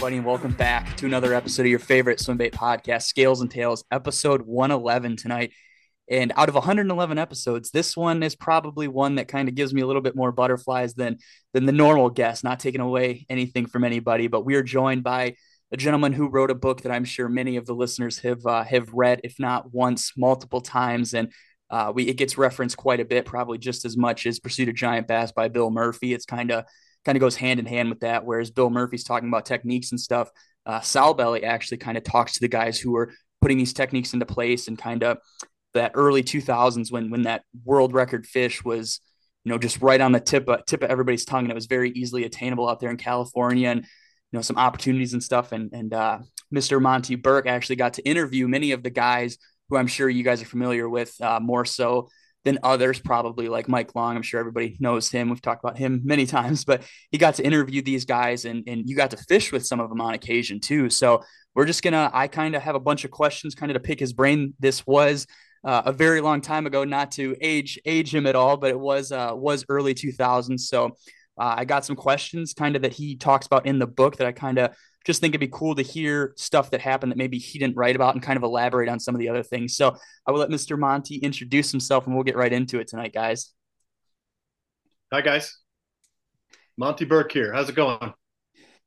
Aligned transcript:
everybody, 0.00 0.16
and 0.16 0.24
welcome 0.24 0.52
back 0.52 0.96
to 0.96 1.04
another 1.04 1.34
episode 1.34 1.66
of 1.66 1.68
your 1.68 1.78
favorite 1.78 2.18
swim 2.18 2.38
bait 2.38 2.54
podcast, 2.54 3.02
Scales 3.02 3.42
and 3.42 3.50
Tails, 3.50 3.84
episode 3.90 4.40
111 4.40 5.16
tonight. 5.16 5.52
And 6.08 6.32
out 6.36 6.48
of 6.48 6.54
111 6.54 7.18
episodes, 7.18 7.70
this 7.70 7.98
one 7.98 8.22
is 8.22 8.34
probably 8.34 8.88
one 8.88 9.16
that 9.16 9.28
kind 9.28 9.46
of 9.46 9.54
gives 9.54 9.74
me 9.74 9.82
a 9.82 9.86
little 9.86 10.00
bit 10.00 10.16
more 10.16 10.32
butterflies 10.32 10.94
than 10.94 11.18
than 11.52 11.66
the 11.66 11.72
normal 11.72 12.08
guest. 12.08 12.42
Not 12.42 12.60
taking 12.60 12.80
away 12.80 13.26
anything 13.28 13.66
from 13.66 13.84
anybody, 13.84 14.26
but 14.26 14.46
we 14.46 14.54
are 14.54 14.62
joined 14.62 15.02
by 15.02 15.34
a 15.70 15.76
gentleman 15.76 16.14
who 16.14 16.30
wrote 16.30 16.50
a 16.50 16.54
book 16.54 16.80
that 16.80 16.92
I'm 16.92 17.04
sure 17.04 17.28
many 17.28 17.56
of 17.56 17.66
the 17.66 17.74
listeners 17.74 18.20
have 18.20 18.46
uh, 18.46 18.64
have 18.64 18.90
read, 18.94 19.20
if 19.22 19.34
not 19.38 19.74
once, 19.74 20.12
multiple 20.16 20.62
times, 20.62 21.12
and 21.12 21.30
uh, 21.68 21.92
we 21.94 22.04
it 22.04 22.16
gets 22.16 22.38
referenced 22.38 22.78
quite 22.78 23.00
a 23.00 23.04
bit, 23.04 23.26
probably 23.26 23.58
just 23.58 23.84
as 23.84 23.98
much 23.98 24.24
as 24.24 24.40
Pursuit 24.40 24.70
of 24.70 24.74
Giant 24.74 25.08
Bass 25.08 25.30
by 25.30 25.48
Bill 25.48 25.70
Murphy. 25.70 26.14
It's 26.14 26.24
kind 26.24 26.52
of 26.52 26.64
kind 27.04 27.16
of 27.16 27.20
goes 27.20 27.36
hand 27.36 27.60
in 27.60 27.66
hand 27.66 27.88
with 27.88 28.00
that. 28.00 28.24
Whereas 28.24 28.50
Bill 28.50 28.70
Murphy's 28.70 29.04
talking 29.04 29.28
about 29.28 29.46
techniques 29.46 29.90
and 29.90 30.00
stuff, 30.00 30.30
uh, 30.66 30.80
Sowbelly 30.80 31.42
actually 31.42 31.78
kind 31.78 31.96
of 31.96 32.04
talks 32.04 32.34
to 32.34 32.40
the 32.40 32.48
guys 32.48 32.78
who 32.78 32.96
are 32.96 33.12
putting 33.40 33.58
these 33.58 33.72
techniques 33.72 34.12
into 34.12 34.26
place 34.26 34.68
and 34.68 34.78
kind 34.78 35.02
of 35.02 35.18
that 35.72 35.92
early 35.94 36.22
2000s 36.22 36.90
when 36.90 37.10
when 37.10 37.22
that 37.22 37.42
world 37.64 37.94
record 37.94 38.26
fish 38.26 38.64
was 38.64 39.00
you 39.44 39.50
know 39.50 39.58
just 39.58 39.80
right 39.80 40.00
on 40.00 40.12
the 40.12 40.20
tip 40.20 40.48
of, 40.48 40.64
tip 40.66 40.82
of 40.82 40.90
everybody's 40.90 41.24
tongue 41.24 41.44
and 41.44 41.50
it 41.50 41.54
was 41.54 41.66
very 41.66 41.90
easily 41.90 42.24
attainable 42.24 42.68
out 42.68 42.80
there 42.80 42.90
in 42.90 42.96
California 42.96 43.68
and 43.68 43.80
you 43.80 44.36
know 44.36 44.42
some 44.42 44.56
opportunities 44.56 45.12
and 45.12 45.22
stuff 45.22 45.52
and 45.52 45.72
and 45.72 45.94
uh, 45.94 46.18
Mr. 46.54 46.80
Monte 46.82 47.14
Burke 47.14 47.46
actually 47.46 47.76
got 47.76 47.94
to 47.94 48.02
interview 48.02 48.48
many 48.48 48.72
of 48.72 48.82
the 48.82 48.90
guys 48.90 49.38
who 49.68 49.76
I'm 49.76 49.86
sure 49.86 50.08
you 50.08 50.24
guys 50.24 50.42
are 50.42 50.46
familiar 50.46 50.88
with 50.88 51.14
uh, 51.20 51.40
more 51.40 51.64
so 51.64 52.08
than 52.44 52.58
others, 52.62 52.98
probably 52.98 53.48
like 53.48 53.68
Mike 53.68 53.94
Long. 53.94 54.16
I'm 54.16 54.22
sure 54.22 54.40
everybody 54.40 54.76
knows 54.80 55.10
him. 55.10 55.28
We've 55.28 55.42
talked 55.42 55.62
about 55.62 55.78
him 55.78 56.00
many 56.04 56.26
times, 56.38 56.64
but 56.64 56.82
he 57.10 57.18
got 57.18 57.34
to 57.36 57.44
interview 57.44 57.82
these 57.82 58.04
guys 58.04 58.44
and, 58.44 58.64
and 58.66 58.88
you 58.88 58.96
got 58.96 59.10
to 59.10 59.16
fish 59.16 59.52
with 59.52 59.66
some 59.66 59.80
of 59.80 59.88
them 59.88 60.00
on 60.00 60.14
occasion 60.14 60.60
too. 60.60 60.90
So 60.90 61.22
we're 61.54 61.66
just 61.66 61.82
going 61.82 61.92
to, 61.92 62.10
I 62.12 62.28
kind 62.28 62.54
of 62.54 62.62
have 62.62 62.74
a 62.74 62.80
bunch 62.80 63.04
of 63.04 63.10
questions 63.10 63.54
kind 63.54 63.70
of 63.70 63.74
to 63.74 63.80
pick 63.80 64.00
his 64.00 64.12
brain. 64.12 64.54
This 64.58 64.86
was 64.86 65.26
uh, 65.64 65.82
a 65.84 65.92
very 65.92 66.20
long 66.20 66.40
time 66.40 66.66
ago, 66.66 66.84
not 66.84 67.10
to 67.12 67.36
age, 67.40 67.78
age 67.84 68.14
him 68.14 68.26
at 68.26 68.36
all, 68.36 68.56
but 68.56 68.70
it 68.70 68.80
was, 68.80 69.12
uh, 69.12 69.32
was 69.34 69.64
early 69.68 69.94
2000s. 69.94 70.60
So 70.60 70.96
uh, 71.38 71.54
I 71.58 71.64
got 71.64 71.84
some 71.84 71.96
questions 71.96 72.54
kind 72.54 72.76
of 72.76 72.82
that 72.82 72.92
he 72.92 73.16
talks 73.16 73.46
about 73.46 73.66
in 73.66 73.78
the 73.78 73.86
book 73.86 74.16
that 74.16 74.26
I 74.26 74.32
kind 74.32 74.58
of 74.58 74.76
just 75.06 75.20
think 75.20 75.32
it'd 75.32 75.40
be 75.40 75.48
cool 75.48 75.74
to 75.74 75.82
hear 75.82 76.34
stuff 76.36 76.70
that 76.70 76.80
happened 76.80 77.10
that 77.10 77.18
maybe 77.18 77.38
he 77.38 77.58
didn't 77.58 77.76
write 77.76 77.96
about 77.96 78.14
and 78.14 78.22
kind 78.22 78.36
of 78.36 78.42
elaborate 78.42 78.88
on 78.88 79.00
some 79.00 79.14
of 79.14 79.18
the 79.18 79.28
other 79.28 79.42
things. 79.42 79.74
So 79.76 79.96
I 80.26 80.32
will 80.32 80.40
let 80.40 80.50
Mr. 80.50 80.78
Monte 80.78 81.16
introduce 81.16 81.70
himself 81.70 82.06
and 82.06 82.14
we'll 82.14 82.24
get 82.24 82.36
right 82.36 82.52
into 82.52 82.78
it 82.80 82.88
tonight, 82.88 83.14
guys. 83.14 83.52
Hi, 85.12 85.22
guys. 85.22 85.58
Monte 86.76 87.04
Burke 87.04 87.32
here. 87.32 87.52
How's 87.52 87.68
it 87.68 87.74
going? 87.74 88.14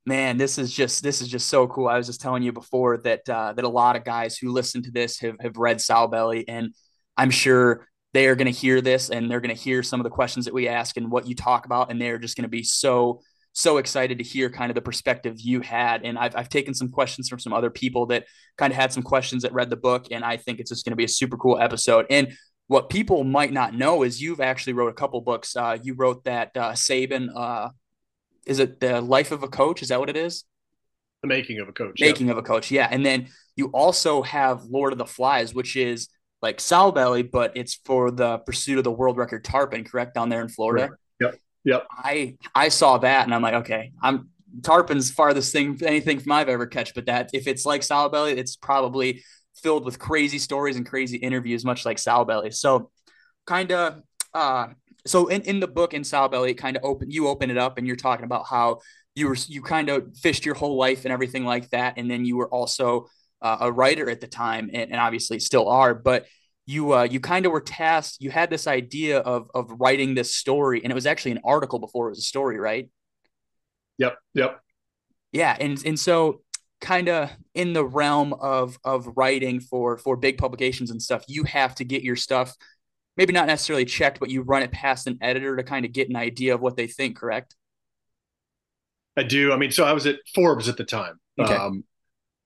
Man, 0.05 0.37
this 0.37 0.57
is 0.57 0.73
just 0.73 1.01
this 1.01 1.21
is 1.21 1.29
just 1.29 1.47
so 1.47 1.67
cool. 1.67 1.87
I 1.87 1.97
was 1.97 2.07
just 2.07 2.21
telling 2.21 2.43
you 2.43 2.51
before 2.51 2.97
that 2.99 3.27
uh, 3.29 3.53
that 3.53 3.63
a 3.63 3.69
lot 3.69 3.95
of 3.95 4.03
guys 4.03 4.37
who 4.37 4.51
listen 4.51 4.83
to 4.83 4.91
this 4.91 5.19
have 5.19 5.35
have 5.39 5.57
read 5.57 5.77
Sowbelly, 5.77 6.43
and 6.47 6.73
I'm 7.17 7.29
sure 7.29 7.87
they 8.13 8.27
are 8.27 8.35
going 8.35 8.51
to 8.51 8.57
hear 8.57 8.81
this 8.81 9.09
and 9.09 9.29
they're 9.29 9.41
going 9.41 9.55
to 9.55 9.61
hear 9.61 9.81
some 9.81 9.99
of 9.99 10.03
the 10.03 10.09
questions 10.09 10.45
that 10.45 10.53
we 10.53 10.67
ask 10.67 10.97
and 10.97 11.09
what 11.09 11.27
you 11.27 11.35
talk 11.35 11.65
about, 11.65 11.89
and 11.89 12.01
they're 12.01 12.19
just 12.19 12.35
going 12.35 12.43
to 12.43 12.49
be 12.49 12.63
so 12.63 13.21
so 13.53 13.77
excited 13.77 14.17
to 14.17 14.23
hear 14.23 14.49
kind 14.49 14.71
of 14.71 14.75
the 14.75 14.81
perspective 14.81 15.39
you 15.39 15.61
had. 15.61 16.03
And 16.03 16.17
I've, 16.17 16.35
I've 16.35 16.49
taken 16.49 16.73
some 16.73 16.89
questions 16.89 17.29
from 17.29 17.39
some 17.39 17.53
other 17.53 17.69
people 17.69 18.07
that 18.07 18.25
kind 18.57 18.71
of 18.71 18.77
had 18.77 18.91
some 18.91 19.03
questions 19.03 19.43
that 19.43 19.53
read 19.53 19.69
the 19.69 19.77
book. 19.77 20.07
And 20.11 20.25
I 20.25 20.37
think 20.37 20.59
it's 20.59 20.69
just 20.69 20.85
going 20.85 20.91
to 20.91 20.97
be 20.97 21.03
a 21.03 21.09
super 21.09 21.37
cool 21.37 21.59
episode. 21.59 22.07
And 22.09 22.33
what 22.67 22.89
people 22.89 23.23
might 23.23 23.53
not 23.53 23.75
know 23.75 24.03
is 24.03 24.21
you've 24.21 24.41
actually 24.41 24.73
wrote 24.73 24.89
a 24.89 24.93
couple 24.93 25.21
books. 25.21 25.55
Uh, 25.55 25.77
you 25.81 25.93
wrote 25.93 26.23
that 26.23 26.51
uh, 26.57 26.71
Saban, 26.71 27.29
uh, 27.35 27.69
is 28.45 28.59
it 28.59 28.79
the 28.79 29.01
life 29.01 29.31
of 29.31 29.43
a 29.43 29.47
coach? 29.47 29.81
Is 29.81 29.89
that 29.89 29.99
what 29.99 30.09
it 30.09 30.17
is? 30.17 30.45
The 31.21 31.27
making 31.27 31.59
of 31.59 31.69
a 31.69 31.73
coach. 31.73 32.01
Making 32.01 32.29
of 32.31 32.37
a 32.37 32.41
coach. 32.41 32.71
Yeah. 32.71 32.87
And 32.89 33.05
then 33.05 33.27
you 33.55 33.67
also 33.67 34.23
have 34.23 34.63
Lord 34.63 34.91
of 34.91 34.97
the 34.97 35.05
Flies, 35.05 35.53
which 35.53 35.75
is 35.75 36.09
like 36.41 36.57
Sowbelly, 36.57 37.29
but 37.29 37.55
it's 37.55 37.75
for 37.85 38.11
the 38.11 38.39
pursuit 38.39 38.77
of 38.77 38.83
the 38.83 38.91
world 38.91 39.17
record 39.17 39.45
tarpon, 39.45 39.83
correct? 39.85 40.15
Down 40.15 40.29
there 40.29 40.41
in 40.41 40.49
Florida. 40.49 40.89
Right. 40.89 40.99
Yep. 41.65 41.87
I 41.91 42.37
I 42.53 42.69
saw 42.69 42.97
that 42.99 43.25
and 43.25 43.33
I'm 43.33 43.41
like, 43.41 43.53
okay, 43.55 43.91
I'm 44.01 44.29
tarpon's 44.61 45.11
farthest 45.11 45.51
thing 45.51 45.79
anything 45.83 46.19
from 46.19 46.31
I've 46.33 46.49
ever 46.49 46.67
catch, 46.67 46.93
but 46.93 47.05
that 47.05 47.29
if 47.33 47.47
it's 47.47 47.65
like 47.65 47.81
Sowbelly, 47.81 48.37
it's 48.37 48.55
probably 48.55 49.23
filled 49.55 49.85
with 49.85 49.99
crazy 49.99 50.39
stories 50.39 50.75
and 50.75 50.85
crazy 50.85 51.17
interviews, 51.17 51.63
much 51.63 51.85
like 51.85 51.97
Sowbelly. 51.97 52.53
So 52.53 52.91
kind 53.45 53.71
of 53.71 54.01
uh 54.33 54.67
so 55.05 55.27
in, 55.27 55.41
in 55.41 55.59
the 55.59 55.67
book 55.67 55.93
in 55.93 56.01
Sowbelly, 56.01 56.57
kind 56.57 56.77
of 56.77 56.83
open 56.83 57.09
you 57.09 57.27
open 57.27 57.49
it 57.49 57.57
up 57.57 57.77
and 57.77 57.87
you're 57.87 57.95
talking 57.95 58.25
about 58.25 58.45
how 58.47 58.79
you 59.15 59.27
were 59.27 59.37
you 59.47 59.61
kind 59.61 59.89
of 59.89 60.15
fished 60.17 60.45
your 60.45 60.55
whole 60.55 60.77
life 60.77 61.05
and 61.05 61.13
everything 61.13 61.45
like 61.45 61.69
that. 61.69 61.95
And 61.97 62.09
then 62.09 62.25
you 62.25 62.37
were 62.37 62.49
also 62.49 63.07
uh, 63.41 63.57
a 63.61 63.71
writer 63.71 64.09
at 64.09 64.21
the 64.21 64.27
time 64.27 64.69
and, 64.73 64.91
and 64.91 64.99
obviously 64.99 65.39
still 65.39 65.67
are, 65.67 65.93
but 65.93 66.25
you 66.65 66.93
uh, 66.93 67.03
you 67.03 67.19
kind 67.19 67.45
of 67.45 67.51
were 67.51 67.61
tasked 67.61 68.21
you 68.21 68.31
had 68.31 68.49
this 68.49 68.67
idea 68.67 69.19
of 69.19 69.49
of 69.53 69.69
writing 69.79 70.15
this 70.15 70.33
story 70.33 70.81
and 70.83 70.91
it 70.91 70.95
was 70.95 71.05
actually 71.05 71.31
an 71.31 71.41
article 71.43 71.79
before 71.79 72.07
it 72.07 72.11
was 72.11 72.19
a 72.19 72.23
story 72.23 72.59
right? 72.59 72.89
Yep 73.97 74.17
yep. 74.33 74.59
Yeah 75.31 75.55
and 75.59 75.83
and 75.85 75.99
so 75.99 76.41
kind 76.79 77.09
of 77.09 77.29
in 77.53 77.73
the 77.73 77.83
realm 77.83 78.33
of 78.33 78.77
of 78.83 79.07
writing 79.15 79.59
for 79.59 79.97
for 79.97 80.15
big 80.15 80.37
publications 80.37 80.91
and 80.91 81.01
stuff 81.01 81.23
you 81.27 81.43
have 81.43 81.75
to 81.75 81.85
get 81.85 82.03
your 82.03 82.15
stuff 82.15 82.53
maybe 83.15 83.31
not 83.31 83.47
necessarily 83.47 83.85
checked 83.85 84.19
but 84.19 84.29
you 84.29 84.41
run 84.41 84.63
it 84.63 84.71
past 84.71 85.07
an 85.07 85.17
editor 85.21 85.55
to 85.55 85.63
kind 85.63 85.85
of 85.85 85.93
get 85.93 86.09
an 86.09 86.15
idea 86.15 86.53
of 86.53 86.61
what 86.61 86.75
they 86.75 86.87
think 86.87 87.17
correct? 87.17 87.55
I 89.15 89.23
do. 89.23 89.53
I 89.53 89.57
mean 89.57 89.71
so 89.71 89.83
i 89.83 89.91
was 89.91 90.05
at 90.05 90.15
forbes 90.33 90.69
at 90.69 90.77
the 90.77 90.85
time 90.85 91.19
okay. 91.39 91.53
um 91.53 91.83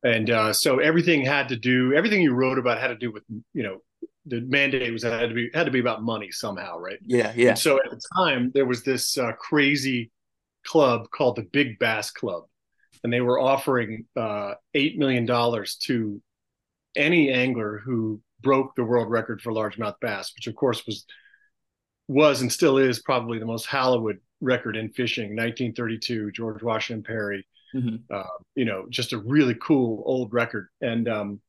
and 0.04 0.30
uh, 0.30 0.54
so 0.54 0.78
everything 0.78 1.26
had 1.26 1.50
to 1.50 1.56
do 1.56 1.94
everything 1.94 2.22
you 2.22 2.34
wrote 2.34 2.60
about 2.60 2.80
had 2.80 2.90
to 2.90 2.96
do 2.96 3.12
with 3.12 3.24
you 3.54 3.64
know 3.64 3.82
the 4.28 4.42
mandate 4.42 4.92
was 4.92 5.04
had 5.04 5.30
to 5.30 5.36
be 5.36 5.50
had 5.54 5.66
to 5.66 5.72
be 5.72 5.80
about 5.80 6.04
money 6.04 6.32
somehow, 6.32 6.78
right? 6.78 7.00
Yeah, 7.02 7.34
yeah. 7.36 7.50
And 7.50 7.60
so 7.60 7.80
at 7.84 7.90
the 7.90 8.02
time, 8.16 8.52
there 8.54 8.66
was 8.66 8.84
this 8.84 9.18
uh, 9.18 9.32
crazy 9.34 10.12
club 10.66 11.10
called 11.12 11.38
the 11.38 11.44
Big 11.44 11.80
Bass 11.80 12.12
Club, 12.12 12.44
and 13.04 13.12
they 13.12 13.22
were 13.22 13.40
offering 13.40 14.06
uh, 14.16 14.54
eight 14.74 14.98
million 14.98 15.26
dollars 15.26 15.76
to 15.86 16.22
any 16.96 17.32
angler 17.32 17.82
who 17.84 18.22
broke 18.42 18.76
the 18.76 18.84
world 18.84 19.10
record 19.10 19.42
for 19.42 19.52
largemouth 19.52 20.00
bass, 20.02 20.34
which 20.36 20.48
of 20.48 20.56
course 20.56 20.86
was 20.86 21.06
was 22.08 22.42
and 22.42 22.52
still 22.52 22.78
is 22.78 23.00
probably 23.00 23.40
the 23.40 23.46
most 23.46 23.66
hallowed 23.66 24.20
record 24.40 24.78
in 24.78 24.90
fishing. 24.90 25.30
1932, 25.30 26.32
George 26.32 26.64
Washington 26.64 27.04
Perry. 27.04 27.46
Mm-hmm. 27.76 27.96
Uh, 28.10 28.24
you 28.56 28.66
know, 28.66 28.86
just 28.90 29.12
a 29.12 29.18
really 29.18 29.56
cool 29.62 30.02
old 30.06 30.34
record, 30.34 30.70
and 30.82 31.08
um, 31.10 31.42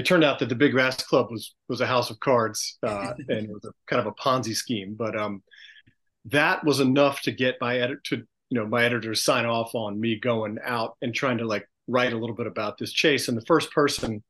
it 0.00 0.06
turned 0.06 0.24
out 0.24 0.38
that 0.38 0.48
the 0.48 0.54
Big 0.54 0.74
Bass 0.74 1.02
Club 1.02 1.30
was 1.30 1.54
was 1.68 1.82
a 1.82 1.86
house 1.86 2.08
of 2.08 2.18
cards 2.20 2.78
uh, 2.82 3.12
and 3.28 3.46
it 3.46 3.50
was 3.50 3.64
a 3.66 3.72
kind 3.86 4.00
of 4.00 4.06
a 4.06 4.12
Ponzi 4.12 4.56
scheme. 4.56 4.94
But 4.94 5.14
um, 5.14 5.42
that 6.24 6.64
was 6.64 6.80
enough 6.80 7.20
to 7.22 7.32
get 7.32 7.56
my 7.60 7.76
editor 7.76 8.00
to 8.06 8.16
you 8.16 8.58
know 8.58 8.66
my 8.66 8.82
editor 8.82 9.14
sign 9.14 9.44
off 9.44 9.74
on 9.74 10.00
me 10.00 10.18
going 10.18 10.56
out 10.64 10.96
and 11.02 11.14
trying 11.14 11.36
to 11.38 11.46
like 11.46 11.66
write 11.86 12.14
a 12.14 12.16
little 12.16 12.34
bit 12.34 12.46
about 12.46 12.78
this 12.78 12.92
chase. 12.92 13.28
And 13.28 13.36
the 13.36 13.44
first 13.44 13.72
person 13.72 14.24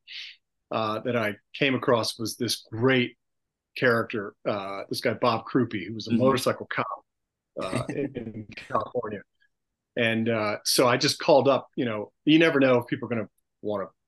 uh, 0.73 0.99
that 1.05 1.17
I 1.17 1.37
came 1.55 1.77
across 1.77 2.19
was 2.19 2.37
this 2.37 2.67
great 2.73 3.17
character, 3.77 4.35
uh, 4.49 4.83
this 4.89 5.01
guy 5.01 5.15
Bob 5.15 5.45
Crupi, 5.47 5.87
who 5.87 5.95
was 5.95 6.09
a 6.09 6.11
mm-hmm. 6.11 6.19
motorcycle 6.19 6.67
cop 6.67 7.05
uh, 7.63 7.85
in, 7.91 8.13
in, 8.17 8.47
California. 8.57 9.21
And 9.97 10.29
uh, 10.29 10.57
so 10.65 10.89
I 10.89 10.97
just 10.97 11.21
called 11.21 11.47
up. 11.47 11.69
You 11.77 11.85
know, 11.85 12.11
you 12.25 12.41
never 12.41 12.59
know 12.59 12.79
if 12.79 12.89
people 12.89 13.07
are 13.07 13.15
going 13.15 13.25
to 13.25 13.31
want 13.63 13.89
to 13.89 14.00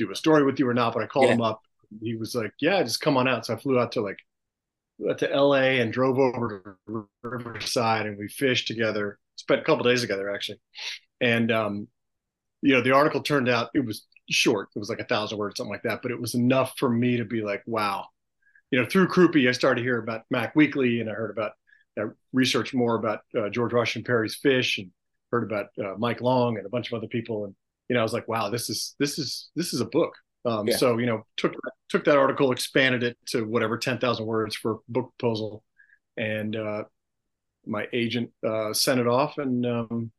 do 0.00 0.10
a 0.10 0.16
story 0.16 0.44
with 0.44 0.58
you 0.58 0.68
or 0.68 0.74
not. 0.74 0.94
But 0.94 1.02
I 1.02 1.06
called 1.06 1.26
yeah. 1.26 1.34
him 1.34 1.42
up. 1.42 1.60
He 2.02 2.16
was 2.16 2.34
like, 2.34 2.52
"Yeah, 2.60 2.82
just 2.82 3.00
come 3.00 3.16
on 3.16 3.28
out." 3.28 3.46
So 3.46 3.54
I 3.54 3.56
flew 3.58 3.78
out 3.78 3.92
to 3.92 4.00
like 4.00 4.18
out 5.08 5.18
to 5.18 5.32
L.A. 5.32 5.80
and 5.80 5.92
drove 5.92 6.18
over 6.18 6.76
to 6.86 7.08
Riverside, 7.22 8.06
and 8.06 8.18
we 8.18 8.28
fished 8.28 8.66
together. 8.66 9.18
Spent 9.36 9.60
a 9.60 9.64
couple 9.64 9.84
days 9.84 10.02
together 10.02 10.32
actually, 10.32 10.60
and 11.20 11.50
um, 11.50 11.88
you 12.62 12.74
know, 12.74 12.82
the 12.82 12.92
article 12.92 13.22
turned 13.22 13.48
out 13.48 13.70
it 13.74 13.84
was 13.84 14.06
short. 14.28 14.68
It 14.74 14.78
was 14.78 14.88
like 14.88 15.00
a 15.00 15.04
thousand 15.04 15.38
words, 15.38 15.56
something 15.56 15.72
like 15.72 15.82
that. 15.82 16.02
But 16.02 16.10
it 16.10 16.20
was 16.20 16.34
enough 16.34 16.74
for 16.78 16.88
me 16.88 17.18
to 17.18 17.24
be 17.24 17.42
like, 17.42 17.62
"Wow." 17.66 18.06
You 18.70 18.80
know, 18.80 18.88
through 18.88 19.08
Crupi, 19.08 19.48
I 19.48 19.52
started 19.52 19.80
to 19.80 19.84
hear 19.84 19.98
about 19.98 20.22
Mac 20.30 20.54
Weakley, 20.54 21.00
and 21.00 21.10
I 21.10 21.14
heard 21.14 21.30
about, 21.30 21.52
I 21.98 22.04
researched 22.32 22.72
more 22.72 22.94
about 22.94 23.20
uh, 23.36 23.48
George 23.48 23.74
Washington 23.74 24.06
Perry's 24.06 24.36
fish, 24.36 24.78
and 24.78 24.90
heard 25.32 25.42
about 25.42 25.66
uh, 25.82 25.94
Mike 25.98 26.20
Long 26.20 26.56
and 26.56 26.66
a 26.66 26.70
bunch 26.70 26.92
of 26.92 26.96
other 26.96 27.08
people, 27.08 27.46
and 27.46 27.54
you 27.90 27.94
know, 27.94 28.00
I 28.00 28.02
was 28.04 28.12
like, 28.12 28.28
wow, 28.28 28.48
this 28.50 28.70
is 28.70 28.94
this 29.00 29.18
is 29.18 29.50
this 29.56 29.74
is 29.74 29.80
a 29.80 29.84
book. 29.84 30.14
Um, 30.44 30.68
yeah. 30.68 30.76
So 30.76 30.98
you 30.98 31.06
know, 31.06 31.26
took 31.36 31.54
took 31.88 32.04
that 32.04 32.16
article, 32.16 32.52
expanded 32.52 33.02
it 33.02 33.18
to 33.30 33.42
whatever 33.42 33.76
ten 33.76 33.98
thousand 33.98 34.26
words 34.26 34.54
for 34.54 34.78
book 34.88 35.12
proposal, 35.18 35.64
and 36.16 36.54
uh, 36.54 36.84
my 37.66 37.88
agent 37.92 38.30
uh, 38.46 38.72
sent 38.72 39.00
it 39.00 39.08
off, 39.08 39.38
and 39.38 39.66
um, 39.66 40.12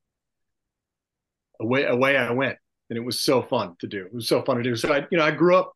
away 1.61 1.85
away 1.85 2.17
I 2.17 2.31
went, 2.31 2.57
and 2.89 2.97
it 2.97 3.05
was 3.05 3.21
so 3.21 3.41
fun 3.41 3.77
to 3.79 3.87
do. 3.87 4.05
It 4.05 4.13
was 4.13 4.27
so 4.27 4.43
fun 4.43 4.57
to 4.57 4.63
do. 4.63 4.75
So 4.75 4.91
I, 4.91 5.07
you 5.09 5.17
know, 5.17 5.23
I 5.23 5.31
grew 5.31 5.55
up 5.55 5.71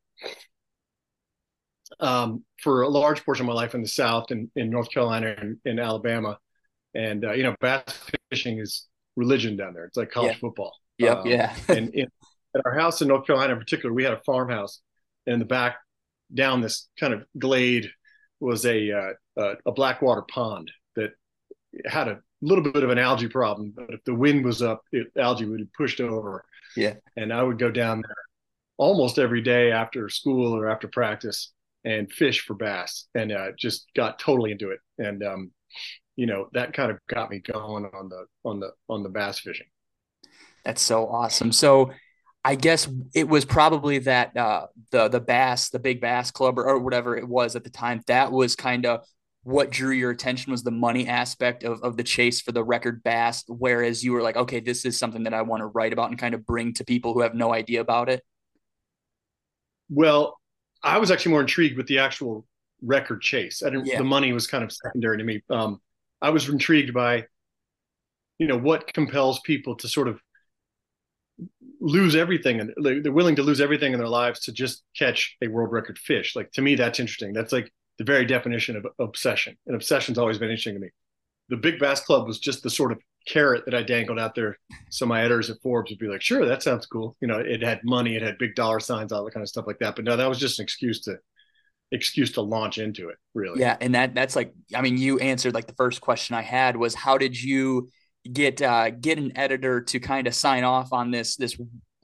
um, 2.01 2.43
for 2.61 2.81
a 2.81 2.89
large 2.89 3.23
portion 3.23 3.45
of 3.45 3.47
my 3.47 3.53
life 3.53 3.73
in 3.73 3.81
the 3.81 3.87
South, 3.87 4.31
in, 4.31 4.51
in 4.57 4.69
North 4.69 4.91
Carolina 4.91 5.33
and 5.37 5.57
in 5.63 5.79
Alabama, 5.79 6.39
and 6.93 7.23
uh, 7.23 7.31
you 7.31 7.43
know, 7.43 7.55
bass 7.61 7.97
fishing 8.29 8.59
is 8.59 8.85
religion 9.15 9.55
down 9.55 9.73
there. 9.73 9.85
It's 9.85 9.95
like 9.95 10.11
college 10.11 10.33
yeah. 10.33 10.39
football 10.39 10.73
Yep, 10.97 11.17
um, 11.17 11.27
yeah. 11.27 11.55
and 11.67 11.93
in, 11.93 12.07
at 12.55 12.61
our 12.65 12.73
house 12.73 13.01
in 13.01 13.07
North 13.07 13.25
Carolina, 13.25 13.53
in 13.53 13.59
particular, 13.59 13.93
we 13.93 14.03
had 14.03 14.13
a 14.13 14.21
farmhouse, 14.25 14.81
and 15.25 15.33
in 15.33 15.39
the 15.39 15.45
back, 15.45 15.77
down 16.33 16.61
this 16.61 16.87
kind 16.99 17.13
of 17.13 17.25
glade, 17.37 17.89
was 18.39 18.65
a 18.65 18.91
uh, 18.91 19.13
a, 19.37 19.53
a 19.67 19.71
blackwater 19.71 20.23
pond 20.23 20.71
that 20.95 21.11
had 21.85 22.07
a 22.07 22.19
little 22.41 22.63
bit 22.63 22.83
of 22.83 22.89
an 22.89 22.97
algae 22.97 23.27
problem. 23.27 23.73
But 23.75 23.93
if 23.93 24.03
the 24.05 24.15
wind 24.15 24.45
was 24.45 24.61
up, 24.61 24.83
it, 24.91 25.07
algae 25.17 25.45
would 25.45 25.59
have 25.59 25.73
pushed 25.73 25.99
over. 26.01 26.43
Yeah, 26.75 26.95
and 27.15 27.33
I 27.33 27.43
would 27.43 27.59
go 27.59 27.71
down 27.71 28.01
there 28.01 28.15
almost 28.77 29.19
every 29.19 29.41
day 29.41 29.71
after 29.71 30.09
school 30.09 30.55
or 30.55 30.69
after 30.69 30.87
practice 30.87 31.53
and 31.83 32.11
fish 32.11 32.41
for 32.45 32.55
bass, 32.55 33.07
and 33.13 33.31
uh, 33.31 33.51
just 33.57 33.85
got 33.95 34.19
totally 34.19 34.51
into 34.51 34.71
it. 34.71 34.79
And 34.97 35.23
um, 35.23 35.51
you 36.15 36.25
know 36.25 36.49
that 36.53 36.73
kind 36.73 36.91
of 36.91 36.99
got 37.07 37.29
me 37.29 37.39
going 37.39 37.85
on 37.85 38.09
the 38.09 38.25
on 38.43 38.59
the 38.59 38.71
on 38.89 39.03
the 39.03 39.09
bass 39.09 39.39
fishing. 39.39 39.67
That's 40.65 40.81
so 40.81 41.07
awesome. 41.07 41.51
So 41.51 41.91
I 42.43 42.55
guess 42.55 42.87
it 43.13 43.27
was 43.27 43.45
probably 43.45 43.99
that 43.99 44.35
uh, 44.35 44.67
the 44.91 45.07
the 45.07 45.19
bass, 45.19 45.69
the 45.69 45.79
big 45.79 46.01
bass 46.01 46.31
club 46.31 46.59
or, 46.59 46.65
or 46.65 46.79
whatever 46.79 47.15
it 47.15 47.27
was 47.27 47.55
at 47.55 47.63
the 47.63 47.69
time. 47.69 48.01
That 48.07 48.31
was 48.31 48.55
kind 48.55 48.85
of 48.85 49.05
what 49.43 49.69
drew 49.69 49.91
your 49.91 50.09
attention 50.09 50.51
was 50.51 50.63
the 50.63 50.71
money 50.71 51.07
aspect 51.07 51.63
of, 51.63 51.81
of 51.83 51.97
the 51.97 52.03
chase 52.03 52.41
for 52.41 52.51
the 52.51 52.63
record 52.63 53.03
bass. 53.03 53.43
Whereas 53.47 54.03
you 54.03 54.11
were 54.11 54.23
like, 54.23 54.35
okay, 54.35 54.59
this 54.59 54.85
is 54.85 54.97
something 54.97 55.23
that 55.23 55.33
I 55.35 55.43
want 55.43 55.61
to 55.61 55.67
write 55.67 55.93
about 55.93 56.09
and 56.09 56.19
kind 56.19 56.33
of 56.33 56.45
bring 56.45 56.73
to 56.73 56.83
people 56.83 57.13
who 57.13 57.21
have 57.21 57.35
no 57.35 57.53
idea 57.53 57.81
about 57.81 58.09
it. 58.09 58.23
Well, 59.89 60.39
I 60.83 60.97
was 60.97 61.11
actually 61.11 61.31
more 61.31 61.41
intrigued 61.41 61.77
with 61.77 61.85
the 61.87 61.99
actual 61.99 62.45
record 62.81 63.21
chase. 63.21 63.61
I 63.63 63.69
didn't. 63.69 63.85
Yeah. 63.85 63.99
The 63.99 64.03
money 64.03 64.33
was 64.33 64.47
kind 64.47 64.63
of 64.63 64.71
secondary 64.71 65.19
to 65.19 65.23
me. 65.23 65.43
Um, 65.49 65.79
I 66.21 66.31
was 66.31 66.49
intrigued 66.49 66.93
by, 66.93 67.25
you 68.39 68.47
know, 68.47 68.57
what 68.57 68.91
compels 68.93 69.39
people 69.41 69.75
to 69.77 69.87
sort 69.87 70.07
of 70.07 70.19
lose 71.85 72.15
everything 72.15 72.59
and 72.59 72.73
they're 72.77 73.11
willing 73.11 73.35
to 73.35 73.43
lose 73.43 73.61
everything 73.61 73.93
in 73.93 73.99
their 73.99 74.07
lives 74.07 74.39
to 74.41 74.51
just 74.51 74.83
catch 74.97 75.37
a 75.43 75.47
world 75.47 75.71
record 75.71 75.99
fish. 75.99 76.35
Like 76.35 76.51
to 76.53 76.61
me, 76.61 76.75
that's 76.75 76.99
interesting. 76.99 77.31
That's 77.31 77.53
like 77.53 77.71
the 77.99 78.03
very 78.03 78.25
definition 78.25 78.75
of 78.75 78.87
obsession. 78.99 79.55
And 79.67 79.75
obsession's 79.75 80.17
always 80.17 80.39
been 80.39 80.49
interesting 80.49 80.73
to 80.73 80.79
me. 80.79 80.89
The 81.49 81.57
Big 81.57 81.77
Bass 81.77 82.01
Club 82.01 82.25
was 82.25 82.39
just 82.39 82.63
the 82.63 82.71
sort 82.71 82.91
of 82.91 82.99
carrot 83.27 83.65
that 83.65 83.75
I 83.75 83.83
dangled 83.83 84.19
out 84.19 84.33
there. 84.33 84.57
So 84.89 85.05
my 85.05 85.21
editors 85.21 85.51
at 85.51 85.61
Forbes 85.61 85.91
would 85.91 85.99
be 85.99 86.07
like, 86.07 86.23
sure, 86.23 86.43
that 86.45 86.63
sounds 86.63 86.87
cool. 86.87 87.15
You 87.21 87.27
know, 87.27 87.37
it 87.37 87.61
had 87.61 87.81
money, 87.83 88.15
it 88.15 88.23
had 88.23 88.39
big 88.39 88.55
dollar 88.55 88.79
signs, 88.79 89.11
all 89.11 89.23
that 89.23 89.33
kind 89.33 89.43
of 89.43 89.49
stuff 89.49 89.67
like 89.67 89.79
that. 89.79 89.95
But 89.95 90.05
no, 90.05 90.17
that 90.17 90.27
was 90.27 90.39
just 90.39 90.59
an 90.59 90.63
excuse 90.63 91.01
to 91.01 91.17
excuse 91.91 92.31
to 92.33 92.41
launch 92.41 92.79
into 92.79 93.09
it, 93.09 93.17
really. 93.35 93.59
Yeah. 93.59 93.77
And 93.79 93.93
that 93.93 94.15
that's 94.15 94.35
like, 94.35 94.53
I 94.73 94.81
mean, 94.81 94.97
you 94.97 95.19
answered 95.19 95.53
like 95.53 95.67
the 95.67 95.73
first 95.73 96.01
question 96.01 96.35
I 96.35 96.41
had 96.41 96.75
was 96.75 96.95
how 96.95 97.19
did 97.19 97.39
you 97.39 97.89
get 98.31 98.61
uh 98.61 98.89
get 98.89 99.17
an 99.17 99.37
editor 99.37 99.81
to 99.81 99.99
kind 99.99 100.27
of 100.27 100.33
sign 100.33 100.63
off 100.63 100.93
on 100.93 101.11
this 101.11 101.35
this 101.35 101.57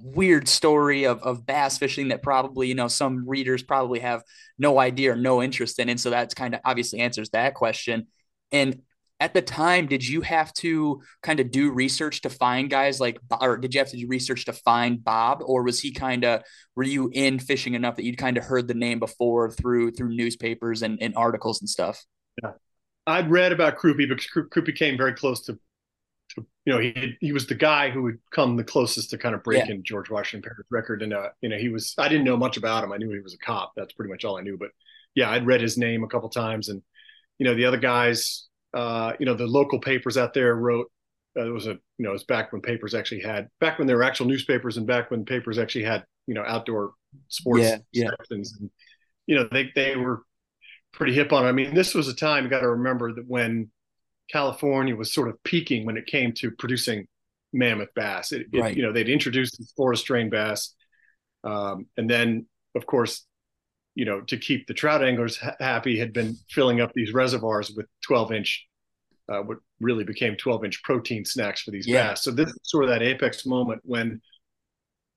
weird 0.03 0.47
story 0.47 1.03
of, 1.03 1.21
of 1.21 1.45
bass 1.45 1.77
fishing 1.77 2.07
that 2.09 2.23
probably 2.23 2.67
you 2.67 2.75
know 2.75 2.87
some 2.87 3.27
readers 3.27 3.63
probably 3.63 3.99
have 3.99 4.23
no 4.57 4.79
idea 4.79 5.13
or 5.13 5.15
no 5.15 5.41
interest 5.41 5.79
in. 5.79 5.89
And 5.89 5.99
so 5.99 6.09
that's 6.09 6.33
kind 6.33 6.53
of 6.53 6.61
obviously 6.63 6.99
answers 6.99 7.29
that 7.31 7.55
question. 7.55 8.07
And 8.51 8.81
at 9.19 9.33
the 9.33 9.41
time 9.41 9.85
did 9.85 10.07
you 10.07 10.21
have 10.21 10.51
to 10.53 11.01
kind 11.21 11.39
of 11.39 11.51
do 11.51 11.71
research 11.71 12.21
to 12.21 12.29
find 12.29 12.69
guys 12.69 12.99
like 12.99 13.19
or 13.39 13.57
did 13.57 13.73
you 13.73 13.79
have 13.79 13.89
to 13.89 13.97
do 13.97 14.07
research 14.07 14.45
to 14.45 14.53
find 14.53 15.03
bob? 15.03 15.41
Or 15.45 15.63
was 15.63 15.79
he 15.79 15.91
kind 15.91 16.23
of 16.25 16.41
were 16.75 16.83
you 16.83 17.09
in 17.13 17.39
fishing 17.39 17.75
enough 17.75 17.95
that 17.95 18.05
you'd 18.05 18.17
kind 18.17 18.37
of 18.37 18.43
heard 18.43 18.67
the 18.67 18.73
name 18.73 18.99
before 18.99 19.51
through 19.51 19.91
through 19.91 20.15
newspapers 20.15 20.81
and, 20.81 21.01
and 21.01 21.15
articles 21.15 21.61
and 21.61 21.69
stuff? 21.69 22.03
Yeah. 22.41 22.51
I'd 23.07 23.29
read 23.31 23.51
about 23.51 23.77
Crupi 23.77 24.07
because 24.07 24.27
Crupi 24.27 24.75
came 24.75 24.97
very 24.97 25.13
close 25.13 25.41
to 25.45 25.59
to, 26.35 26.45
you 26.65 26.73
know, 26.73 26.79
he 26.79 27.17
he 27.19 27.31
was 27.31 27.47
the 27.47 27.55
guy 27.55 27.89
who 27.89 28.03
would 28.03 28.19
come 28.31 28.55
the 28.55 28.63
closest 28.63 29.09
to 29.09 29.17
kind 29.17 29.35
of 29.35 29.43
breaking 29.43 29.77
yeah. 29.77 29.81
George 29.83 30.09
Washington 30.09 30.47
Perry's 30.47 30.67
record. 30.69 31.01
And 31.01 31.13
uh, 31.13 31.29
you 31.41 31.49
know, 31.49 31.57
he 31.57 31.69
was 31.69 31.93
I 31.97 32.07
didn't 32.07 32.25
know 32.25 32.37
much 32.37 32.57
about 32.57 32.83
him. 32.83 32.91
I 32.91 32.97
knew 32.97 33.11
he 33.11 33.19
was 33.19 33.33
a 33.33 33.37
cop. 33.45 33.73
That's 33.75 33.93
pretty 33.93 34.11
much 34.11 34.25
all 34.25 34.37
I 34.37 34.41
knew. 34.41 34.57
But 34.57 34.69
yeah, 35.15 35.29
I'd 35.29 35.45
read 35.45 35.61
his 35.61 35.77
name 35.77 36.03
a 36.03 36.07
couple 36.07 36.29
times, 36.29 36.69
and 36.69 36.81
you 37.37 37.45
know, 37.45 37.55
the 37.55 37.65
other 37.65 37.77
guys, 37.77 38.47
uh, 38.73 39.13
you 39.19 39.25
know, 39.25 39.33
the 39.33 39.47
local 39.47 39.79
papers 39.79 40.17
out 40.17 40.33
there 40.33 40.55
wrote. 40.55 40.87
Uh, 41.37 41.47
it 41.47 41.51
was 41.51 41.65
a 41.65 41.71
you 41.71 41.79
know, 41.99 42.09
it 42.09 42.13
was 42.13 42.25
back 42.25 42.51
when 42.51 42.61
papers 42.61 42.93
actually 42.93 43.21
had 43.21 43.47
back 43.61 43.77
when 43.77 43.87
there 43.87 43.95
were 43.97 44.03
actual 44.03 44.27
newspapers, 44.27 44.77
and 44.77 44.85
back 44.85 45.09
when 45.11 45.25
papers 45.25 45.57
actually 45.57 45.85
had 45.85 46.03
you 46.27 46.33
know 46.33 46.43
outdoor 46.45 46.93
sports 47.29 47.63
yeah, 47.63 47.77
yeah. 47.93 48.09
sections. 48.09 48.57
And 48.59 48.69
you 49.27 49.35
know, 49.35 49.47
they 49.51 49.69
they 49.75 49.95
were 49.95 50.23
pretty 50.93 51.13
hip 51.13 51.31
on 51.31 51.45
it. 51.45 51.49
I 51.49 51.51
mean, 51.51 51.73
this 51.73 51.93
was 51.93 52.07
a 52.07 52.15
time 52.15 52.43
you 52.43 52.49
got 52.49 52.61
to 52.61 52.69
remember 52.69 53.13
that 53.13 53.27
when 53.27 53.69
California 54.31 54.95
was 54.95 55.13
sort 55.13 55.29
of 55.29 55.41
peaking 55.43 55.85
when 55.85 55.97
it 55.97 56.05
came 56.05 56.33
to 56.33 56.51
producing 56.51 57.07
mammoth 57.53 57.93
bass. 57.95 58.31
It, 58.31 58.47
right. 58.53 58.71
it, 58.71 58.77
you 58.77 58.83
know, 58.83 58.93
they'd 58.93 59.09
introduced 59.09 59.57
the 59.57 59.65
Florida 59.75 59.99
strain 59.99 60.29
bass, 60.29 60.73
um, 61.43 61.87
and 61.97 62.09
then, 62.09 62.45
of 62.75 62.85
course, 62.85 63.25
you 63.95 64.05
know, 64.05 64.21
to 64.21 64.37
keep 64.37 64.67
the 64.67 64.73
trout 64.73 65.03
anglers 65.03 65.37
ha- 65.37 65.55
happy, 65.59 65.99
had 65.99 66.13
been 66.13 66.35
filling 66.49 66.79
up 66.79 66.93
these 66.93 67.13
reservoirs 67.13 67.71
with 67.75 67.87
12 68.05 68.31
inch, 68.31 68.67
uh, 69.27 69.39
what 69.39 69.57
really 69.79 70.03
became 70.03 70.35
12 70.35 70.65
inch 70.65 70.83
protein 70.83 71.25
snacks 71.25 71.61
for 71.61 71.71
these 71.71 71.87
yeah. 71.87 72.09
bass. 72.09 72.23
So 72.23 72.31
this 72.31 72.49
is 72.49 72.59
sort 72.63 72.85
of 72.85 72.89
that 72.91 73.01
apex 73.01 73.45
moment 73.45 73.81
when 73.83 74.21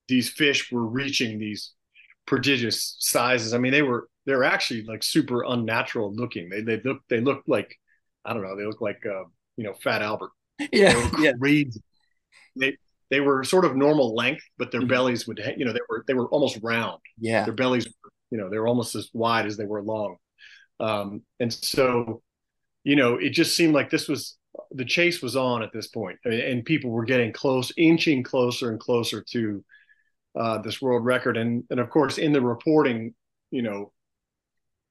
these 0.09 0.29
fish 0.29 0.71
were 0.73 0.85
reaching 0.85 1.39
these 1.39 1.73
prodigious 2.27 2.97
sizes. 2.99 3.55
I 3.55 3.59
mean, 3.59 3.73
they 3.73 3.83
were 3.83 4.09
they 4.27 4.35
were 4.35 4.45
actually 4.45 4.83
like 4.83 5.03
super 5.03 5.45
unnatural 5.45 6.13
looking. 6.15 6.49
They 6.49 6.63
they 6.63 6.81
look 6.83 6.99
they 7.09 7.21
looked 7.21 7.49
like 7.49 7.77
I 8.25 8.33
don't 8.33 8.43
know. 8.43 8.57
They 8.57 8.65
look 8.65 8.81
like 8.81 9.05
uh, 9.07 9.25
you 9.57 9.65
know 9.65 9.75
Fat 9.75 10.03
Albert. 10.03 10.31
Yeah, 10.73 11.11
they 11.19 11.33
crazy. 11.33 11.83
Yeah. 12.55 12.69
They 12.69 12.77
they 13.11 13.21
were 13.21 13.45
sort 13.45 13.65
of 13.65 13.77
normal 13.77 14.15
length, 14.15 14.43
but 14.59 14.71
their 14.71 14.81
mm-hmm. 14.81 14.89
bellies 14.89 15.27
would 15.27 15.41
you 15.57 15.65
know 15.65 15.73
they 15.73 15.81
were 15.89 16.05
they 16.07 16.15
were 16.15 16.29
almost 16.29 16.59
round. 16.63 17.01
Yeah, 17.19 17.45
their 17.45 17.55
bellies 17.55 17.87
you 18.31 18.39
know 18.39 18.49
they 18.49 18.59
were 18.59 18.69
almost 18.69 18.95
as 18.95 19.11
wide 19.13 19.47
as 19.47 19.57
they 19.57 19.67
were 19.67 19.83
long, 19.83 20.17
um, 20.81 21.23
and 21.41 21.53
so 21.53 22.23
you 22.83 22.97
know 22.97 23.17
it 23.17 23.31
just 23.31 23.57
seemed 23.57 23.75
like 23.75 23.91
this 23.91 24.09
was 24.09 24.37
the 24.71 24.85
chase 24.85 25.21
was 25.23 25.37
on 25.37 25.63
at 25.63 25.73
this 25.73 25.89
point, 25.89 26.19
and 26.25 26.65
people 26.65 26.91
were 26.91 27.05
getting 27.05 27.33
close, 27.33 27.73
inching 27.77 28.23
closer 28.23 28.71
and 28.71 28.81
closer 28.81 29.23
to 29.31 29.65
uh, 30.39 30.59
this 30.59 30.81
world 30.81 31.05
record, 31.05 31.37
and 31.37 31.65
and 31.71 31.81
of 31.81 31.91
course 31.91 32.19
in 32.19 32.33
the 32.33 32.41
reporting, 32.41 33.15
you 33.51 33.63
know, 33.63 33.93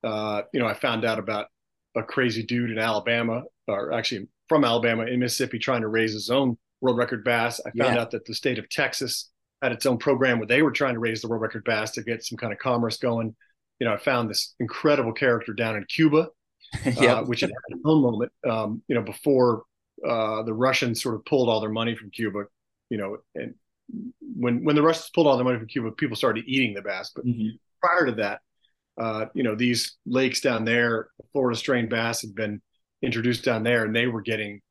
uh, 0.04 0.44
you 0.54 0.60
know 0.60 0.68
I 0.68 0.74
found 0.74 1.06
out 1.06 1.20
about 1.20 1.48
a 1.96 2.04
crazy 2.04 2.44
dude 2.44 2.72
in 2.72 2.80
Alabama, 2.80 3.44
or 3.68 3.94
actually 3.94 4.28
from 4.50 4.64
Alabama 4.64 5.06
in 5.06 5.20
Mississippi, 5.20 5.60
trying 5.60 5.82
to 5.82 5.88
raise 5.88 6.14
his 6.14 6.30
own 6.30 6.58
world 6.82 6.98
record 6.98 7.24
bass. 7.24 7.60
I 7.66 7.72
found 7.72 7.96
yeah. 7.96 8.02
out 8.02 8.12
that 8.12 8.26
the 8.26 8.34
state 8.34 8.60
of 8.60 8.70
Texas 8.70 9.30
had 9.62 9.72
its 9.72 9.86
own 9.86 9.98
program 9.98 10.40
where 10.40 10.48
they 10.48 10.62
were 10.62 10.72
trying 10.72 10.94
to 10.94 11.00
raise 11.00 11.22
the 11.22 11.28
world 11.28 11.42
record 11.42 11.64
bass 11.64 11.92
to 11.92 12.04
get 12.04 12.24
some 12.24 12.38
kind 12.38 12.52
of 12.52 12.60
commerce 12.60 12.98
going. 12.98 13.36
You 13.80 13.88
know, 13.88 13.94
I 13.94 13.98
found 13.98 14.30
this 14.30 14.56
incredible 14.60 15.14
character 15.14 15.54
down 15.54 15.76
in 15.76 15.86
Cuba, 15.86 16.30
yep. 16.86 16.98
uh, 16.98 17.24
which 17.24 17.42
had 17.42 17.50
its 17.50 17.82
own 17.86 18.02
moment. 18.02 18.32
Um, 18.48 18.82
you 18.88 18.96
know, 18.96 19.02
before 19.02 19.64
uh, 20.08 20.44
the 20.44 20.54
Russians 20.54 21.02
sort 21.02 21.16
of 21.16 21.26
pulled 21.26 21.50
all 21.50 21.62
their 21.62 21.70
money 21.70 21.96
from 21.96 22.12
Cuba. 22.12 22.46
You 22.90 22.98
know, 22.98 23.18
and 23.36 23.56
when 24.20 24.64
when 24.64 24.76
the 24.76 24.82
Russians 24.82 25.10
pulled 25.14 25.28
all 25.28 25.38
their 25.38 25.46
money 25.46 25.58
from 25.58 25.68
Cuba, 25.68 25.92
people 25.92 26.16
started 26.16 26.44
eating 26.48 26.74
the 26.74 26.82
bass. 26.82 27.12
But 27.16 27.26
mm-hmm. 27.26 27.56
prior 27.82 28.06
to 28.08 28.12
that, 28.14 28.42
uh, 29.00 29.26
you 29.34 29.44
know, 29.44 29.56
these 29.56 29.98
lakes 30.06 30.42
down 30.42 30.66
there, 30.66 31.10
Florida 31.32 31.58
strain 31.58 31.90
bass 31.90 32.22
had 32.22 32.36
been 32.36 32.62
introduced 33.02 33.44
down 33.44 33.64
there 33.64 33.86
and 33.86 33.96
they 33.96 34.08
were 34.08 34.22
getting 34.22 34.62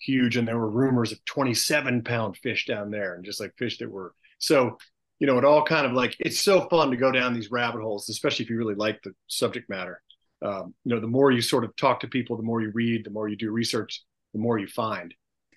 huge. 0.00 0.36
And 0.36 0.46
there 0.46 0.58
were 0.58 0.70
rumors 0.70 1.12
of 1.12 1.24
27 1.24 2.02
pound 2.02 2.36
fish 2.36 2.66
down 2.66 2.90
there 2.90 3.14
and 3.14 3.24
just 3.24 3.40
like 3.40 3.52
fish 3.56 3.78
that 3.78 3.90
were 3.90 4.14
so, 4.38 4.76
you 5.18 5.26
know, 5.26 5.38
it 5.38 5.44
all 5.44 5.64
kind 5.64 5.86
of 5.86 5.92
like 5.92 6.16
it's 6.18 6.40
so 6.40 6.68
fun 6.68 6.90
to 6.90 6.96
go 6.96 7.12
down 7.12 7.34
these 7.34 7.50
rabbit 7.50 7.80
holes, 7.80 8.08
especially 8.08 8.44
if 8.44 8.50
you 8.50 8.56
really 8.56 8.74
like 8.74 9.00
the 9.02 9.12
subject 9.28 9.68
matter. 9.68 10.00
Um, 10.44 10.74
you 10.84 10.94
know, 10.94 11.00
the 11.00 11.06
more 11.06 11.30
you 11.30 11.40
sort 11.40 11.64
of 11.64 11.74
talk 11.76 12.00
to 12.00 12.08
people, 12.08 12.36
the 12.36 12.42
more 12.42 12.60
you 12.60 12.72
read, 12.74 13.04
the 13.04 13.10
more 13.10 13.28
you 13.28 13.36
do 13.36 13.52
research, 13.52 14.02
the 14.32 14.40
more 14.40 14.58
you 14.58 14.66
find. 14.66 15.14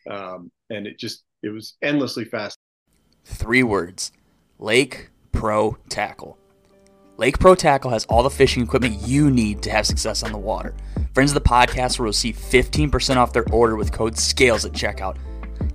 Um, 0.07 0.51
and 0.69 0.85
it 0.85 0.99
just, 0.99 1.23
it 1.41 1.49
was 1.49 1.75
endlessly 1.81 2.25
fast. 2.25 2.59
Three 3.23 3.63
words 3.63 4.11
Lake 4.59 5.09
Pro 5.31 5.77
Tackle. 5.89 6.37
Lake 7.17 7.39
Pro 7.39 7.55
Tackle 7.55 7.91
has 7.91 8.03
all 8.05 8.23
the 8.23 8.29
fishing 8.29 8.61
equipment 8.61 9.07
you 9.07 9.31
need 9.31 9.61
to 9.61 9.71
have 9.71 9.87
success 9.87 10.21
on 10.21 10.33
the 10.33 10.37
water. 10.37 10.73
Friends 11.13 11.31
of 11.31 11.41
the 11.41 11.49
podcast 11.49 11.97
will 11.97 12.07
receive 12.07 12.35
15% 12.35 13.15
off 13.15 13.31
their 13.31 13.47
order 13.53 13.77
with 13.77 13.93
code 13.93 14.17
SCALES 14.17 14.65
at 14.65 14.73
checkout. 14.73 15.15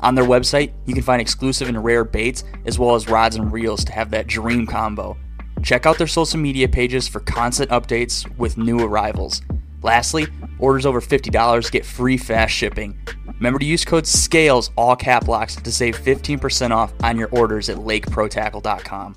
On 0.00 0.14
their 0.14 0.24
website, 0.24 0.72
you 0.84 0.92
can 0.92 1.02
find 1.02 1.20
exclusive 1.20 1.68
and 1.68 1.82
rare 1.82 2.04
baits 2.04 2.44
as 2.66 2.78
well 2.78 2.94
as 2.94 3.08
rods 3.08 3.36
and 3.36 3.50
reels 3.50 3.84
to 3.86 3.92
have 3.92 4.10
that 4.10 4.26
dream 4.26 4.66
combo. 4.66 5.16
Check 5.62 5.86
out 5.86 5.96
their 5.96 6.06
social 6.06 6.38
media 6.38 6.68
pages 6.68 7.08
for 7.08 7.20
constant 7.20 7.70
updates 7.70 8.30
with 8.36 8.58
new 8.58 8.78
arrivals. 8.80 9.40
Lastly, 9.82 10.26
orders 10.58 10.84
over 10.84 11.00
$50 11.00 11.70
get 11.70 11.86
free 11.86 12.18
fast 12.18 12.52
shipping. 12.52 12.98
Remember 13.26 13.58
to 13.58 13.64
use 13.64 13.82
code 13.82 14.06
SCALES, 14.06 14.70
all 14.76 14.94
cap 14.94 15.26
locks, 15.26 15.56
to 15.56 15.72
save 15.72 15.98
15% 15.98 16.70
off 16.70 16.92
on 17.02 17.16
your 17.16 17.28
orders 17.30 17.70
at 17.70 17.78
lakeprotackle.com. 17.78 19.16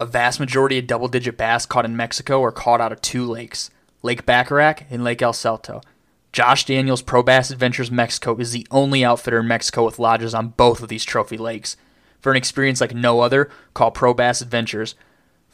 A 0.00 0.06
vast 0.06 0.40
majority 0.40 0.78
of 0.78 0.86
double 0.86 1.08
digit 1.08 1.36
bass 1.36 1.66
caught 1.66 1.84
in 1.84 1.94
Mexico 1.94 2.42
are 2.42 2.50
caught 2.50 2.80
out 2.80 2.90
of 2.90 3.02
two 3.02 3.26
lakes 3.26 3.68
Lake 4.02 4.24
Baccarac 4.24 4.84
and 4.90 5.04
Lake 5.04 5.20
El 5.20 5.34
Salto. 5.34 5.82
Josh 6.32 6.64
Daniels 6.64 7.02
Pro 7.02 7.22
Bass 7.22 7.50
Adventures 7.50 7.90
Mexico 7.90 8.34
is 8.38 8.52
the 8.52 8.66
only 8.70 9.04
outfitter 9.04 9.40
in 9.40 9.46
Mexico 9.46 9.84
with 9.84 9.98
lodges 9.98 10.32
on 10.32 10.54
both 10.56 10.82
of 10.82 10.88
these 10.88 11.04
trophy 11.04 11.36
lakes. 11.36 11.76
For 12.18 12.30
an 12.30 12.38
experience 12.38 12.80
like 12.80 12.94
no 12.94 13.20
other, 13.20 13.50
call 13.74 13.90
Pro 13.90 14.14
Bass 14.14 14.40
Adventures 14.40 14.94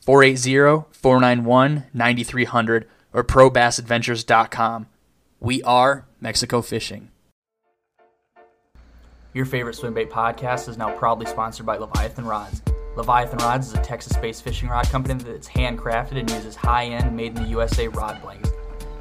480-491-9300 0.06 2.84
or 3.12 3.24
probassadventures.com. 3.24 4.86
We 5.40 5.60
are 5.64 6.06
Mexico 6.20 6.62
Fishing. 6.62 7.10
Your 9.34 9.44
favorite 9.44 9.74
swim 9.74 9.94
bait 9.94 10.08
podcast 10.08 10.68
is 10.68 10.78
now 10.78 10.96
proudly 10.96 11.26
sponsored 11.26 11.66
by 11.66 11.78
Leviathan 11.78 12.26
Rods. 12.26 12.62
Leviathan 12.96 13.38
Rods 13.40 13.66
is 13.66 13.74
a 13.74 13.82
Texas 13.82 14.16
based 14.16 14.42
fishing 14.42 14.70
rod 14.70 14.88
company 14.88 15.22
that's 15.22 15.46
handcrafted 15.46 16.18
and 16.18 16.30
uses 16.30 16.56
high 16.56 16.86
end, 16.86 17.14
made 17.14 17.36
in 17.36 17.44
the 17.44 17.50
USA 17.50 17.88
rod 17.88 18.22
blanks. 18.22 18.48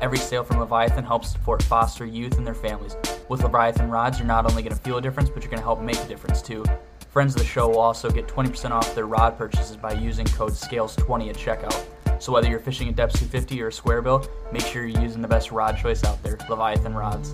Every 0.01 0.17
sale 0.17 0.43
from 0.43 0.59
Leviathan 0.59 1.05
helps 1.05 1.31
support 1.31 1.63
foster 1.63 2.05
youth 2.05 2.37
and 2.37 2.45
their 2.45 2.53
families. 2.53 2.97
With 3.29 3.43
Leviathan 3.43 3.89
Rods, 3.89 4.19
you're 4.19 4.27
not 4.27 4.51
only 4.51 4.63
going 4.63 4.75
to 4.75 4.81
feel 4.81 4.97
a 4.97 5.01
difference, 5.01 5.29
but 5.29 5.43
you're 5.43 5.49
going 5.49 5.61
to 5.61 5.63
help 5.63 5.79
make 5.79 5.97
a 5.97 6.07
difference 6.09 6.41
too. 6.41 6.65
Friends 7.09 7.35
of 7.35 7.39
the 7.39 7.47
show 7.47 7.69
will 7.69 7.79
also 7.79 8.09
get 8.09 8.27
20% 8.27 8.71
off 8.71 8.93
their 8.93 9.07
rod 9.07 9.37
purchases 9.37 9.77
by 9.77 9.93
using 9.93 10.25
code 10.25 10.51
SCALES20 10.51 11.29
at 11.29 11.37
checkout. 11.37 12.21
So 12.21 12.33
whether 12.33 12.49
you're 12.49 12.59
fishing 12.59 12.89
a 12.89 12.91
depth 12.91 13.13
250 13.13 13.61
or 13.61 13.69
a 13.69 13.71
square 13.71 14.01
bill, 14.01 14.29
make 14.51 14.65
sure 14.65 14.85
you're 14.85 15.01
using 15.01 15.21
the 15.21 15.27
best 15.29 15.51
rod 15.51 15.77
choice 15.77 16.03
out 16.03 16.21
there, 16.21 16.37
Leviathan 16.49 16.93
Rods. 16.93 17.33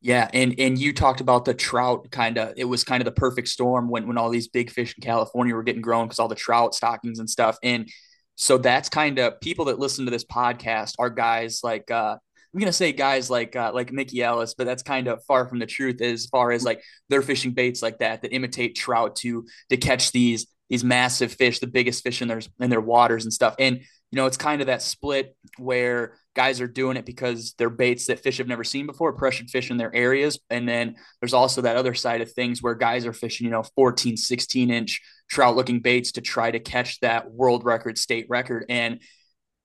Yeah, 0.00 0.28
and 0.32 0.54
and 0.58 0.78
you 0.78 0.92
talked 0.92 1.20
about 1.20 1.44
the 1.44 1.54
trout 1.54 2.10
kind 2.10 2.38
of 2.38 2.54
it 2.56 2.64
was 2.64 2.84
kind 2.84 3.00
of 3.00 3.04
the 3.04 3.12
perfect 3.12 3.48
storm 3.48 3.88
when 3.88 4.06
when 4.06 4.16
all 4.16 4.30
these 4.30 4.48
big 4.48 4.70
fish 4.70 4.94
in 4.96 5.02
California 5.02 5.54
were 5.54 5.64
getting 5.64 5.82
grown 5.82 6.06
because 6.06 6.20
all 6.20 6.28
the 6.28 6.36
trout 6.36 6.74
stockings 6.74 7.18
and 7.18 7.28
stuff. 7.28 7.58
And 7.64 7.88
so 8.36 8.58
that's 8.58 8.88
kind 8.88 9.18
of 9.18 9.40
people 9.40 9.64
that 9.66 9.80
listen 9.80 10.04
to 10.04 10.12
this 10.12 10.24
podcast 10.24 10.94
are 11.00 11.10
guys 11.10 11.60
like 11.64 11.90
uh 11.90 12.16
I'm 12.54 12.60
gonna 12.60 12.72
say 12.72 12.92
guys 12.92 13.28
like 13.28 13.56
uh, 13.56 13.72
like 13.74 13.92
Mickey 13.92 14.22
Ellis, 14.22 14.54
but 14.54 14.64
that's 14.64 14.82
kind 14.82 15.06
of 15.08 15.22
far 15.24 15.46
from 15.48 15.58
the 15.58 15.66
truth 15.66 16.00
as 16.00 16.26
far 16.26 16.50
as 16.52 16.64
like 16.64 16.82
they're 17.08 17.20
fishing 17.22 17.52
baits 17.52 17.82
like 17.82 17.98
that 17.98 18.22
that 18.22 18.32
imitate 18.34 18.74
trout 18.74 19.16
to 19.16 19.46
to 19.70 19.76
catch 19.76 20.12
these 20.12 20.46
these 20.68 20.84
massive 20.84 21.32
fish, 21.32 21.58
the 21.58 21.66
biggest 21.66 22.02
fish 22.02 22.22
in 22.22 22.28
their 22.28 22.40
in 22.60 22.70
their 22.70 22.80
waters 22.80 23.24
and 23.24 23.32
stuff. 23.32 23.54
And 23.58 23.80
you 24.10 24.16
know, 24.16 24.26
it's 24.26 24.36
kind 24.36 24.60
of 24.60 24.68
that 24.68 24.82
split 24.82 25.36
where 25.58 26.14
guys 26.34 26.60
are 26.60 26.68
doing 26.68 26.96
it 26.96 27.04
because 27.04 27.54
they're 27.58 27.68
baits 27.68 28.06
that 28.06 28.20
fish 28.20 28.38
have 28.38 28.46
never 28.46 28.64
seen 28.64 28.86
before, 28.86 29.12
pressured 29.12 29.50
fish 29.50 29.70
in 29.70 29.76
their 29.76 29.94
areas. 29.94 30.38
And 30.48 30.66
then 30.66 30.96
there's 31.20 31.34
also 31.34 31.60
that 31.62 31.76
other 31.76 31.94
side 31.94 32.20
of 32.22 32.32
things 32.32 32.62
where 32.62 32.74
guys 32.74 33.04
are 33.04 33.12
fishing, 33.12 33.44
you 33.44 33.50
know, 33.50 33.64
14, 33.76 34.16
16 34.16 34.70
inch 34.70 35.02
trout 35.28 35.56
looking 35.56 35.80
baits 35.80 36.12
to 36.12 36.22
try 36.22 36.50
to 36.50 36.58
catch 36.58 37.00
that 37.00 37.30
world 37.30 37.64
record, 37.64 37.98
state 37.98 38.26
record. 38.30 38.64
And, 38.70 39.00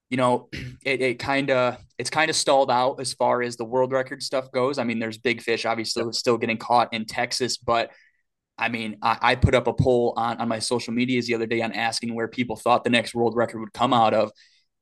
you 0.09 0.17
know, 0.17 0.49
it, 0.83 1.01
it 1.01 1.19
kind 1.19 1.49
of, 1.49 1.77
it's 1.97 2.09
kind 2.09 2.29
of 2.29 2.35
stalled 2.35 2.69
out 2.69 2.99
as 2.99 3.13
far 3.13 3.41
as 3.41 3.55
the 3.55 3.65
world 3.65 3.93
record 3.93 4.21
stuff 4.21 4.51
goes. 4.51 4.77
I 4.77 4.83
mean, 4.83 4.99
there's 4.99 5.17
big 5.17 5.41
fish 5.41 5.65
obviously 5.65 6.03
still 6.11 6.37
getting 6.37 6.57
caught 6.57 6.93
in 6.93 7.05
Texas, 7.05 7.55
but 7.57 7.91
I 8.57 8.69
mean, 8.69 8.97
I, 9.01 9.17
I, 9.21 9.35
put 9.35 9.55
up 9.55 9.67
a 9.67 9.73
poll 9.73 10.13
on, 10.15 10.37
on 10.37 10.47
my 10.47 10.59
social 10.59 10.93
medias 10.93 11.25
the 11.25 11.33
other 11.33 11.47
day 11.47 11.61
on 11.61 11.71
asking 11.71 12.13
where 12.13 12.27
people 12.27 12.55
thought 12.55 12.83
the 12.83 12.89
next 12.91 13.15
world 13.15 13.35
record 13.35 13.59
would 13.59 13.73
come 13.73 13.93
out 13.93 14.13
of 14.13 14.31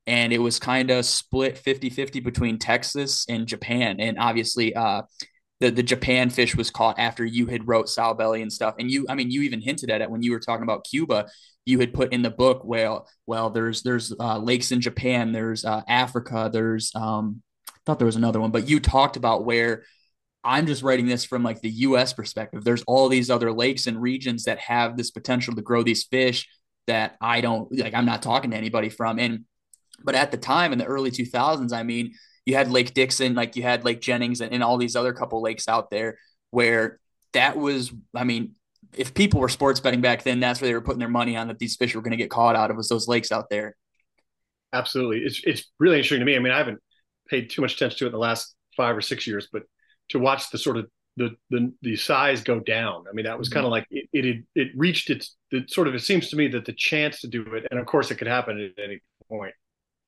and 0.08 0.34
it 0.34 0.40
was 0.40 0.60
kind 0.60 0.90
of 0.92 1.06
split 1.06 1.62
50-50 1.64 2.24
between 2.24 2.58
Texas 2.58 3.26
and 3.30 3.48
Japan. 3.48 4.00
And 4.00 4.18
obviously, 4.18 4.76
uh, 4.76 5.04
the 5.60 5.70
the 5.70 5.84
Japan 5.84 6.30
fish 6.30 6.56
was 6.56 6.72
caught 6.72 6.98
after 6.98 7.24
you 7.24 7.46
had 7.46 7.68
wrote 7.68 7.86
Sowbelly 7.86 8.42
and 8.42 8.52
stuff. 8.52 8.76
And 8.80 8.90
you, 8.90 9.06
I 9.08 9.16
mean, 9.16 9.30
you 9.30 9.44
even 9.44 9.62
hinted 9.62 9.92
at 9.92 10.02
it 10.02 10.10
when 10.10 10.24
you 10.24 10.32
were 10.32 10.40
talking 10.40 10.64
about 10.64 10.86
Cuba. 10.90 11.28
You 11.66 11.80
had 11.80 11.94
put 11.94 12.12
in 12.12 12.24
the 12.24 12.32
book, 12.32 12.64
well, 12.66 13.08
well, 13.28 13.52
there's 13.52 13.84
there's 13.84 14.12
uh, 14.20 14.40
lakes 14.40 14.72
in 14.72 14.82
Japan, 14.82 15.32
there's 15.32 15.64
uh, 15.64 15.84
Africa, 15.88 16.50
there's 16.52 16.92
um, 16.96 17.44
I 17.70 17.72
thought 17.86 18.00
there 18.00 18.08
was 18.08 18.16
another 18.16 18.42
one, 18.42 18.52
but 18.52 18.68
you 18.68 18.80
talked 18.80 19.16
about 19.16 19.46
where 19.46 19.84
I'm 20.44 20.66
just 20.66 20.84
writing 20.84 21.06
this 21.06 21.24
from 21.24 21.44
like 21.44 21.62
the 21.62 21.70
U.S. 21.70 22.14
perspective. 22.14 22.64
There's 22.64 22.84
all 22.84 23.10
these 23.10 23.30
other 23.30 23.52
lakes 23.52 23.88
and 23.88 24.02
regions 24.02 24.46
that 24.46 24.60
have 24.60 24.98
this 24.98 25.12
potential 25.12 25.56
to 25.56 25.62
grow 25.62 25.84
these 25.84 26.04
fish 26.04 26.48
that 26.88 27.16
I 27.22 27.42
don't 27.42 27.72
like. 27.78 27.94
I'm 27.94 28.06
not 28.06 28.24
talking 28.24 28.52
to 28.52 28.58
anybody 28.58 28.90
from, 28.90 29.20
and 29.20 29.46
but 30.04 30.16
at 30.16 30.32
the 30.32 30.38
time 30.38 30.74
in 30.74 30.80
the 30.80 30.86
early 30.86 31.12
2000s, 31.12 31.72
I 31.74 31.84
mean, 31.84 32.14
you 32.46 32.56
had 32.56 32.72
Lake 32.72 32.94
Dixon, 32.94 33.36
like 33.36 33.56
you 33.56 33.64
had 33.64 33.86
Lake 33.86 34.02
Jennings 34.02 34.42
and, 34.42 34.52
and 34.52 34.64
all 34.64 34.78
these 34.78 34.96
other 34.96 35.14
couple 35.14 35.42
lakes 35.42 35.68
out 35.68 35.90
there 35.92 36.18
where 36.50 37.00
that 37.34 37.58
was, 37.58 37.92
I 38.16 38.24
mean, 38.24 38.56
if 38.96 39.14
people 39.14 39.40
were 39.40 39.50
sports 39.50 39.80
betting 39.80 40.02
back 40.02 40.24
then, 40.24 40.40
that's 40.40 40.60
where 40.60 40.68
they 40.68 40.74
were 40.74 40.82
putting 40.82 41.00
their 41.00 41.08
money 41.08 41.38
on 41.38 41.48
that 41.48 41.60
these 41.60 41.76
fish 41.76 41.96
were 41.96 42.02
going 42.02 42.12
to 42.12 42.18
get 42.18 42.30
caught 42.30 42.56
out 42.56 42.72
of 42.72 42.78
was 42.78 42.90
those 42.90 43.08
lakes 43.08 43.32
out 43.32 43.50
there. 43.50 43.76
Absolutely. 44.74 45.20
It's, 45.20 45.42
it's 45.44 45.72
really 45.80 45.98
interesting 45.98 46.20
to 46.20 46.26
me. 46.26 46.36
I 46.36 46.40
mean, 46.40 46.52
I 46.52 46.58
haven't 46.58 46.80
paid 47.30 47.50
too 47.50 47.62
much 47.62 47.76
attention 47.76 48.00
to 48.00 48.06
it 48.06 48.08
in 48.08 48.14
the 48.14 48.20
last 48.20 48.56
five 48.76 48.98
or 48.98 49.02
six 49.02 49.28
years, 49.28 49.48
but 49.52 49.64
to 50.12 50.20
watch 50.20 50.50
the 50.52 50.58
sort 50.58 50.78
of 50.78 50.88
the 51.18 51.36
the, 51.50 51.74
the 51.82 51.96
size 51.96 52.42
go 52.44 52.60
down. 52.60 53.06
I 53.10 53.14
mean, 53.14 53.26
that 53.26 53.38
was 53.38 53.50
mm-hmm. 53.50 53.56
kind 53.56 53.66
of 53.66 53.72
like 53.72 53.88
it, 53.90 54.08
it 54.14 54.44
it 54.56 54.68
reached 54.76 55.10
its 55.10 55.36
the 55.52 55.66
sort 55.68 55.88
of 55.88 55.96
it 55.96 56.02
seems 56.02 56.30
to 56.30 56.36
me 56.36 56.48
that 56.50 56.66
the 56.66 56.74
chance 56.74 57.22
to 57.22 57.28
do 57.28 57.42
it, 57.54 57.68
and 57.72 57.80
of 57.80 57.86
course 57.86 58.12
it 58.12 58.16
could 58.16 58.28
happen 58.28 58.60
at 58.60 58.84
any 58.84 59.02
point, 59.30 59.54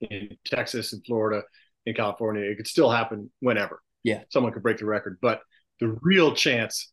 in 0.01 0.38
Texas 0.45 0.93
and 0.93 1.03
Florida, 1.05 1.43
in 1.86 1.93
California. 1.93 2.43
It 2.43 2.57
could 2.57 2.67
still 2.67 2.89
happen 2.89 3.31
whenever. 3.39 3.81
Yeah, 4.03 4.24
someone 4.29 4.53
could 4.53 4.63
break 4.63 4.77
the 4.77 4.86
record, 4.86 5.17
but 5.22 5.41
the 5.79 5.98
real 6.01 6.36
chance 6.36 6.91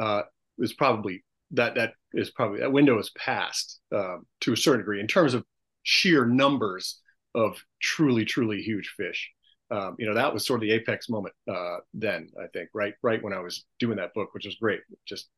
uh, 0.00 0.22
is 0.58 0.72
probably 0.72 1.24
that 1.52 1.74
that 1.74 1.92
is 2.12 2.30
probably 2.30 2.60
that 2.60 2.72
window 2.72 2.98
is 2.98 3.10
passed 3.10 3.80
um, 3.94 4.26
to 4.40 4.52
a 4.52 4.56
certain 4.56 4.80
degree 4.80 5.00
in 5.00 5.06
terms 5.06 5.34
of 5.34 5.44
sheer 5.82 6.26
numbers 6.26 7.00
of 7.34 7.62
truly 7.80 8.24
truly 8.24 8.60
huge 8.62 8.94
fish. 8.96 9.30
Um, 9.70 9.94
you 9.98 10.06
know 10.06 10.14
that 10.14 10.34
was 10.34 10.44
sort 10.44 10.58
of 10.58 10.62
the 10.62 10.72
apex 10.72 11.08
moment 11.08 11.34
uh, 11.48 11.76
then 11.94 12.28
I 12.40 12.48
think 12.48 12.70
right 12.74 12.94
right 13.02 13.22
when 13.22 13.32
I 13.32 13.40
was 13.40 13.66
doing 13.78 13.96
that 13.98 14.14
book, 14.14 14.34
which 14.34 14.46
was 14.46 14.56
great. 14.56 14.80
Just 15.06 15.28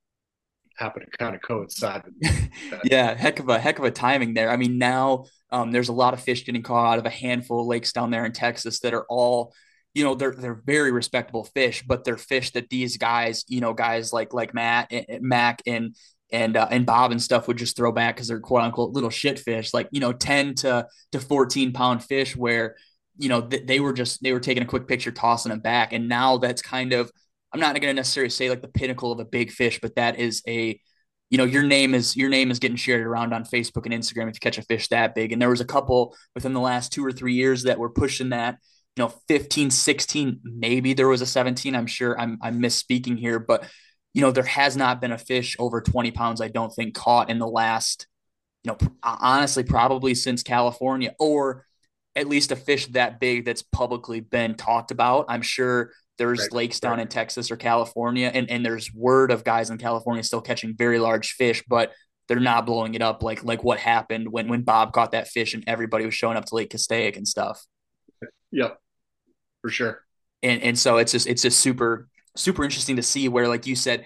happened 0.76 1.06
to 1.10 1.18
kind 1.18 1.34
of 1.34 1.42
coincide. 1.42 2.02
yeah, 2.84 3.14
heck 3.14 3.38
of 3.38 3.48
a 3.48 3.58
heck 3.58 3.78
of 3.78 3.84
a 3.84 3.90
timing 3.90 4.34
there. 4.34 4.50
I 4.50 4.56
mean, 4.56 4.78
now 4.78 5.24
um, 5.50 5.72
there's 5.72 5.88
a 5.88 5.94
lot 5.94 6.14
of 6.14 6.20
fish 6.20 6.44
getting 6.44 6.62
caught 6.62 6.92
out 6.92 6.98
of 6.98 7.06
a 7.06 7.10
handful 7.10 7.60
of 7.60 7.66
lakes 7.66 7.92
down 7.92 8.10
there 8.10 8.24
in 8.24 8.32
Texas 8.32 8.80
that 8.80 8.94
are 8.94 9.06
all, 9.08 9.54
you 9.94 10.04
know, 10.04 10.14
they're 10.14 10.34
they're 10.34 10.62
very 10.64 10.92
respectable 10.92 11.44
fish, 11.44 11.84
but 11.86 12.04
they're 12.04 12.16
fish 12.16 12.52
that 12.52 12.70
these 12.70 12.96
guys, 12.96 13.44
you 13.48 13.60
know, 13.60 13.74
guys 13.74 14.12
like 14.12 14.32
like 14.32 14.54
Matt, 14.54 14.88
and, 14.90 15.06
eh, 15.08 15.14
eh, 15.14 15.18
Mac, 15.20 15.62
and 15.66 15.94
and 16.32 16.56
uh, 16.56 16.68
and 16.70 16.86
Bob 16.86 17.12
and 17.12 17.22
stuff 17.22 17.46
would 17.46 17.58
just 17.58 17.76
throw 17.76 17.92
back 17.92 18.16
because 18.16 18.28
they're 18.28 18.40
quote 18.40 18.62
unquote 18.62 18.92
little 18.92 19.10
shit 19.10 19.38
fish, 19.38 19.74
like 19.74 19.88
you 19.92 20.00
know, 20.00 20.12
ten 20.12 20.54
to 20.56 20.86
to 21.12 21.20
fourteen 21.20 21.72
pound 21.72 22.02
fish, 22.02 22.34
where 22.34 22.76
you 23.18 23.28
know 23.28 23.42
th- 23.42 23.66
they 23.66 23.80
were 23.80 23.92
just 23.92 24.22
they 24.22 24.32
were 24.32 24.40
taking 24.40 24.62
a 24.62 24.66
quick 24.66 24.88
picture, 24.88 25.12
tossing 25.12 25.50
them 25.50 25.60
back, 25.60 25.92
and 25.92 26.08
now 26.08 26.38
that's 26.38 26.62
kind 26.62 26.92
of 26.92 27.10
I'm 27.52 27.60
not 27.60 27.74
going 27.74 27.82
to 27.82 27.94
necessarily 27.94 28.30
say 28.30 28.48
like 28.48 28.62
the 28.62 28.68
pinnacle 28.68 29.12
of 29.12 29.20
a 29.20 29.24
big 29.24 29.50
fish, 29.50 29.78
but 29.80 29.94
that 29.96 30.18
is 30.18 30.42
a, 30.48 30.80
you 31.30 31.38
know, 31.38 31.44
your 31.44 31.62
name 31.62 31.94
is 31.94 32.16
your 32.16 32.30
name 32.30 32.50
is 32.50 32.58
getting 32.58 32.76
shared 32.76 33.06
around 33.06 33.32
on 33.34 33.44
Facebook 33.44 33.84
and 33.84 33.94
Instagram 33.94 34.28
if 34.28 34.36
you 34.36 34.40
catch 34.40 34.58
a 34.58 34.62
fish 34.62 34.88
that 34.88 35.14
big. 35.14 35.32
And 35.32 35.40
there 35.40 35.50
was 35.50 35.60
a 35.60 35.66
couple 35.66 36.16
within 36.34 36.54
the 36.54 36.60
last 36.60 36.92
two 36.92 37.04
or 37.04 37.12
three 37.12 37.34
years 37.34 37.64
that 37.64 37.78
were 37.78 37.90
pushing 37.90 38.30
that, 38.30 38.58
you 38.96 39.04
know, 39.04 39.12
15, 39.28 39.70
16, 39.70 40.40
maybe 40.44 40.94
there 40.94 41.08
was 41.08 41.20
a 41.20 41.26
17. 41.26 41.74
I'm 41.76 41.86
sure 41.86 42.18
I'm 42.18 42.38
I'm 42.42 42.60
misspeaking 42.60 43.18
here, 43.18 43.38
but 43.38 43.64
you 44.14 44.20
know, 44.20 44.30
there 44.30 44.44
has 44.44 44.76
not 44.76 45.00
been 45.00 45.12
a 45.12 45.18
fish 45.18 45.56
over 45.58 45.80
20 45.80 46.10
pounds, 46.10 46.40
I 46.40 46.48
don't 46.48 46.70
think, 46.70 46.94
caught 46.94 47.30
in 47.30 47.38
the 47.38 47.46
last, 47.46 48.06
you 48.62 48.72
know, 48.72 48.78
honestly, 49.02 49.64
probably 49.64 50.14
since 50.14 50.42
California, 50.42 51.14
or 51.18 51.66
at 52.14 52.28
least 52.28 52.52
a 52.52 52.56
fish 52.56 52.86
that 52.88 53.20
big 53.20 53.44
that's 53.44 53.62
publicly 53.62 54.20
been 54.20 54.54
talked 54.54 54.90
about. 54.90 55.26
I'm 55.28 55.42
sure 55.42 55.92
there's 56.18 56.40
right, 56.40 56.52
lakes 56.52 56.80
down 56.80 56.92
right. 56.92 57.02
in 57.02 57.08
Texas 57.08 57.50
or 57.50 57.56
California, 57.56 58.30
and, 58.32 58.50
and 58.50 58.64
there's 58.64 58.92
word 58.92 59.30
of 59.30 59.44
guys 59.44 59.70
in 59.70 59.78
California 59.78 60.22
still 60.22 60.42
catching 60.42 60.76
very 60.76 60.98
large 60.98 61.32
fish, 61.32 61.62
but 61.68 61.92
they're 62.28 62.38
not 62.38 62.66
blowing 62.66 62.94
it 62.94 63.02
up 63.02 63.22
like 63.22 63.44
like 63.44 63.64
what 63.64 63.78
happened 63.78 64.30
when 64.30 64.48
when 64.48 64.62
Bob 64.62 64.92
caught 64.92 65.12
that 65.12 65.28
fish 65.28 65.54
and 65.54 65.64
everybody 65.66 66.04
was 66.04 66.14
showing 66.14 66.36
up 66.36 66.44
to 66.46 66.54
Lake 66.54 66.70
Castaic 66.70 67.16
and 67.16 67.26
stuff. 67.26 67.64
Yep, 68.52 68.78
for 69.62 69.70
sure. 69.70 70.02
And 70.42 70.62
and 70.62 70.78
so 70.78 70.98
it's 70.98 71.12
just 71.12 71.26
it's 71.26 71.42
just 71.42 71.60
super 71.60 72.08
super 72.36 72.64
interesting 72.64 72.96
to 72.96 73.02
see 73.02 73.28
where 73.28 73.48
like 73.48 73.66
you 73.66 73.76
said 73.76 74.04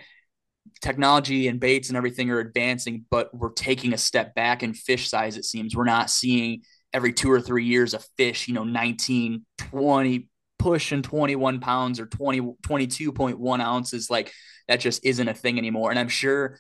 technology 0.80 1.48
and 1.48 1.60
baits 1.60 1.88
and 1.88 1.96
everything 1.96 2.28
are 2.30 2.40
advancing 2.40 3.04
but 3.08 3.32
we're 3.32 3.52
taking 3.52 3.92
a 3.92 3.98
step 3.98 4.34
back 4.34 4.64
in 4.64 4.74
fish 4.74 5.08
size 5.08 5.36
it 5.36 5.44
seems 5.44 5.76
we're 5.76 5.84
not 5.84 6.10
seeing 6.10 6.60
every 6.96 7.12
two 7.12 7.30
or 7.30 7.42
three 7.42 7.66
years 7.66 7.92
a 7.92 7.98
fish 8.16 8.48
you 8.48 8.54
know 8.54 8.64
19 8.64 9.44
20 9.58 10.28
pushing 10.58 11.02
21 11.02 11.60
pounds 11.60 12.00
or 12.00 12.06
20 12.06 12.40
22.1 12.40 13.60
ounces 13.60 14.08
like 14.08 14.32
that 14.66 14.80
just 14.80 15.04
isn't 15.04 15.28
a 15.28 15.34
thing 15.34 15.58
anymore. 15.58 15.90
And 15.90 15.98
i'm 15.98 16.08
sure 16.08 16.58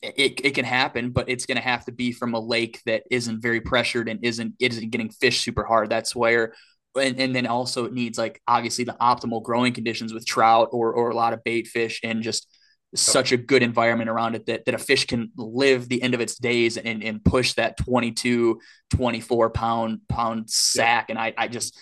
it, 0.00 0.40
it 0.44 0.54
can 0.54 0.64
happen 0.64 1.10
but 1.10 1.28
it's 1.28 1.44
going 1.44 1.56
to 1.56 1.62
have 1.62 1.84
to 1.86 1.92
be 1.92 2.12
from 2.12 2.34
a 2.34 2.40
lake 2.40 2.80
that 2.86 3.02
isn't 3.10 3.42
very 3.42 3.60
pressured 3.60 4.08
and 4.08 4.20
isn't 4.22 4.54
isn't 4.60 4.90
getting 4.90 5.10
fish 5.10 5.40
super 5.40 5.64
hard. 5.64 5.90
That's 5.90 6.14
where 6.14 6.54
and, 6.96 7.18
and 7.18 7.34
then 7.34 7.48
also 7.48 7.84
it 7.84 7.92
needs 7.92 8.16
like 8.16 8.40
obviously 8.46 8.84
the 8.84 8.96
optimal 9.00 9.42
growing 9.42 9.72
conditions 9.72 10.14
with 10.14 10.24
trout 10.24 10.68
or 10.70 10.92
or 10.92 11.10
a 11.10 11.16
lot 11.16 11.32
of 11.32 11.42
bait 11.42 11.66
fish 11.66 12.00
and 12.04 12.22
just 12.22 12.46
such 12.94 13.32
a 13.32 13.36
good 13.36 13.62
environment 13.62 14.08
around 14.08 14.34
it 14.34 14.46
that, 14.46 14.64
that 14.64 14.74
a 14.74 14.78
fish 14.78 15.06
can 15.06 15.30
live 15.36 15.88
the 15.88 16.02
end 16.02 16.14
of 16.14 16.20
its 16.20 16.36
days 16.36 16.76
and, 16.76 17.02
and 17.02 17.22
push 17.22 17.52
that 17.54 17.76
22 17.76 18.58
24 18.90 19.50
pound 19.50 20.00
pound 20.08 20.48
sack 20.48 21.10
and 21.10 21.18
I, 21.18 21.34
I 21.36 21.48
just 21.48 21.78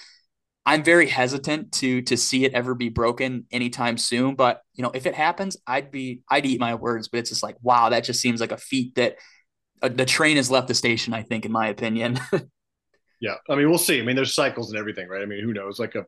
I'm 0.67 0.83
very 0.83 1.07
hesitant 1.07 1.71
to 1.75 2.03
to 2.03 2.17
see 2.17 2.45
it 2.45 2.53
ever 2.53 2.75
be 2.75 2.89
broken 2.89 3.47
anytime 3.53 3.97
soon. 3.97 4.35
But 4.35 4.63
you 4.75 4.83
know, 4.83 4.91
if 4.93 5.07
it 5.07 5.15
happens, 5.15 5.57
I'd 5.65 5.93
be 5.93 6.23
I'd 6.29 6.45
eat 6.45 6.59
my 6.59 6.75
words. 6.75 7.07
But 7.07 7.19
it's 7.19 7.31
just 7.31 7.45
like, 7.45 7.57
wow, 7.63 7.91
that 7.91 8.03
just 8.03 8.21
seems 8.21 8.41
like 8.41 8.51
a 8.51 8.57
feat 8.57 8.97
that 8.97 9.15
uh, 9.81 9.89
the 9.89 10.05
train 10.05 10.37
has 10.37 10.51
left 10.51 10.67
the 10.67 10.75
station. 10.75 11.15
I 11.15 11.23
think, 11.23 11.47
in 11.47 11.53
my 11.53 11.69
opinion. 11.69 12.19
yeah, 13.21 13.37
I 13.49 13.55
mean, 13.55 13.69
we'll 13.69 13.79
see. 13.79 14.01
I 14.01 14.03
mean, 14.03 14.17
there's 14.17 14.35
cycles 14.35 14.71
and 14.71 14.79
everything, 14.79 15.09
right? 15.09 15.23
I 15.23 15.27
mean, 15.27 15.45
who 15.45 15.53
knows? 15.53 15.79
Like 15.79 15.95
a 15.95 16.05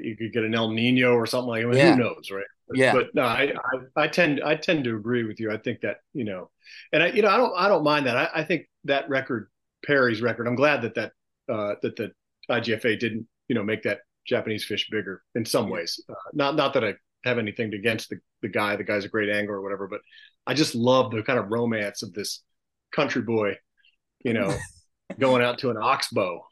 you 0.00 0.16
could 0.16 0.32
get 0.32 0.44
an 0.44 0.54
El 0.54 0.70
Nino 0.70 1.14
or 1.14 1.26
something 1.26 1.48
like. 1.48 1.64
I 1.64 1.66
mean, 1.66 1.78
yeah. 1.78 1.96
who 1.96 2.02
knows, 2.02 2.30
right? 2.30 2.44
Yeah. 2.74 2.92
But 2.92 3.14
no, 3.14 3.22
I, 3.22 3.52
I, 3.96 4.02
I 4.04 4.08
tend 4.08 4.42
I 4.44 4.54
tend 4.56 4.84
to 4.84 4.96
agree 4.96 5.24
with 5.24 5.40
you. 5.40 5.50
I 5.50 5.56
think 5.56 5.80
that 5.80 5.98
you 6.12 6.24
know, 6.24 6.50
and 6.92 7.02
I 7.02 7.08
you 7.08 7.22
know 7.22 7.28
I 7.28 7.36
don't 7.36 7.52
I 7.56 7.68
don't 7.68 7.84
mind 7.84 8.06
that. 8.06 8.16
I, 8.16 8.28
I 8.34 8.44
think 8.44 8.68
that 8.84 9.08
record 9.08 9.48
Perry's 9.86 10.20
record. 10.22 10.46
I'm 10.46 10.56
glad 10.56 10.82
that 10.82 10.94
that 10.94 11.12
uh, 11.48 11.74
that 11.82 11.96
the 11.96 12.12
IGFA 12.50 12.98
didn't 12.98 13.26
you 13.48 13.54
know 13.54 13.62
make 13.62 13.82
that 13.84 14.00
Japanese 14.26 14.64
fish 14.64 14.88
bigger 14.90 15.22
in 15.34 15.44
some 15.44 15.70
ways. 15.70 16.02
Uh, 16.08 16.14
not 16.32 16.56
not 16.56 16.74
that 16.74 16.84
I 16.84 16.94
have 17.24 17.38
anything 17.38 17.72
against 17.74 18.10
the 18.10 18.18
the 18.42 18.48
guy. 18.48 18.76
The 18.76 18.84
guy's 18.84 19.04
a 19.04 19.08
great 19.08 19.30
angler 19.30 19.56
or 19.56 19.62
whatever, 19.62 19.88
but 19.88 20.00
I 20.46 20.54
just 20.54 20.74
love 20.74 21.10
the 21.10 21.22
kind 21.22 21.38
of 21.38 21.50
romance 21.50 22.02
of 22.02 22.12
this 22.12 22.42
country 22.92 23.22
boy, 23.22 23.56
you 24.24 24.32
know, 24.32 24.56
going 25.18 25.42
out 25.42 25.58
to 25.58 25.70
an 25.70 25.76
oxbow 25.76 26.42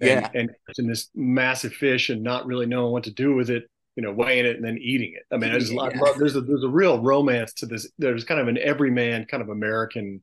and, 0.00 0.08
yeah. 0.08 0.30
and 0.34 0.50
catching 0.66 0.86
this 0.86 1.08
massive 1.14 1.72
fish 1.72 2.10
and 2.10 2.22
not 2.22 2.46
really 2.46 2.66
knowing 2.66 2.92
what 2.92 3.04
to 3.04 3.12
do 3.12 3.34
with 3.34 3.50
it, 3.50 3.64
you 4.00 4.06
know, 4.06 4.12
weighing 4.14 4.46
it 4.46 4.56
and 4.56 4.64
then 4.64 4.78
eating 4.78 5.12
it. 5.14 5.24
I 5.30 5.36
mean, 5.36 5.52
I 5.52 5.58
just 5.58 5.72
yeah. 5.72 5.90
love, 5.94 6.18
there's 6.18 6.34
a, 6.34 6.40
there's 6.40 6.64
a 6.64 6.68
real 6.70 6.98
romance 6.98 7.52
to 7.52 7.66
this. 7.66 7.86
There's 7.98 8.24
kind 8.24 8.40
of 8.40 8.48
an 8.48 8.56
everyman 8.56 9.26
kind 9.26 9.42
of 9.42 9.50
American 9.50 10.22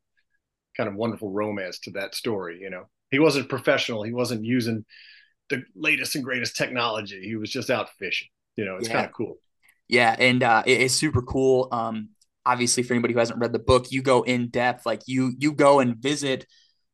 kind 0.76 0.90
of 0.90 0.96
wonderful 0.96 1.30
romance 1.30 1.78
to 1.82 1.92
that 1.92 2.16
story. 2.16 2.58
You 2.60 2.72
know, 2.72 2.86
he 3.12 3.20
wasn't 3.20 3.50
professional. 3.50 4.02
He 4.02 4.14
wasn't 4.14 4.44
using 4.44 4.84
the 5.52 5.62
latest 5.76 6.16
and 6.16 6.24
greatest 6.24 6.56
technology. 6.56 7.22
He 7.24 7.36
was 7.36 7.52
just 7.52 7.70
out 7.70 7.90
fishing. 8.00 8.30
You 8.56 8.66
know, 8.66 8.78
it's 8.78 8.88
yeah. 8.88 8.96
kind 8.96 9.06
of 9.06 9.12
cool. 9.12 9.38
Yeah, 9.88 10.16
and 10.18 10.42
uh, 10.42 10.64
it, 10.66 10.82
it's 10.82 10.96
super 10.96 11.22
cool. 11.22 11.68
Um, 11.72 12.10
obviously, 12.48 12.82
for 12.82 12.96
anybody 12.96 13.14
who 13.14 13.20
hasn't 13.20 13.38
read 13.40 13.54
the 13.54 13.60
book, 13.60 13.92
you 13.92 14.02
go 14.02 14.24
in 14.24 14.50
depth. 14.50 14.88
Like 14.88 15.04
you 15.06 15.34
you 15.38 15.54
go 15.54 15.82
and 15.82 15.98
visit 15.98 16.48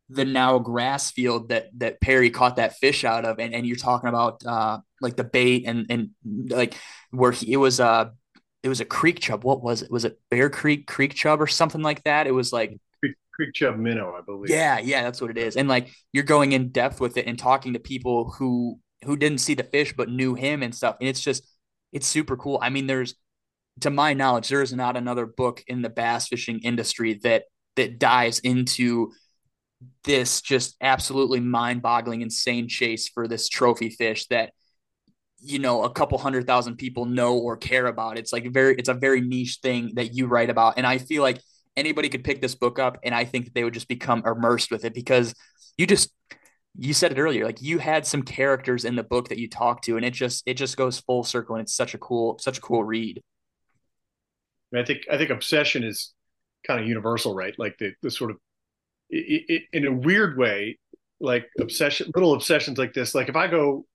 the 0.09 0.25
now 0.25 0.59
grass 0.59 1.11
field 1.11 1.49
that 1.49 1.67
that 1.77 2.01
Perry 2.01 2.29
caught 2.29 2.57
that 2.57 2.77
fish 2.77 3.03
out 3.03 3.25
of, 3.25 3.39
and, 3.39 3.53
and 3.53 3.65
you're 3.65 3.75
talking 3.75 4.09
about 4.09 4.45
uh, 4.45 4.79
like 5.01 5.15
the 5.15 5.23
bait 5.23 5.65
and 5.65 5.85
and 5.89 6.09
like 6.49 6.75
where 7.11 7.31
he, 7.31 7.53
it 7.53 7.57
was 7.57 7.79
uh 7.79 8.09
it 8.63 8.69
was 8.69 8.79
a 8.79 8.85
creek 8.85 9.19
chub. 9.19 9.43
What 9.43 9.61
was 9.61 9.81
it? 9.81 9.91
Was 9.91 10.05
it 10.05 10.19
Bear 10.29 10.49
Creek 10.49 10.87
Creek 10.87 11.13
chub 11.13 11.41
or 11.41 11.47
something 11.47 11.81
like 11.81 12.03
that? 12.03 12.27
It 12.27 12.31
was 12.31 12.53
like 12.53 12.77
Creek 13.33 13.53
Chub 13.53 13.77
minnow, 13.77 14.15
I 14.17 14.21
believe. 14.21 14.49
Yeah, 14.49 14.79
yeah, 14.79 15.03
that's 15.03 15.21
what 15.21 15.31
it 15.31 15.37
is. 15.37 15.57
And 15.57 15.67
like 15.67 15.89
you're 16.11 16.23
going 16.23 16.51
in 16.51 16.69
depth 16.69 17.01
with 17.01 17.17
it 17.17 17.25
and 17.25 17.37
talking 17.37 17.73
to 17.73 17.79
people 17.79 18.31
who 18.31 18.79
who 19.03 19.17
didn't 19.17 19.39
see 19.39 19.53
the 19.53 19.63
fish 19.63 19.93
but 19.95 20.09
knew 20.09 20.35
him 20.35 20.63
and 20.63 20.73
stuff. 20.73 20.95
And 20.99 21.09
it's 21.09 21.21
just 21.21 21.45
it's 21.91 22.07
super 22.07 22.37
cool. 22.37 22.59
I 22.61 22.69
mean, 22.69 22.87
there's 22.87 23.15
to 23.81 23.89
my 23.89 24.13
knowledge, 24.13 24.49
there 24.49 24.61
is 24.61 24.73
not 24.73 24.95
another 24.95 25.25
book 25.25 25.63
in 25.67 25.81
the 25.81 25.89
bass 25.89 26.27
fishing 26.27 26.59
industry 26.59 27.19
that 27.23 27.43
that 27.75 27.97
dives 27.97 28.39
into 28.39 29.11
this 30.03 30.41
just 30.41 30.75
absolutely 30.81 31.39
mind-boggling 31.39 32.21
insane 32.21 32.67
chase 32.67 33.07
for 33.07 33.27
this 33.27 33.47
trophy 33.47 33.89
fish 33.89 34.27
that 34.27 34.51
you 35.39 35.59
know 35.59 35.83
a 35.83 35.89
couple 35.89 36.17
hundred 36.17 36.47
thousand 36.47 36.77
people 36.77 37.05
know 37.05 37.37
or 37.37 37.57
care 37.57 37.87
about 37.87 38.17
it's 38.17 38.31
like 38.31 38.51
very 38.51 38.75
it's 38.75 38.89
a 38.89 38.93
very 38.93 39.21
niche 39.21 39.59
thing 39.61 39.91
that 39.95 40.13
you 40.15 40.25
write 40.25 40.49
about 40.49 40.75
and 40.77 40.87
i 40.87 40.97
feel 40.97 41.21
like 41.21 41.39
anybody 41.75 42.09
could 42.09 42.23
pick 42.23 42.41
this 42.41 42.55
book 42.55 42.79
up 42.79 42.97
and 43.03 43.13
I 43.15 43.25
think 43.25 43.45
that 43.45 43.53
they 43.53 43.63
would 43.63 43.73
just 43.73 43.87
become 43.87 44.23
immersed 44.25 44.71
with 44.71 44.85
it 44.85 44.93
because 44.93 45.33
you 45.77 45.87
just 45.87 46.11
you 46.77 46.93
said 46.93 47.11
it 47.11 47.19
earlier 47.19 47.45
like 47.45 47.61
you 47.61 47.77
had 47.77 48.05
some 48.05 48.23
characters 48.23 48.85
in 48.85 48.95
the 48.95 49.03
book 49.03 49.29
that 49.29 49.37
you 49.37 49.47
talked 49.49 49.85
to 49.85 49.95
and 49.95 50.05
it 50.05 50.13
just 50.13 50.43
it 50.45 50.55
just 50.55 50.77
goes 50.77 50.99
full 50.99 51.23
circle 51.23 51.55
and 51.55 51.63
it's 51.63 51.75
such 51.75 51.93
a 51.93 51.97
cool 51.97 52.37
such 52.39 52.57
a 52.57 52.61
cool 52.61 52.83
read. 52.83 53.21
I 54.75 54.83
think 54.83 55.01
I 55.11 55.17
think 55.17 55.29
obsession 55.29 55.83
is 55.83 56.13
kind 56.65 56.81
of 56.81 56.87
universal, 56.87 57.35
right? 57.35 57.53
Like 57.59 57.77
the 57.77 57.93
the 58.01 58.09
sort 58.09 58.31
of 58.31 58.37
it, 59.13 59.45
it, 59.49 59.63
in 59.73 59.85
a 59.85 59.91
weird 59.91 60.37
way, 60.37 60.79
like 61.19 61.49
obsession, 61.59 62.11
little 62.15 62.33
obsessions 62.33 62.77
like 62.77 62.93
this. 62.93 63.15
Like 63.15 63.29
if 63.29 63.35
I 63.35 63.47
go 63.47 63.85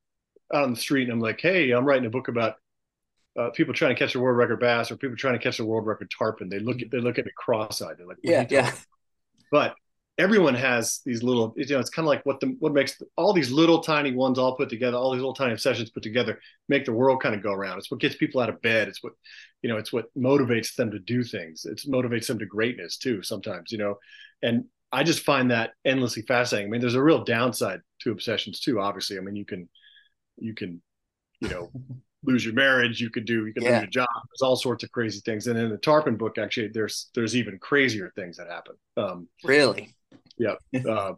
out 0.52 0.64
on 0.64 0.70
the 0.70 0.80
street 0.80 1.04
and 1.04 1.12
I'm 1.12 1.20
like, 1.20 1.40
hey, 1.40 1.70
I'm 1.72 1.84
writing 1.84 2.06
a 2.06 2.10
book 2.10 2.28
about 2.28 2.54
uh, 3.38 3.50
people 3.50 3.74
trying 3.74 3.94
to 3.94 3.98
catch 3.98 4.14
a 4.14 4.20
world 4.20 4.36
record 4.36 4.60
bass 4.60 4.90
or 4.90 4.96
people 4.96 5.16
trying 5.16 5.34
to 5.38 5.42
catch 5.42 5.58
a 5.60 5.64
world 5.64 5.86
record 5.86 6.10
tarpon, 6.16 6.48
they 6.48 6.58
look 6.58 6.82
at 6.82 6.90
they 6.90 6.98
look 6.98 7.18
at 7.18 7.24
me 7.24 7.32
cross-eyed. 7.36 7.96
They're 7.98 8.06
like, 8.06 8.18
yeah, 8.22 8.46
yeah. 8.50 8.72
But 9.50 9.74
everyone 10.18 10.54
has 10.54 11.00
these 11.06 11.22
little, 11.22 11.54
you 11.56 11.64
know, 11.66 11.78
it's 11.78 11.90
kind 11.90 12.04
of 12.04 12.08
like 12.08 12.26
what 12.26 12.40
the 12.40 12.56
what 12.58 12.72
makes 12.72 13.00
all 13.16 13.32
these 13.32 13.52
little 13.52 13.80
tiny 13.80 14.12
ones 14.12 14.38
all 14.38 14.56
put 14.56 14.68
together, 14.68 14.96
all 14.96 15.12
these 15.12 15.20
little 15.20 15.34
tiny 15.34 15.52
obsessions 15.52 15.90
put 15.90 16.02
together, 16.02 16.40
make 16.68 16.84
the 16.84 16.92
world 16.92 17.22
kind 17.22 17.34
of 17.34 17.42
go 17.42 17.52
around. 17.52 17.78
It's 17.78 17.90
what 17.90 18.00
gets 18.00 18.16
people 18.16 18.40
out 18.40 18.48
of 18.48 18.60
bed. 18.60 18.88
It's 18.88 19.02
what, 19.02 19.12
you 19.62 19.68
know, 19.68 19.76
it's 19.76 19.92
what 19.92 20.06
motivates 20.16 20.74
them 20.74 20.90
to 20.90 20.98
do 20.98 21.22
things. 21.22 21.64
It 21.64 21.80
motivates 21.86 22.26
them 22.26 22.40
to 22.40 22.46
greatness 22.46 22.96
too. 22.96 23.22
Sometimes, 23.22 23.70
you 23.70 23.78
know, 23.78 23.98
and 24.42 24.64
I 24.90 25.02
just 25.02 25.20
find 25.20 25.50
that 25.50 25.72
endlessly 25.84 26.22
fascinating. 26.22 26.68
I 26.68 26.70
mean, 26.70 26.80
there's 26.80 26.94
a 26.94 27.02
real 27.02 27.24
downside 27.24 27.80
to 28.00 28.12
obsessions 28.12 28.60
too. 28.60 28.80
Obviously, 28.80 29.18
I 29.18 29.20
mean, 29.20 29.36
you 29.36 29.44
can, 29.44 29.68
you 30.36 30.54
can, 30.54 30.82
you 31.40 31.48
know. 31.48 31.70
lose 32.24 32.44
your 32.44 32.54
marriage 32.54 33.00
you 33.00 33.10
could 33.10 33.24
do 33.24 33.46
you 33.46 33.54
can 33.54 33.62
yeah. 33.62 33.70
lose 33.70 33.82
your 33.82 33.90
job 33.90 34.08
there's 34.28 34.42
all 34.42 34.56
sorts 34.56 34.82
of 34.82 34.90
crazy 34.90 35.20
things 35.24 35.46
and 35.46 35.58
in 35.58 35.70
the 35.70 35.76
tarpon 35.76 36.16
book 36.16 36.36
actually 36.36 36.68
there's 36.68 37.10
there's 37.14 37.36
even 37.36 37.58
crazier 37.58 38.12
things 38.16 38.36
that 38.36 38.48
happen 38.48 38.74
um 38.96 39.28
really 39.44 39.94
yeah 40.36 40.54
uh, 40.88 41.12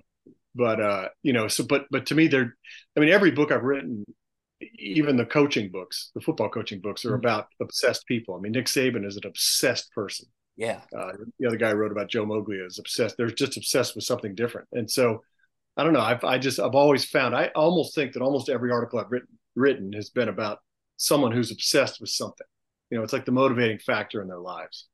but 0.55 0.81
uh 0.81 1.09
you 1.23 1.33
know 1.33 1.49
so 1.49 1.65
but 1.65 1.87
but 1.91 2.07
to 2.07 2.15
me 2.15 2.27
they're 2.27 2.55
i 2.97 3.01
mean 3.01 3.09
every 3.09 3.31
book 3.31 3.51
i've 3.51 3.63
written 3.63 4.05
even 4.79 5.17
the 5.17 5.25
coaching 5.25 5.71
books 5.71 6.11
the 6.15 6.21
football 6.21 6.51
coaching 6.51 6.81
books 6.81 7.05
are 7.05 7.11
mm-hmm. 7.11 7.27
about 7.27 7.47
obsessed 7.63 8.07
people 8.07 8.35
i 8.37 8.41
mean 8.41 8.53
nick 8.53 8.67
saban 8.67 9.07
is 9.07 9.17
an 9.17 9.27
obsessed 9.27 9.91
person 9.93 10.27
yeah 10.61 10.81
uh, 10.97 11.13
the 11.39 11.47
other 11.47 11.57
guy 11.57 11.73
wrote 11.73 11.93
about 11.93 12.09
joe 12.09 12.25
moglia 12.25 12.67
is 12.67 12.79
obsessed 12.79 13.17
they're 13.17 13.31
just 13.31 13.57
obsessed 13.57 13.95
with 13.95 14.05
something 14.05 14.35
different 14.35 14.69
and 14.73 14.89
so 14.89 15.23
i 15.77 15.83
don't 15.83 15.93
know 15.93 16.01
i've 16.01 16.23
i 16.23 16.39
just 16.39 16.61
i've 16.61 16.75
always 16.75 17.05
found 17.05 17.35
i 17.35 17.47
almost 17.57 17.95
think 17.95 18.13
that 18.13 18.23
almost 18.23 18.49
every 18.49 18.71
article 18.71 18.99
i've 18.99 19.11
written 19.11 19.37
written 19.57 19.93
has 19.93 20.11
been 20.11 20.29
about 20.29 20.59
someone 20.97 21.33
who's 21.33 21.51
obsessed 21.51 22.01
with 22.01 22.11
something. 22.11 22.47
You 22.91 22.99
know, 22.99 23.05
it's 23.05 23.13
like 23.13 23.25
the 23.25 23.33
motivating 23.33 23.79
factor 23.79 24.21
in 24.21 24.29
their 24.29 24.39
lives. 24.39 24.87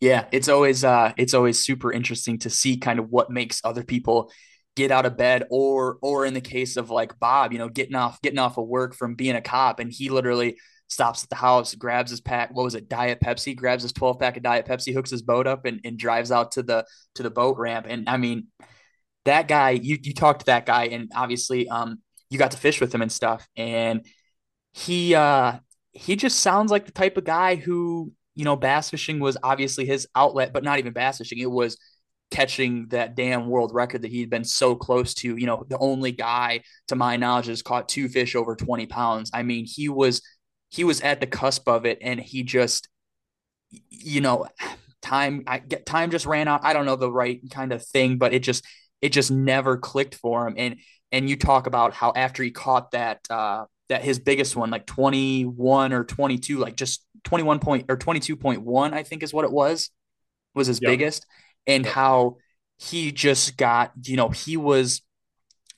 Yeah, 0.00 0.26
it's 0.32 0.48
always 0.48 0.84
uh 0.84 1.12
it's 1.16 1.32
always 1.32 1.64
super 1.64 1.90
interesting 1.90 2.38
to 2.40 2.50
see 2.50 2.76
kind 2.76 2.98
of 2.98 3.08
what 3.10 3.30
makes 3.30 3.62
other 3.64 3.82
people 3.82 4.30
get 4.76 4.90
out 4.90 5.06
of 5.06 5.16
bed 5.16 5.44
or 5.50 5.98
or 6.02 6.26
in 6.26 6.34
the 6.34 6.40
case 6.40 6.76
of 6.76 6.90
like 6.90 7.18
Bob, 7.18 7.52
you 7.52 7.58
know, 7.58 7.70
getting 7.70 7.94
off 7.94 8.20
getting 8.20 8.38
off 8.38 8.58
of 8.58 8.66
work 8.66 8.94
from 8.94 9.14
being 9.14 9.36
a 9.36 9.40
cop 9.40 9.80
and 9.80 9.90
he 9.90 10.10
literally 10.10 10.58
stops 10.88 11.24
at 11.24 11.30
the 11.30 11.36
house, 11.36 11.74
grabs 11.74 12.10
his 12.10 12.20
pack, 12.20 12.50
what 12.52 12.64
was 12.64 12.74
it, 12.74 12.88
Diet 12.88 13.20
Pepsi, 13.20 13.56
grabs 13.56 13.82
his 13.82 13.92
12 13.92 14.18
pack 14.18 14.36
of 14.36 14.42
Diet 14.42 14.66
Pepsi, 14.66 14.92
hooks 14.92 15.10
his 15.10 15.22
boat 15.22 15.46
up 15.46 15.64
and, 15.64 15.80
and 15.84 15.98
drives 15.98 16.30
out 16.30 16.52
to 16.52 16.62
the 16.62 16.84
to 17.14 17.22
the 17.22 17.30
boat 17.30 17.56
ramp. 17.58 17.86
And 17.88 18.08
I 18.08 18.16
mean, 18.16 18.48
that 19.24 19.48
guy, 19.48 19.70
you 19.70 19.98
you 20.02 20.14
talked 20.14 20.40
to 20.40 20.46
that 20.46 20.66
guy 20.66 20.86
and 20.86 21.10
obviously 21.14 21.68
um 21.68 21.98
you 22.30 22.38
got 22.38 22.52
to 22.52 22.56
fish 22.58 22.80
with 22.80 22.94
him 22.94 23.02
and 23.02 23.12
stuff. 23.12 23.46
And 23.56 24.06
he 24.72 25.14
uh 25.14 25.58
he 25.92 26.16
just 26.16 26.40
sounds 26.40 26.70
like 26.70 26.86
the 26.86 26.92
type 26.92 27.16
of 27.16 27.24
guy 27.24 27.54
who 27.54 28.12
you 28.34 28.44
know 28.44 28.56
bass 28.56 28.90
fishing 28.90 29.20
was 29.20 29.36
obviously 29.42 29.86
his 29.86 30.08
outlet 30.14 30.52
but 30.52 30.64
not 30.64 30.78
even 30.80 30.92
bass 30.92 31.18
fishing 31.18 31.38
it 31.38 31.50
was 31.50 31.78
catching 32.32 32.88
that 32.88 33.14
damn 33.14 33.46
world 33.46 33.72
record 33.72 34.02
that 34.02 34.10
he'd 34.10 34.30
been 34.30 34.44
so 34.44 34.74
close 34.74 35.14
to 35.14 35.36
you 35.36 35.46
know 35.46 35.64
the 35.68 35.78
only 35.78 36.10
guy 36.10 36.60
to 36.88 36.96
my 36.96 37.16
knowledge 37.16 37.46
has 37.46 37.62
caught 37.62 37.88
two 37.88 38.08
fish 38.08 38.34
over 38.34 38.56
20 38.56 38.86
pounds 38.86 39.30
i 39.32 39.44
mean 39.44 39.64
he 39.64 39.88
was 39.88 40.20
he 40.74 40.84
was 40.84 41.00
at 41.00 41.20
the 41.20 41.26
cusp 41.26 41.68
of 41.68 41.86
it 41.86 41.98
and 42.00 42.20
he 42.20 42.42
just 42.42 42.88
you 43.90 44.20
know 44.20 44.46
time 45.02 45.44
i 45.46 45.58
get 45.58 45.84
time 45.84 46.10
just 46.10 46.26
ran 46.26 46.48
out 46.48 46.60
i 46.64 46.72
don't 46.72 46.86
know 46.86 46.96
the 46.96 47.10
right 47.10 47.40
kind 47.50 47.72
of 47.72 47.84
thing 47.84 48.16
but 48.16 48.32
it 48.32 48.40
just 48.40 48.64
it 49.02 49.10
just 49.10 49.30
never 49.30 49.76
clicked 49.76 50.14
for 50.14 50.46
him 50.46 50.54
and 50.56 50.76
and 51.12 51.28
you 51.28 51.36
talk 51.36 51.66
about 51.66 51.92
how 51.92 52.12
after 52.16 52.42
he 52.42 52.50
caught 52.50 52.90
that 52.92 53.20
uh 53.30 53.64
that 53.88 54.02
his 54.02 54.18
biggest 54.18 54.56
one, 54.56 54.70
like 54.70 54.86
21 54.86 55.92
or 55.92 56.04
22, 56.04 56.58
like 56.58 56.76
just 56.76 57.04
21 57.24 57.58
point 57.58 57.86
or 57.88 57.96
22.1, 57.96 58.92
I 58.92 59.02
think 59.02 59.22
is 59.22 59.34
what 59.34 59.44
it 59.44 59.52
was, 59.52 59.90
was 60.54 60.66
his 60.66 60.80
yep. 60.80 60.90
biggest. 60.90 61.26
And 61.66 61.84
yep. 61.84 61.94
how 61.94 62.36
he 62.78 63.12
just 63.12 63.56
got, 63.56 63.92
you 64.02 64.16
know, 64.16 64.30
he 64.30 64.56
was 64.56 65.02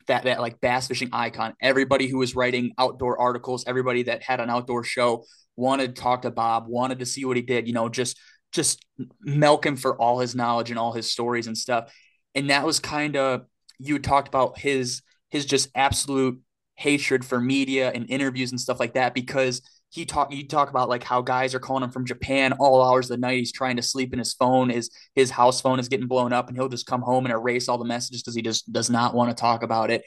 that, 0.06 0.24
that 0.24 0.40
like 0.40 0.60
bass 0.60 0.88
fishing 0.88 1.10
icon. 1.12 1.54
Everybody 1.60 2.08
who 2.08 2.18
was 2.18 2.34
writing 2.36 2.72
outdoor 2.78 3.20
articles, 3.20 3.64
everybody 3.66 4.04
that 4.04 4.22
had 4.22 4.40
an 4.40 4.50
outdoor 4.50 4.84
show 4.84 5.24
wanted 5.56 5.94
to 5.94 6.02
talk 6.02 6.22
to 6.22 6.30
Bob, 6.30 6.66
wanted 6.68 6.98
to 7.00 7.06
see 7.06 7.24
what 7.24 7.36
he 7.36 7.42
did, 7.42 7.66
you 7.66 7.74
know, 7.74 7.88
just, 7.88 8.18
just 8.52 8.84
milk 9.20 9.66
him 9.66 9.76
for 9.76 10.00
all 10.00 10.18
his 10.18 10.34
knowledge 10.34 10.70
and 10.70 10.78
all 10.78 10.92
his 10.92 11.10
stories 11.10 11.46
and 11.46 11.56
stuff. 11.56 11.92
And 12.34 12.50
that 12.50 12.64
was 12.64 12.78
kind 12.78 13.16
of, 13.16 13.42
you 13.78 13.98
talked 13.98 14.28
about 14.28 14.58
his, 14.58 15.02
his 15.28 15.46
just 15.46 15.68
absolute 15.74 16.40
hatred 16.76 17.24
for 17.24 17.40
media 17.40 17.90
and 17.90 18.10
interviews 18.10 18.50
and 18.50 18.60
stuff 18.60 18.78
like 18.78 18.94
that 18.94 19.14
because 19.14 19.62
he 19.96 20.04
talk 20.06 20.32
you 20.32 20.46
talk 20.46 20.70
about 20.70 20.88
like 20.88 21.02
how 21.02 21.22
guys 21.22 21.54
are 21.54 21.58
calling 21.58 21.82
him 21.82 21.90
from 21.90 22.06
Japan 22.06 22.52
all 22.52 22.82
hours 22.82 23.06
of 23.06 23.16
the 23.16 23.20
night. 23.20 23.38
He's 23.38 23.52
trying 23.52 23.76
to 23.76 23.82
sleep 23.82 24.12
in 24.12 24.18
his 24.20 24.34
phone. 24.34 24.70
His 24.70 24.90
his 25.14 25.30
house 25.30 25.60
phone 25.60 25.80
is 25.80 25.88
getting 25.88 26.06
blown 26.06 26.32
up, 26.32 26.48
and 26.48 26.56
he'll 26.56 26.68
just 26.68 26.86
come 26.86 27.02
home 27.02 27.26
and 27.26 27.32
erase 27.32 27.68
all 27.68 27.78
the 27.78 27.84
messages 27.84 28.22
because 28.22 28.36
he 28.36 28.42
just 28.42 28.72
does 28.72 28.90
not 28.90 29.14
want 29.14 29.30
to 29.30 29.40
talk 29.40 29.64
about 29.64 29.90
it. 29.90 30.04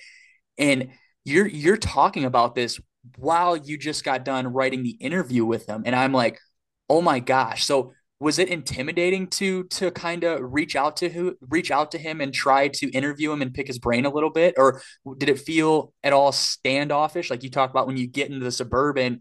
And 0.58 0.90
you're 1.26 1.48
you're 1.48 1.78
talking 1.78 2.26
about 2.26 2.56
this 2.56 2.80
while 3.18 3.56
you 3.56 3.78
just 3.78 4.04
got 4.04 4.26
done 4.26 4.48
writing 4.48 4.84
the 4.84 4.98
interview 5.00 5.46
with 5.46 5.66
him 5.68 5.84
and 5.86 5.96
i'm 5.96 6.12
like 6.14 6.40
oh 6.90 7.02
my 7.02 7.20
gosh 7.20 7.64
so 7.64 7.94
was 8.20 8.38
it 8.40 8.50
intimidating 8.50 9.28
to 9.28 9.64
to 9.66 9.92
kind 9.92 10.24
of 10.24 10.40
reach 10.42 10.76
out 10.76 10.98
to 10.98 11.10
who 11.10 11.36
reach 11.50 11.72
out 11.72 11.92
to 11.92 11.98
him 11.98 12.20
and 12.20 12.34
try 12.34 12.68
to 12.68 12.90
interview 12.92 13.32
him 13.32 13.42
and 13.42 13.54
pick 13.54 13.68
his 13.68 13.80
brain 13.80 14.06
a 14.06 14.10
little 14.10 14.30
bit 14.30 14.56
or 14.58 14.82
did 15.18 15.30
it 15.30 15.40
feel 15.40 15.94
at 16.04 16.14
all 16.14 16.32
standoffish 16.32 17.30
like 17.30 17.44
you 17.44 17.50
talk 17.50 17.70
about 17.70 17.88
when 17.88 17.98
you 17.98 18.08
get 18.08 18.30
into 18.30 18.44
the 18.44 18.52
suburban 18.52 19.20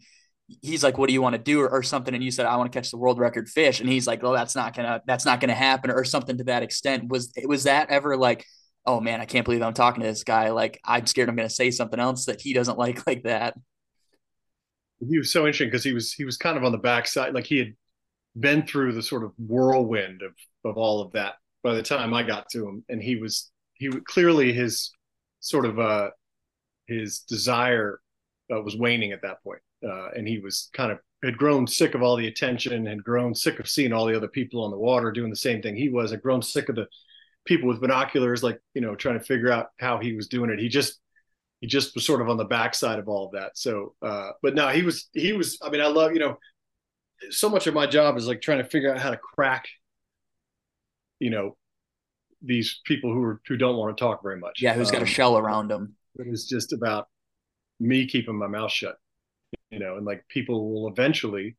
he's 0.62 0.82
like 0.82 0.98
what 0.98 1.08
do 1.08 1.12
you 1.12 1.22
want 1.22 1.34
to 1.34 1.38
do? 1.38 1.60
Or, 1.60 1.70
or 1.70 1.82
something. 1.82 2.14
And 2.14 2.22
you 2.22 2.30
said 2.30 2.46
i 2.46 2.56
want 2.56 2.70
to 2.72 2.76
catch 2.76 2.90
the 2.90 2.96
world 2.96 3.18
record 3.18 3.48
fish. 3.48 3.80
And 3.80 3.88
he's 3.88 4.06
like 4.06 4.22
oh 4.22 4.32
that's 4.32 4.56
not 4.56 4.74
gonna 4.74 5.02
that's 5.06 5.24
not 5.24 5.40
gonna 5.40 5.54
happen 5.54 5.90
or 5.90 6.04
something 6.04 6.38
to 6.38 6.44
that 6.44 6.62
extent. 6.62 7.08
Was 7.08 7.32
was 7.44 7.64
that 7.64 7.90
ever 7.90 8.16
like 8.16 8.44
oh 8.86 9.00
man 9.00 9.20
i 9.20 9.24
can't 9.26 9.44
believe 9.44 9.62
i'm 9.62 9.74
talking 9.74 10.02
to 10.02 10.08
this 10.08 10.24
guy. 10.24 10.50
Like 10.50 10.80
i'm 10.84 11.06
scared 11.06 11.28
i'm 11.28 11.36
gonna 11.36 11.50
say 11.50 11.70
something 11.70 12.00
else 12.00 12.26
that 12.26 12.40
he 12.40 12.52
doesn't 12.52 12.78
like 12.78 13.06
like 13.06 13.24
that. 13.24 13.54
He 15.06 15.18
was 15.18 15.32
so 15.32 15.40
interesting 15.40 15.68
because 15.68 15.84
he 15.84 15.92
was 15.92 16.12
he 16.12 16.24
was 16.24 16.36
kind 16.36 16.56
of 16.56 16.64
on 16.64 16.72
the 16.72 16.78
backside. 16.78 17.34
Like 17.34 17.46
he 17.46 17.58
had 17.58 17.74
been 18.38 18.66
through 18.66 18.92
the 18.92 19.02
sort 19.02 19.24
of 19.24 19.32
whirlwind 19.38 20.22
of 20.22 20.32
of 20.64 20.76
all 20.76 21.00
of 21.00 21.12
that 21.12 21.34
by 21.62 21.74
the 21.74 21.82
time 21.82 22.14
I 22.14 22.22
got 22.22 22.48
to 22.50 22.66
him, 22.66 22.84
and 22.88 23.02
he 23.02 23.16
was 23.16 23.50
he 23.74 23.88
clearly 24.06 24.52
his 24.52 24.90
sort 25.40 25.66
of 25.66 25.78
uh 25.78 26.10
his 26.86 27.20
desire 27.20 28.00
uh, 28.52 28.60
was 28.62 28.76
waning 28.76 29.12
at 29.12 29.22
that 29.22 29.42
point, 29.42 29.60
uh, 29.86 30.08
and 30.16 30.26
he 30.26 30.38
was 30.38 30.70
kind 30.72 30.92
of 30.92 30.98
had 31.24 31.36
grown 31.36 31.66
sick 31.66 31.94
of 31.94 32.02
all 32.02 32.16
the 32.16 32.28
attention, 32.28 32.86
had 32.86 33.02
grown 33.02 33.34
sick 33.34 33.58
of 33.58 33.68
seeing 33.68 33.92
all 33.92 34.06
the 34.06 34.16
other 34.16 34.28
people 34.28 34.62
on 34.62 34.70
the 34.70 34.78
water 34.78 35.10
doing 35.10 35.30
the 35.30 35.36
same 35.36 35.60
thing 35.60 35.76
he 35.76 35.88
was, 35.88 36.10
had 36.10 36.22
grown 36.22 36.42
sick 36.42 36.68
of 36.68 36.76
the 36.76 36.86
people 37.44 37.68
with 37.68 37.80
binoculars, 37.80 38.42
like 38.42 38.60
you 38.74 38.80
know, 38.80 38.94
trying 38.94 39.18
to 39.18 39.24
figure 39.24 39.50
out 39.50 39.68
how 39.80 39.98
he 39.98 40.12
was 40.14 40.28
doing 40.28 40.50
it. 40.50 40.58
He 40.58 40.68
just 40.68 41.00
he 41.60 41.66
just 41.66 41.94
was 41.94 42.06
sort 42.06 42.20
of 42.20 42.28
on 42.28 42.36
the 42.36 42.44
backside 42.44 42.98
of 42.98 43.08
all 43.08 43.26
of 43.26 43.32
that. 43.32 43.58
So, 43.58 43.94
uh, 44.00 44.30
but 44.42 44.54
no, 44.54 44.68
he 44.68 44.82
was 44.82 45.08
he 45.12 45.32
was. 45.32 45.58
I 45.62 45.70
mean, 45.70 45.80
I 45.80 45.88
love 45.88 46.12
you 46.12 46.20
know 46.20 46.38
so 47.30 47.48
much 47.48 47.66
of 47.66 47.74
my 47.74 47.86
job 47.86 48.16
is 48.16 48.26
like 48.26 48.40
trying 48.40 48.58
to 48.58 48.68
figure 48.68 48.92
out 48.92 48.98
how 48.98 49.10
to 49.10 49.16
crack, 49.16 49.66
you 51.18 51.30
know, 51.30 51.56
these 52.42 52.80
people 52.84 53.12
who 53.12 53.22
are 53.22 53.40
who 53.48 53.56
don't 53.56 53.76
want 53.76 53.96
to 53.96 54.00
talk 54.00 54.22
very 54.22 54.38
much. 54.38 54.62
Yeah, 54.62 54.74
who's 54.74 54.90
got 54.90 54.98
a 54.98 55.02
um, 55.02 55.06
shell 55.06 55.36
around 55.36 55.68
them. 55.68 55.94
It 56.18 56.28
is 56.28 56.46
just 56.46 56.72
about 56.72 57.08
me 57.80 58.06
keeping 58.06 58.36
my 58.36 58.46
mouth 58.46 58.70
shut, 58.70 58.96
you 59.70 59.78
know, 59.78 59.96
and 59.96 60.06
like 60.06 60.26
people 60.28 60.72
will 60.72 60.88
eventually, 60.88 61.56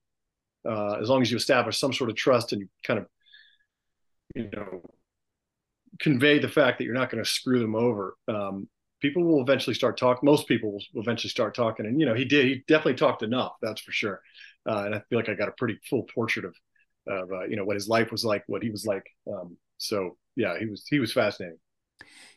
uh, 0.67 0.93
as 1.01 1.09
long 1.09 1.21
as 1.21 1.31
you 1.31 1.37
establish 1.37 1.77
some 1.79 1.93
sort 1.93 2.09
of 2.09 2.15
trust 2.15 2.53
and 2.53 2.69
kind 2.83 2.99
of, 2.99 3.05
you 4.35 4.49
know, 4.51 4.81
convey 5.99 6.39
the 6.39 6.47
fact 6.47 6.77
that 6.77 6.85
you're 6.85 6.93
not 6.93 7.09
going 7.09 7.23
to 7.23 7.29
screw 7.29 7.59
them 7.59 7.75
over. 7.75 8.15
Um, 8.27 8.69
people 9.01 9.23
will 9.23 9.41
eventually 9.41 9.73
start 9.73 9.97
talking. 9.97 10.25
Most 10.25 10.47
people 10.47 10.71
will 10.71 11.01
eventually 11.01 11.29
start 11.29 11.55
talking, 11.55 11.85
and 11.85 11.99
you 11.99 12.05
know, 12.05 12.15
he 12.15 12.25
did. 12.25 12.45
He 12.45 12.63
definitely 12.67 12.95
talked 12.95 13.23
enough. 13.23 13.53
That's 13.61 13.81
for 13.81 13.91
sure 13.91 14.21
uh, 14.67 14.83
and 14.85 14.95
I 14.95 15.01
feel 15.09 15.19
like 15.19 15.29
I 15.29 15.33
got 15.33 15.49
a 15.49 15.53
pretty 15.53 15.79
full 15.89 16.03
portrait 16.03 16.45
of 16.45 16.55
of 17.07 17.31
uh, 17.31 17.45
you 17.45 17.55
know 17.55 17.65
what 17.65 17.75
his 17.75 17.87
life 17.87 18.11
was 18.11 18.23
like, 18.23 18.43
what 18.47 18.61
he 18.61 18.69
was 18.69 18.85
like. 18.85 19.03
Um, 19.31 19.57
so 19.77 20.17
yeah, 20.35 20.59
he 20.59 20.65
was 20.65 20.85
he 20.87 20.99
was 20.99 21.13
fascinating. 21.13 21.57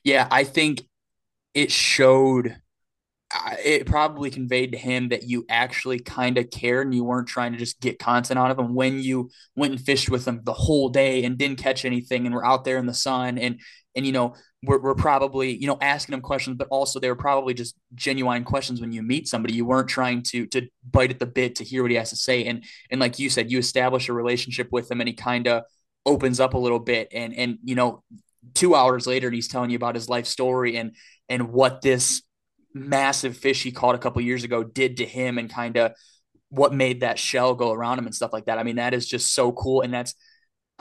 Yeah, 0.04 0.28
I 0.30 0.44
think 0.44 0.82
it 1.54 1.70
showed. 1.70 2.56
It 3.64 3.86
probably 3.86 4.30
conveyed 4.30 4.72
to 4.72 4.78
him 4.78 5.08
that 5.08 5.22
you 5.24 5.46
actually 5.48 5.98
kind 5.98 6.36
of 6.38 6.50
cared 6.50 6.86
and 6.86 6.94
you 6.94 7.04
weren't 7.04 7.28
trying 7.28 7.52
to 7.52 7.58
just 7.58 7.80
get 7.80 7.98
content 7.98 8.38
out 8.38 8.50
of 8.50 8.58
him 8.58 8.74
when 8.74 9.00
you 9.00 9.30
went 9.56 9.72
and 9.72 9.80
fished 9.80 10.10
with 10.10 10.26
him 10.26 10.40
the 10.44 10.52
whole 10.52 10.88
day 10.88 11.24
and 11.24 11.38
didn't 11.38 11.58
catch 11.58 11.84
anything 11.84 12.26
and 12.26 12.34
were 12.34 12.44
out 12.44 12.64
there 12.64 12.78
in 12.78 12.86
the 12.86 12.94
sun 12.94 13.38
and 13.38 13.60
and 13.94 14.06
you 14.06 14.12
know 14.12 14.34
we're, 14.62 14.80
we're 14.80 14.94
probably 14.94 15.56
you 15.56 15.66
know 15.66 15.78
asking 15.80 16.12
them 16.12 16.20
questions 16.20 16.56
but 16.56 16.68
also 16.70 17.00
they 17.00 17.08
were 17.08 17.16
probably 17.16 17.54
just 17.54 17.74
genuine 17.94 18.44
questions 18.44 18.80
when 18.80 18.92
you 18.92 19.02
meet 19.02 19.28
somebody. 19.28 19.54
You 19.54 19.64
weren't 19.64 19.88
trying 19.88 20.22
to 20.24 20.46
to 20.48 20.68
bite 20.90 21.10
at 21.10 21.18
the 21.18 21.26
bit 21.26 21.56
to 21.56 21.64
hear 21.64 21.82
what 21.82 21.90
he 21.90 21.96
has 21.96 22.10
to 22.10 22.16
say. 22.16 22.44
And 22.44 22.64
and 22.90 23.00
like 23.00 23.18
you 23.18 23.30
said 23.30 23.50
you 23.50 23.58
establish 23.58 24.08
a 24.08 24.12
relationship 24.12 24.68
with 24.70 24.90
him 24.90 25.00
and 25.00 25.08
he 25.08 25.14
kind 25.14 25.48
of 25.48 25.64
opens 26.04 26.40
up 26.40 26.54
a 26.54 26.58
little 26.58 26.78
bit 26.78 27.08
and 27.12 27.34
and 27.34 27.58
you 27.64 27.74
know 27.74 28.02
two 28.54 28.74
hours 28.74 29.06
later 29.06 29.28
and 29.28 29.34
he's 29.34 29.48
telling 29.48 29.70
you 29.70 29.76
about 29.76 29.94
his 29.94 30.08
life 30.08 30.26
story 30.26 30.76
and 30.76 30.96
and 31.28 31.52
what 31.52 31.80
this 31.80 32.22
massive 32.74 33.36
fish 33.36 33.62
he 33.62 33.72
caught 33.72 33.94
a 33.94 33.98
couple 33.98 34.20
years 34.22 34.44
ago 34.44 34.62
did 34.62 34.98
to 34.98 35.06
him 35.06 35.38
and 35.38 35.52
kind 35.52 35.76
of 35.76 35.92
what 36.48 36.72
made 36.72 37.00
that 37.00 37.18
shell 37.18 37.54
go 37.54 37.72
around 37.72 37.98
him 37.98 38.06
and 38.06 38.14
stuff 38.14 38.32
like 38.32 38.46
that 38.46 38.58
i 38.58 38.62
mean 38.62 38.76
that 38.76 38.94
is 38.94 39.06
just 39.06 39.34
so 39.34 39.52
cool 39.52 39.82
and 39.82 39.92
that's 39.92 40.14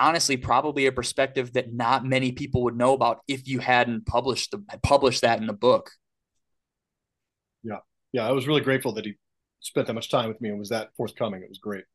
honestly 0.01 0.35
probably 0.35 0.87
a 0.87 0.91
perspective 0.91 1.53
that 1.53 1.73
not 1.73 2.03
many 2.03 2.31
people 2.31 2.63
would 2.63 2.75
know 2.75 2.93
about 2.93 3.19
if 3.27 3.47
you 3.47 3.59
hadn't 3.59 4.05
published 4.05 4.51
the 4.51 4.63
published 4.81 5.21
that 5.21 5.39
in 5.39 5.47
the 5.47 5.53
book. 5.53 5.91
Yeah. 7.63 7.77
Yeah. 8.11 8.27
I 8.27 8.31
was 8.31 8.47
really 8.47 8.61
grateful 8.61 8.93
that 8.93 9.05
he 9.05 9.15
spent 9.59 9.87
that 9.87 9.93
much 9.93 10.09
time 10.09 10.27
with 10.27 10.41
me 10.41 10.49
and 10.49 10.59
was 10.59 10.69
that 10.69 10.89
forthcoming. 10.97 11.43
It 11.43 11.49
was 11.49 11.59
great. 11.59 11.85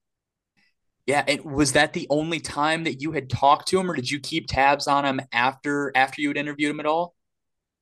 Yeah, 1.06 1.22
and 1.28 1.44
was 1.44 1.72
that 1.72 1.92
the 1.92 2.08
only 2.10 2.40
time 2.40 2.82
that 2.82 3.00
you 3.00 3.12
had 3.12 3.30
talked 3.30 3.68
to 3.68 3.78
him, 3.78 3.88
or 3.88 3.94
did 3.94 4.10
you 4.10 4.18
keep 4.18 4.48
tabs 4.48 4.88
on 4.88 5.04
him 5.04 5.20
after 5.30 5.92
after 5.94 6.20
you 6.20 6.28
had 6.28 6.36
interviewed 6.36 6.70
him 6.70 6.80
at 6.80 6.86
all? 6.86 7.14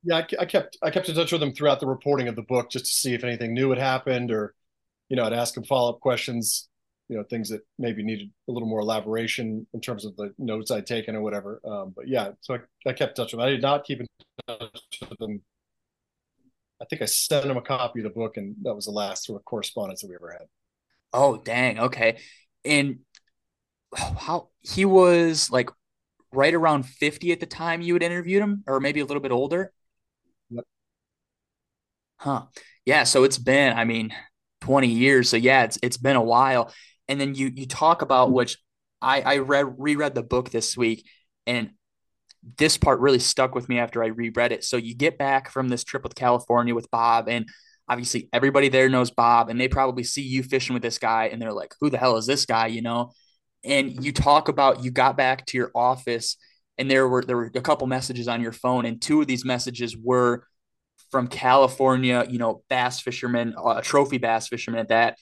Yeah, 0.05 0.17
I, 0.19 0.27
I 0.41 0.45
kept 0.45 0.77
I 0.83 0.91
kept 0.91 1.09
in 1.09 1.15
touch 1.15 1.33
with 1.33 1.43
him 1.43 1.53
throughout 1.55 1.81
the 1.81 1.87
reporting 1.87 2.29
of 2.29 2.37
the 2.37 2.43
book 2.43 2.71
just 2.71 2.87
to 2.87 2.93
see 2.93 3.15
if 3.15 3.25
anything 3.25 3.55
new 3.55 3.71
had 3.71 3.79
happened, 3.79 4.31
or 4.31 4.55
you 5.09 5.17
know, 5.17 5.25
I'd 5.25 5.33
ask 5.33 5.57
him 5.57 5.65
follow 5.65 5.93
up 5.93 6.01
questions 6.01 6.69
you 7.09 7.17
know 7.17 7.25
things 7.25 7.51
that 7.51 7.61
maybe 7.79 8.03
needed 8.03 8.31
a 8.49 8.53
little 8.53 8.69
more 8.69 8.81
elaboration 8.81 9.67
in 9.75 9.81
terms 9.81 10.05
of 10.05 10.17
the 10.17 10.33
notes 10.39 10.71
I'd 10.71 10.87
taken 10.87 11.15
or 11.15 11.23
whatever. 11.23 11.61
Um, 11.65 11.93
but 11.95 12.09
yeah, 12.09 12.31
so 12.41 12.55
I, 12.55 12.59
I 12.89 12.93
kept 12.93 13.19
in 13.19 13.25
touch 13.25 13.33
with 13.33 13.41
them. 13.41 13.47
I 13.47 13.51
did 13.51 13.63
not 13.63 13.85
keep 13.85 14.01
in 14.01 14.07
touch 14.49 14.71
with 15.09 15.19
them. 15.19 15.43
I 16.81 16.87
think 16.87 17.03
I 17.03 17.07
sent 17.07 17.47
him 17.47 17.57
a 17.57 17.63
copy 17.63 18.01
of 18.01 18.05
the 18.05 18.11
book, 18.11 18.37
and 18.37 18.57
that 18.63 18.75
was 18.75 18.87
the 18.87 18.91
last 18.91 19.25
sort 19.25 19.41
of 19.41 19.45
correspondence 19.45 20.01
that 20.03 20.09
we 20.09 20.17
ever 20.17 20.33
had. 20.33 20.47
Oh, 21.13 21.37
dang. 21.37 21.79
Okay. 21.79 22.19
And 22.65 23.01
how 23.95 24.49
he 24.63 24.85
was 24.85 25.51
like 25.51 25.71
right 26.33 26.55
around 26.55 26.85
50 26.85 27.33
at 27.33 27.41
the 27.41 27.47
time 27.47 27.81
you 27.81 27.95
had 27.95 28.03
interviewed 28.03 28.43
him, 28.43 28.65
or 28.67 28.81
maybe 28.81 29.01
a 29.01 29.05
little 29.05 29.23
bit 29.23 29.33
older? 29.33 29.73
Huh. 32.17 32.45
Yeah. 32.85 33.05
So 33.05 33.25
it's 33.25 33.39
been, 33.39 33.77
I 33.77 33.85
mean, 33.85 34.15
20 34.61 34.89
years. 34.89 35.29
So 35.29 35.37
yeah, 35.37 35.65
it's 35.65 35.79
it's 35.83 35.97
been 35.97 36.17
a 36.17 36.23
while 36.23 36.73
and 37.09 37.21
then 37.21 37.35
you 37.35 37.51
you 37.55 37.67
talk 37.67 38.03
about 38.03 38.29
mm-hmm. 38.29 38.37
which 38.37 38.59
I 39.03 39.21
I 39.21 39.39
read 39.39 39.75
reread 39.79 40.15
the 40.15 40.23
book 40.23 40.51
this 40.51 40.77
week, 40.77 41.07
and 41.47 41.71
this 42.59 42.77
part 42.77 43.01
really 43.01 43.19
stuck 43.19 43.55
with 43.55 43.69
me 43.69 43.79
after 43.79 44.03
I 44.03 44.09
reread 44.09 44.53
it. 44.53 44.65
So 44.65 44.77
you 44.77 44.95
get 44.95 45.19
back 45.19 45.51
from 45.51 45.69
this 45.69 45.85
trip 45.85 46.03
with 46.03 46.15
California 46.15 46.75
with 46.75 46.91
Bob, 46.91 47.29
and 47.29 47.47
obviously 47.89 48.29
everybody 48.33 48.69
there 48.69 48.89
knows 48.89 49.11
Bob, 49.11 49.51
and 49.51 49.61
they 49.61 49.69
probably 49.69 50.05
see 50.05 50.23
you 50.23 50.43
fishing 50.43 50.75
with 50.75 50.83
this 50.83 50.99
guy, 50.99 51.27
and 51.27 51.41
they're 51.41 51.53
like, 51.53 51.75
"Who 51.81 51.91
the 51.91 51.99
hell 51.99 52.17
is 52.17 52.27
this 52.27 52.47
guy?" 52.47 52.69
You 52.69 52.83
know. 52.83 53.13
And 53.65 53.91
mm-hmm. 53.91 54.03
you 54.03 54.13
talk 54.13 54.49
about 54.49 54.85
you 54.85 54.91
got 54.91 55.17
back 55.17 55.47
to 55.47 55.59
your 55.59 55.71
office, 55.75 56.37
and 56.79 56.91
there 56.91 57.09
were 57.09 57.23
there 57.25 57.37
were 57.37 57.51
a 57.55 57.61
couple 57.61 57.87
messages 57.87 58.29
on 58.29 58.43
your 58.43 58.53
phone, 58.53 58.87
and 58.87 59.01
two 59.01 59.21
of 59.21 59.27
these 59.27 59.45
messages 59.45 59.97
were 59.97 60.47
from 61.15 61.29
California, 61.29 62.27
you 62.29 62.39
know, 62.39 62.65
bass 62.69 63.01
fishermen, 63.01 63.55
uh, 63.57 63.81
trophy 63.83 64.19
bass 64.19 64.49
fishermen 64.49 64.81
at 64.81 64.89
that, 64.89 65.17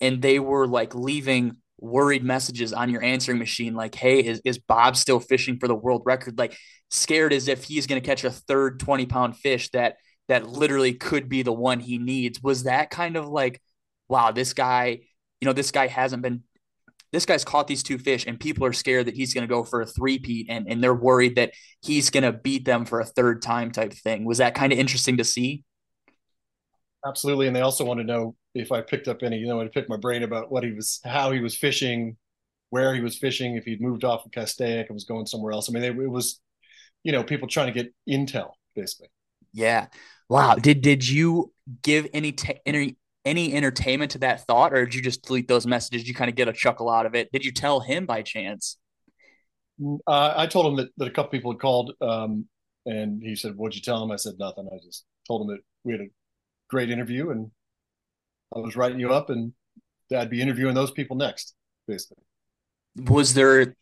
and 0.00 0.20
they 0.20 0.40
were 0.40 0.66
like 0.66 0.96
leaving 0.96 1.58
worried 1.78 2.24
messages 2.24 2.72
on 2.72 2.90
your 2.90 3.04
answering 3.04 3.38
machine 3.38 3.76
like 3.76 3.94
hey 3.94 4.18
is, 4.18 4.42
is 4.44 4.58
bob 4.58 4.96
still 4.96 5.20
fishing 5.20 5.56
for 5.60 5.68
the 5.68 5.76
world 5.76 6.02
record? 6.04 6.36
Like 6.36 6.58
scared 6.90 7.32
as 7.32 7.46
if 7.46 7.62
he's 7.62 7.86
going 7.86 8.02
to 8.02 8.04
catch 8.04 8.24
a 8.24 8.32
third 8.32 8.80
20 8.80 9.06
pound 9.06 9.36
fish 9.36 9.70
that 9.70 9.98
that 10.26 10.48
literally 10.48 10.94
could 10.94 11.28
be 11.28 11.44
the 11.44 11.52
one 11.52 11.78
he 11.78 11.98
needs. 11.98 12.42
Was 12.42 12.64
that 12.64 12.90
kind 12.90 13.14
of 13.14 13.28
like 13.28 13.62
wow 14.08 14.32
this 14.32 14.54
guy 14.54 15.02
you 15.40 15.46
know 15.46 15.52
this 15.52 15.70
guy 15.70 15.86
hasn't 15.86 16.20
been 16.20 16.42
this 17.12 17.26
guy's 17.26 17.44
caught 17.44 17.66
these 17.66 17.82
two 17.82 17.98
fish 17.98 18.26
and 18.26 18.38
people 18.38 18.64
are 18.64 18.72
scared 18.72 19.06
that 19.06 19.14
he's 19.14 19.34
going 19.34 19.46
to 19.46 19.52
go 19.52 19.64
for 19.64 19.80
a 19.80 19.86
three-peat 19.86 20.46
and, 20.48 20.66
and 20.68 20.82
they're 20.82 20.94
worried 20.94 21.36
that 21.36 21.52
he's 21.80 22.10
going 22.10 22.24
to 22.24 22.32
beat 22.32 22.64
them 22.64 22.84
for 22.84 23.00
a 23.00 23.04
third 23.04 23.42
time 23.42 23.70
type 23.70 23.92
thing 23.92 24.24
was 24.24 24.38
that 24.38 24.54
kind 24.54 24.72
of 24.72 24.78
interesting 24.78 25.16
to 25.16 25.24
see 25.24 25.64
absolutely 27.06 27.46
and 27.46 27.56
they 27.56 27.60
also 27.60 27.84
want 27.84 27.98
to 27.98 28.04
know 28.04 28.34
if 28.58 28.72
I 28.72 28.80
picked 28.80 29.08
up 29.08 29.22
any, 29.22 29.38
you 29.38 29.46
know, 29.46 29.60
I 29.60 29.68
picked 29.68 29.88
my 29.88 29.96
brain 29.96 30.22
about 30.22 30.50
what 30.50 30.64
he 30.64 30.72
was, 30.72 31.00
how 31.04 31.30
he 31.30 31.40
was 31.40 31.56
fishing, 31.56 32.16
where 32.70 32.94
he 32.94 33.00
was 33.00 33.16
fishing, 33.16 33.56
if 33.56 33.64
he'd 33.64 33.80
moved 33.80 34.04
off 34.04 34.24
of 34.24 34.32
Castaic 34.32 34.86
and 34.88 34.94
was 34.94 35.04
going 35.04 35.26
somewhere 35.26 35.52
else. 35.52 35.68
I 35.68 35.72
mean, 35.72 35.84
it, 35.84 35.96
it 35.96 36.08
was, 36.08 36.40
you 37.04 37.12
know, 37.12 37.22
people 37.22 37.48
trying 37.48 37.72
to 37.72 37.82
get 37.82 37.94
intel 38.08 38.50
basically. 38.74 39.08
Yeah. 39.52 39.86
Wow. 40.28 40.56
Did 40.56 40.82
did 40.82 41.08
you 41.08 41.52
give 41.82 42.06
any 42.12 42.32
te- 42.32 42.60
any 42.66 42.96
any 43.28 43.54
entertainment 43.54 44.12
to 44.12 44.18
that 44.18 44.46
thought, 44.46 44.72
or 44.72 44.84
did 44.84 44.94
you 44.94 45.02
just 45.02 45.24
delete 45.24 45.48
those 45.48 45.66
messages? 45.66 46.02
Did 46.02 46.08
you 46.08 46.14
kind 46.14 46.28
of 46.28 46.36
get 46.36 46.48
a 46.48 46.52
chuckle 46.52 46.88
out 46.88 47.06
of 47.06 47.14
it? 47.14 47.30
Did 47.32 47.44
you 47.44 47.52
tell 47.52 47.80
him 47.80 48.06
by 48.06 48.22
chance? 48.22 48.78
Mm, 49.80 49.98
uh, 50.06 50.34
I 50.36 50.46
told 50.46 50.66
him 50.66 50.76
that, 50.76 50.88
that 50.96 51.08
a 51.08 51.10
couple 51.10 51.30
people 51.30 51.52
had 51.52 51.60
called, 51.60 51.92
um, 52.00 52.46
and 52.86 53.22
he 53.22 53.36
said, 53.36 53.54
"What'd 53.56 53.76
you 53.76 53.82
tell 53.82 54.02
him?" 54.02 54.10
I 54.10 54.16
said, 54.16 54.34
"Nothing." 54.38 54.68
I 54.72 54.78
just 54.84 55.04
told 55.26 55.42
him 55.42 55.48
that 55.48 55.60
we 55.84 55.92
had 55.92 56.00
a 56.00 56.08
great 56.68 56.90
interview 56.90 57.30
and 57.30 57.50
I 58.54 58.60
was 58.60 58.76
writing 58.76 58.98
you 58.98 59.12
up, 59.12 59.30
and 59.30 59.52
I'd 60.14 60.30
be 60.30 60.40
interviewing 60.40 60.74
those 60.74 60.90
people 60.90 61.16
next, 61.16 61.54
basically. 61.86 62.24
Was 62.96 63.34
there 63.34 63.76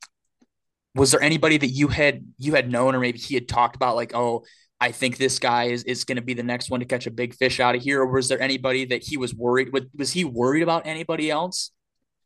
was 0.95 1.11
there 1.11 1.23
anybody 1.23 1.59
that 1.59 1.69
you 1.69 1.89
had 1.89 2.27
you 2.39 2.55
had 2.55 2.71
known 2.71 2.95
or 2.95 3.01
maybe 3.01 3.19
he 3.19 3.35
had 3.35 3.49
talked 3.49 3.77
about 3.77 3.97
like 3.97 4.15
oh 4.15 4.45
I 4.81 4.93
think 4.93 5.17
this 5.17 5.39
guy 5.39 5.65
is 5.65 5.85
is 5.85 6.05
going 6.05 6.17
to 6.17 6.23
be 6.23 6.35
the 6.35 6.43
next 6.43 6.71
one 6.71 6.81
to 6.81 6.87
catch 6.87 7.07
a 7.07 7.11
big 7.11 7.35
fish 7.35 7.61
out 7.61 7.75
of 7.75 7.83
here? 7.83 8.03
Or 8.03 8.07
was 8.07 8.29
there 8.29 8.41
anybody 8.41 8.85
that 8.87 9.03
he 9.03 9.17
was 9.17 9.35
worried 9.35 9.73
with? 9.73 9.89
Was 9.97 10.13
he 10.13 10.25
worried 10.25 10.63
about 10.63 10.87
anybody 10.87 11.31
else? 11.31 11.71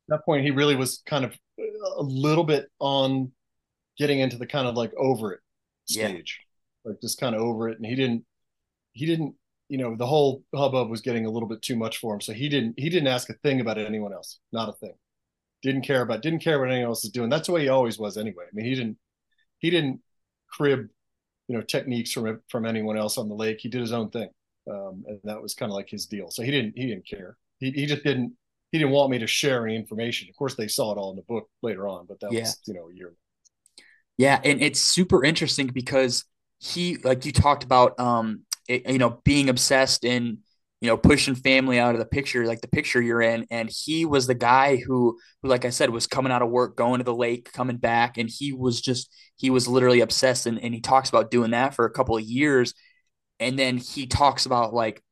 At 0.09 0.19
that 0.19 0.25
point, 0.25 0.45
he 0.45 0.51
really 0.51 0.77
was 0.77 1.03
kind 1.07 1.25
of 1.25 1.37
a 1.97 2.03
little 2.03 2.45
bit 2.45 2.69
on 2.81 3.33
getting 3.99 4.19
into 4.19 4.39
the 4.39 4.47
kind 4.47 4.67
of 4.67 4.75
like 4.75 4.93
over 4.97 5.35
it 5.35 5.41
stage, 5.85 6.41
yeah. 6.85 6.91
like 6.91 7.01
just 7.01 7.21
kind 7.21 7.35
of 7.35 7.43
over 7.43 7.69
it. 7.69 7.77
And 7.77 7.87
he 7.87 7.95
didn't, 7.95 8.25
he 8.93 9.07
didn't, 9.07 9.35
you 9.69 9.79
know, 9.79 9.95
the 9.95 10.07
whole 10.07 10.43
hubbub 10.55 10.91
was 10.91 11.01
getting 11.01 11.27
a 11.27 11.31
little 11.31 11.49
bit 11.49 11.63
too 11.63 11.77
much 11.77 11.99
for 11.99 12.15
him. 12.15 12.21
So 12.21 12.33
he 12.33 12.49
didn't, 12.49 12.75
he 12.77 12.89
didn't 12.89 13.09
ask 13.09 13.29
a 13.31 13.35
thing 13.35 13.61
about 13.61 13.79
anyone 13.79 14.13
else, 14.13 14.41
not 14.53 14.69
a 14.69 14.73
thing. 14.73 14.95
Didn't 15.63 15.83
care 15.83 16.03
about, 16.03 16.23
didn't 16.23 16.41
care 16.41 16.59
what 16.59 16.71
anyone 16.71 16.89
else 16.89 17.05
is 17.05 17.11
doing. 17.11 17.29
That's 17.29 17.47
the 17.47 17.53
way 17.53 17.63
he 17.63 17.69
always 17.69 17.99
was 17.99 18.17
anyway. 18.17 18.45
I 18.47 18.51
mean, 18.55 18.65
he 18.65 18.75
didn't, 18.75 18.99
he 19.59 19.71
didn't 19.71 20.01
crib 20.51 20.89
you 21.51 21.57
know 21.57 21.63
techniques 21.63 22.13
from 22.13 22.41
from 22.49 22.65
anyone 22.65 22.97
else 22.97 23.19
on 23.19 23.29
the 23.29 23.35
lake. 23.35 23.59
He 23.59 23.69
did 23.69 23.81
his 23.81 23.93
own 23.93 24.09
thing, 24.11 24.29
um, 24.71 25.05
and 25.09 25.19
that 25.25 25.43
was 25.43 25.53
kind 25.53 25.73
of 25.73 25.75
like 25.75 25.91
his 25.91 26.07
deal. 26.07 26.31
So 26.31 26.45
he 26.45 26.51
didn't 26.53 26.75
he 26.77 26.87
didn't 26.87 27.05
care. 27.05 27.37
He 27.59 27.73
he 27.73 27.87
just 27.87 28.05
didn't 28.05 28.35
he 28.71 28.79
didn't 28.79 28.93
want 28.93 29.11
me 29.11 29.19
to 29.19 29.27
share 29.27 29.67
any 29.67 29.75
information. 29.75 30.29
Of 30.31 30.37
course, 30.37 30.55
they 30.55 30.69
saw 30.69 30.93
it 30.93 30.97
all 30.97 31.11
in 31.11 31.17
the 31.17 31.23
book 31.23 31.49
later 31.61 31.89
on, 31.89 32.07
but 32.07 32.21
that 32.21 32.31
yeah. 32.31 32.43
was 32.43 32.61
you 32.67 32.75
know 32.75 32.89
a 32.89 32.95
year. 32.95 33.15
Yeah, 34.17 34.41
and 34.45 34.63
it's 34.63 34.81
super 34.81 35.25
interesting 35.25 35.67
because 35.67 36.25
he 36.61 36.99
like 36.99 37.25
you 37.25 37.33
talked 37.33 37.65
about 37.65 37.99
um 37.99 38.43
it, 38.69 38.89
you 38.89 38.99
know 38.99 39.21
being 39.25 39.49
obsessed 39.49 40.05
and 40.05 40.39
you 40.81 40.88
know, 40.88 40.97
pushing 40.97 41.35
family 41.35 41.79
out 41.79 41.95
of 41.95 41.99
the 41.99 42.07
picture, 42.07 42.47
like 42.47 42.62
the 42.62 42.69
picture 42.69 43.03
you're 43.03 43.21
in. 43.21 43.47
And 43.51 43.71
he 43.71 44.07
was 44.07 44.27
the 44.27 44.35
guy 44.35 44.77
who, 44.77 45.19
who, 45.43 45.49
like 45.49 45.66
I 45.66 45.71
said, 45.71 45.90
was 45.90 46.07
coming 46.07 46.33
out 46.33 46.40
of 46.40 46.49
work, 46.49 46.75
going 46.77 46.99
to 46.99 47.05
the 47.05 47.14
lake, 47.14 47.53
coming 47.53 47.77
back. 47.77 48.16
And 48.16 48.31
he 48.31 48.53
was 48.55 48.81
just, 48.81 49.12
he 49.37 49.51
was 49.51 49.69
literally 49.69 50.01
obsessed. 50.01 50.47
And, 50.47 50.59
and 50.59 50.73
he 50.73 50.81
talks 50.81 51.11
about 51.11 51.31
doing 51.31 51.51
that 51.51 51.75
for 51.75 51.85
a 51.85 51.90
couple 51.90 52.16
of 52.16 52.23
years. 52.23 52.73
And 53.38 53.59
then 53.59 53.77
he 53.77 54.07
talks 54.07 54.47
about 54.47 54.73
like, 54.73 55.03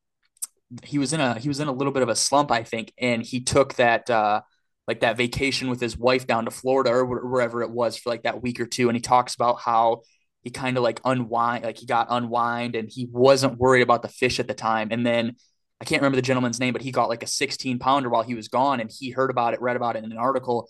he 0.84 0.98
was 0.98 1.12
in 1.12 1.20
a, 1.20 1.38
he 1.38 1.48
was 1.48 1.60
in 1.60 1.68
a 1.68 1.72
little 1.72 1.92
bit 1.92 2.02
of 2.02 2.08
a 2.08 2.16
slump, 2.16 2.50
I 2.50 2.62
think. 2.62 2.92
And 2.98 3.22
he 3.22 3.40
took 3.40 3.74
that, 3.74 4.08
uh, 4.08 4.40
like 4.86 5.00
that 5.00 5.18
vacation 5.18 5.68
with 5.68 5.82
his 5.82 5.98
wife 5.98 6.26
down 6.26 6.46
to 6.46 6.50
Florida 6.50 6.90
or 6.90 7.04
wherever 7.04 7.60
it 7.60 7.70
was 7.70 7.98
for 7.98 8.08
like 8.08 8.22
that 8.22 8.42
week 8.42 8.58
or 8.58 8.64
two. 8.64 8.88
And 8.88 8.96
he 8.96 9.02
talks 9.02 9.34
about 9.34 9.60
how 9.60 10.00
he 10.42 10.50
kind 10.50 10.78
of 10.78 10.82
like 10.82 10.98
unwind, 11.04 11.64
like 11.64 11.76
he 11.76 11.84
got 11.84 12.06
unwind 12.08 12.74
and 12.74 12.88
he 12.90 13.06
wasn't 13.12 13.58
worried 13.58 13.82
about 13.82 14.00
the 14.00 14.08
fish 14.08 14.40
at 14.40 14.48
the 14.48 14.54
time. 14.54 14.88
And 14.90 15.04
then 15.04 15.36
I 15.80 15.84
can't 15.84 16.02
remember 16.02 16.16
the 16.16 16.22
gentleman's 16.22 16.58
name, 16.58 16.72
but 16.72 16.82
he 16.82 16.90
got 16.90 17.08
like 17.08 17.22
a 17.22 17.26
16 17.26 17.78
pounder 17.78 18.08
while 18.08 18.22
he 18.22 18.34
was 18.34 18.48
gone 18.48 18.80
and 18.80 18.90
he 18.90 19.10
heard 19.10 19.30
about 19.30 19.54
it, 19.54 19.60
read 19.60 19.76
about 19.76 19.96
it 19.96 20.04
in 20.04 20.10
an 20.10 20.18
article. 20.18 20.68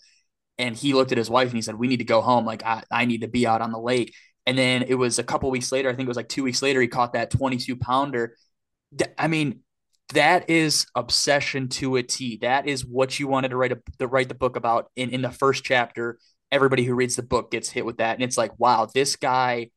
And 0.57 0.75
he 0.75 0.93
looked 0.93 1.11
at 1.11 1.17
his 1.17 1.29
wife 1.29 1.47
and 1.47 1.55
he 1.55 1.61
said, 1.61 1.75
We 1.75 1.87
need 1.87 1.97
to 1.97 2.03
go 2.03 2.21
home. 2.21 2.45
Like, 2.45 2.63
I, 2.63 2.83
I 2.91 3.05
need 3.05 3.21
to 3.21 3.27
be 3.27 3.47
out 3.47 3.61
on 3.61 3.71
the 3.71 3.79
lake. 3.79 4.13
And 4.45 4.57
then 4.57 4.83
it 4.83 4.95
was 4.95 5.19
a 5.19 5.23
couple 5.23 5.49
weeks 5.51 5.71
later, 5.71 5.89
I 5.89 5.93
think 5.93 6.07
it 6.07 6.09
was 6.09 6.17
like 6.17 6.29
two 6.29 6.43
weeks 6.43 6.61
later, 6.61 6.81
he 6.81 6.87
caught 6.87 7.13
that 7.13 7.31
22 7.31 7.75
pounder. 7.77 8.35
I 9.17 9.27
mean, 9.27 9.61
that 10.13 10.49
is 10.49 10.87
obsession 10.95 11.69
to 11.69 11.95
a 11.97 12.03
T. 12.03 12.37
That 12.41 12.67
is 12.67 12.85
what 12.85 13.19
you 13.19 13.27
wanted 13.27 13.49
to 13.49 13.57
write 13.57 13.71
a, 13.71 13.79
to 13.99 14.07
write 14.07 14.27
the 14.27 14.35
book 14.35 14.55
about 14.55 14.89
in, 14.95 15.11
in 15.11 15.21
the 15.21 15.29
first 15.29 15.63
chapter. 15.63 16.17
Everybody 16.51 16.83
who 16.83 16.95
reads 16.95 17.15
the 17.15 17.23
book 17.23 17.51
gets 17.51 17.69
hit 17.69 17.85
with 17.85 17.97
that. 17.97 18.15
And 18.15 18.23
it's 18.23 18.37
like, 18.37 18.51
wow, 18.59 18.87
this 18.91 19.15
guy 19.15 19.69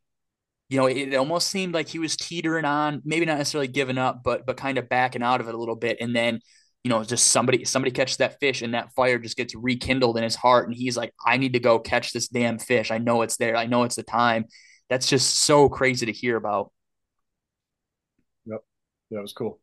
you 0.72 0.78
know, 0.78 0.86
it 0.86 1.14
almost 1.16 1.48
seemed 1.48 1.74
like 1.74 1.86
he 1.86 1.98
was 1.98 2.16
teetering 2.16 2.64
on, 2.64 3.02
maybe 3.04 3.26
not 3.26 3.36
necessarily 3.36 3.68
giving 3.68 3.98
up, 3.98 4.22
but 4.24 4.46
but 4.46 4.56
kind 4.56 4.78
of 4.78 4.88
backing 4.88 5.22
out 5.22 5.42
of 5.42 5.48
it 5.48 5.54
a 5.54 5.58
little 5.58 5.76
bit. 5.76 5.98
And 6.00 6.16
then, 6.16 6.40
you 6.82 6.88
know, 6.88 7.04
just 7.04 7.26
somebody 7.26 7.66
somebody 7.66 7.90
catches 7.90 8.16
that 8.16 8.40
fish 8.40 8.62
and 8.62 8.72
that 8.72 8.90
fire 8.94 9.18
just 9.18 9.36
gets 9.36 9.54
rekindled 9.54 10.16
in 10.16 10.22
his 10.22 10.34
heart. 10.34 10.66
And 10.66 10.74
he's 10.74 10.96
like, 10.96 11.12
I 11.26 11.36
need 11.36 11.52
to 11.52 11.60
go 11.60 11.78
catch 11.78 12.14
this 12.14 12.28
damn 12.28 12.58
fish. 12.58 12.90
I 12.90 12.96
know 12.96 13.20
it's 13.20 13.36
there. 13.36 13.54
I 13.54 13.66
know 13.66 13.82
it's 13.82 13.96
the 13.96 14.02
time. 14.02 14.46
That's 14.88 15.06
just 15.06 15.40
so 15.40 15.68
crazy 15.68 16.06
to 16.06 16.12
hear 16.12 16.36
about. 16.36 16.72
Yep. 18.46 18.60
That 19.10 19.20
was 19.20 19.34
cool. 19.34 19.60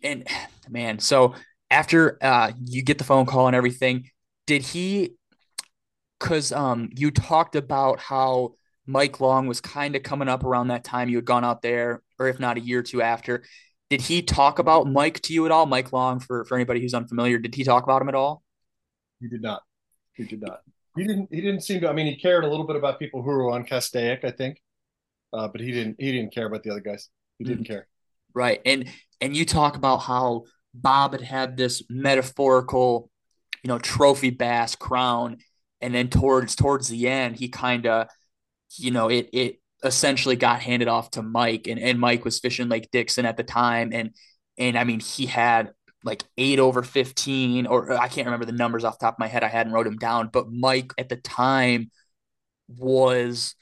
And 0.00 0.28
man, 0.68 1.00
so 1.00 1.34
after 1.72 2.18
uh 2.22 2.52
you 2.64 2.82
get 2.82 2.98
the 2.98 3.04
phone 3.04 3.26
call 3.26 3.48
and 3.48 3.56
everything, 3.56 4.08
did 4.46 4.62
he 4.62 5.16
because 6.20 6.52
um 6.52 6.88
you 6.94 7.10
talked 7.10 7.56
about 7.56 7.98
how 7.98 8.54
Mike 8.90 9.20
Long 9.20 9.46
was 9.46 9.60
kind 9.60 9.94
of 9.94 10.02
coming 10.02 10.28
up 10.28 10.42
around 10.42 10.68
that 10.68 10.82
time 10.82 11.08
you 11.08 11.16
had 11.16 11.24
gone 11.24 11.44
out 11.44 11.62
there, 11.62 12.02
or 12.18 12.26
if 12.26 12.40
not 12.40 12.56
a 12.56 12.60
year 12.60 12.80
or 12.80 12.82
two 12.82 13.00
after. 13.00 13.44
Did 13.88 14.00
he 14.00 14.22
talk 14.22 14.58
about 14.58 14.86
Mike 14.86 15.20
to 15.22 15.32
you 15.32 15.46
at 15.46 15.52
all? 15.52 15.66
Mike 15.66 15.92
Long, 15.92 16.18
for, 16.18 16.44
for 16.44 16.56
anybody 16.56 16.80
who's 16.80 16.94
unfamiliar, 16.94 17.38
did 17.38 17.54
he 17.54 17.62
talk 17.62 17.84
about 17.84 18.02
him 18.02 18.08
at 18.08 18.14
all? 18.16 18.42
He 19.20 19.28
did 19.28 19.42
not. 19.42 19.62
He 20.14 20.24
did 20.24 20.40
not. 20.40 20.60
He 20.96 21.04
didn't. 21.04 21.28
He 21.30 21.40
didn't 21.40 21.60
seem 21.60 21.80
to. 21.82 21.88
I 21.88 21.92
mean, 21.92 22.06
he 22.06 22.16
cared 22.16 22.44
a 22.44 22.48
little 22.48 22.66
bit 22.66 22.76
about 22.76 22.98
people 22.98 23.22
who 23.22 23.30
were 23.30 23.50
on 23.50 23.64
Castaic, 23.64 24.24
I 24.24 24.32
think, 24.32 24.60
uh, 25.32 25.46
but 25.46 25.60
he 25.60 25.70
didn't. 25.70 25.96
He 26.00 26.10
didn't 26.10 26.34
care 26.34 26.46
about 26.46 26.64
the 26.64 26.70
other 26.70 26.80
guys. 26.80 27.08
He 27.38 27.44
didn't 27.44 27.64
mm-hmm. 27.64 27.72
care. 27.72 27.86
Right, 28.34 28.60
and 28.66 28.88
and 29.20 29.36
you 29.36 29.44
talk 29.44 29.76
about 29.76 29.98
how 29.98 30.44
Bob 30.74 31.12
had 31.12 31.20
had 31.20 31.56
this 31.56 31.84
metaphorical, 31.88 33.08
you 33.62 33.68
know, 33.68 33.78
trophy 33.78 34.30
bass 34.30 34.74
crown, 34.74 35.38
and 35.80 35.94
then 35.94 36.08
towards 36.08 36.56
towards 36.56 36.88
the 36.88 37.08
end, 37.08 37.36
he 37.36 37.48
kind 37.48 37.86
of 37.86 38.08
you 38.76 38.90
know, 38.90 39.08
it 39.08 39.30
it 39.32 39.60
essentially 39.84 40.36
got 40.36 40.60
handed 40.60 40.88
off 40.88 41.10
to 41.12 41.22
Mike, 41.22 41.66
and 41.66 41.78
and 41.80 41.98
Mike 41.98 42.24
was 42.24 42.40
fishing 42.40 42.68
Lake 42.68 42.90
Dixon 42.90 43.26
at 43.26 43.36
the 43.36 43.44
time, 43.44 43.90
and 43.92 44.14
and 44.58 44.78
I 44.78 44.84
mean 44.84 45.00
he 45.00 45.26
had 45.26 45.72
like 46.04 46.24
eight 46.38 46.58
over 46.58 46.82
15 46.82 47.66
or 47.66 47.92
I 47.92 48.08
can't 48.08 48.26
remember 48.26 48.46
the 48.46 48.52
numbers 48.52 48.84
off 48.84 48.98
the 48.98 49.06
top 49.06 49.14
of 49.14 49.18
my 49.18 49.26
head. 49.28 49.44
I 49.44 49.48
hadn't 49.48 49.72
wrote 49.72 49.84
them 49.84 49.98
down, 49.98 50.30
but 50.32 50.50
Mike 50.50 50.92
at 50.98 51.08
the 51.08 51.16
time 51.16 51.90
was 52.68 53.54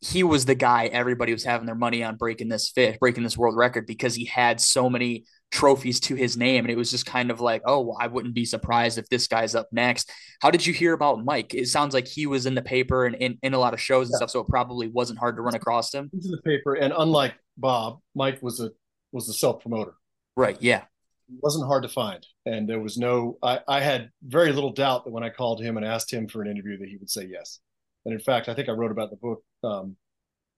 he 0.00 0.22
was 0.22 0.44
the 0.44 0.54
guy 0.54 0.86
everybody 0.86 1.32
was 1.32 1.44
having 1.44 1.66
their 1.66 1.74
money 1.74 2.04
on 2.04 2.16
breaking 2.16 2.48
this 2.48 2.70
fish, 2.70 2.96
breaking 2.98 3.24
this 3.24 3.36
world 3.36 3.56
record 3.56 3.86
because 3.86 4.14
he 4.14 4.24
had 4.26 4.60
so 4.60 4.90
many 4.90 5.24
trophies 5.50 6.00
to 6.00 6.14
his 6.14 6.36
name. 6.36 6.64
And 6.64 6.70
it 6.70 6.76
was 6.76 6.90
just 6.90 7.06
kind 7.06 7.30
of 7.30 7.40
like, 7.40 7.62
oh, 7.64 7.80
well, 7.80 7.98
I 8.00 8.06
wouldn't 8.06 8.34
be 8.34 8.44
surprised 8.44 8.98
if 8.98 9.08
this 9.08 9.26
guy's 9.26 9.54
up 9.54 9.68
next. 9.72 10.10
How 10.40 10.50
did 10.50 10.66
you 10.66 10.72
hear 10.72 10.92
about 10.92 11.24
Mike? 11.24 11.54
It 11.54 11.68
sounds 11.68 11.94
like 11.94 12.06
he 12.06 12.26
was 12.26 12.46
in 12.46 12.54
the 12.54 12.62
paper 12.62 13.06
and 13.06 13.16
in, 13.16 13.38
in 13.42 13.54
a 13.54 13.58
lot 13.58 13.74
of 13.74 13.80
shows 13.80 14.08
and 14.08 14.14
yeah. 14.14 14.18
stuff, 14.18 14.30
so 14.30 14.40
it 14.40 14.48
probably 14.48 14.88
wasn't 14.88 15.18
hard 15.18 15.36
to 15.36 15.42
run 15.42 15.54
across 15.54 15.92
him. 15.92 16.10
He's 16.12 16.26
in 16.26 16.32
the 16.32 16.42
paper, 16.42 16.74
and 16.74 16.92
unlike 16.96 17.34
Bob, 17.56 18.00
Mike 18.14 18.42
was 18.42 18.60
a 18.60 18.70
was 19.12 19.28
a 19.28 19.32
self 19.32 19.62
promoter. 19.62 19.94
Right. 20.36 20.58
Yeah. 20.60 20.82
It 21.28 21.40
wasn't 21.42 21.66
hard 21.66 21.82
to 21.82 21.88
find, 21.88 22.24
and 22.44 22.68
there 22.68 22.78
was 22.78 22.98
no. 22.98 23.38
I, 23.42 23.60
I 23.66 23.80
had 23.80 24.10
very 24.22 24.52
little 24.52 24.72
doubt 24.72 25.04
that 25.04 25.10
when 25.10 25.24
I 25.24 25.30
called 25.30 25.60
him 25.60 25.76
and 25.76 25.84
asked 25.84 26.12
him 26.12 26.28
for 26.28 26.42
an 26.42 26.48
interview, 26.48 26.78
that 26.78 26.88
he 26.88 26.98
would 26.98 27.10
say 27.10 27.24
yes. 27.24 27.58
And 28.04 28.14
in 28.14 28.20
fact, 28.20 28.48
I 28.48 28.54
think 28.54 28.68
I 28.68 28.72
wrote 28.72 28.92
about 28.92 29.10
the 29.10 29.16
book 29.16 29.42
um, 29.64 29.96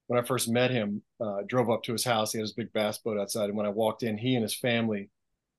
when 0.08 0.18
I 0.18 0.26
first 0.26 0.48
met 0.48 0.70
him, 0.70 1.02
uh, 1.20 1.42
drove 1.46 1.70
up 1.70 1.82
to 1.84 1.92
his 1.92 2.04
house. 2.04 2.32
He 2.32 2.38
had 2.38 2.44
his 2.44 2.54
big 2.54 2.72
bass 2.72 2.98
boat 2.98 3.18
outside, 3.18 3.44
and 3.44 3.56
when 3.56 3.66
I 3.66 3.70
walked 3.70 4.02
in, 4.02 4.18
he 4.18 4.34
and 4.34 4.42
his 4.42 4.56
family 4.56 5.10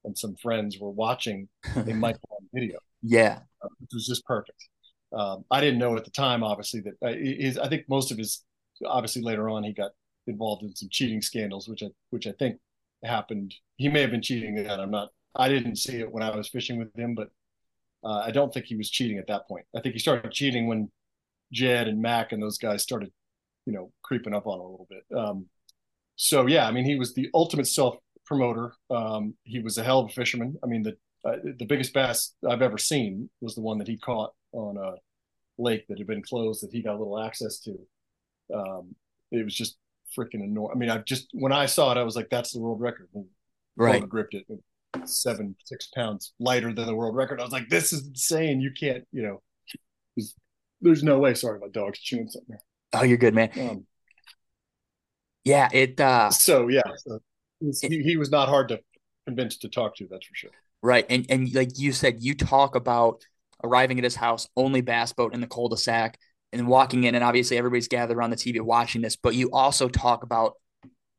and 0.03 0.17
some 0.17 0.35
friends 0.35 0.77
were 0.79 0.89
watching 0.89 1.47
a 1.75 1.93
Mike 1.93 2.17
Long 2.29 2.49
video. 2.53 2.79
Yeah, 3.01 3.39
uh, 3.63 3.69
which 3.79 3.91
was 3.93 4.07
just 4.07 4.25
perfect. 4.25 4.67
Um, 5.13 5.45
I 5.49 5.62
didn't 5.62 5.79
know 5.79 5.95
at 5.95 6.03
the 6.03 6.12
time, 6.12 6.43
obviously, 6.43 6.81
that 6.81 6.93
uh, 7.07 7.13
his, 7.13 7.57
I 7.57 7.69
think 7.69 7.85
most 7.88 8.12
of 8.12 8.17
his, 8.17 8.43
obviously 8.85 9.21
later 9.21 9.49
on, 9.49 9.63
he 9.63 9.71
got 9.71 9.91
involved 10.27 10.63
in 10.63 10.75
some 10.75 10.89
cheating 10.91 11.21
scandals, 11.21 11.67
which 11.67 11.83
I, 11.83 11.88
which 12.09 12.27
I 12.27 12.33
think 12.38 12.57
happened. 13.03 13.53
He 13.77 13.88
may 13.88 14.01
have 14.01 14.12
been 14.12 14.21
cheating 14.21 14.55
then. 14.55 14.79
I'm 14.79 14.91
not. 14.91 15.09
I 15.35 15.47
didn't 15.47 15.75
see 15.75 15.99
it 15.99 16.12
when 16.12 16.23
I 16.23 16.35
was 16.35 16.49
fishing 16.49 16.79
with 16.79 16.93
him, 16.95 17.13
but 17.13 17.29
uh, 18.03 18.23
I 18.25 18.31
don't 18.31 18.51
think 18.51 18.65
he 18.65 18.75
was 18.75 18.89
cheating 18.89 19.19
at 19.19 19.27
that 19.27 19.47
point. 19.47 19.65
I 19.75 19.81
think 19.81 19.93
he 19.93 19.99
started 19.99 20.31
cheating 20.31 20.67
when 20.67 20.91
Jed 21.51 21.88
and 21.88 22.01
Mac 22.01 22.31
and 22.31 22.41
those 22.41 22.57
guys 22.57 22.81
started 22.81 23.12
you 23.69 23.75
know 23.75 23.91
creeping 24.01 24.34
up 24.34 24.47
on 24.47 24.58
a 24.58 24.63
little 24.63 24.88
bit. 24.89 25.03
Um, 25.15 25.45
so 26.15 26.47
yeah, 26.47 26.67
I 26.67 26.71
mean, 26.71 26.86
he 26.86 26.95
was 26.95 27.13
the 27.13 27.29
ultimate 27.36 27.67
self 27.67 27.97
promoter. 28.25 28.73
Um, 28.89 29.36
he 29.43 29.60
was 29.60 29.77
a 29.77 29.84
hell 29.84 29.99
of 29.99 30.10
a 30.10 30.13
fisherman. 30.13 30.58
I 30.63 30.67
mean, 30.67 30.82
the 30.82 30.97
uh, 31.23 31.38
the 31.60 31.65
biggest 31.65 31.93
bass 31.93 32.34
I've 32.49 32.63
ever 32.63 32.79
seen 32.79 33.29
was 33.41 33.53
the 33.53 33.62
one 33.62 33.77
that 33.77 33.88
he 33.88 33.97
caught 33.97 34.34
on 34.53 34.77
a 34.77 34.95
lake 35.62 35.86
that 35.88 35.99
had 35.99 36.08
been 36.08 36.23
closed 36.23 36.63
that 36.63 36.71
he 36.71 36.82
got 36.82 36.95
a 36.95 36.97
little 36.97 37.19
access 37.19 37.60
to. 37.60 37.77
Um, 38.53 38.95
it 39.32 39.43
was 39.43 39.53
just 39.53 39.77
freaking 40.17 40.43
enormous. 40.43 40.75
I 40.75 40.79
mean, 40.79 40.89
I 40.89 40.97
just 40.99 41.27
when 41.34 41.53
I 41.53 41.67
saw 41.67 41.91
it, 41.91 41.97
I 41.97 42.03
was 42.03 42.15
like, 42.15 42.29
"That's 42.32 42.51
the 42.51 42.60
world 42.60 42.82
record." 42.82 43.10
And 43.13 43.25
right, 43.77 44.10
gripped 44.10 44.34
it 44.34 44.47
seven 45.05 45.55
six 45.63 45.89
pounds 45.93 46.34
lighter 46.39 46.73
than 46.73 46.88
the 46.88 46.95
world 46.95 47.15
record. 47.15 47.39
I 47.39 47.43
was 47.43 47.53
like, 47.53 47.69
"This 47.69 47.93
is 47.93 48.08
insane! 48.08 48.62
You 48.62 48.71
can't, 48.71 49.05
you 49.12 49.21
know." 49.21 49.43
There's, 50.15 50.36
there's 50.82 51.03
no 51.03 51.19
way. 51.19 51.36
Sorry, 51.36 51.60
my 51.60 51.67
dog's 51.67 51.99
chewing 51.99 52.29
something. 52.29 52.58
Oh, 52.93 53.04
you're 53.04 53.17
good, 53.17 53.34
man. 53.34 53.52
Um, 53.60 53.86
yeah, 55.43 55.69
it. 55.71 55.99
uh 55.99 56.30
So 56.32 56.67
yeah, 56.67 56.82
so 56.97 57.19
he, 57.82 58.02
he 58.02 58.17
was 58.17 58.32
not 58.32 58.49
hard 58.49 58.69
to 58.69 58.80
convince 59.25 59.58
to 59.58 59.69
talk 59.69 59.95
to. 59.97 60.08
That's 60.10 60.25
for 60.25 60.36
sure. 60.36 60.52
Right, 60.82 61.06
and 61.10 61.25
and 61.30 61.54
like 61.54 61.78
you 61.78 61.91
said, 61.91 62.17
you 62.19 62.36
talk 62.36 62.75
about 62.75 63.23
arriving 63.63 63.97
at 63.97 64.04
his 64.04 64.15
house, 64.15 64.47
only 64.56 64.82
bass 64.82 65.12
boat 65.13 65.34
in 65.34 65.41
the 65.41 65.47
cul-de-sac, 65.47 66.17
and 66.54 66.67
walking 66.67 67.04
in, 67.04 67.15
and 67.15 67.23
obviously 67.23 67.58
everybody's 67.58 67.88
gathered 67.88 68.17
around 68.17 68.30
the 68.30 68.38
TV 68.38 68.60
watching 68.60 69.02
this. 69.02 69.15
But 69.15 69.36
you 69.36 69.49
also 69.52 69.89
talk 69.89 70.23
about 70.23 70.54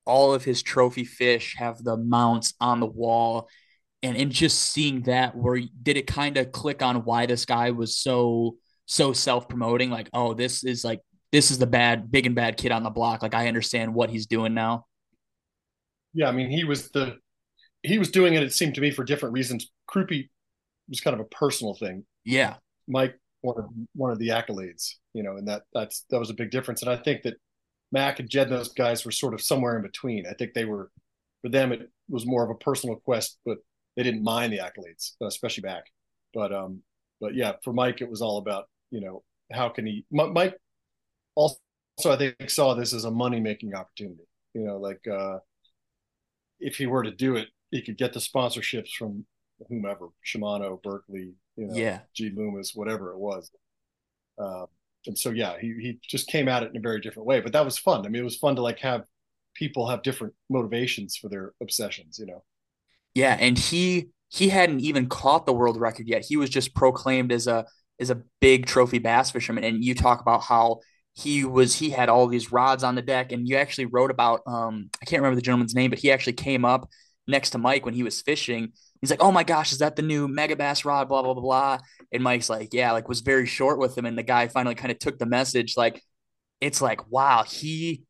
all 0.06 0.32
of 0.32 0.44
his 0.44 0.62
trophy 0.62 1.04
fish 1.04 1.56
have 1.56 1.82
the 1.84 1.96
mounts 1.96 2.54
on 2.60 2.80
the 2.80 2.86
wall, 2.86 3.48
and 4.02 4.16
and 4.16 4.32
just 4.32 4.60
seeing 4.60 5.02
that, 5.02 5.36
where 5.36 5.60
did 5.82 5.96
it 5.96 6.06
kind 6.06 6.36
of 6.36 6.52
click 6.52 6.82
on 6.82 7.04
why 7.04 7.26
this 7.26 7.44
guy 7.44 7.70
was 7.70 7.96
so 7.96 8.56
so 8.86 9.12
self 9.12 9.48
promoting? 9.48 9.90
Like, 9.90 10.08
oh, 10.12 10.34
this 10.34 10.64
is 10.64 10.84
like 10.84 11.00
this 11.32 11.50
is 11.50 11.58
the 11.58 11.66
bad, 11.66 12.10
big 12.10 12.26
and 12.26 12.34
bad 12.34 12.56
kid 12.56 12.72
on 12.72 12.82
the 12.82 12.90
block. 12.90 13.22
Like 13.22 13.34
I 13.34 13.48
understand 13.48 13.94
what 13.94 14.10
he's 14.10 14.26
doing 14.26 14.54
now. 14.54 14.86
Yeah, 16.12 16.28
I 16.28 16.32
mean, 16.32 16.50
he 16.50 16.64
was 16.64 16.90
the 16.90 17.18
he 17.82 17.98
was 17.98 18.10
doing 18.10 18.34
it. 18.34 18.42
It 18.42 18.52
seemed 18.52 18.74
to 18.74 18.80
me 18.80 18.90
for 18.90 19.04
different 19.04 19.32
reasons. 19.32 19.70
Crupi 19.88 20.28
was 20.88 21.00
kind 21.00 21.14
of 21.14 21.20
a 21.20 21.28
personal 21.28 21.74
thing. 21.74 22.04
Yeah, 22.24 22.56
Mike 22.88 23.18
wanted 23.42 23.66
one 23.94 24.10
of 24.10 24.18
the 24.18 24.28
accolades, 24.28 24.94
you 25.14 25.22
know, 25.22 25.36
and 25.36 25.46
that 25.48 25.62
that's 25.72 26.04
that 26.10 26.18
was 26.18 26.30
a 26.30 26.34
big 26.34 26.50
difference. 26.50 26.82
And 26.82 26.90
I 26.90 26.96
think 26.96 27.22
that 27.22 27.34
Mac 27.92 28.20
and 28.20 28.28
Jed 28.28 28.48
and 28.48 28.56
those 28.56 28.72
guys 28.72 29.04
were 29.04 29.12
sort 29.12 29.34
of 29.34 29.40
somewhere 29.40 29.76
in 29.76 29.82
between. 29.82 30.26
I 30.26 30.34
think 30.34 30.52
they 30.54 30.64
were 30.64 30.90
for 31.42 31.48
them 31.48 31.72
it 31.72 31.90
was 32.08 32.26
more 32.26 32.44
of 32.44 32.50
a 32.50 32.54
personal 32.54 32.96
quest, 32.96 33.38
but 33.46 33.58
they 33.96 34.02
didn't 34.02 34.22
mind 34.22 34.52
the 34.52 34.58
accolades, 34.58 35.12
especially 35.22 35.62
Mac. 35.62 35.84
But 36.34 36.52
um, 36.52 36.82
but 37.20 37.34
yeah, 37.34 37.52
for 37.62 37.72
Mike 37.72 38.00
it 38.00 38.10
was 38.10 38.20
all 38.20 38.38
about 38.38 38.68
you 38.90 39.00
know 39.00 39.22
how 39.52 39.68
can 39.68 39.86
he 39.86 40.04
Mike 40.10 40.54
also 41.34 41.58
I 42.06 42.16
think 42.16 42.50
saw 42.50 42.74
this 42.74 42.92
as 42.92 43.04
a 43.04 43.10
money 43.10 43.40
making 43.40 43.74
opportunity. 43.74 44.24
You 44.54 44.64
know, 44.64 44.76
like 44.78 45.06
uh, 45.06 45.38
if 46.58 46.76
he 46.76 46.86
were 46.86 47.02
to 47.02 47.10
do 47.10 47.36
it, 47.36 47.48
he 47.70 47.82
could 47.82 47.96
get 47.96 48.12
the 48.12 48.20
sponsorships 48.20 48.92
from 48.98 49.24
whomever, 49.68 50.08
Shimano, 50.24 50.82
Berkley, 50.82 51.34
you 51.56 51.66
know, 51.66 51.74
yeah, 51.74 52.00
G 52.14 52.30
Loomis, 52.34 52.74
whatever 52.74 53.12
it 53.12 53.18
was. 53.18 53.50
Uh, 54.38 54.66
and 55.06 55.16
so 55.16 55.30
yeah, 55.30 55.58
he 55.60 55.74
he 55.80 55.98
just 56.08 56.28
came 56.28 56.48
at 56.48 56.62
it 56.62 56.70
in 56.70 56.76
a 56.76 56.80
very 56.80 57.00
different 57.00 57.26
way. 57.26 57.40
But 57.40 57.52
that 57.52 57.64
was 57.64 57.78
fun. 57.78 58.04
I 58.04 58.08
mean, 58.08 58.20
it 58.20 58.24
was 58.24 58.36
fun 58.36 58.56
to 58.56 58.62
like 58.62 58.78
have 58.80 59.04
people 59.54 59.88
have 59.88 60.02
different 60.02 60.34
motivations 60.48 61.16
for 61.16 61.28
their 61.28 61.52
obsessions, 61.60 62.18
you 62.18 62.26
know. 62.26 62.42
Yeah, 63.14 63.36
and 63.38 63.58
he 63.58 64.10
he 64.28 64.48
hadn't 64.48 64.80
even 64.80 65.08
caught 65.08 65.46
the 65.46 65.52
world 65.52 65.78
record 65.78 66.06
yet. 66.06 66.24
He 66.24 66.36
was 66.36 66.50
just 66.50 66.74
proclaimed 66.74 67.32
as 67.32 67.46
a 67.46 67.66
as 67.98 68.10
a 68.10 68.22
big 68.40 68.66
trophy 68.66 68.98
bass 68.98 69.30
fisherman. 69.30 69.64
And 69.64 69.84
you 69.84 69.94
talk 69.94 70.20
about 70.20 70.42
how 70.42 70.80
he 71.14 71.44
was 71.44 71.76
he 71.76 71.90
had 71.90 72.08
all 72.08 72.26
these 72.26 72.52
rods 72.52 72.84
on 72.84 72.94
the 72.94 73.02
deck, 73.02 73.32
and 73.32 73.48
you 73.48 73.56
actually 73.56 73.86
wrote 73.86 74.10
about 74.10 74.40
um 74.46 74.90
I 75.02 75.04
can't 75.04 75.20
remember 75.20 75.36
the 75.36 75.42
gentleman's 75.42 75.74
name, 75.74 75.90
but 75.90 75.98
he 75.98 76.10
actually 76.12 76.34
came 76.34 76.64
up 76.64 76.88
next 77.26 77.50
to 77.50 77.58
Mike 77.58 77.84
when 77.84 77.94
he 77.94 78.02
was 78.02 78.22
fishing. 78.22 78.72
He's 79.00 79.10
like, 79.10 79.22
"Oh 79.22 79.32
my 79.32 79.44
gosh, 79.44 79.72
is 79.72 79.78
that 79.78 79.96
the 79.96 80.02
new 80.02 80.28
Megabass 80.28 80.84
rod?" 80.84 81.08
Blah 81.08 81.22
blah 81.22 81.34
blah 81.34 81.42
blah. 81.42 81.78
And 82.12 82.22
Mike's 82.22 82.50
like, 82.50 82.72
"Yeah," 82.72 82.92
like 82.92 83.08
was 83.08 83.20
very 83.20 83.46
short 83.46 83.78
with 83.78 83.96
him, 83.96 84.06
and 84.06 84.16
the 84.18 84.22
guy 84.22 84.48
finally 84.48 84.74
kind 84.74 84.92
of 84.92 84.98
took 84.98 85.18
the 85.18 85.26
message. 85.26 85.76
Like, 85.76 86.02
it's 86.60 86.80
like, 86.82 87.10
wow, 87.10 87.44
he, 87.44 88.04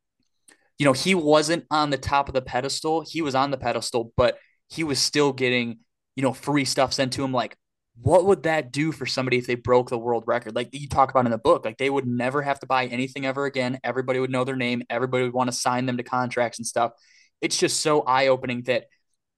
you 0.79 0.87
know, 0.87 0.93
he 0.93 1.15
wasn't 1.15 1.65
on 1.71 1.91
the 1.91 1.99
top 1.99 2.29
of 2.29 2.35
the 2.35 2.43
pedestal. 2.43 3.05
He 3.09 3.23
was 3.23 3.35
on 3.35 3.51
the 3.51 3.59
pedestal, 3.59 4.13
but 4.17 4.39
he 4.69 4.85
was 4.85 4.99
still 4.99 5.33
getting, 5.33 5.81
you 6.17 6.23
know, 6.23 6.33
free 6.33 6.65
stuff 6.65 6.93
sent 6.93 7.13
to 7.15 7.25
him. 7.25 7.33
Like, 7.33 7.57
what 8.03 8.25
would 8.27 8.45
that 8.45 8.73
do 8.73 8.93
for 8.93 9.05
somebody 9.05 9.37
if 9.37 9.47
they 9.47 9.55
broke 9.55 9.91
the 9.91 9.99
world 9.99 10.25
record? 10.27 10.55
Like 10.55 10.71
you 10.73 10.89
talk 10.89 11.11
about 11.11 11.27
in 11.27 11.31
the 11.31 11.39
book, 11.39 11.65
like 11.65 11.77
they 11.77 11.91
would 11.91 12.07
never 12.07 12.41
have 12.41 12.61
to 12.61 12.67
buy 12.67 12.87
anything 12.87 13.27
ever 13.27 13.45
again. 13.45 13.79
Everybody 13.85 14.19
would 14.21 14.31
know 14.31 14.45
their 14.45 14.57
name. 14.57 14.83
Everybody 14.89 15.25
would 15.25 15.35
want 15.35 15.49
to 15.49 15.57
sign 15.57 15.87
them 15.87 15.99
to 15.99 16.03
contracts 16.03 16.59
and 16.59 16.67
stuff. 16.67 16.93
It's 17.41 17.59
just 17.59 17.81
so 17.81 18.03
eye 18.03 18.29
opening 18.29 18.63
that 18.63 18.85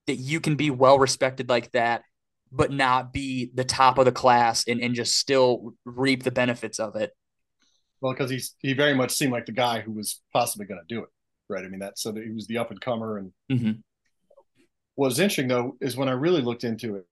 that 0.07 0.17
you 0.17 0.41
can 0.41 0.57
be 0.57 0.71
well 0.71 0.99
respected 0.99 1.49
like 1.49 1.71
that, 1.73 2.03
but 2.51 2.71
not 2.71 3.13
be 3.13 3.51
the 3.55 3.65
top 3.65 3.99
of 3.99 4.05
the 4.05 4.13
class 4.13 4.67
and, 4.67 4.81
and 4.81 4.95
just 4.95 5.17
still 5.17 5.75
reap 5.85 6.23
the 6.23 6.33
benefits 6.33 6.79
of 6.79 6.97
it. 6.97 7.11
Well, 8.01 8.13
because 8.13 8.31
he's 8.31 8.55
he 8.59 8.75
very 8.75 8.95
much 8.95 9.13
seemed 9.13 9.33
like 9.33 9.47
the 9.47 9.53
guy 9.53 9.81
who 9.81 9.93
was 9.93 10.21
possibly 10.33 10.67
going 10.67 10.81
to 10.81 10.95
do 10.95 11.03
it, 11.03 11.09
right? 11.49 11.65
I 11.65 11.69
mean, 11.69 11.81
that 11.81 11.99
so 11.99 12.13
that 12.13 12.23
he 12.23 12.31
was 12.31 12.47
the 12.47 12.59
up 12.59 12.71
and 12.71 12.81
comer. 12.81 13.19
And 13.19 13.33
mm-hmm. 13.51 13.73
what 14.95 15.07
was 15.07 15.19
interesting 15.19 15.49
though 15.49 15.77
is 15.81 15.97
when 15.97 16.09
I 16.09 16.13
really 16.13 16.43
looked 16.43 16.65
into 16.65 16.97
it, 16.97 17.07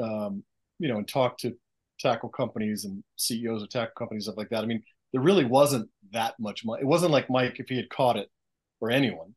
um, 0.00 0.44
you 0.82 0.88
know, 0.88 0.98
and 0.98 1.08
talked 1.08 1.40
to 1.40 1.54
tackle 2.00 2.28
companies 2.28 2.84
and 2.84 3.02
CEOs 3.16 3.62
of 3.62 3.70
tackle 3.70 3.94
companies 3.96 4.24
stuff 4.24 4.36
like 4.36 4.50
that. 4.50 4.62
I 4.62 4.66
mean, 4.66 4.82
there 5.12 5.22
really 5.22 5.44
wasn't 5.44 5.88
that 6.12 6.34
much 6.38 6.64
money. 6.64 6.82
It 6.82 6.86
wasn't 6.86 7.12
like 7.12 7.30
Mike 7.30 7.60
if 7.60 7.68
he 7.68 7.76
had 7.76 7.88
caught 7.90 8.16
it 8.16 8.28
or 8.80 8.90
anyone, 8.90 9.34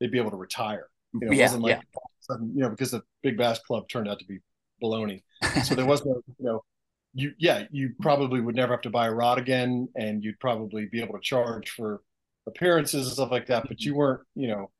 they'd 0.00 0.10
be 0.10 0.18
able 0.18 0.30
to 0.32 0.36
retire. 0.36 0.88
You 1.14 1.20
know, 1.26 1.32
it 1.32 1.36
yeah, 1.36 1.44
wasn't 1.44 1.62
like 1.62 1.76
yeah 1.76 2.00
sudden, 2.30 2.52
you 2.54 2.62
know, 2.62 2.70
because 2.70 2.90
the 2.90 3.02
Big 3.22 3.36
Bass 3.36 3.58
Club 3.60 3.88
turned 3.88 4.08
out 4.08 4.18
to 4.18 4.24
be 4.26 4.38
baloney. 4.82 5.22
So 5.64 5.74
there 5.74 5.86
was 5.86 6.04
no, 6.04 6.20
you 6.38 6.44
know, 6.44 6.64
you 7.14 7.32
yeah, 7.38 7.64
you 7.70 7.90
probably 8.00 8.40
would 8.40 8.54
never 8.54 8.72
have 8.72 8.82
to 8.82 8.90
buy 8.90 9.06
a 9.06 9.12
rod 9.12 9.38
again, 9.38 9.88
and 9.96 10.22
you'd 10.22 10.38
probably 10.40 10.86
be 10.86 11.02
able 11.02 11.14
to 11.14 11.20
charge 11.20 11.70
for 11.70 12.02
appearances 12.46 13.06
and 13.06 13.14
stuff 13.14 13.30
like 13.30 13.46
that. 13.46 13.66
But 13.66 13.80
you 13.80 13.94
weren't, 13.94 14.20
you 14.34 14.48
know, 14.48 14.70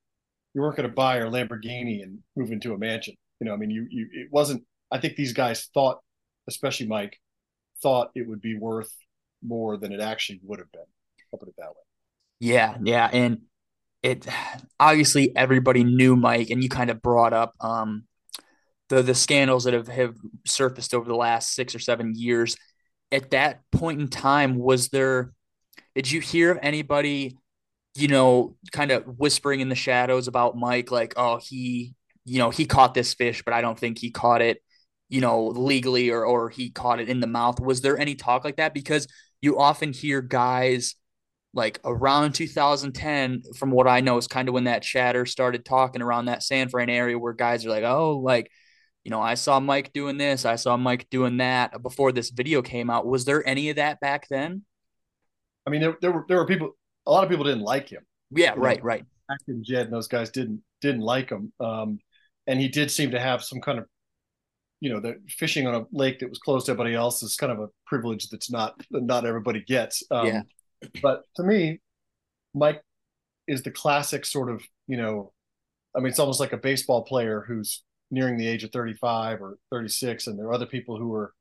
you 0.55 0.61
weren't 0.61 0.77
going 0.77 0.89
to 0.89 0.95
buy 0.95 1.19
a 1.19 1.27
Lamborghini 1.27 2.03
and 2.03 2.19
move 2.37 2.53
into 2.53 2.75
a 2.75 2.79
mansion. 2.79 3.15
You 3.41 3.47
know, 3.47 3.55
I 3.55 3.57
mean, 3.57 3.71
you 3.71 3.87
you 3.91 4.09
it 4.13 4.29
wasn't. 4.31 4.65
I 4.91 4.99
think 4.99 5.17
these 5.17 5.33
guys 5.33 5.69
thought, 5.73 6.01
especially 6.49 6.87
Mike, 6.87 7.21
thought 7.83 8.11
it 8.15 8.27
would 8.27 8.41
be 8.41 8.59
worth 8.59 8.93
more 9.43 9.77
than 9.77 9.93
it 9.93 10.01
actually 10.01 10.41
would 10.43 10.59
have 10.59 10.73
been. 10.73 10.83
I'll 11.33 11.39
put 11.39 11.49
it 11.49 11.55
that 11.59 11.69
way. 11.69 11.83
Yeah, 12.41 12.77
yeah, 12.83 13.09
and 13.13 13.43
it 14.03 14.27
obviously 14.81 15.37
everybody 15.37 15.85
knew 15.85 16.17
Mike, 16.17 16.51
and 16.51 16.63
you 16.63 16.69
kind 16.69 16.91
of 16.91 17.03
brought 17.03 17.33
up 17.33 17.55
um, 17.61 18.05
the 18.89 19.03
the 19.03 19.15
scandals 19.15 19.65
that 19.65 19.75
have 19.75 19.89
have 19.89 20.17
surfaced 20.47 20.95
over 20.95 21.09
the 21.09 21.17
last 21.17 21.55
six 21.55 21.75
or 21.75 21.79
seven 21.79 22.15
years. 22.17 22.57
At 23.11 23.31
that 23.31 23.63
point 23.73 24.01
in 24.01 24.09
time, 24.09 24.57
was 24.57 24.89
there? 24.89 25.33
Did 25.95 26.11
you 26.11 26.21
hear 26.21 26.53
of 26.53 26.59
anybody, 26.63 27.37
you 27.95 28.09
know, 28.09 28.57
kind 28.71 28.91
of 28.93 29.05
whispering 29.19 29.61
in 29.61 29.69
the 29.69 29.75
shadows 29.75 30.29
about 30.29 30.57
Mike, 30.57 30.91
like, 30.91 31.15
oh, 31.17 31.41
he, 31.43 31.95
you 32.25 32.39
know, 32.39 32.51
he 32.51 32.67
caught 32.67 32.95
this 32.95 33.15
fish, 33.15 33.43
but 33.43 33.55
I 33.55 33.63
don't 33.63 33.79
think 33.79 33.99
he 33.99 34.11
caught 34.11 34.43
it, 34.43 34.63
you 35.09 35.21
know, 35.21 35.47
legally 35.47 36.11
or 36.11 36.25
or 36.25 36.51
he 36.51 36.71
caught 36.71 37.01
it 37.01 37.09
in 37.09 37.21
the 37.21 37.27
mouth. 37.27 37.61
Was 37.61 37.81
there 37.81 37.99
any 37.99 38.15
talk 38.15 38.45
like 38.45 38.57
that? 38.57 38.75
Because 38.75 39.07
you 39.41 39.59
often 39.59 39.93
hear 39.93 40.21
guys 40.21 40.95
like 41.55 41.81
around 41.85 42.33
2010, 42.33 43.43
from 43.57 43.71
what 43.71 43.89
I 43.89 44.01
know, 44.01 44.17
is 44.19 44.29
kind 44.29 44.49
of 44.49 44.55
when 44.55 44.65
that 44.65 44.83
chatter 44.83 45.27
started 45.27 45.65
talking 45.65 46.03
around 46.03 46.27
that 46.27 46.43
San 46.43 46.69
Fran 46.69 46.91
area 46.91 47.19
where 47.19 47.33
guys 47.33 47.65
are 47.65 47.71
like, 47.71 47.85
oh, 47.85 48.19
like, 48.19 48.51
you 49.03 49.11
know, 49.11 49.21
I 49.21 49.35
saw 49.35 49.59
Mike 49.59 49.93
doing 49.93 50.19
this, 50.19 50.45
I 50.45 50.57
saw 50.57 50.77
Mike 50.77 51.09
doing 51.11 51.39
that 51.39 51.83
before 51.83 52.13
this 52.13 52.31
video 52.31 52.61
came 52.63 52.91
out. 52.91 53.07
Was 53.07 53.25
there 53.25 53.47
any 53.47 53.71
of 53.71 53.77
that 53.77 54.01
back 54.01 54.29
then? 54.29 54.63
I 55.67 55.71
mean, 55.71 55.81
there, 55.81 55.97
there 56.01 56.13
were 56.13 56.25
there 56.29 56.39
were 56.39 56.47
people. 56.47 56.77
A 57.07 57.11
lot 57.11 57.25
of 57.25 57.31
people 57.31 57.45
didn't 57.45 57.63
like 57.63 57.89
him. 57.89 58.05
Yeah, 58.31 58.55
you 58.55 58.61
right, 58.61 58.79
know, 58.79 58.85
right. 58.85 59.05
and 59.49 59.65
Jed 59.65 59.87
and 59.87 59.93
those 59.93 60.09
guys 60.09 60.31
didn't 60.31 60.63
didn't 60.81 61.01
like 61.01 61.31
him. 61.31 61.53
Um, 61.61 61.99
and 62.47 62.61
he 62.61 62.69
did 62.69 62.91
seem 62.91 63.11
to 63.11 63.21
have 63.21 63.43
some 63.43 63.61
kind 63.61 63.79
of, 63.79 63.87
you 64.81 64.91
know, 64.91 65.01
the 65.01 65.21
fishing 65.29 65.67
on 65.67 65.75
a 65.75 65.85
lake 65.91 66.21
that 66.21 66.29
was 66.29 66.39
closed 66.39 66.67
to 66.67 66.73
everybody 66.73 66.95
else 66.95 67.23
is 67.23 67.37
kind 67.37 67.53
of 67.53 67.59
a 67.59 67.69
privilege 67.87 68.29
that's 68.29 68.51
not 68.51 68.81
that 68.91 69.03
not 69.03 69.27
everybody 69.27 69.63
gets. 69.63 70.03
Um, 70.11 70.27
yeah 70.27 70.43
but 71.03 71.23
to 71.37 71.43
me, 71.43 71.81
Mike 72.55 72.83
is 73.47 73.63
the 73.63 73.71
classic 73.71 74.25
sort 74.25 74.51
of, 74.51 74.63
you 74.87 74.97
know, 74.97 75.33
I 75.97 76.01
mean, 76.01 76.09
it's 76.09 76.19
almost 76.19 76.41
like 76.41 76.53
a 76.53 76.59
baseball 76.59 77.03
player 77.03 77.45
who's 77.47 77.83
nearing 78.11 78.37
the 78.37 78.47
age 78.47 78.65
of 78.65 78.71
35 78.73 79.43
or 79.43 79.59
36, 79.71 80.27
and 80.27 80.39
there 80.39 80.47
are 80.47 80.53
other 80.53 80.67
people 80.67 80.97
who 80.97 81.13
are, 81.15 81.33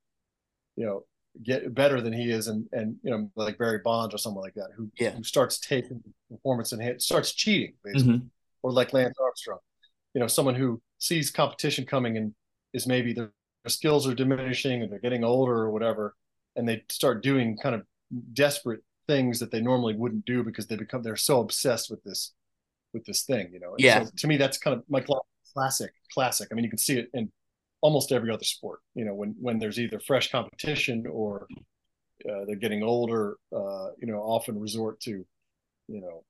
you 0.76 0.86
know, 0.86 1.04
get 1.43 1.73
better 1.73 2.02
than 2.02 2.13
he 2.13 2.32
is, 2.32 2.47
and 2.47 2.67
and 2.71 2.95
you 3.04 3.12
know, 3.12 3.30
like 3.36 3.58
Barry 3.58 3.80
Bonds 3.84 4.15
or 4.15 4.17
someone 4.17 4.43
like 4.43 4.56
that, 4.56 4.69
who 4.76 4.89
yeah. 5.00 5.12
who 5.12 5.23
starts 5.23 5.60
taking 5.60 6.02
performance 6.30 6.71
and 6.71 6.82
hit, 6.82 7.02
starts 7.02 7.34
cheating 7.34 7.73
basically, 7.84 8.15
mm-hmm. 8.15 8.28
or 8.63 8.71
like 8.71 8.93
Lance 8.93 9.17
Armstrong, 9.21 9.60
you 10.13 10.21
know, 10.21 10.28
someone 10.28 10.56
who 10.56 10.82
sees 10.97 11.30
competition 11.30 11.86
coming 11.86 12.17
and 12.17 12.34
is 12.78 12.88
maybe 12.88 13.12
their, 13.12 13.32
their 13.63 13.70
skills 13.70 14.08
are 14.08 14.16
diminishing 14.16 14.82
and 14.82 14.92
they're 14.92 15.00
getting 15.00 15.24
older 15.26 15.54
or 15.54 15.72
whatever, 15.72 16.16
and 16.56 16.68
they 16.68 16.84
start 16.90 17.22
doing 17.22 17.58
kind 17.58 17.76
of 17.76 17.84
desperate 18.34 18.82
things 19.08 19.40
that 19.40 19.52
they 19.52 19.62
normally 19.62 19.96
wouldn't 19.96 20.26
do 20.26 20.44
because 20.44 20.68
they 20.68 20.76
become 20.76 21.02
they're 21.02 21.16
so 21.16 21.40
obsessed 21.40 21.90
with 21.90 22.04
this 22.04 22.34
with 22.94 23.06
this 23.06 23.24
thing 23.24 23.50
you 23.54 23.60
know? 23.60 23.72
And 23.72 23.80
yeah. 23.80 24.04
so 24.04 24.12
to 24.16 24.28
me 24.28 24.38
that's 24.38 24.58
kind 24.58 24.76
of 24.78 24.84
my 24.89 25.04
classic 25.54 25.91
classic. 26.14 26.49
I 26.51 26.56
mean 26.56 26.64
you 26.64 26.70
can 26.70 26.80
see 26.80 26.99
it 26.99 27.10
in 27.14 27.32
almost 27.82 28.12
every 28.12 28.32
other 28.32 28.43
sport 28.43 28.80
you 28.95 29.06
know 29.06 29.14
when 29.14 29.36
when 29.39 29.60
there's 29.60 29.80
either 29.80 29.99
fresh 29.99 30.32
competition 30.32 31.06
or 31.10 31.47
uh, 32.30 32.45
they're 32.45 32.56
getting 32.56 32.84
older 32.84 33.38
uh, 33.56 33.89
you 33.99 34.08
know 34.08 34.20
often 34.20 34.60
resort 34.60 34.99
to 35.01 35.26
you 35.88 36.01
know 36.01 36.24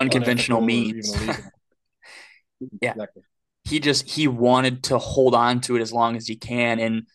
unconventional 0.00 0.60
means. 0.60 1.14
yeah. 2.80 2.92
Exactly. 2.92 3.22
He 3.66 3.80
just 3.80 4.08
he 4.08 4.28
wanted 4.28 4.84
to 4.84 4.98
hold 4.98 5.34
on 5.34 5.60
to 5.60 5.76
it 5.76 5.82
as 5.82 5.92
long 5.92 6.16
as 6.16 6.26
he 6.26 6.36
can 6.36 6.78
and 6.78 7.06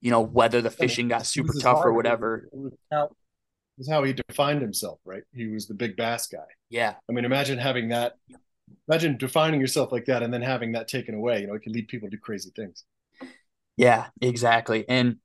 you 0.00 0.10
know 0.10 0.20
whether 0.20 0.60
the 0.60 0.70
fishing 0.70 1.08
got 1.08 1.26
super 1.26 1.52
tough 1.60 1.84
or 1.84 1.92
whatever 1.92 2.48
is 3.80 3.88
how 3.88 4.04
he 4.04 4.12
defined 4.12 4.60
himself, 4.60 5.00
right? 5.04 5.22
He 5.32 5.48
was 5.48 5.66
the 5.66 5.74
big 5.74 5.96
bass 5.96 6.26
guy. 6.26 6.38
Yeah. 6.68 6.94
I 7.08 7.12
mean, 7.12 7.24
imagine 7.24 7.58
having 7.58 7.88
that. 7.88 8.14
Imagine 8.88 9.16
defining 9.16 9.60
yourself 9.60 9.90
like 9.90 10.04
that 10.04 10.22
and 10.22 10.32
then 10.32 10.42
having 10.42 10.72
that 10.72 10.86
taken 10.86 11.14
away. 11.14 11.40
You 11.40 11.48
know, 11.48 11.54
it 11.54 11.62
can 11.62 11.72
lead 11.72 11.88
people 11.88 12.08
to 12.08 12.16
do 12.16 12.20
crazy 12.20 12.52
things. 12.54 12.84
Yeah, 13.76 14.06
exactly. 14.20 14.84
And 14.88 15.16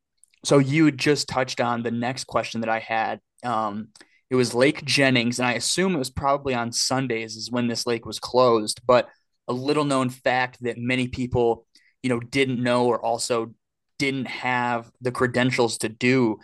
so 0.44 0.58
you 0.58 0.92
just 0.92 1.28
touched 1.28 1.60
on 1.60 1.84
the 1.84 1.92
next 1.92 2.26
question 2.26 2.62
that 2.62 2.70
I 2.70 2.80
had. 2.80 3.20
Um, 3.44 3.90
it 4.30 4.36
was 4.36 4.56
Lake 4.56 4.84
Jennings, 4.86 5.40
and 5.40 5.48
I 5.48 5.54
assume 5.54 5.94
it 5.94 6.00
was 6.00 6.10
probably 6.10 6.56
on 6.56 6.72
Sundays 6.72 7.36
is 7.36 7.52
when 7.52 7.68
this 7.68 7.86
lake 7.86 8.06
was 8.06 8.20
closed. 8.20 8.82
But 8.88 9.10
a 9.48 9.54
little 9.54 9.86
known 9.86 10.10
fact 10.10 10.62
that 10.64 10.78
many 10.78 11.08
people, 11.08 11.66
you 12.04 12.10
know, 12.10 12.20
didn't 12.20 12.62
know 12.62 12.86
or 12.86 13.00
also 13.00 13.54
didn't 14.00 14.28
have 14.28 14.92
the 15.02 15.12
credentials 15.12 15.78
to 15.80 15.90
do 15.90 16.38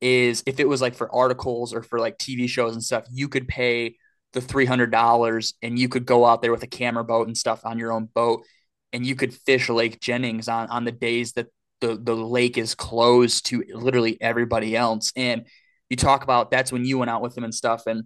is 0.00 0.42
if 0.46 0.58
it 0.60 0.68
was 0.68 0.82
like 0.82 0.94
for 0.94 1.12
articles 1.14 1.72
or 1.72 1.82
for 1.82 1.98
like 1.98 2.18
TV 2.18 2.48
shows 2.48 2.74
and 2.74 2.82
stuff, 2.82 3.04
you 3.10 3.28
could 3.28 3.48
pay 3.48 3.96
the 4.32 4.40
$300 4.40 5.54
and 5.62 5.78
you 5.78 5.88
could 5.88 6.04
go 6.04 6.24
out 6.24 6.42
there 6.42 6.52
with 6.52 6.62
a 6.62 6.68
camera 6.68 7.04
boat 7.04 7.26
and 7.26 7.36
stuff 7.36 7.64
on 7.64 7.78
your 7.78 7.92
own 7.92 8.08
boat 8.14 8.44
and 8.92 9.06
you 9.06 9.14
could 9.14 9.32
fish 9.32 9.68
Lake 9.68 10.00
Jennings 10.00 10.48
on, 10.48 10.68
on 10.68 10.84
the 10.84 10.92
days 10.92 11.32
that 11.32 11.46
the, 11.80 11.96
the 11.96 12.14
lake 12.14 12.58
is 12.58 12.74
closed 12.74 13.46
to 13.46 13.64
literally 13.72 14.20
everybody 14.20 14.76
else. 14.76 15.12
And 15.16 15.46
you 15.88 15.96
talk 15.96 16.24
about 16.24 16.50
that's 16.50 16.72
when 16.72 16.84
you 16.84 16.98
went 16.98 17.10
out 17.10 17.22
with 17.22 17.34
them 17.34 17.44
and 17.44 17.54
stuff 17.54 17.86
and 17.86 18.04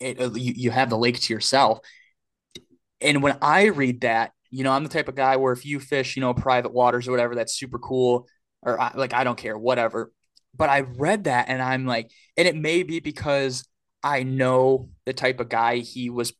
it, 0.00 0.20
uh, 0.20 0.30
you, 0.32 0.52
you 0.56 0.70
have 0.70 0.90
the 0.90 0.98
lake 0.98 1.20
to 1.20 1.32
yourself. 1.32 1.80
And 3.00 3.22
when 3.22 3.38
I 3.42 3.66
read 3.66 4.02
that, 4.02 4.32
you 4.50 4.64
know, 4.64 4.72
I'm 4.72 4.82
the 4.82 4.88
type 4.88 5.08
of 5.08 5.14
guy 5.14 5.36
where 5.36 5.52
if 5.52 5.64
you 5.64 5.78
fish, 5.78 6.16
you 6.16 6.20
know, 6.20 6.34
private 6.34 6.72
waters 6.72 7.06
or 7.06 7.10
whatever, 7.10 7.34
that's 7.34 7.54
super 7.54 7.78
cool. 7.78 8.26
Or 8.62 8.80
I, 8.80 8.92
like, 8.94 9.12
I 9.12 9.24
don't 9.24 9.38
care, 9.38 9.56
whatever. 9.56 10.12
But 10.54 10.70
I 10.70 10.80
read 10.80 11.24
that 11.24 11.48
and 11.48 11.62
I'm 11.62 11.86
like, 11.86 12.10
and 12.36 12.48
it 12.48 12.56
may 12.56 12.82
be 12.82 13.00
because 13.00 13.68
I 14.02 14.22
know 14.22 14.90
the 15.04 15.12
type 15.12 15.40
of 15.40 15.48
guy 15.48 15.78
he 15.78 16.10
was 16.10 16.32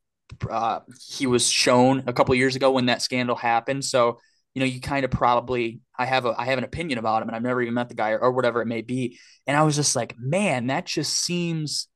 uh, 0.51 0.81
he 1.09 1.27
was 1.27 1.49
shown 1.49 2.05
a 2.07 2.13
couple 2.13 2.35
years 2.35 2.57
ago 2.57 2.71
when 2.71 2.87
that 2.87 3.03
scandal 3.03 3.37
happened. 3.37 3.85
So 3.85 4.19
you 4.55 4.61
know, 4.61 4.67
you 4.67 4.81
kind 4.81 5.05
of 5.05 5.11
probably 5.13 5.81
I 5.97 6.07
have 6.07 6.25
a 6.27 6.35
I 6.37 6.47
have 6.47 6.59
an 6.59 6.65
opinion 6.65 6.99
about 6.99 7.23
him, 7.23 7.29
and 7.29 7.37
I've 7.37 7.43
never 7.43 7.63
even 7.63 7.75
met 7.75 7.89
the 7.89 7.95
guy 7.95 8.11
or, 8.11 8.19
or 8.19 8.33
whatever 8.33 8.61
it 8.61 8.67
may 8.67 8.83
be. 8.83 9.19
And 9.47 9.57
I 9.57 9.63
was 9.63 9.77
just 9.77 9.95
like, 9.95 10.17
man, 10.19 10.67
that 10.67 10.87
just 10.87 11.13
seems 11.13 11.87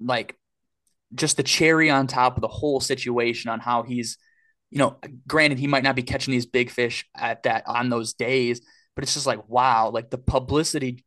like 0.00 0.37
just 1.14 1.36
the 1.36 1.42
cherry 1.42 1.90
on 1.90 2.06
top 2.06 2.36
of 2.36 2.42
the 2.42 2.48
whole 2.48 2.80
situation 2.80 3.50
on 3.50 3.60
how 3.60 3.82
he's, 3.82 4.18
you 4.70 4.78
know, 4.78 4.98
granted 5.26 5.58
he 5.58 5.66
might 5.66 5.82
not 5.82 5.96
be 5.96 6.02
catching 6.02 6.32
these 6.32 6.46
big 6.46 6.70
fish 6.70 7.06
at 7.16 7.42
that 7.44 7.64
on 7.66 7.88
those 7.88 8.12
days, 8.12 8.60
but 8.94 9.04
it's 9.04 9.14
just 9.14 9.26
like 9.26 9.48
wow, 9.48 9.90
like 9.90 10.10
the 10.10 10.18
publicity 10.18 11.04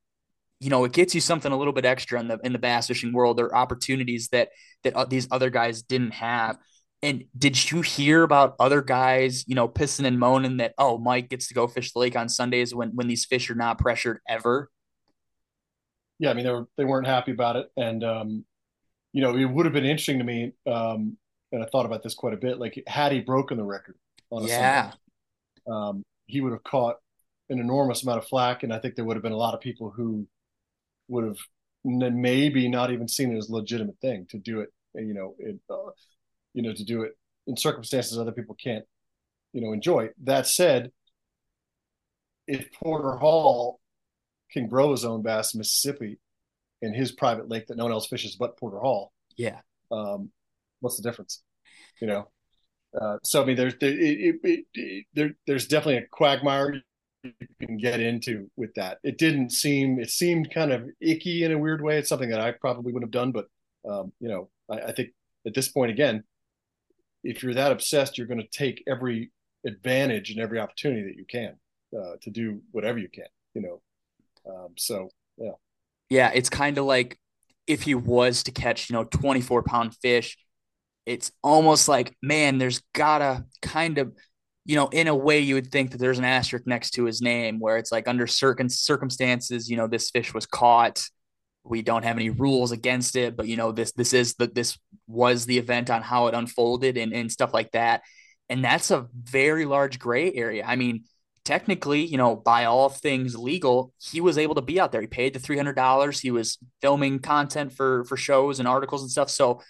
you 0.61 0.69
know, 0.69 0.85
it 0.85 0.93
gets 0.93 1.15
you 1.15 1.21
something 1.21 1.51
a 1.51 1.57
little 1.57 1.73
bit 1.73 1.85
extra 1.85 2.19
in 2.19 2.27
the 2.27 2.39
in 2.43 2.53
the 2.53 2.59
bass 2.59 2.87
fishing 2.87 3.11
world. 3.11 3.35
There 3.35 3.47
are 3.47 3.55
opportunities 3.55 4.27
that 4.27 4.49
that 4.83 4.95
uh, 4.95 5.05
these 5.05 5.27
other 5.31 5.49
guys 5.49 5.81
didn't 5.81 6.11
have. 6.11 6.57
And 7.01 7.23
did 7.35 7.71
you 7.71 7.81
hear 7.81 8.21
about 8.21 8.55
other 8.59 8.83
guys, 8.83 9.43
you 9.47 9.55
know, 9.55 9.67
pissing 9.67 10.05
and 10.05 10.19
moaning 10.19 10.57
that 10.57 10.75
oh, 10.77 10.99
Mike 10.99 11.29
gets 11.29 11.47
to 11.47 11.55
go 11.55 11.67
fish 11.67 11.91
the 11.91 11.99
lake 11.99 12.15
on 12.15 12.29
Sundays 12.29 12.75
when 12.75 12.89
when 12.89 13.07
these 13.07 13.25
fish 13.25 13.49
are 13.49 13.55
not 13.55 13.79
pressured 13.79 14.19
ever? 14.29 14.69
Yeah, 16.19 16.29
I 16.29 16.33
mean 16.35 16.45
they 16.45 16.51
were 16.51 16.67
they 16.77 16.85
weren't 16.85 17.07
happy 17.07 17.31
about 17.31 17.55
it, 17.55 17.67
and 17.75 18.03
um, 18.03 18.45
you 19.13 19.21
know, 19.21 19.35
it 19.35 19.45
would 19.45 19.65
have 19.65 19.73
been 19.73 19.85
interesting 19.85 20.19
to 20.19 20.23
me, 20.23 20.53
um, 20.65 21.17
and 21.51 21.63
I 21.63 21.67
thought 21.67 21.85
about 21.85 22.03
this 22.03 22.13
quite 22.13 22.33
a 22.33 22.37
bit. 22.37 22.59
Like 22.59 22.81
had 22.87 23.11
he 23.11 23.19
broken 23.19 23.57
the 23.57 23.63
record 23.63 23.95
on 24.29 24.43
a 24.43 24.47
yeah, 24.47 24.91
Sunday, 24.91 24.97
um, 25.69 26.03
he 26.27 26.41
would 26.41 26.53
have 26.53 26.63
caught 26.63 26.97
an 27.49 27.59
enormous 27.59 28.03
amount 28.03 28.19
of 28.19 28.27
flack, 28.27 28.63
and 28.63 28.73
I 28.73 28.79
think 28.79 28.95
there 28.95 29.05
would 29.05 29.17
have 29.17 29.23
been 29.23 29.33
a 29.33 29.37
lot 29.37 29.53
of 29.53 29.59
people 29.59 29.91
who 29.91 30.27
would 31.09 31.25
have 31.25 31.37
maybe 31.83 32.69
not 32.69 32.91
even 32.91 33.07
seen 33.07 33.33
it 33.33 33.37
as 33.37 33.49
a 33.49 33.53
legitimate 33.53 33.99
thing 33.99 34.27
to 34.29 34.37
do 34.37 34.61
it. 34.61 34.69
You 34.93 35.13
know, 35.13 35.35
it, 35.39 35.59
uh, 35.69 35.91
you 36.53 36.61
know, 36.61 36.73
to 36.73 36.83
do 36.83 37.03
it 37.03 37.11
in 37.47 37.57
circumstances 37.57 38.17
other 38.17 38.31
people 38.31 38.55
can't, 38.55 38.85
you 39.51 39.61
know, 39.61 39.73
enjoy. 39.73 40.09
That 40.23 40.47
said, 40.47 40.91
if 42.47 42.71
Porter 42.71 43.17
Hall 43.17 43.79
can 44.51 44.67
grow 44.67 44.91
his 44.91 45.03
own 45.03 45.21
bass 45.21 45.53
in 45.53 45.57
Mississippi 45.57 46.19
in 46.81 46.93
his 46.93 47.11
private 47.11 47.49
lake 47.49 47.67
that 47.67 47.77
no 47.77 47.83
one 47.83 47.93
else 47.93 48.07
fishes 48.07 48.35
but 48.35 48.57
Porter 48.57 48.79
Hall, 48.79 49.11
yeah, 49.37 49.59
um, 49.91 50.31
what's 50.79 50.97
the 50.97 51.03
difference? 51.03 51.41
You 52.01 52.07
know, 52.07 52.27
uh, 52.99 53.17
so 53.23 53.41
I 53.41 53.45
mean, 53.45 53.55
there's 53.55 53.75
there, 53.79 53.91
it, 53.91 54.35
it, 54.43 54.65
it, 54.73 55.05
there, 55.13 55.31
there's 55.47 55.67
definitely 55.67 55.97
a 55.97 56.07
quagmire 56.07 56.81
you 57.23 57.33
can 57.59 57.77
get 57.77 57.99
into 57.99 58.49
with 58.55 58.73
that. 58.75 58.99
It 59.03 59.17
didn't 59.17 59.51
seem 59.51 59.99
it 59.99 60.09
seemed 60.09 60.53
kind 60.53 60.71
of 60.71 60.87
icky 60.99 61.43
in 61.43 61.51
a 61.51 61.57
weird 61.57 61.81
way. 61.81 61.97
It's 61.97 62.09
something 62.09 62.29
that 62.29 62.41
I 62.41 62.51
probably 62.51 62.91
wouldn't 62.91 63.13
have 63.13 63.21
done, 63.21 63.31
but 63.31 63.47
um, 63.89 64.11
you 64.19 64.29
know, 64.29 64.49
I, 64.69 64.89
I, 64.89 64.91
think 64.91 65.09
at 65.45 65.53
this 65.53 65.69
point 65.69 65.91
again, 65.91 66.23
if 67.23 67.41
you're 67.41 67.53
that 67.53 67.71
obsessed, 67.71 68.17
you're 68.17 68.27
going 68.27 68.41
to 68.41 68.47
take 68.47 68.83
every 68.87 69.31
advantage 69.65 70.31
and 70.31 70.39
every 70.39 70.59
opportunity 70.59 71.03
that 71.03 71.15
you 71.15 71.25
can 71.25 71.55
uh, 71.97 72.15
to 72.21 72.29
do 72.29 72.61
whatever 72.71 72.97
you 72.97 73.09
can. 73.09 73.25
You 73.53 73.61
know, 73.61 73.81
um, 74.49 74.69
so 74.77 75.09
yeah, 75.37 75.51
yeah, 76.11 76.31
it's 76.33 76.49
kind 76.49 76.77
of 76.77 76.85
like 76.85 77.17
if 77.67 77.83
he 77.83 77.95
was 77.95 78.43
to 78.43 78.51
catch 78.51 78.89
you 78.89 78.95
know 78.95 79.05
24 79.05 79.63
pound 79.63 79.95
fish, 79.95 80.37
it's 81.05 81.31
almost 81.41 81.87
like 81.87 82.15
man, 82.21 82.57
there's 82.57 82.81
gotta 82.93 83.45
kind 83.61 83.97
of 83.97 84.13
you 84.65 84.75
know, 84.75 84.89
in 84.89 85.07
a 85.07 85.15
way, 85.15 85.39
you 85.39 85.55
would 85.55 85.71
think 85.71 85.91
that 85.91 85.97
there's 85.97 86.19
an 86.19 86.25
asterisk 86.25 86.67
next 86.67 86.91
to 86.91 87.05
his 87.05 87.21
name 87.21 87.59
where 87.59 87.77
it's 87.77 87.91
like 87.91 88.07
under 88.07 88.27
certain 88.27 88.69
circumstances, 88.69 89.69
you 89.69 89.75
know, 89.75 89.87
this 89.87 90.11
fish 90.11 90.33
was 90.33 90.45
caught. 90.45 91.03
We 91.63 91.81
don't 91.81 92.03
have 92.03 92.17
any 92.17 92.29
rules 92.29 92.71
against 92.71 93.15
it, 93.15 93.35
but 93.35 93.47
you 93.47 93.57
know, 93.57 93.71
this 93.71 93.91
this 93.93 94.13
is 94.13 94.35
the 94.35 94.47
this 94.47 94.77
was 95.07 95.45
the 95.45 95.57
event 95.57 95.89
on 95.89 96.01
how 96.01 96.27
it 96.27 96.35
unfolded 96.35 96.97
and, 96.97 97.13
and 97.13 97.31
stuff 97.31 97.53
like 97.53 97.71
that. 97.71 98.01
And 98.49 98.63
that's 98.63 98.91
a 98.91 99.07
very 99.15 99.65
large 99.65 99.97
gray 99.97 100.31
area. 100.33 100.63
I 100.65 100.75
mean, 100.75 101.05
technically, 101.43 102.05
you 102.05 102.17
know, 102.17 102.35
by 102.35 102.65
all 102.65 102.89
things 102.89 103.35
legal, 103.35 103.93
he 103.99 104.21
was 104.21 104.37
able 104.37 104.55
to 104.55 104.61
be 104.61 104.79
out 104.79 104.91
there. 104.91 105.01
He 105.01 105.07
paid 105.07 105.33
the 105.33 105.39
three 105.39 105.57
hundred 105.57 105.75
dollars. 105.75 106.19
He 106.19 106.31
was 106.31 106.57
filming 106.81 107.19
content 107.19 107.73
for 107.73 108.03
for 108.05 108.17
shows 108.17 108.59
and 108.59 108.67
articles 108.67 109.01
and 109.01 109.11
stuff. 109.11 109.29
So 109.29 109.61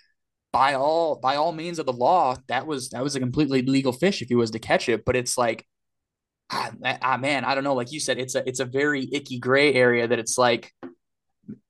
by 0.52 0.74
all 0.74 1.16
by 1.16 1.36
all 1.36 1.52
means 1.52 1.80
of 1.80 1.86
the 1.86 1.94
law, 1.94 2.36
that 2.48 2.68
was 2.68 2.90
that 2.90 3.04
was 3.04 3.16
a 3.16 3.20
completely 3.20 3.62
legal 3.62 3.94
fish 3.94 4.22
if 4.22 4.28
he 4.30 4.36
was 4.36 4.52
to 4.52 4.60
catch 4.60 4.90
it. 4.90 5.06
But 5.06 5.16
it's 5.16 5.38
like, 5.38 5.66
ah, 6.52 6.72
ah, 7.02 7.18
man, 7.18 7.46
I 7.46 7.56
don't 7.56 7.64
know. 7.64 7.76
Like 7.76 7.92
you 7.92 8.00
said, 8.00 8.20
it's 8.20 8.36
a 8.36 8.48
it's 8.48 8.60
a 8.60 8.66
very 8.66 9.08
icky 9.12 9.40
gray 9.40 9.74
area 9.74 10.08
that 10.08 10.20
it's 10.20 10.38
like, 10.38 10.74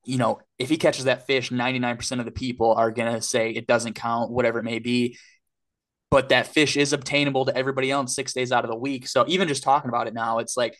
you 0.03 0.17
know, 0.17 0.39
if 0.57 0.69
he 0.69 0.77
catches 0.77 1.05
that 1.05 1.27
fish, 1.27 1.51
ninety 1.51 1.79
nine 1.79 1.97
percent 1.97 2.19
of 2.19 2.25
the 2.25 2.31
people 2.31 2.73
are 2.73 2.91
gonna 2.91 3.21
say 3.21 3.51
it 3.51 3.67
doesn't 3.67 3.93
count, 3.93 4.31
whatever 4.31 4.59
it 4.59 4.63
may 4.63 4.79
be. 4.79 5.17
But 6.11 6.29
that 6.29 6.47
fish 6.47 6.77
is 6.77 6.93
obtainable 6.93 7.45
to 7.45 7.57
everybody 7.57 7.89
else 7.89 8.13
six 8.13 8.33
days 8.33 8.51
out 8.51 8.65
of 8.65 8.69
the 8.69 8.77
week. 8.77 9.07
So 9.07 9.25
even 9.27 9.47
just 9.47 9.63
talking 9.63 9.89
about 9.89 10.07
it 10.07 10.13
now, 10.13 10.39
it's 10.39 10.55
like 10.57 10.77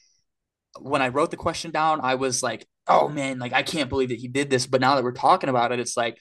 when 0.80 1.02
I 1.02 1.08
wrote 1.08 1.32
the 1.32 1.38
question 1.38 1.72
down, 1.72 2.02
I 2.02 2.16
was 2.16 2.44
like, 2.44 2.68
oh 2.88 3.08
man, 3.08 3.40
like 3.40 3.54
I 3.54 3.64
can't 3.64 3.90
believe 3.90 4.10
that 4.10 4.20
he 4.20 4.28
did 4.28 4.50
this. 4.50 4.68
But 4.68 4.82
now 4.82 4.96
that 4.96 5.04
we're 5.04 5.14
talking 5.14 5.50
about 5.50 5.72
it, 5.72 5.80
it's 5.80 5.98
like 5.98 6.18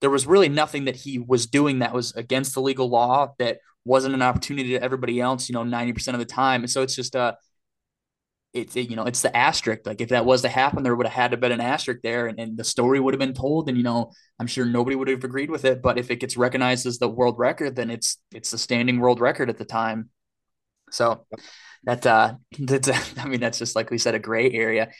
there 0.00 0.10
was 0.10 0.26
really 0.26 0.48
nothing 0.48 0.86
that 0.86 0.96
he 0.96 1.18
was 1.18 1.46
doing 1.46 1.80
that 1.80 1.92
was 1.92 2.12
against 2.12 2.54
the 2.54 2.62
legal 2.62 2.88
law 2.88 3.34
that 3.38 3.58
wasn't 3.84 4.14
an 4.14 4.22
opportunity 4.22 4.70
to 4.70 4.82
everybody 4.82 5.20
else, 5.20 5.48
you 5.48 5.54
know, 5.54 5.64
90% 5.64 6.12
of 6.12 6.18
the 6.18 6.24
time. 6.24 6.62
And 6.62 6.70
so 6.70 6.82
it's 6.82 6.94
just 6.94 7.16
uh, 7.16 7.34
it's, 8.52 8.76
it, 8.76 8.88
you 8.90 8.96
know, 8.96 9.04
it's 9.04 9.22
the 9.22 9.36
asterisk. 9.36 9.86
Like 9.86 10.00
if 10.00 10.08
that 10.08 10.24
was 10.24 10.42
to 10.42 10.48
happen, 10.48 10.82
there 10.82 10.94
would 10.96 11.06
have 11.06 11.14
had 11.14 11.30
to 11.32 11.36
been 11.36 11.52
an 11.52 11.60
asterisk 11.60 12.00
there 12.02 12.26
and, 12.26 12.38
and 12.38 12.56
the 12.56 12.64
story 12.64 12.98
would 12.98 13.14
have 13.14 13.18
been 13.20 13.34
told. 13.34 13.68
And, 13.68 13.76
you 13.76 13.84
know, 13.84 14.12
I'm 14.38 14.46
sure 14.46 14.64
nobody 14.64 14.96
would 14.96 15.08
have 15.08 15.24
agreed 15.24 15.50
with 15.50 15.64
it, 15.64 15.82
but 15.82 15.98
if 15.98 16.10
it 16.10 16.20
gets 16.20 16.36
recognized 16.36 16.86
as 16.86 16.98
the 16.98 17.08
world 17.08 17.38
record, 17.38 17.76
then 17.76 17.90
it's, 17.90 18.18
it's 18.34 18.50
the 18.50 18.58
standing 18.58 19.00
world 19.00 19.20
record 19.20 19.50
at 19.50 19.58
the 19.58 19.64
time. 19.64 20.10
So 20.90 21.26
that, 21.84 22.06
uh, 22.06 22.34
that's, 22.58 22.88
I 23.18 23.26
mean, 23.26 23.40
that's 23.40 23.58
just 23.58 23.76
like 23.76 23.90
we 23.90 23.98
said, 23.98 24.14
a 24.14 24.18
gray 24.18 24.50
area. 24.50 24.90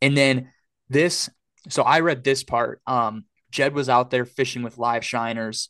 And 0.00 0.16
then 0.16 0.52
this, 0.88 1.28
so 1.68 1.82
I 1.82 2.00
read 2.00 2.22
this 2.22 2.44
part, 2.44 2.80
um, 2.86 3.24
Jed 3.50 3.74
was 3.74 3.88
out 3.88 4.10
there 4.10 4.24
fishing 4.24 4.62
with 4.62 4.78
live 4.78 5.02
shiners. 5.04 5.68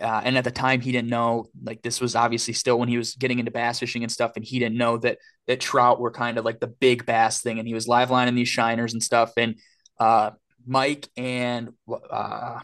Uh, 0.00 0.22
and 0.24 0.36
at 0.36 0.44
the 0.44 0.50
time, 0.50 0.80
he 0.80 0.90
didn't 0.90 1.08
know 1.08 1.46
like 1.62 1.82
this 1.82 2.00
was 2.00 2.16
obviously 2.16 2.52
still 2.52 2.78
when 2.78 2.88
he 2.88 2.98
was 2.98 3.14
getting 3.14 3.38
into 3.38 3.50
bass 3.50 3.78
fishing 3.78 4.02
and 4.02 4.10
stuff, 4.10 4.32
and 4.36 4.44
he 4.44 4.58
didn't 4.58 4.76
know 4.76 4.98
that 4.98 5.18
that 5.46 5.60
trout 5.60 6.00
were 6.00 6.10
kind 6.10 6.36
of 6.36 6.44
like 6.44 6.58
the 6.58 6.66
big 6.66 7.06
bass 7.06 7.42
thing, 7.42 7.58
and 7.58 7.68
he 7.68 7.74
was 7.74 7.86
live 7.86 8.10
lining 8.10 8.34
these 8.34 8.48
shiners 8.48 8.92
and 8.92 9.02
stuff. 9.02 9.32
And 9.36 9.56
uh, 10.00 10.32
Mike 10.66 11.08
and 11.16 11.70
uh, 12.10 12.60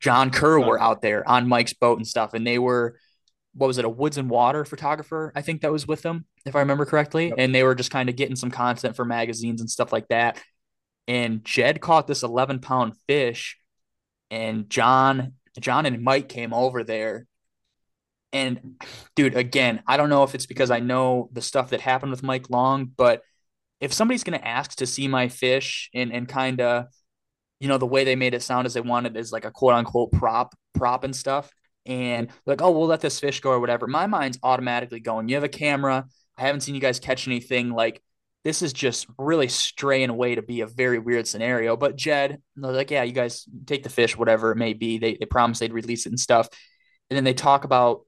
John 0.00 0.30
Kerr 0.30 0.60
were 0.60 0.80
out 0.80 1.00
there 1.00 1.26
on 1.26 1.48
Mike's 1.48 1.72
boat 1.72 1.98
and 1.98 2.06
stuff, 2.06 2.34
and 2.34 2.46
they 2.46 2.58
were 2.58 2.96
what 3.54 3.66
was 3.66 3.78
it 3.78 3.84
a 3.84 3.88
woods 3.88 4.16
and 4.16 4.30
water 4.30 4.64
photographer? 4.64 5.32
I 5.34 5.42
think 5.42 5.60
that 5.60 5.72
was 5.72 5.86
with 5.86 6.02
them, 6.02 6.24
if 6.46 6.56
I 6.56 6.60
remember 6.60 6.86
correctly, 6.86 7.28
yep. 7.28 7.34
and 7.38 7.54
they 7.54 7.62
were 7.62 7.74
just 7.74 7.90
kind 7.90 8.08
of 8.08 8.16
getting 8.16 8.36
some 8.36 8.50
content 8.50 8.96
for 8.96 9.04
magazines 9.04 9.60
and 9.60 9.70
stuff 9.70 9.92
like 9.92 10.08
that. 10.08 10.40
And 11.08 11.44
Jed 11.44 11.80
caught 11.80 12.06
this 12.06 12.22
11 12.22 12.60
pound 12.60 12.94
fish 13.06 13.58
and 14.30 14.70
John, 14.70 15.34
John 15.60 15.86
and 15.86 16.02
Mike 16.02 16.28
came 16.28 16.52
over 16.54 16.84
there. 16.84 17.26
And 18.32 18.82
dude, 19.14 19.36
again, 19.36 19.82
I 19.86 19.96
don't 19.96 20.08
know 20.08 20.22
if 20.22 20.34
it's 20.34 20.46
because 20.46 20.70
I 20.70 20.80
know 20.80 21.28
the 21.32 21.42
stuff 21.42 21.70
that 21.70 21.80
happened 21.82 22.12
with 22.12 22.22
Mike 22.22 22.48
Long, 22.48 22.86
but 22.96 23.22
if 23.80 23.92
somebody's 23.92 24.24
gonna 24.24 24.38
ask 24.38 24.76
to 24.76 24.86
see 24.86 25.08
my 25.08 25.28
fish 25.28 25.90
and 25.94 26.12
and 26.12 26.28
kind 26.28 26.60
of, 26.60 26.86
you 27.60 27.68
know, 27.68 27.78
the 27.78 27.86
way 27.86 28.04
they 28.04 28.16
made 28.16 28.34
it 28.34 28.42
sound 28.42 28.66
as 28.66 28.74
they 28.74 28.80
wanted 28.80 29.16
is 29.16 29.32
like 29.32 29.44
a 29.44 29.50
quote 29.50 29.74
unquote 29.74 30.12
prop 30.12 30.54
prop 30.74 31.04
and 31.04 31.14
stuff, 31.14 31.50
and 31.84 32.30
like, 32.46 32.62
oh, 32.62 32.70
we'll 32.70 32.86
let 32.86 33.00
this 33.00 33.20
fish 33.20 33.40
go 33.40 33.50
or 33.50 33.60
whatever. 33.60 33.86
My 33.86 34.06
mind's 34.06 34.38
automatically 34.42 35.00
going. 35.00 35.28
You 35.28 35.34
have 35.36 35.44
a 35.44 35.48
camera. 35.48 36.06
I 36.38 36.42
haven't 36.42 36.62
seen 36.62 36.74
you 36.74 36.80
guys 36.80 37.00
catch 37.00 37.26
anything 37.28 37.70
like 37.70 38.02
this 38.44 38.62
is 38.62 38.72
just 38.72 39.06
really 39.18 39.48
straying 39.48 40.10
away 40.10 40.34
to 40.34 40.42
be 40.42 40.60
a 40.62 40.66
very 40.66 40.98
weird 40.98 41.28
scenario. 41.28 41.76
But 41.76 41.96
Jed, 41.96 42.42
they're 42.56 42.72
like, 42.72 42.90
yeah, 42.90 43.04
you 43.04 43.12
guys 43.12 43.46
take 43.66 43.84
the 43.84 43.88
fish, 43.88 44.16
whatever 44.16 44.50
it 44.50 44.56
may 44.56 44.72
be. 44.72 44.98
They 44.98 45.16
they 45.18 45.26
promise 45.26 45.58
they'd 45.58 45.72
release 45.72 46.06
it 46.06 46.10
and 46.10 46.20
stuff. 46.20 46.48
And 47.08 47.16
then 47.16 47.24
they 47.24 47.34
talk 47.34 47.64
about 47.64 48.02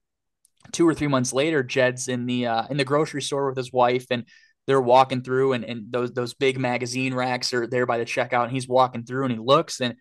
two 0.71 0.87
or 0.87 0.93
three 0.93 1.07
months 1.07 1.31
later, 1.31 1.63
Jed's 1.63 2.07
in 2.07 2.25
the 2.25 2.47
uh, 2.47 2.63
in 2.69 2.77
the 2.77 2.85
grocery 2.85 3.21
store 3.21 3.47
with 3.47 3.57
his 3.57 3.71
wife, 3.71 4.07
and 4.11 4.25
they're 4.67 4.81
walking 4.81 5.21
through 5.21 5.53
and, 5.53 5.63
and 5.63 5.91
those 5.91 6.11
those 6.11 6.33
big 6.33 6.59
magazine 6.59 7.13
racks 7.13 7.53
are 7.53 7.67
there 7.67 7.85
by 7.85 7.97
the 7.97 8.05
checkout 8.05 8.43
and 8.43 8.51
he's 8.51 8.67
walking 8.67 9.03
through 9.03 9.25
and 9.25 9.31
he 9.31 9.39
looks 9.39 9.79
and 9.79 9.95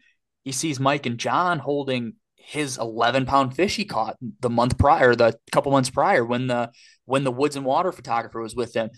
he 0.45 0.53
sees 0.53 0.81
Mike 0.81 1.07
and 1.07 1.19
John 1.19 1.59
holding 1.59 2.15
his 2.37 2.77
11 2.79 3.27
pound 3.27 3.57
fish 3.57 3.77
he 3.77 3.85
caught 3.85 4.17
the 4.41 4.51
month 4.51 4.77
prior, 4.79 5.15
the 5.15 5.39
couple 5.51 5.73
months 5.73 5.91
prior 5.91 6.25
when 6.25 6.47
the 6.47 6.71
when 7.07 7.25
the 7.25 7.33
woods 7.33 7.57
and 7.57 7.65
water 7.65 7.93
photographer 7.93 8.41
was 8.41 8.55
with 8.55 8.75
him. 8.75 8.91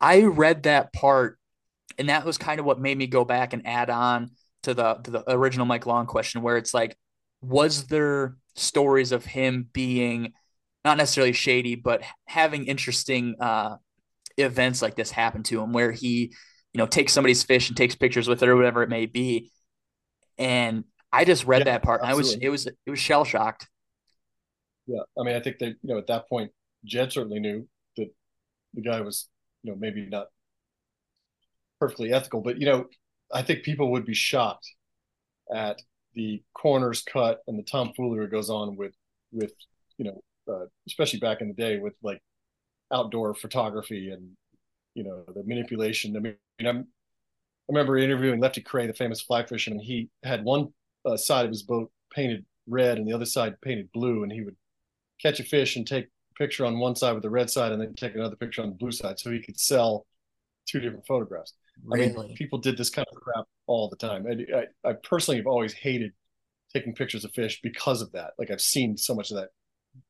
I 0.00 0.22
read 0.24 0.64
that 0.64 0.92
part 0.92 1.38
and 1.98 2.08
that 2.08 2.24
was 2.24 2.38
kind 2.38 2.60
of 2.60 2.66
what 2.66 2.80
made 2.80 2.96
me 2.96 3.06
go 3.06 3.24
back 3.24 3.52
and 3.52 3.66
add 3.66 3.90
on 3.90 4.30
to 4.64 4.74
the 4.74 4.94
to 4.94 5.10
the 5.10 5.24
original 5.30 5.66
Mike 5.66 5.86
Long 5.86 6.06
question 6.06 6.42
where 6.42 6.56
it's 6.56 6.74
like 6.74 6.96
was 7.40 7.86
there 7.86 8.36
stories 8.56 9.12
of 9.12 9.24
him 9.24 9.68
being 9.72 10.32
not 10.84 10.96
necessarily 10.96 11.32
shady 11.32 11.74
but 11.74 12.02
having 12.26 12.66
interesting 12.66 13.34
uh 13.40 13.76
events 14.36 14.82
like 14.82 14.96
this 14.96 15.10
happen 15.10 15.42
to 15.44 15.60
him 15.60 15.72
where 15.72 15.92
he 15.92 16.32
you 16.72 16.78
know 16.78 16.86
takes 16.86 17.12
somebody's 17.12 17.42
fish 17.42 17.68
and 17.68 17.76
takes 17.76 17.94
pictures 17.94 18.28
with 18.28 18.42
it 18.42 18.48
or 18.48 18.56
whatever 18.56 18.82
it 18.82 18.88
may 18.88 19.06
be. 19.06 19.50
And 20.36 20.84
I 21.12 21.24
just 21.24 21.46
read 21.46 21.60
yeah, 21.60 21.72
that 21.72 21.82
part 21.82 22.02
and 22.02 22.10
I 22.10 22.14
was 22.14 22.34
it 22.34 22.48
was 22.48 22.66
it 22.66 22.90
was 22.90 22.98
shell 22.98 23.24
shocked 23.24 23.68
yeah 24.86 25.02
I 25.18 25.22
mean 25.22 25.36
I 25.36 25.40
think 25.40 25.58
that 25.60 25.68
you 25.68 25.94
know 25.94 25.98
at 25.98 26.08
that 26.08 26.28
point 26.28 26.50
Jed 26.84 27.12
certainly 27.12 27.38
knew 27.38 27.68
that 27.96 28.08
the 28.74 28.82
guy 28.82 29.00
was 29.00 29.28
you 29.64 29.72
know 29.72 29.78
maybe 29.78 30.06
not 30.06 30.28
perfectly 31.80 32.12
ethical 32.12 32.40
but 32.40 32.60
you 32.60 32.66
know 32.66 32.86
I 33.32 33.42
think 33.42 33.64
people 33.64 33.90
would 33.90 34.06
be 34.06 34.14
shocked 34.14 34.70
at 35.52 35.82
the 36.14 36.40
corners 36.54 37.02
cut 37.02 37.40
and 37.48 37.58
the 37.58 37.64
tomfoolery 37.64 38.28
goes 38.28 38.50
on 38.50 38.76
with 38.76 38.94
with 39.32 39.52
you 39.98 40.04
know 40.04 40.22
uh, 40.48 40.66
especially 40.86 41.18
back 41.18 41.40
in 41.40 41.48
the 41.48 41.54
day 41.54 41.78
with 41.78 41.94
like 42.02 42.22
outdoor 42.92 43.34
photography 43.34 44.10
and 44.10 44.30
you 44.94 45.04
know 45.04 45.24
the 45.34 45.42
manipulation. 45.44 46.16
I 46.16 46.20
mean, 46.20 46.36
I'm, 46.60 46.78
I 46.78 46.82
remember 47.68 47.96
interviewing 47.96 48.40
Lefty 48.40 48.62
Kreh, 48.62 48.86
the 48.86 48.94
famous 48.94 49.20
fly 49.20 49.44
fisherman. 49.44 49.80
He 49.80 50.08
had 50.22 50.44
one 50.44 50.68
uh, 51.04 51.16
side 51.16 51.44
of 51.44 51.50
his 51.50 51.62
boat 51.62 51.90
painted 52.12 52.44
red 52.66 52.98
and 52.98 53.06
the 53.06 53.12
other 53.12 53.26
side 53.26 53.60
painted 53.60 53.90
blue, 53.92 54.22
and 54.22 54.32
he 54.32 54.42
would 54.42 54.56
catch 55.20 55.40
a 55.40 55.44
fish 55.44 55.76
and 55.76 55.86
take 55.86 56.08
picture 56.36 56.64
on 56.64 56.78
one 56.78 56.96
side 56.96 57.12
with 57.12 57.22
the 57.22 57.30
red 57.30 57.50
side, 57.50 57.72
and 57.72 57.80
then 57.80 57.94
take 57.94 58.14
another 58.14 58.36
picture 58.36 58.62
on 58.62 58.70
the 58.70 58.76
blue 58.76 58.92
side, 58.92 59.18
so 59.18 59.30
he 59.30 59.42
could 59.42 59.58
sell 59.58 60.06
two 60.66 60.80
different 60.80 61.06
photographs. 61.06 61.54
Really? 61.84 62.10
I 62.10 62.26
mean, 62.28 62.34
people 62.36 62.58
did 62.58 62.76
this 62.76 62.90
kind 62.90 63.06
of 63.10 63.20
crap 63.20 63.44
all 63.66 63.88
the 63.88 63.96
time. 63.96 64.26
And 64.26 64.46
I, 64.54 64.88
I 64.88 64.92
personally 65.02 65.38
have 65.38 65.46
always 65.46 65.72
hated 65.72 66.12
taking 66.72 66.94
pictures 66.94 67.24
of 67.24 67.32
fish 67.32 67.60
because 67.62 68.02
of 68.02 68.12
that. 68.12 68.32
Like 68.38 68.50
I've 68.50 68.60
seen 68.60 68.96
so 68.96 69.14
much 69.14 69.30
of 69.30 69.36
that 69.36 69.50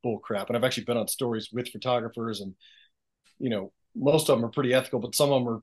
bull 0.03 0.19
crap. 0.19 0.49
And 0.49 0.57
I've 0.57 0.65
actually 0.65 0.85
been 0.85 0.97
on 0.97 1.09
stories 1.09 1.51
with 1.53 1.69
photographers 1.69 2.41
and, 2.41 2.55
you 3.39 3.51
know, 3.51 3.73
most 3.97 4.29
of 4.29 4.37
them 4.37 4.45
are 4.45 4.51
pretty 4.51 4.75
ethical, 4.75 4.99
but 4.99 5.15
some 5.15 5.31
of 5.31 5.45
them 5.45 5.55
are 5.55 5.63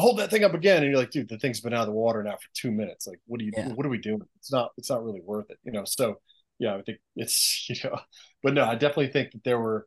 hold 0.00 0.18
that 0.18 0.30
thing 0.30 0.44
up 0.44 0.54
again. 0.54 0.82
And 0.82 0.90
you're 0.90 1.00
like, 1.00 1.10
dude, 1.10 1.28
the 1.28 1.38
thing's 1.38 1.60
been 1.60 1.74
out 1.74 1.80
of 1.80 1.86
the 1.86 1.92
water 1.92 2.22
now 2.22 2.32
for 2.32 2.48
two 2.54 2.70
minutes. 2.70 3.06
Like, 3.06 3.20
what 3.26 3.38
do 3.38 3.44
you, 3.44 3.52
yeah. 3.54 3.68
what 3.68 3.84
are 3.84 3.90
we 3.90 3.98
doing? 3.98 4.22
It's 4.38 4.50
not, 4.50 4.70
it's 4.78 4.88
not 4.88 5.04
really 5.04 5.20
worth 5.22 5.50
it, 5.50 5.58
you 5.62 5.72
know? 5.72 5.84
So 5.84 6.20
yeah, 6.58 6.74
I 6.74 6.82
think 6.82 6.98
it's, 7.16 7.66
you 7.68 7.76
know, 7.84 7.98
but 8.42 8.54
no, 8.54 8.64
I 8.64 8.74
definitely 8.74 9.08
think 9.08 9.32
that 9.32 9.44
there 9.44 9.58
were, 9.58 9.86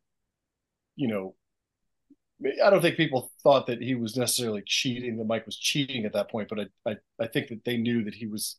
you 1.00 1.08
know, 1.08 1.34
I 2.64 2.70
don't 2.70 2.82
think 2.82 2.98
people 2.98 3.32
thought 3.42 3.68
that 3.68 3.82
he 3.82 3.96
was 3.96 4.18
necessarily 4.18 4.64
cheating, 4.66 5.18
that 5.18 5.26
Mike 5.28 5.46
was 5.46 5.58
cheating 5.58 6.04
at 6.04 6.12
that 6.12 6.30
point, 6.30 6.50
but 6.50 6.60
I, 6.60 6.92
I, 6.92 6.96
I 7.22 7.28
think 7.28 7.48
that 7.48 7.64
they 7.64 7.78
knew 7.78 8.04
that 8.04 8.14
he 8.14 8.28
was 8.28 8.58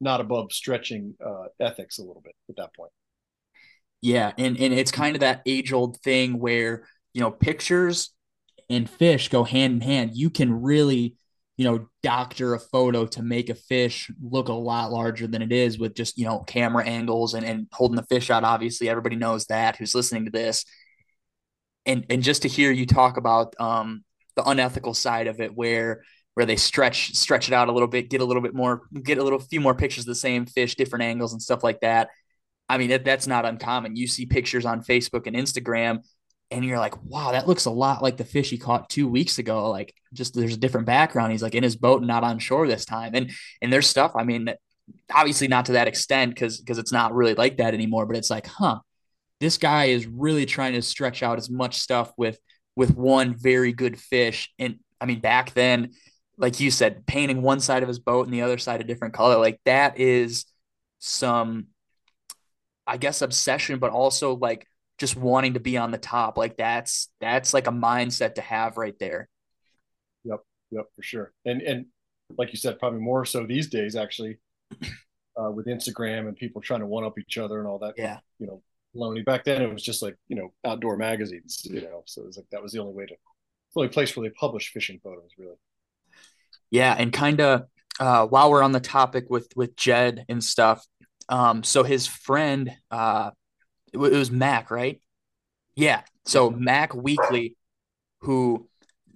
not 0.00 0.20
above 0.20 0.52
stretching 0.52 1.14
uh, 1.24 1.44
ethics 1.60 1.98
a 1.98 2.02
little 2.02 2.22
bit 2.22 2.34
at 2.48 2.56
that 2.56 2.74
point. 2.74 2.90
Yeah, 4.02 4.32
and 4.36 4.58
and 4.58 4.74
it's 4.74 4.90
kind 4.90 5.14
of 5.16 5.20
that 5.20 5.42
age 5.46 5.72
old 5.72 5.98
thing 6.00 6.38
where 6.38 6.86
you 7.14 7.20
know 7.20 7.30
pictures 7.30 8.10
and 8.68 8.90
fish 8.90 9.28
go 9.28 9.44
hand 9.44 9.74
in 9.74 9.80
hand. 9.80 10.10
You 10.14 10.28
can 10.28 10.62
really 10.62 11.14
you 11.56 11.64
know 11.64 11.88
doctor 12.02 12.54
a 12.54 12.60
photo 12.60 13.06
to 13.06 13.22
make 13.22 13.48
a 13.48 13.54
fish 13.54 14.10
look 14.20 14.48
a 14.48 14.52
lot 14.52 14.92
larger 14.92 15.26
than 15.26 15.40
it 15.40 15.52
is 15.52 15.78
with 15.78 15.94
just 15.94 16.18
you 16.18 16.26
know 16.26 16.40
camera 16.40 16.84
angles 16.84 17.34
and 17.34 17.46
and 17.46 17.68
holding 17.72 17.96
the 17.96 18.02
fish 18.02 18.28
out. 18.28 18.44
Obviously, 18.44 18.88
everybody 18.88 19.16
knows 19.16 19.46
that 19.46 19.76
who's 19.76 19.94
listening 19.94 20.24
to 20.24 20.30
this. 20.30 20.64
And 21.86 22.04
and 22.10 22.22
just 22.22 22.42
to 22.42 22.48
hear 22.48 22.70
you 22.70 22.84
talk 22.84 23.16
about 23.16 23.54
um, 23.60 24.04
the 24.34 24.44
unethical 24.44 24.94
side 24.94 25.28
of 25.28 25.40
it, 25.40 25.54
where 25.54 26.02
where 26.34 26.46
they 26.46 26.56
stretch 26.56 27.14
stretch 27.14 27.48
it 27.48 27.54
out 27.54 27.68
a 27.68 27.72
little 27.72 27.88
bit, 27.88 28.10
get 28.10 28.20
a 28.20 28.24
little 28.24 28.42
bit 28.42 28.54
more, 28.54 28.82
get 29.02 29.18
a 29.18 29.24
little 29.24 29.38
few 29.38 29.60
more 29.60 29.74
pictures 29.74 30.04
of 30.04 30.08
the 30.08 30.14
same 30.14 30.44
fish, 30.46 30.74
different 30.74 31.04
angles 31.04 31.32
and 31.32 31.40
stuff 31.40 31.64
like 31.64 31.80
that. 31.80 32.10
I 32.68 32.78
mean, 32.78 32.90
that, 32.90 33.04
that's 33.04 33.26
not 33.26 33.46
uncommon. 33.46 33.96
You 33.96 34.06
see 34.06 34.26
pictures 34.26 34.66
on 34.66 34.82
Facebook 34.82 35.26
and 35.26 35.36
Instagram, 35.36 36.00
and 36.50 36.64
you're 36.64 36.78
like, 36.78 37.02
wow, 37.04 37.32
that 37.32 37.48
looks 37.48 37.64
a 37.64 37.70
lot 37.70 38.02
like 38.02 38.16
the 38.16 38.24
fish 38.24 38.50
he 38.50 38.58
caught 38.58 38.90
two 38.90 39.08
weeks 39.08 39.38
ago. 39.38 39.70
Like, 39.70 39.94
just 40.12 40.34
there's 40.34 40.54
a 40.54 40.58
different 40.58 40.86
background. 40.86 41.32
He's 41.32 41.42
like 41.42 41.54
in 41.54 41.62
his 41.62 41.76
boat 41.76 42.00
and 42.00 42.08
not 42.08 42.24
on 42.24 42.38
shore 42.38 42.66
this 42.66 42.84
time. 42.84 43.12
And 43.14 43.30
and 43.62 43.72
there's 43.72 43.86
stuff. 43.86 44.12
I 44.16 44.24
mean, 44.24 44.50
obviously 45.12 45.48
not 45.48 45.66
to 45.66 45.72
that 45.72 45.88
extent 45.88 46.34
because 46.34 46.60
because 46.60 46.78
it's 46.78 46.92
not 46.92 47.14
really 47.14 47.34
like 47.34 47.56
that 47.58 47.74
anymore. 47.74 48.06
But 48.06 48.16
it's 48.16 48.30
like, 48.30 48.46
huh, 48.46 48.80
this 49.40 49.58
guy 49.58 49.86
is 49.86 50.06
really 50.06 50.46
trying 50.46 50.72
to 50.74 50.82
stretch 50.82 51.22
out 51.22 51.38
as 51.38 51.50
much 51.50 51.78
stuff 51.78 52.12
with 52.16 52.38
with 52.74 52.94
one 52.94 53.34
very 53.34 53.72
good 53.72 53.98
fish. 53.98 54.52
And 54.58 54.78
I 55.00 55.06
mean, 55.06 55.20
back 55.20 55.54
then 55.54 55.92
like 56.38 56.60
you 56.60 56.70
said, 56.70 57.06
painting 57.06 57.42
one 57.42 57.60
side 57.60 57.82
of 57.82 57.88
his 57.88 57.98
boat 57.98 58.26
and 58.26 58.34
the 58.34 58.42
other 58.42 58.58
side 58.58 58.80
a 58.80 58.84
different 58.84 59.14
color. 59.14 59.38
Like 59.38 59.60
that 59.64 59.98
is 59.98 60.44
some, 60.98 61.68
I 62.86 62.96
guess, 62.96 63.22
obsession, 63.22 63.78
but 63.78 63.90
also 63.90 64.36
like 64.36 64.66
just 64.98 65.16
wanting 65.16 65.54
to 65.54 65.60
be 65.60 65.76
on 65.76 65.90
the 65.90 65.98
top. 65.98 66.36
Like 66.36 66.56
that's 66.56 67.08
that's 67.20 67.54
like 67.54 67.66
a 67.66 67.72
mindset 67.72 68.34
to 68.34 68.42
have 68.42 68.76
right 68.76 68.98
there. 68.98 69.28
Yep, 70.24 70.40
yep, 70.70 70.84
for 70.94 71.02
sure. 71.02 71.32
And 71.44 71.62
and 71.62 71.86
like 72.36 72.52
you 72.52 72.58
said, 72.58 72.78
probably 72.78 73.00
more 73.00 73.24
so 73.24 73.46
these 73.46 73.68
days 73.68 73.96
actually, 73.96 74.38
uh, 75.40 75.50
with 75.50 75.66
Instagram 75.66 76.28
and 76.28 76.36
people 76.36 76.60
trying 76.60 76.80
to 76.80 76.86
one 76.86 77.04
up 77.04 77.18
each 77.18 77.38
other 77.38 77.58
and 77.58 77.68
all 77.68 77.78
that. 77.78 77.94
Yeah, 77.96 78.18
you 78.38 78.46
know, 78.46 78.62
lonely. 78.96 79.22
Back 79.22 79.44
then 79.44 79.62
it 79.62 79.72
was 79.72 79.82
just 79.82 80.02
like 80.02 80.16
you 80.28 80.36
know 80.36 80.52
outdoor 80.64 80.96
magazines. 80.96 81.62
You 81.64 81.82
know, 81.82 82.02
so 82.06 82.22
it 82.22 82.26
was 82.26 82.36
like 82.36 82.46
that 82.50 82.62
was 82.62 82.72
the 82.72 82.80
only 82.80 82.94
way 82.94 83.06
to, 83.06 83.14
the 83.14 83.80
only 83.80 83.88
place 83.88 84.16
where 84.16 84.28
they 84.28 84.34
published 84.34 84.72
fishing 84.72 85.00
photos 85.02 85.30
really. 85.38 85.56
Yeah, 86.70 86.94
and 86.98 87.12
kind 87.12 87.40
of 87.40 87.64
uh, 88.00 88.26
while 88.26 88.50
we're 88.50 88.62
on 88.62 88.72
the 88.72 88.80
topic 88.80 89.26
with 89.28 89.48
with 89.56 89.76
Jed 89.76 90.24
and 90.28 90.42
stuff, 90.42 90.86
um, 91.28 91.62
so 91.62 91.82
his 91.82 92.06
friend, 92.06 92.70
uh, 92.90 93.30
it, 93.92 93.98
it 93.98 94.16
was 94.16 94.30
Mac, 94.30 94.70
right? 94.70 95.00
Yeah. 95.74 96.02
So 96.24 96.50
Mac 96.50 96.92
Weakley, 96.92 97.54
who 98.20 98.68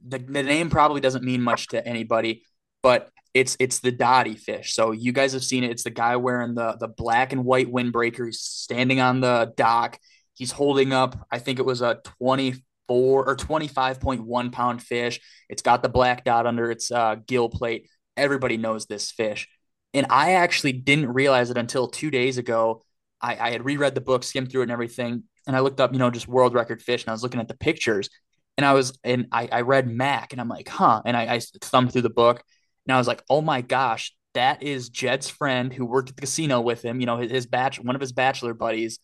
the, 0.06 0.18
the 0.18 0.42
name 0.42 0.70
probably 0.70 1.00
doesn't 1.00 1.24
mean 1.24 1.42
much 1.42 1.68
to 1.68 1.86
anybody, 1.86 2.44
but 2.82 3.10
it's 3.34 3.56
it's 3.60 3.80
the 3.80 3.92
Dottie 3.92 4.36
fish. 4.36 4.74
So 4.74 4.92
you 4.92 5.12
guys 5.12 5.32
have 5.32 5.44
seen 5.44 5.64
it. 5.64 5.70
It's 5.70 5.84
the 5.84 5.90
guy 5.90 6.16
wearing 6.16 6.54
the 6.54 6.76
the 6.78 6.88
black 6.88 7.32
and 7.32 7.44
white 7.44 7.70
windbreaker. 7.72 8.26
He's 8.26 8.40
standing 8.40 9.00
on 9.00 9.20
the 9.20 9.52
dock. 9.56 9.98
He's 10.34 10.52
holding 10.52 10.92
up, 10.92 11.26
I 11.30 11.38
think 11.38 11.58
it 11.58 11.64
was 11.64 11.82
a 11.82 12.00
twenty 12.04 12.54
four 12.88 13.24
or 13.28 13.36
25.1 13.36 14.50
pound 14.50 14.82
fish. 14.82 15.20
It's 15.48 15.62
got 15.62 15.80
the 15.80 15.88
black 15.88 16.24
dot 16.24 16.44
under 16.44 16.72
its 16.72 16.90
uh, 16.90 17.14
gill 17.24 17.48
plate. 17.48 17.88
Everybody 18.16 18.56
knows 18.56 18.86
this 18.86 19.12
fish. 19.12 19.46
And 19.94 20.06
I 20.10 20.32
actually 20.32 20.72
didn't 20.72 21.12
realize 21.12 21.50
it 21.50 21.56
until 21.56 21.86
two 21.86 22.10
days 22.10 22.36
ago. 22.36 22.82
I, 23.20 23.36
I 23.36 23.50
had 23.52 23.64
reread 23.64 23.94
the 23.94 24.00
book, 24.00 24.24
skimmed 24.24 24.50
through 24.50 24.62
it 24.62 24.64
and 24.64 24.72
everything. 24.72 25.22
And 25.46 25.54
I 25.54 25.60
looked 25.60 25.78
up, 25.78 25.92
you 25.92 26.00
know, 26.00 26.10
just 26.10 26.26
world 26.26 26.52
record 26.52 26.82
fish 26.82 27.04
and 27.04 27.10
I 27.10 27.12
was 27.12 27.22
looking 27.22 27.38
at 27.38 27.46
the 27.46 27.56
pictures 27.56 28.10
and 28.56 28.66
I 28.66 28.72
was, 28.72 28.98
and 29.04 29.28
I, 29.30 29.48
I 29.52 29.60
read 29.60 29.86
Mac 29.86 30.32
and 30.32 30.40
I'm 30.40 30.48
like, 30.48 30.68
huh. 30.68 31.00
And 31.04 31.16
I, 31.16 31.36
I 31.36 31.40
thumbed 31.62 31.92
through 31.92 32.02
the 32.02 32.10
book 32.10 32.42
and 32.86 32.94
I 32.94 32.98
was 32.98 33.06
like, 33.06 33.22
oh 33.30 33.40
my 33.40 33.60
gosh, 33.60 34.14
that 34.34 34.62
is 34.62 34.88
Jed's 34.88 35.28
friend 35.28 35.72
who 35.72 35.84
worked 35.84 36.10
at 36.10 36.16
the 36.16 36.22
casino 36.22 36.60
with 36.60 36.82
him. 36.82 37.00
You 37.00 37.06
know, 37.06 37.18
his, 37.18 37.30
his 37.30 37.46
batch, 37.46 37.80
one 37.80 37.94
of 37.94 38.00
his 38.00 38.12
bachelor 38.12 38.54
buddies. 38.54 38.98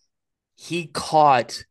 He 0.54 0.86
caught 0.86 1.64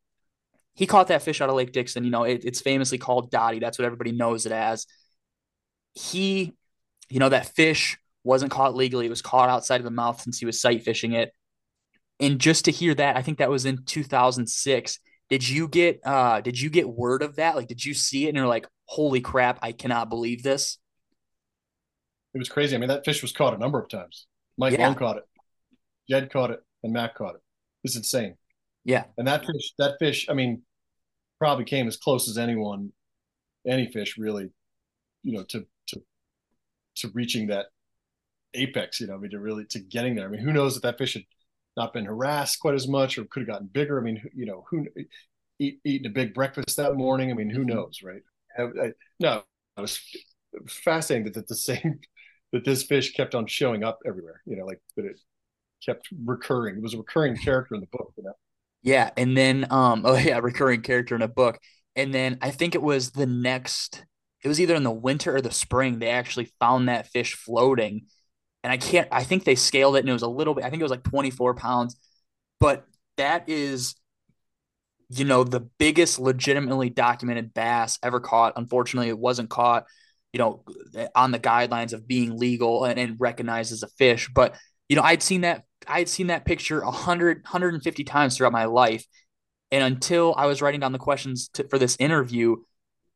he 0.76 0.86
caught 0.86 1.08
that 1.08 1.22
fish 1.22 1.40
out 1.42 1.50
of 1.50 1.56
Lake 1.56 1.72
Dixon. 1.72 2.04
You 2.04 2.12
know, 2.12 2.24
it, 2.24 2.44
it's 2.44 2.62
famously 2.62 2.98
called 2.98 3.32
Dottie. 3.32 3.60
That's 3.60 3.80
what 3.80 3.86
everybody 3.86 4.12
knows 4.12 4.46
it 4.46 4.52
as. 4.52 4.86
He, 5.94 6.54
you 7.10 7.20
know, 7.20 7.30
that 7.30 7.56
fish 7.56 7.98
wasn't 8.26 8.52
caught 8.52 8.76
legally. 8.76 9.06
It 9.06 9.10
was 9.10 9.22
caught 9.22 9.50
outside 9.50 9.80
of 9.80 9.86
the 9.86 9.92
mouth 9.92 10.22
since 10.22 10.38
he 10.38 10.46
was 10.46 10.60
sight 10.60 10.84
fishing 10.84 11.14
it. 11.14 11.32
And 12.20 12.40
just 12.40 12.66
to 12.66 12.72
hear 12.72 12.94
that, 12.96 13.16
I 13.16 13.22
think 13.22 13.38
that 13.38 13.50
was 13.50 13.66
in 13.66 13.86
2006. 13.86 15.00
Did 15.30 15.48
you 15.48 15.68
get 15.68 16.02
uh 16.06 16.42
did 16.42 16.60
you 16.60 16.70
get 16.70 16.88
word 16.88 17.24
of 17.24 17.38
that? 17.38 17.56
Like 17.56 17.68
did 17.68 17.84
you 17.84 17.94
see 17.94 18.26
it 18.26 18.30
and 18.30 18.38
you're 18.38 18.46
like, 18.46 18.68
"Holy 18.86 19.22
crap, 19.22 19.60
I 19.62 19.72
cannot 19.72 20.10
believe 20.10 20.44
this." 20.44 20.78
It 22.36 22.40
was 22.40 22.50
crazy. 22.50 22.76
I 22.76 22.80
mean, 22.80 22.90
that 22.90 23.06
fish 23.06 23.22
was 23.22 23.32
caught 23.32 23.54
a 23.54 23.58
number 23.58 23.80
of 23.80 23.88
times. 23.88 24.28
Mike 24.58 24.74
yeah. 24.74 24.86
Long 24.86 24.96
caught 24.96 25.18
it. 25.18 25.24
Jed 26.10 26.32
caught 26.32 26.52
it 26.52 26.60
and 26.84 26.92
Matt 26.92 27.16
caught 27.16 27.36
it. 27.36 27.42
It's 27.86 27.96
insane. 27.96 28.36
Yeah. 28.84 29.06
And 29.18 29.28
that 29.28 29.46
fish, 29.46 29.74
that 29.80 29.96
fish, 30.00 30.28
I 30.30 30.34
mean, 30.34 30.62
probably 31.40 31.64
came 31.64 31.88
as 31.88 31.96
close 31.96 32.30
as 32.30 32.38
anyone, 32.38 32.92
any 33.66 33.90
fish 33.90 34.18
really, 34.18 34.50
you 35.24 35.32
know, 35.32 35.44
to 35.46 35.66
to 35.88 36.02
to 36.98 37.10
reaching 37.14 37.48
that 37.48 37.68
apex. 38.54 39.00
You 39.00 39.08
know, 39.08 39.16
I 39.16 39.18
mean, 39.18 39.32
to 39.32 39.40
really 39.40 39.66
to 39.70 39.80
getting 39.80 40.16
there. 40.16 40.28
I 40.28 40.30
mean, 40.30 40.42
who 40.42 40.54
knows 40.54 40.76
if 40.76 40.84
that 40.84 40.98
fish 40.98 41.14
had 41.14 41.24
not 41.78 41.94
been 41.94 42.06
harassed 42.06 42.60
quite 42.60 42.76
as 42.76 42.88
much, 42.88 43.18
or 43.18 43.24
could 43.26 43.42
have 43.42 43.50
gotten 43.50 43.68
bigger. 43.68 43.98
I 43.98 44.04
mean, 44.04 44.22
you 44.36 44.46
know, 44.46 44.66
who 44.70 44.86
eat, 45.58 45.80
eating 45.86 46.08
a 46.08 46.14
big 46.14 46.34
breakfast 46.34 46.76
that 46.78 46.96
morning. 46.96 47.32
I 47.32 47.34
mean, 47.34 47.50
who 47.50 47.62
mm-hmm. 47.62 47.70
knows, 47.70 48.02
right? 48.04 48.22
I, 48.58 48.64
I, 48.64 48.92
no, 49.20 49.44
was 49.78 50.00
fascinating 50.68 51.26
that, 51.26 51.34
that 51.36 51.48
the 51.48 51.56
same 51.56 52.00
that 52.56 52.64
this 52.64 52.84
fish 52.84 53.12
kept 53.12 53.36
on 53.36 53.46
showing 53.48 53.84
up 53.84 54.00
everywhere. 54.06 54.42
You 54.46 54.56
know, 54.56 54.66
like 54.66 54.80
that 54.96 55.06
it 55.06 55.20
kept 55.86 56.08
recurring. 56.24 56.78
It 56.78 56.82
was 56.82 56.94
a 56.94 56.98
recurring 56.98 57.36
character 57.36 57.76
in 57.76 57.82
the 57.82 57.88
book. 57.88 58.14
You 58.18 58.24
know? 58.24 58.34
Yeah, 58.82 59.10
and 59.18 59.36
then 59.36 59.68
um, 59.70 60.04
oh 60.06 60.16
yeah, 60.18 60.40
recurring 60.40 60.82
character 60.82 61.16
in 61.16 61.22
a 61.22 61.28
book, 61.28 61.60
and 61.98 62.14
then 62.14 62.38
I 62.42 62.52
think 62.52 62.74
it 62.74 62.82
was 62.82 63.12
the 63.12 63.26
next. 63.26 64.06
It 64.42 64.48
was 64.48 64.62
either 64.62 64.76
in 64.76 64.84
the 64.84 64.92
winter 64.92 65.36
or 65.36 65.42
the 65.42 65.52
spring. 65.52 66.00
They 66.00 66.10
actually 66.10 66.52
found 66.60 66.88
that 66.88 67.08
fish 67.08 67.34
floating, 67.34 68.06
and 68.64 68.72
I 68.72 68.78
can't. 68.78 69.10
I 69.12 69.26
think 69.26 69.44
they 69.44 69.56
scaled 69.56 69.98
it, 69.98 70.00
and 70.00 70.10
it 70.10 70.14
was 70.14 70.22
a 70.22 70.30
little 70.30 70.54
bit. 70.54 70.64
I 70.64 70.70
think 70.70 70.80
it 70.80 70.86
was 70.86 70.92
like 70.92 71.04
twenty 71.04 71.32
four 71.32 71.56
pounds, 71.56 72.00
but 72.62 72.86
that 73.18 73.50
is 73.50 73.96
you 75.10 75.24
know, 75.24 75.44
the 75.44 75.60
biggest 75.60 76.20
legitimately 76.20 76.90
documented 76.90 77.54
bass 77.54 78.00
ever 78.02 78.20
caught. 78.20 78.54
Unfortunately, 78.56 79.10
it 79.10 79.20
wasn't 79.20 79.50
caught, 79.50 79.86
you 80.36 80.40
know, 80.40 80.66
on 81.16 81.32
the 81.32 81.40
guidelines 81.40 81.94
of 81.94 82.06
being 82.06 82.38
legal 82.38 82.84
and, 82.84 83.00
and 83.00 83.16
recognized 83.18 83.72
as 83.72 83.84
a 83.84 83.88
fish. 83.88 84.30
But, 84.36 84.54
you 84.90 84.98
know, 84.98 85.02
I'd 85.02 85.24
seen 85.24 85.42
that, 85.42 85.64
I'd 85.88 86.10
seen 86.10 86.28
that 86.28 86.44
picture 86.44 86.84
100, 86.84 87.38
150 87.38 88.04
times 88.04 88.36
throughout 88.36 88.52
my 88.52 88.66
life. 88.66 89.06
And 89.72 89.82
until 89.82 90.36
I 90.38 90.48
was 90.48 90.62
writing 90.62 90.82
down 90.82 90.92
the 90.92 91.00
questions 91.00 91.48
to, 91.54 91.66
for 91.70 91.80
this 91.80 91.96
interview, 92.02 92.58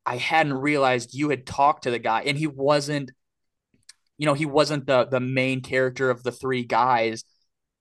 I 0.06 0.16
hadn't 0.16 0.54
realized 0.54 1.14
you 1.14 1.30
had 1.30 1.46
talked 1.46 1.84
to 1.84 1.92
the 1.92 2.00
guy 2.00 2.24
and 2.26 2.38
he 2.38 2.48
wasn't, 2.48 3.12
you 4.18 4.26
know, 4.26 4.34
he 4.34 4.46
wasn't 4.46 4.88
the 4.88 5.04
the 5.04 5.20
main 5.20 5.60
character 5.60 6.10
of 6.10 6.24
the 6.24 6.32
three 6.32 6.64
guys 6.64 7.26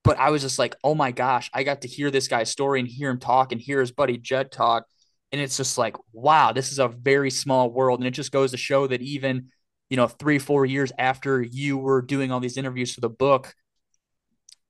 but 0.03 0.17
I 0.17 0.29
was 0.29 0.41
just 0.41 0.57
like, 0.57 0.75
oh 0.83 0.95
my 0.95 1.11
gosh, 1.11 1.49
I 1.53 1.63
got 1.63 1.81
to 1.81 1.87
hear 1.87 2.09
this 2.09 2.27
guy's 2.27 2.49
story 2.49 2.79
and 2.79 2.87
hear 2.87 3.09
him 3.09 3.19
talk 3.19 3.51
and 3.51 3.59
hear 3.59 3.79
his 3.79 3.91
buddy 3.91 4.17
Jed 4.17 4.51
talk. 4.51 4.85
And 5.31 5.39
it's 5.39 5.57
just 5.57 5.77
like, 5.77 5.95
wow, 6.11 6.53
this 6.53 6.71
is 6.71 6.79
a 6.79 6.87
very 6.87 7.29
small 7.29 7.69
world. 7.69 7.99
And 7.99 8.07
it 8.07 8.11
just 8.11 8.31
goes 8.31 8.51
to 8.51 8.57
show 8.57 8.87
that 8.87 9.01
even, 9.01 9.49
you 9.89 9.97
know, 9.97 10.07
three, 10.07 10.39
four 10.39 10.65
years 10.65 10.91
after 10.97 11.41
you 11.41 11.77
were 11.77 12.01
doing 12.01 12.31
all 12.31 12.39
these 12.39 12.57
interviews 12.57 12.93
for 12.93 13.01
the 13.01 13.09
book, 13.09 13.53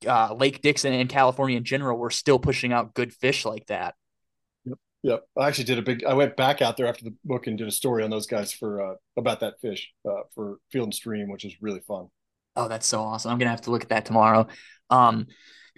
uh, 0.08 0.34
Lake 0.34 0.62
Dixon 0.62 0.94
and 0.94 1.10
California 1.10 1.58
in 1.58 1.64
general 1.64 1.98
were 1.98 2.10
still 2.10 2.40
pushing 2.40 2.74
out 2.74 2.94
good 2.94 3.14
fish 3.14 3.46
like 3.46 3.66
that. 3.68 3.96
Yep. 4.66 4.78
Yep. 5.04 5.24
I 5.38 5.48
actually 5.48 5.64
did 5.64 5.80
a 5.80 5.82
big, 5.82 6.04
I 6.04 6.14
went 6.14 6.36
back 6.36 6.62
out 6.62 6.76
there 6.76 6.88
after 6.88 7.06
the 7.06 7.16
book 7.24 7.48
and 7.48 7.58
did 7.58 7.68
a 7.68 7.72
story 7.72 8.04
on 8.04 8.10
those 8.10 8.28
guys 8.28 8.52
for, 8.52 8.82
uh, 8.82 8.96
about 9.18 9.40
that 9.40 9.62
fish, 9.62 9.92
uh, 10.06 10.24
for 10.36 10.58
Field 10.72 10.86
and 10.86 10.94
Stream, 10.94 11.30
which 11.30 11.46
is 11.46 11.54
really 11.62 11.82
fun. 11.82 12.08
Oh, 12.56 12.68
that's 12.68 12.88
so 12.88 13.02
awesome. 13.02 13.32
I'm 13.32 13.38
going 13.38 13.46
to 13.46 13.52
have 13.52 13.62
to 13.62 13.72
look 13.72 13.84
at 13.84 13.90
that 13.90 14.06
tomorrow. 14.06 14.48
Um, 14.90 15.28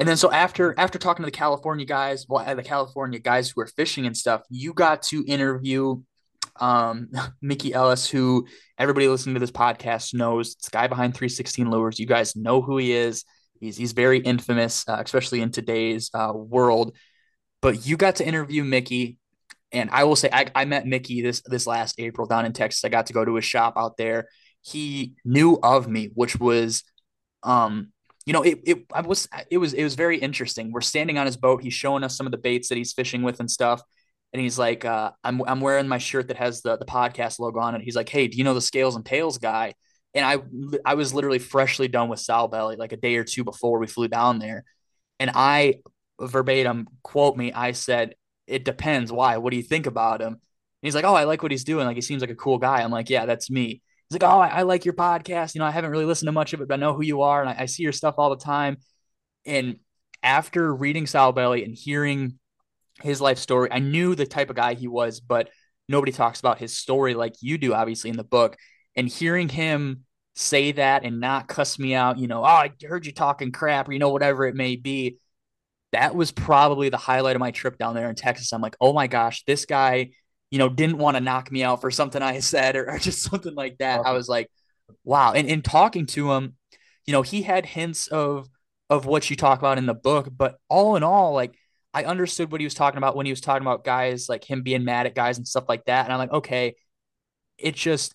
and 0.02 0.08
then 0.08 0.18
so 0.18 0.32
after 0.32 0.74
after 0.80 0.98
talking 0.98 1.22
to 1.22 1.28
the 1.28 1.38
California 1.38 1.86
guys, 1.86 2.26
well, 2.28 2.56
the 2.56 2.64
California 2.64 3.20
guys 3.20 3.52
who 3.52 3.62
are 3.62 3.68
fishing 3.68 4.08
and 4.08 4.18
stuff, 4.18 4.42
you 4.50 4.74
got 4.74 5.04
to 5.04 5.24
interview 5.28 6.02
um, 6.60 7.12
Mickey 7.42 7.72
Ellis, 7.72 8.10
who 8.10 8.48
everybody 8.80 9.08
listening 9.08 9.36
to 9.36 9.40
this 9.40 9.52
podcast 9.52 10.16
knows. 10.16 10.56
It's 10.56 10.70
guy 10.70 10.88
behind 10.88 11.14
316 11.14 11.70
Lures. 11.70 12.00
You 12.00 12.08
guys 12.08 12.36
know 12.36 12.64
who 12.64 12.78
he 12.78 12.94
is. 12.94 13.26
He's 13.60 13.78
he's 13.78 13.92
very 13.92 14.18
infamous, 14.18 14.90
uh, 14.90 14.98
especially 15.06 15.40
in 15.40 15.52
today's 15.52 16.10
uh, 16.16 16.34
world. 16.34 16.96
But 17.62 17.86
you 17.86 17.96
got 17.96 18.16
to 18.16 18.28
interview 18.28 18.64
Mickey, 18.64 19.20
and 19.72 19.92
I 19.92 20.06
will 20.06 20.16
say 20.16 20.32
I, 20.34 20.48
I 20.56 20.66
met 20.66 20.88
Mickey 20.88 21.22
this 21.22 21.44
this 21.46 21.68
last 21.68 22.00
April 22.00 22.26
down 22.26 22.48
in 22.48 22.54
Texas. 22.54 22.84
I 22.84 22.90
got 22.90 23.06
to 23.06 23.14
go 23.14 23.24
to 23.24 23.36
his 23.36 23.46
shop 23.46 23.76
out 23.78 23.98
there. 23.98 24.30
He 24.64 25.14
knew 25.24 25.60
of 25.62 25.88
me, 25.88 26.10
which 26.16 26.40
was 26.40 26.84
um 27.44 27.92
you 28.26 28.34
know, 28.34 28.44
it, 28.44 28.60
it 28.66 28.86
I 28.94 29.02
was 29.02 29.28
it 29.50 29.58
was 29.58 29.74
it 29.74 29.84
was 29.84 29.96
very 29.96 30.18
interesting. 30.18 30.72
We're 30.72 30.82
standing 30.82 31.18
on 31.18 31.26
his 31.26 31.38
boat. 31.38 31.64
He's 31.64 31.74
showing 31.74 32.04
us 32.04 32.16
some 32.16 32.28
of 32.28 32.32
the 32.32 32.38
baits 32.38 32.70
that 32.70 32.78
he's 32.78 32.94
fishing 32.94 33.24
with 33.24 33.40
and 33.40 33.50
stuff. 33.50 33.82
And 34.34 34.42
he's 34.42 34.60
like, 34.60 34.86
uh, 34.86 35.12
I'm 35.24 35.42
I'm 35.48 35.60
wearing 35.62 35.88
my 35.88 35.98
shirt 35.98 36.28
that 36.30 36.38
has 36.38 36.62
the 36.62 36.78
the 36.78 36.86
podcast 36.86 37.40
logo 37.40 37.60
on 37.60 37.76
it. 37.76 37.82
He's 37.82 37.96
like, 37.96 38.10
Hey, 38.10 38.28
do 38.28 38.38
you 38.38 38.44
know 38.44 38.54
the 38.54 38.62
scales 38.62 38.96
and 38.96 39.06
tails 39.06 39.38
guy? 39.38 39.74
And 40.14 40.26
I 40.26 40.38
I 40.86 40.96
was 40.96 41.14
literally 41.14 41.40
freshly 41.40 41.88
done 41.88 42.10
with 42.10 42.20
Sowbelly 42.20 42.78
like 42.78 42.92
a 42.94 42.98
day 42.98 43.16
or 43.16 43.24
two 43.24 43.44
before 43.44 43.80
we 43.80 43.88
flew 43.88 44.08
down 44.08 44.40
there. 44.40 44.64
And 45.20 45.32
I 45.34 45.76
verbatim 46.20 46.88
quote 47.04 47.36
me, 47.38 47.52
I 47.54 47.72
said, 47.74 48.16
It 48.48 48.66
depends. 48.66 49.12
Why? 49.12 49.38
What 49.38 49.52
do 49.52 49.58
you 49.58 49.64
think 49.64 49.88
about 49.88 50.22
him? 50.22 50.34
And 50.34 50.40
he's 50.82 50.96
like, 50.96 51.06
Oh, 51.06 51.16
I 51.16 51.24
like 51.26 51.44
what 51.44 51.52
he's 51.52 51.64
doing. 51.64 51.86
Like 51.86 51.96
he 51.98 52.02
seems 52.02 52.22
like 52.22 52.32
a 52.32 52.36
cool 52.36 52.58
guy. 52.60 52.82
I'm 52.82 52.92
like, 52.92 53.10
Yeah, 53.10 53.26
that's 53.26 53.50
me. 53.50 53.82
He's 54.12 54.22
like, 54.22 54.30
oh, 54.30 54.40
I, 54.42 54.48
I, 54.48 54.62
like 54.64 54.84
your 54.84 54.94
podcast. 54.94 55.56
You 55.56 55.60
know, 55.60 55.66
I 55.66 55.72
haven't 55.72 55.92
really 55.92 56.04
listened 56.04 56.28
to 56.28 56.34
much 56.34 56.52
of 56.52 56.60
it, 56.60 56.68
but 56.68 56.74
I 56.74 56.78
know 56.78 56.94
who 56.94 57.02
you 57.02 57.22
are 57.22 57.40
and 57.40 57.50
I, 57.50 57.62
I 57.62 57.66
see 57.66 57.84
your 57.84 57.94
stuff 57.94 58.16
all 58.18 58.30
the 58.30 58.44
time. 58.44 58.76
And 59.46 59.78
after 60.22 60.76
reading 60.76 61.06
Sowbelly 61.06 61.64
and 61.64 61.74
hearing 61.74 62.38
his 63.02 63.22
life 63.22 63.38
story, 63.38 63.70
I 63.72 63.80
knew 63.80 64.14
the 64.14 64.26
type 64.26 64.50
of 64.50 64.58
guy 64.58 64.74
he 64.74 64.90
was, 64.90 65.22
but 65.22 65.50
nobody 65.88 66.12
talks 66.12 66.42
about 66.42 66.60
his 66.60 66.76
story 66.76 67.14
like 67.14 67.36
you 67.40 67.58
do, 67.58 67.74
obviously, 67.74 68.10
in 68.10 68.18
the 68.18 68.26
book. 68.26 68.58
And 68.98 69.08
hearing 69.08 69.48
him 69.48 70.04
say 70.36 70.74
that 70.74 71.06
and 71.06 71.22
not 71.22 71.48
cuss 71.48 71.80
me 71.80 71.96
out, 71.96 72.18
you 72.18 72.28
know, 72.28 72.42
oh, 72.42 72.46
I 72.46 72.74
heard 72.86 73.06
you 73.06 73.14
talking 73.14 73.54
crap, 73.54 73.88
or, 73.88 73.94
you 73.94 74.00
know, 74.00 74.10
whatever 74.10 74.46
it 74.46 74.56
may 74.56 74.76
be. 74.76 75.20
That 75.94 76.16
was 76.16 76.34
probably 76.34 76.90
the 76.90 76.98
highlight 76.98 77.38
of 77.38 77.40
my 77.40 77.52
trip 77.52 77.78
down 77.78 77.96
there 77.96 78.10
in 78.10 78.16
Texas. 78.16 78.52
I'm 78.52 78.62
like, 78.62 78.76
oh 78.82 78.92
my 78.92 79.08
gosh, 79.08 79.46
this 79.46 79.64
guy 79.66 80.12
you 80.52 80.60
know, 80.60 80.70
didn't 80.70 80.98
want 80.98 81.18
to 81.18 81.22
knock 81.22 81.52
me 81.52 81.64
out 81.64 81.82
for 81.82 81.90
something 81.90 82.22
I 82.22 82.40
said 82.40 82.76
or, 82.76 82.92
or 82.92 83.00
just 83.00 83.22
something 83.30 83.56
like 83.56 83.78
that. 83.80 84.06
I 84.06 84.12
was 84.12 84.30
like, 84.30 84.52
wow. 85.04 85.34
And 85.34 85.48
in 85.48 85.62
talking 85.62 86.06
to 86.08 86.32
him, 86.34 86.56
you 87.06 87.14
know, 87.14 87.22
he 87.22 87.42
had 87.42 87.66
hints 87.66 88.08
of 88.08 88.48
of 88.90 89.06
what 89.06 89.30
you 89.30 89.38
talk 89.38 89.60
about 89.60 89.78
in 89.78 89.86
the 89.86 89.94
book, 89.94 90.28
but 90.36 90.58
all 90.68 90.98
in 90.98 91.04
all, 91.04 91.34
like 91.34 91.56
I 91.94 92.04
understood 92.04 92.52
what 92.52 92.60
he 92.60 92.66
was 92.66 92.74
talking 92.74 92.98
about 92.98 93.16
when 93.16 93.26
he 93.26 93.32
was 93.32 93.42
talking 93.42 93.66
about 93.66 93.86
guys 93.86 94.28
like 94.28 94.44
him 94.44 94.64
being 94.64 94.84
mad 94.84 95.06
at 95.06 95.16
guys 95.16 95.38
and 95.38 95.48
stuff 95.48 95.66
like 95.70 95.86
that. 95.86 96.04
And 96.06 96.14
I'm 96.14 96.20
like, 96.20 96.32
okay, 96.32 96.76
it 97.58 97.76
just 97.76 98.14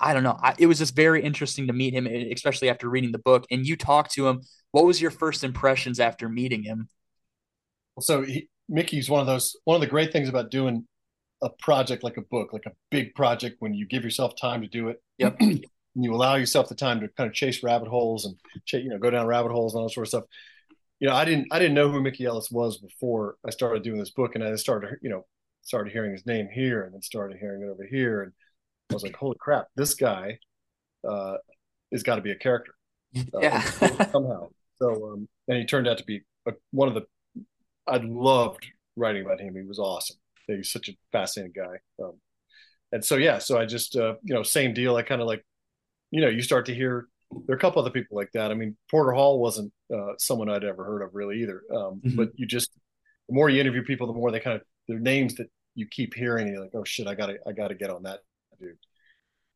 I 0.00 0.14
don't 0.14 0.22
know. 0.22 0.38
I, 0.40 0.54
it 0.58 0.66
was 0.66 0.78
just 0.78 0.96
very 0.96 1.22
interesting 1.22 1.66
to 1.66 1.72
meet 1.72 1.94
him, 1.94 2.06
especially 2.06 2.70
after 2.70 2.88
reading 2.88 3.12
the 3.12 3.18
book. 3.18 3.44
And 3.50 3.66
you 3.66 3.76
talked 3.76 4.12
to 4.12 4.26
him. 4.26 4.42
What 4.70 4.86
was 4.86 5.00
your 5.00 5.10
first 5.10 5.44
impressions 5.44 6.00
after 6.00 6.28
meeting 6.28 6.62
him? 6.62 6.88
So 8.00 8.22
he, 8.22 8.48
Mickey's 8.68 9.10
one 9.10 9.20
of 9.20 9.26
those 9.26 9.56
one 9.64 9.74
of 9.74 9.80
the 9.80 9.86
great 9.86 10.12
things 10.12 10.28
about 10.28 10.50
doing 10.50 10.86
a 11.42 11.50
project 11.50 12.02
like 12.02 12.16
a 12.16 12.22
book, 12.22 12.52
like 12.52 12.66
a 12.66 12.72
big 12.90 13.14
project 13.14 13.56
when 13.58 13.74
you 13.74 13.86
give 13.86 14.04
yourself 14.04 14.34
time 14.36 14.62
to 14.62 14.68
do 14.68 14.88
it. 14.88 15.02
Yep. 15.18 15.40
And 15.96 16.02
you 16.02 16.12
allow 16.12 16.34
yourself 16.34 16.68
the 16.68 16.74
time 16.74 17.00
to 17.02 17.08
kind 17.16 17.28
of 17.28 17.34
chase 17.34 17.62
rabbit 17.62 17.86
holes 17.86 18.24
and 18.24 18.34
you 18.72 18.88
know 18.88 18.98
go 18.98 19.10
down 19.10 19.28
rabbit 19.28 19.52
holes 19.52 19.74
and 19.74 19.80
all 19.80 19.86
that 19.86 19.94
sort 19.94 20.06
of 20.06 20.08
stuff. 20.08 20.24
You 20.98 21.06
know, 21.06 21.14
I 21.14 21.24
didn't 21.24 21.46
I 21.52 21.60
didn't 21.60 21.74
know 21.74 21.88
who 21.88 22.02
Mickey 22.02 22.24
Ellis 22.24 22.50
was 22.50 22.78
before 22.78 23.36
I 23.46 23.50
started 23.50 23.84
doing 23.84 24.00
this 24.00 24.10
book, 24.10 24.34
and 24.34 24.42
I 24.42 24.56
started 24.56 24.98
you 25.02 25.08
know 25.08 25.24
started 25.62 25.92
hearing 25.92 26.10
his 26.10 26.26
name 26.26 26.48
here, 26.52 26.82
and 26.82 26.94
then 26.94 27.00
started 27.00 27.38
hearing 27.38 27.62
it 27.62 27.66
over 27.66 27.86
here, 27.88 28.24
and 28.24 28.32
I 28.90 28.94
was 28.94 29.04
like, 29.04 29.14
holy 29.14 29.36
crap, 29.38 29.68
this 29.76 29.94
guy 29.94 30.38
uh, 31.08 31.36
has 31.92 32.02
got 32.02 32.16
to 32.16 32.22
be 32.22 32.32
a 32.32 32.36
character. 32.36 32.74
Uh, 33.32 33.38
yeah, 33.40 33.60
somehow. 34.10 34.48
So, 34.80 35.12
um, 35.12 35.28
and 35.46 35.58
he 35.58 35.64
turned 35.64 35.86
out 35.86 35.98
to 35.98 36.04
be 36.04 36.22
a, 36.48 36.52
one 36.72 36.88
of 36.88 36.94
the 36.94 37.02
I 37.86 37.98
loved 37.98 38.66
writing 38.96 39.24
about 39.24 39.40
him. 39.40 39.54
He 39.54 39.62
was 39.62 39.78
awesome. 39.78 40.16
He's 40.46 40.70
such 40.70 40.88
a 40.88 40.96
fascinating 41.12 41.52
guy. 41.56 42.04
Um, 42.04 42.14
and 42.92 43.04
so 43.04 43.16
yeah, 43.16 43.38
so 43.38 43.58
I 43.58 43.66
just 43.66 43.96
uh, 43.96 44.14
you 44.22 44.34
know 44.34 44.42
same 44.42 44.74
deal. 44.74 44.96
I 44.96 45.02
kind 45.02 45.20
of 45.20 45.26
like 45.26 45.44
you 46.10 46.20
know 46.20 46.28
you 46.28 46.42
start 46.42 46.66
to 46.66 46.74
hear 46.74 47.08
there 47.46 47.54
are 47.54 47.58
a 47.58 47.60
couple 47.60 47.82
other 47.82 47.90
people 47.90 48.16
like 48.16 48.30
that. 48.34 48.50
I 48.50 48.54
mean 48.54 48.76
Porter 48.90 49.12
Hall 49.12 49.40
wasn't 49.40 49.72
uh, 49.92 50.12
someone 50.18 50.48
I'd 50.48 50.64
ever 50.64 50.84
heard 50.84 51.02
of 51.02 51.14
really 51.14 51.42
either. 51.42 51.62
Um, 51.70 52.00
mm-hmm. 52.04 52.16
But 52.16 52.30
you 52.36 52.46
just 52.46 52.70
the 53.28 53.34
more 53.34 53.48
you 53.48 53.60
interview 53.60 53.82
people, 53.82 54.06
the 54.06 54.12
more 54.12 54.30
they 54.30 54.40
kind 54.40 54.56
of 54.56 54.62
their 54.86 55.00
names 55.00 55.34
that 55.36 55.50
you 55.74 55.86
keep 55.86 56.14
hearing. 56.14 56.48
you're 56.48 56.60
like, 56.60 56.74
oh 56.74 56.84
shit, 56.84 57.06
I 57.06 57.14
gotta 57.14 57.38
I 57.46 57.52
gotta 57.52 57.74
get 57.74 57.90
on 57.90 58.04
that 58.04 58.20
dude. 58.60 58.76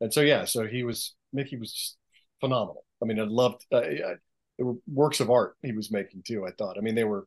And 0.01 0.13
so 0.13 0.21
yeah, 0.21 0.45
so 0.45 0.67
he 0.67 0.83
was 0.83 1.15
Mickey 1.31 1.57
was 1.57 1.71
just 1.73 1.97
phenomenal. 2.39 2.83
I 3.01 3.05
mean, 3.05 3.19
I 3.19 3.23
loved. 3.23 3.65
Uh, 3.71 3.77
I, 3.77 4.15
there 4.57 4.65
were 4.65 4.75
works 4.91 5.21
of 5.21 5.29
art 5.29 5.55
he 5.61 5.71
was 5.71 5.91
making 5.91 6.23
too. 6.27 6.45
I 6.45 6.51
thought. 6.51 6.77
I 6.77 6.81
mean, 6.81 6.95
they 6.95 7.05
were 7.05 7.25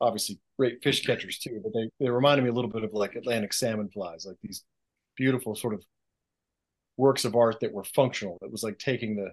obviously 0.00 0.38
great 0.58 0.82
fish 0.82 1.04
catchers 1.04 1.38
too, 1.38 1.60
but 1.62 1.72
they, 1.72 1.90
they 2.00 2.10
reminded 2.10 2.42
me 2.42 2.50
a 2.50 2.52
little 2.52 2.70
bit 2.70 2.84
of 2.84 2.92
like 2.92 3.14
Atlantic 3.14 3.52
salmon 3.52 3.88
flies, 3.88 4.26
like 4.26 4.36
these 4.42 4.64
beautiful 5.16 5.54
sort 5.54 5.74
of 5.74 5.82
works 6.96 7.24
of 7.24 7.34
art 7.34 7.60
that 7.60 7.72
were 7.72 7.84
functional. 7.84 8.38
It 8.42 8.50
was 8.50 8.62
like 8.62 8.78
taking 8.78 9.16
the 9.16 9.30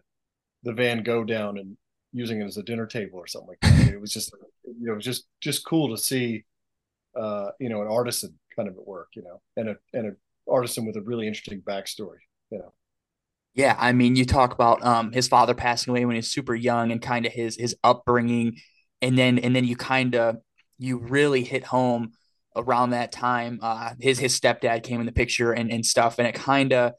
the 0.64 0.74
Van 0.74 1.04
Gogh 1.04 1.26
down 1.26 1.58
and 1.58 1.78
using 2.14 2.42
it 2.42 2.46
as 2.46 2.58
a 2.58 2.64
dinner 2.64 2.86
table 2.86 3.20
or 3.20 3.28
something 3.28 3.50
like 3.50 3.60
that. 3.62 3.94
it 3.94 4.00
was 4.00 4.12
just 4.12 4.34
you 4.64 4.88
know 4.88 4.98
just 4.98 5.26
just 5.42 5.66
cool 5.66 5.96
to 5.96 6.02
see 6.02 6.46
uh, 7.20 7.50
you 7.60 7.70
know 7.70 7.82
an 7.82 7.88
artisan 7.88 8.38
kind 8.56 8.68
of 8.68 8.76
at 8.76 8.88
work, 8.88 9.10
you 9.16 9.24
know, 9.24 9.42
and 9.58 9.70
a 9.70 9.78
and 9.94 10.08
an 10.08 10.18
artisan 10.50 10.86
with 10.86 10.96
a 10.96 11.02
really 11.02 11.28
interesting 11.28 11.62
backstory, 11.62 12.20
you 12.50 12.60
know. 12.60 12.74
Yeah, 13.56 13.76
I 13.78 13.92
mean, 13.92 14.16
you 14.16 14.26
talk 14.26 14.52
about 14.54 14.84
um, 14.84 15.12
his 15.12 15.28
father 15.28 15.54
passing 15.54 15.92
away 15.92 16.06
when 16.06 16.16
he 16.16 16.20
was 16.20 16.32
super 16.32 16.56
young, 16.56 16.92
and 16.92 17.02
kind 17.02 17.26
of 17.26 17.34
his 17.34 17.56
his 17.58 17.76
upbringing, 17.84 18.60
and 19.02 19.18
then 19.18 19.38
and 19.40 19.56
then 19.56 19.66
you 19.66 19.76
kind 19.76 20.16
of 20.16 20.38
you 20.78 20.98
really 20.98 21.44
hit 21.44 21.64
home 21.64 22.14
around 22.56 22.92
that 22.92 23.12
time. 23.12 23.60
Uh, 23.62 23.94
his 24.00 24.20
his 24.20 24.40
stepdad 24.40 24.84
came 24.84 25.00
in 25.00 25.06
the 25.06 25.12
picture 25.12 25.52
and 25.52 25.72
and 25.72 25.86
stuff, 25.86 26.20
and 26.20 26.28
it 26.28 26.36
kind 26.36 26.74
of, 26.74 26.94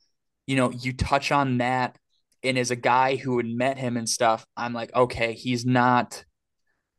you 0.46 0.56
know, 0.56 0.70
you 0.70 0.92
touch 0.92 1.32
on 1.32 1.58
that. 1.58 1.98
And 2.42 2.58
as 2.58 2.70
a 2.70 2.76
guy 2.76 3.16
who 3.16 3.38
had 3.38 3.46
met 3.46 3.78
him 3.78 3.96
and 3.96 4.08
stuff, 4.08 4.44
I'm 4.56 4.74
like, 4.74 4.94
okay, 4.94 5.32
he's 5.32 5.64
not, 5.64 6.24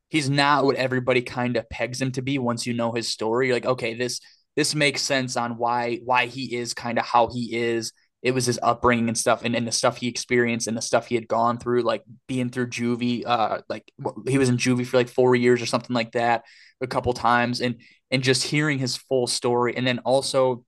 he's 0.09 0.28
not 0.28 0.65
what 0.65 0.76
everybody 0.76 1.21
kind 1.21 1.55
of 1.55 1.69
pegs 1.69 2.01
him 2.01 2.11
to 2.13 2.23
be. 2.23 2.39
Once 2.39 2.65
you 2.65 2.73
know 2.73 2.91
his 2.93 3.07
story, 3.07 3.47
you're 3.47 3.55
like, 3.55 3.65
okay, 3.65 3.93
this 3.93 4.19
this 4.55 4.73
makes 4.73 5.01
sense 5.01 5.38
on 5.38 5.57
why 5.57 5.99
why 6.03 6.26
he 6.26 6.55
is 6.55 6.73
kind 6.73 6.97
of 6.97 7.05
how 7.05 7.28
he 7.28 7.55
is. 7.55 7.91
It 8.26 8.34
was 8.34 8.47
his 8.47 8.59
upbringing 8.63 9.07
and 9.07 9.17
stuff, 9.17 9.43
and, 9.43 9.55
and 9.55 9.67
the 9.67 9.71
stuff 9.71 9.97
he 9.97 10.07
experienced 10.07 10.67
and 10.67 10.76
the 10.76 10.82
stuff 10.82 11.05
he 11.05 11.15
had 11.15 11.28
gone 11.28 11.59
through, 11.59 11.84
like 11.84 12.03
being 12.28 12.49
through 12.49 12.71
juvie. 12.71 13.23
Uh, 13.26 13.59
like 13.69 13.91
he 14.28 14.39
was 14.39 14.49
in 14.49 14.57
juvie 14.57 14.86
for 14.86 14.97
like 14.97 15.09
four 15.09 15.36
years 15.36 15.61
or 15.61 15.67
something 15.67 15.93
like 15.93 16.13
that, 16.13 16.43
a 16.82 16.88
couple 16.88 17.13
times, 17.13 17.61
and 17.61 17.76
and 18.09 18.23
just 18.23 18.43
hearing 18.43 18.80
his 18.80 18.97
full 18.97 19.28
story, 19.28 19.78
and 19.78 19.86
then 19.86 19.99
also, 19.99 20.65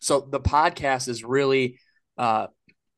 so 0.00 0.20
the 0.20 0.40
podcast 0.40 1.08
is 1.08 1.22
really 1.22 1.78
uh 2.18 2.48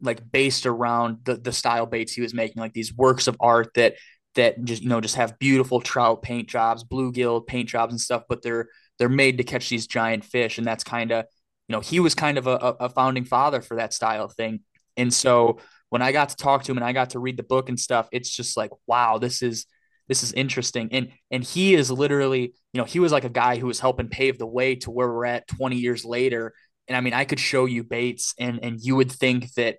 like 0.01 0.20
based 0.32 0.66
around 0.66 1.18
the 1.24 1.37
the 1.37 1.53
style 1.53 1.87
baits 1.87 2.14
he 2.14 2.22
was 2.22 2.35
making, 2.35 2.61
like 2.61 2.72
these 2.72 2.95
works 2.95 3.26
of 3.26 3.37
art 3.39 3.68
that 3.74 3.97
that 4.35 4.64
just 4.64 4.82
you 4.82 4.89
know 4.89 5.01
just 5.01 5.16
have 5.16 5.39
beautiful 5.39 5.80
trout 5.80 6.22
paint 6.22 6.49
jobs, 6.49 6.85
bluegill 6.85 7.47
paint 7.47 7.68
jobs 7.68 7.93
and 7.93 8.01
stuff, 8.01 8.22
but 8.28 8.43
they're 8.43 8.68
they're 8.99 9.09
made 9.09 9.39
to 9.39 9.45
catch 9.45 9.68
these 9.68 9.87
giant 9.87 10.24
fish, 10.24 10.59
and 10.59 10.66
that's 10.66 10.85
kind 10.85 11.12
of 11.12 11.26
you 11.69 11.73
know 11.75 11.81
he 11.81 12.01
was 12.01 12.15
kind 12.15 12.39
of 12.39 12.47
a, 12.47 12.57
a 12.57 12.89
founding 12.89 13.25
father 13.25 13.61
for 13.61 13.77
that 13.77 13.93
style 13.93 14.25
of 14.25 14.35
thing, 14.35 14.61
and 14.97 15.12
so 15.12 15.59
when 15.91 16.03
I 16.03 16.12
got 16.12 16.31
to 16.31 16.37
talk 16.37 16.65
to 16.65 16.73
him 16.73 16.79
and 16.79 16.85
I 16.85 16.93
got 16.93 17.11
to 17.11 17.19
read 17.19 17.37
the 17.37 17.43
book 17.43 17.69
and 17.69 17.79
stuff, 17.79 18.09
it's 18.12 18.31
just 18.31 18.57
like 18.57 18.71
wow, 18.87 19.19
this 19.19 19.43
is 19.43 19.67
this 20.09 20.23
is 20.23 20.33
interesting, 20.33 20.89
and 20.93 21.11
and 21.31 21.45
he 21.45 21.75
is 21.75 21.91
literally 21.91 22.55
you 22.73 22.79
know 22.79 22.85
he 22.85 23.01
was 23.01 23.12
like 23.12 23.25
a 23.25 23.31
guy 23.31 23.59
who 23.59 23.67
was 23.67 23.81
helping 23.81 24.09
pave 24.09 24.39
the 24.39 24.47
way 24.47 24.77
to 24.77 24.91
where 24.91 25.09
we're 25.09 25.27
at 25.27 25.49
20 25.49 25.77
years 25.77 26.05
later. 26.05 26.53
And 26.87 26.97
I 26.97 27.01
mean, 27.01 27.15
I 27.15 27.25
could 27.25 27.41
show 27.41 27.65
you 27.65 27.83
baits, 27.83 28.35
and 28.39 28.61
and 28.62 28.79
you 28.81 28.97
would 28.97 29.11
think 29.11 29.53
that 29.55 29.79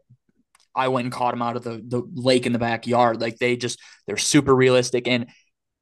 I 0.75 0.89
went 0.89 1.05
and 1.05 1.13
caught 1.13 1.33
him 1.33 1.41
out 1.41 1.55
of 1.55 1.63
the, 1.63 1.81
the 1.87 2.03
lake 2.13 2.45
in 2.45 2.53
the 2.53 2.59
backyard. 2.59 3.21
Like 3.21 3.37
they 3.37 3.55
just 3.55 3.79
they're 4.05 4.17
super 4.17 4.53
realistic 4.53 5.07
and 5.07 5.27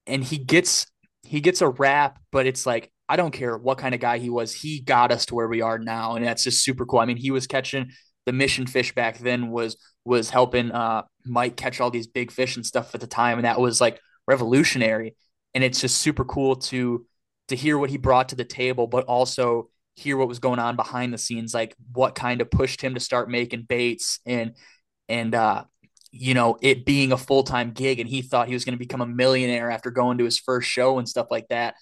and 0.05 0.23
he 0.23 0.37
gets 0.37 0.85
he 1.23 1.41
gets 1.41 1.61
a 1.61 1.69
rap, 1.69 2.19
but 2.31 2.45
it's 2.45 2.65
like 2.65 2.91
I 3.09 3.15
don't 3.15 3.31
care 3.31 3.57
what 3.57 3.77
kind 3.77 3.93
of 3.93 4.01
guy 4.01 4.17
he 4.17 4.29
was. 4.29 4.53
He 4.53 4.79
got 4.79 5.11
us 5.11 5.25
to 5.27 5.35
where 5.35 5.47
we 5.47 5.61
are 5.61 5.77
now, 5.77 6.15
and 6.15 6.25
that's 6.25 6.43
just 6.43 6.63
super 6.63 6.85
cool. 6.85 6.99
I 6.99 7.05
mean, 7.05 7.17
he 7.17 7.31
was 7.31 7.47
catching 7.47 7.91
the 8.25 8.33
mission 8.33 8.65
fish 8.65 8.95
back 8.95 9.17
then 9.19 9.49
was 9.49 9.75
was 10.05 10.29
helping 10.29 10.71
uh 10.71 11.03
Mike 11.25 11.57
catch 11.57 11.79
all 11.81 11.91
these 11.91 12.07
big 12.07 12.31
fish 12.31 12.55
and 12.55 12.65
stuff 12.65 12.95
at 12.95 13.01
the 13.01 13.07
time, 13.07 13.37
and 13.37 13.45
that 13.45 13.59
was 13.59 13.81
like 13.81 13.99
revolutionary. 14.27 15.15
And 15.53 15.63
it's 15.63 15.81
just 15.81 15.97
super 15.99 16.25
cool 16.25 16.55
to 16.57 17.05
to 17.49 17.55
hear 17.55 17.77
what 17.77 17.89
he 17.89 17.97
brought 17.97 18.29
to 18.29 18.35
the 18.35 18.45
table, 18.45 18.87
but 18.87 19.05
also 19.05 19.69
hear 19.95 20.17
what 20.17 20.27
was 20.27 20.39
going 20.39 20.59
on 20.59 20.75
behind 20.75 21.13
the 21.13 21.17
scenes, 21.17 21.53
like 21.53 21.75
what 21.93 22.15
kind 22.15 22.41
of 22.41 22.49
pushed 22.49 22.81
him 22.81 22.95
to 22.95 22.99
start 22.99 23.29
making 23.29 23.63
baits 23.63 24.19
and 24.25 24.55
and 25.09 25.35
uh, 25.35 25.63
you 26.11 26.33
know 26.33 26.57
it 26.61 26.85
being 26.85 27.11
a 27.11 27.17
full 27.17 27.43
time 27.43 27.71
gig, 27.71 27.99
and 27.99 28.09
he 28.09 28.21
thought 28.21 28.47
he 28.47 28.53
was 28.53 28.65
going 28.65 28.73
to 28.73 28.79
become 28.79 29.01
a 29.01 29.05
millionaire 29.05 29.69
after 29.69 29.91
going 29.91 30.17
to 30.17 30.25
his 30.25 30.39
first 30.39 30.69
show 30.69 30.97
and 30.99 31.07
stuff 31.07 31.27
like 31.29 31.47
that. 31.49 31.75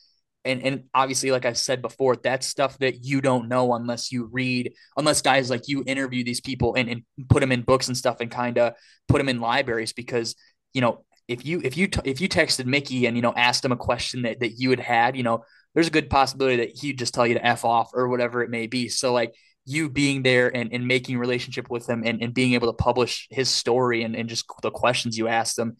And 0.43 0.63
and 0.63 0.83
obviously, 0.93 1.31
like 1.31 1.45
I 1.45 1.53
said 1.53 1.81
before, 1.81 2.15
that's 2.15 2.47
stuff 2.47 2.77
that 2.79 3.03
you 3.03 3.21
don't 3.21 3.47
know 3.47 3.73
unless 3.73 4.11
you 4.11 4.29
read, 4.31 4.73
unless 4.97 5.21
guys 5.21 5.49
like 5.49 5.67
you 5.67 5.83
interview 5.85 6.23
these 6.23 6.41
people 6.41 6.75
and, 6.75 6.89
and 6.89 7.03
put 7.29 7.41
them 7.41 7.51
in 7.51 7.61
books 7.61 7.87
and 7.87 7.97
stuff, 7.97 8.17
and 8.21 8.31
kind 8.31 8.57
of 8.57 8.73
put 9.07 9.19
them 9.19 9.29
in 9.29 9.39
libraries 9.39 9.93
because 9.93 10.35
you 10.73 10.81
know 10.81 11.03
if 11.27 11.45
you 11.45 11.61
if 11.63 11.77
you 11.77 11.87
t- 11.87 12.01
if 12.03 12.19
you 12.19 12.27
texted 12.27 12.65
Mickey 12.65 13.05
and 13.05 13.15
you 13.15 13.21
know 13.21 13.33
asked 13.35 13.63
him 13.63 13.71
a 13.71 13.77
question 13.77 14.23
that 14.23 14.39
that 14.39 14.53
you 14.53 14.71
had 14.71 14.79
had, 14.79 15.15
you 15.15 15.23
know, 15.23 15.43
there's 15.73 15.87
a 15.87 15.91
good 15.91 16.09
possibility 16.09 16.57
that 16.57 16.77
he'd 16.77 16.97
just 16.97 17.13
tell 17.13 17.25
you 17.27 17.35
to 17.35 17.45
f 17.45 17.63
off 17.63 17.91
or 17.93 18.07
whatever 18.07 18.41
it 18.41 18.49
may 18.49 18.67
be. 18.67 18.89
So 18.89 19.13
like 19.13 19.33
you 19.65 19.89
being 19.89 20.23
there 20.23 20.55
and, 20.55 20.73
and 20.73 20.87
making 20.87 21.17
relationship 21.17 21.69
with 21.69 21.87
him 21.87 22.03
and, 22.05 22.21
and 22.21 22.33
being 22.33 22.53
able 22.53 22.67
to 22.67 22.83
publish 22.83 23.27
his 23.29 23.49
story 23.49 24.03
and, 24.03 24.15
and 24.15 24.27
just 24.27 24.45
the 24.61 24.71
questions 24.71 25.17
you 25.17 25.27
asked 25.27 25.57
him, 25.57 25.77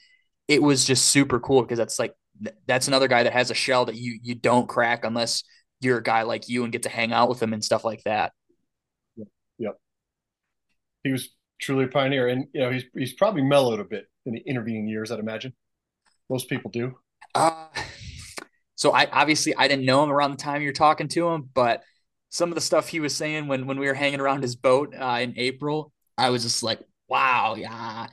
it 0.48 0.62
was 0.62 0.86
just 0.86 1.06
super 1.06 1.40
cool 1.40 1.62
because 1.62 1.78
that's 1.78 2.00
like 2.00 2.14
that's 2.68 2.88
another 2.88 3.08
guy 3.08 3.24
that 3.24 3.34
has 3.34 3.52
a 3.52 3.56
shell 3.56 3.86
that 3.86 3.96
you 3.96 4.20
you 4.22 4.36
don't 4.36 4.68
crack 4.68 5.06
unless 5.06 5.44
you're 5.80 5.98
a 5.98 6.04
guy 6.04 6.24
like 6.24 6.48
you 6.48 6.64
and 6.64 6.72
get 6.72 6.84
to 6.84 6.90
hang 6.90 7.12
out 7.12 7.30
with 7.30 7.42
him 7.42 7.54
and 7.54 7.64
stuff 7.64 7.84
like 7.84 8.04
that. 8.04 8.34
Yep. 9.58 9.78
He 11.04 11.12
was 11.12 11.30
truly 11.62 11.86
a 11.86 11.88
pioneer, 11.88 12.28
and 12.28 12.48
you 12.54 12.62
know 12.62 12.72
he's 12.72 12.84
he's 12.96 13.14
probably 13.14 13.44
mellowed 13.44 13.80
a 13.80 13.84
bit 13.84 14.08
in 14.26 14.34
the 14.34 14.42
intervening 14.46 14.88
years. 14.88 15.12
I'd 15.12 15.20
imagine 15.20 15.54
most 16.30 16.50
people 16.50 16.72
do. 16.72 16.98
Uh, 17.36 17.68
so 18.76 18.92
I 18.92 19.08
obviously 19.12 19.56
I 19.56 19.68
didn't 19.68 19.86
know 19.86 20.04
him 20.04 20.12
around 20.12 20.32
the 20.32 20.38
time 20.38 20.62
you're 20.62 20.74
talking 20.74 21.08
to 21.10 21.30
him, 21.30 21.50
but 21.54 21.84
some 22.30 22.50
of 22.50 22.56
the 22.56 22.62
stuff 22.62 22.88
he 22.88 23.00
was 23.00 23.16
saying 23.16 23.48
when 23.48 23.68
when 23.68 23.78
we 23.78 23.88
were 23.88 23.94
hanging 23.94 24.20
around 24.20 24.42
his 24.42 24.56
boat 24.56 24.96
uh, 24.98 25.20
in 25.22 25.34
April, 25.38 25.92
I 26.18 26.30
was 26.30 26.44
just 26.44 26.64
like, 26.64 26.80
wow, 27.08 27.56
yeah. 27.58 28.08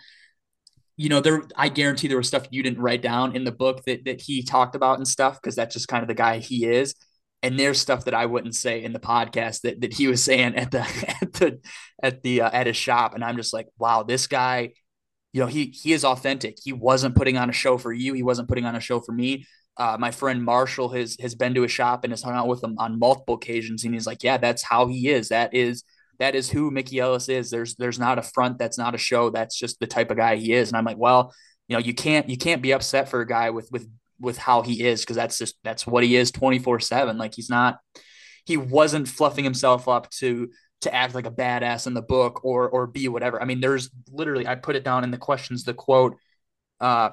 You 0.99 1.09
know, 1.09 1.20
there 1.20 1.42
I 1.57 1.70
guarantee 1.70 2.09
there 2.09 2.18
was 2.18 2.28
stuff 2.28 2.46
you 2.51 2.62
didn't 2.62 2.80
write 2.80 3.01
down 3.03 3.34
in 3.34 3.44
the 3.44 3.53
book 3.53 3.84
that 3.86 4.05
that 4.05 4.20
he 4.20 4.42
talked 4.42 4.74
about 4.74 4.99
and 4.99 5.09
stuff 5.09 5.40
because 5.40 5.57
that's 5.57 5.74
just 5.74 5.88
kind 5.88 6.03
of 6.03 6.09
the 6.09 6.14
guy 6.14 6.38
he 6.38 6.66
is. 6.66 6.94
And 7.42 7.59
there's 7.59 7.80
stuff 7.80 8.05
that 8.07 8.14
I 8.14 8.26
wouldn't 8.26 8.57
say 8.57 8.82
in 8.82 8.92
the 8.92 9.01
podcast 9.01 9.62
that 9.62 9.80
that 9.80 9.94
he 9.94 10.09
was 10.09 10.24
saying 10.24 10.57
at 10.57 10.70
the 10.70 10.80
at 11.22 11.32
the 11.32 11.61
at 12.03 12.22
the 12.22 12.42
uh, 12.42 12.51
at 12.53 12.66
his 12.66 12.76
shop, 12.76 13.14
and 13.14 13.24
I'm 13.24 13.36
just 13.36 13.55
like, 13.55 13.68
wow, 13.78 14.03
this 14.03 14.26
guy, 14.26 14.72
you 15.32 15.40
know, 15.40 15.46
he 15.46 15.66
he 15.66 15.92
is 15.94 16.05
authentic. 16.05 16.59
He 16.62 16.74
wasn't 16.74 17.14
putting 17.16 17.38
on 17.38 17.49
a 17.49 17.55
show 17.55 17.78
for 17.78 17.92
you. 17.92 18.12
He 18.12 18.22
wasn't 18.22 18.49
putting 18.49 18.66
on 18.66 18.76
a 18.76 18.80
show 18.80 19.01
for 19.01 19.12
me 19.12 19.46
uh, 19.78 19.96
my 19.99 20.11
friend 20.11 20.44
Marshall 20.44 20.88
has 20.90 21.16
has 21.20 21.34
been 21.34 21.55
to 21.55 21.62
his 21.62 21.70
shop 21.70 22.05
and 22.05 22.12
has 22.12 22.22
hung 22.22 22.34
out 22.34 22.49
with 22.49 22.62
him 22.62 22.76
on 22.78 22.99
multiple 22.99 23.36
occasions, 23.36 23.84
and 23.84 23.94
he's 23.94 24.07
like, 24.07 24.24
"Yeah, 24.24 24.36
that's 24.36 24.62
how 24.62 24.88
he 24.88 25.09
is. 25.09 25.28
That 25.28 25.55
is 25.55 25.84
that 26.19 26.35
is 26.35 26.51
who 26.51 26.71
Mickey 26.71 26.99
Ellis 26.99 27.29
is. 27.29 27.51
There's 27.51 27.75
there's 27.77 27.99
not 27.99 28.19
a 28.19 28.23
front. 28.23 28.59
That's 28.59 28.79
not 28.79 28.95
a 28.95 28.99
show. 28.99 29.31
That's 29.31 29.59
just 29.59 29.81
the 29.81 29.87
type 29.87 30.11
of 30.11 30.16
guy 30.16 30.37
he 30.37 30.53
is." 30.53 30.69
And 30.69 30.77
I'm 30.77 30.85
like, 30.85 30.99
"Well, 30.99 31.33
you 31.69 31.77
know, 31.77 31.81
you 31.81 31.95
can't 31.95 32.29
you 32.29 32.37
can't 32.37 32.62
be 32.62 32.73
upset 32.73 33.09
for 33.09 33.21
a 33.21 33.27
guy 33.27 33.51
with 33.51 33.71
with 33.71 33.89
with 34.21 34.39
how 34.39 34.62
he 34.62 34.83
is 34.85 35.03
because 35.03 35.16
that's 35.16 35.39
just 35.39 35.57
that's 35.62 35.87
what 35.87 36.03
he 36.03 36.16
is 36.16 36.31
24 36.33 36.81
seven. 36.81 37.19
Like 37.19 37.35
he's 37.35 37.51
not 37.51 37.79
he 38.45 38.57
wasn't 38.57 39.09
fluffing 39.09 39.45
himself 39.45 39.89
up 39.89 40.11
to 40.12 40.51
to 40.81 40.95
act 40.95 41.14
like 41.14 41.27
a 41.27 41.31
badass 41.31 41.87
in 41.87 41.95
the 41.95 42.03
book 42.03 42.45
or 42.45 42.69
or 42.69 42.87
be 42.87 43.09
whatever. 43.09 43.41
I 43.41 43.45
mean, 43.45 43.61
there's 43.61 43.91
literally 44.11 44.47
I 44.47 44.55
put 44.57 44.77
it 44.77 44.85
down 44.85 45.05
in 45.05 45.11
the 45.11 45.19
questions 45.19 45.64
the 45.64 45.75
quote 45.75 46.16
uh 46.81 47.11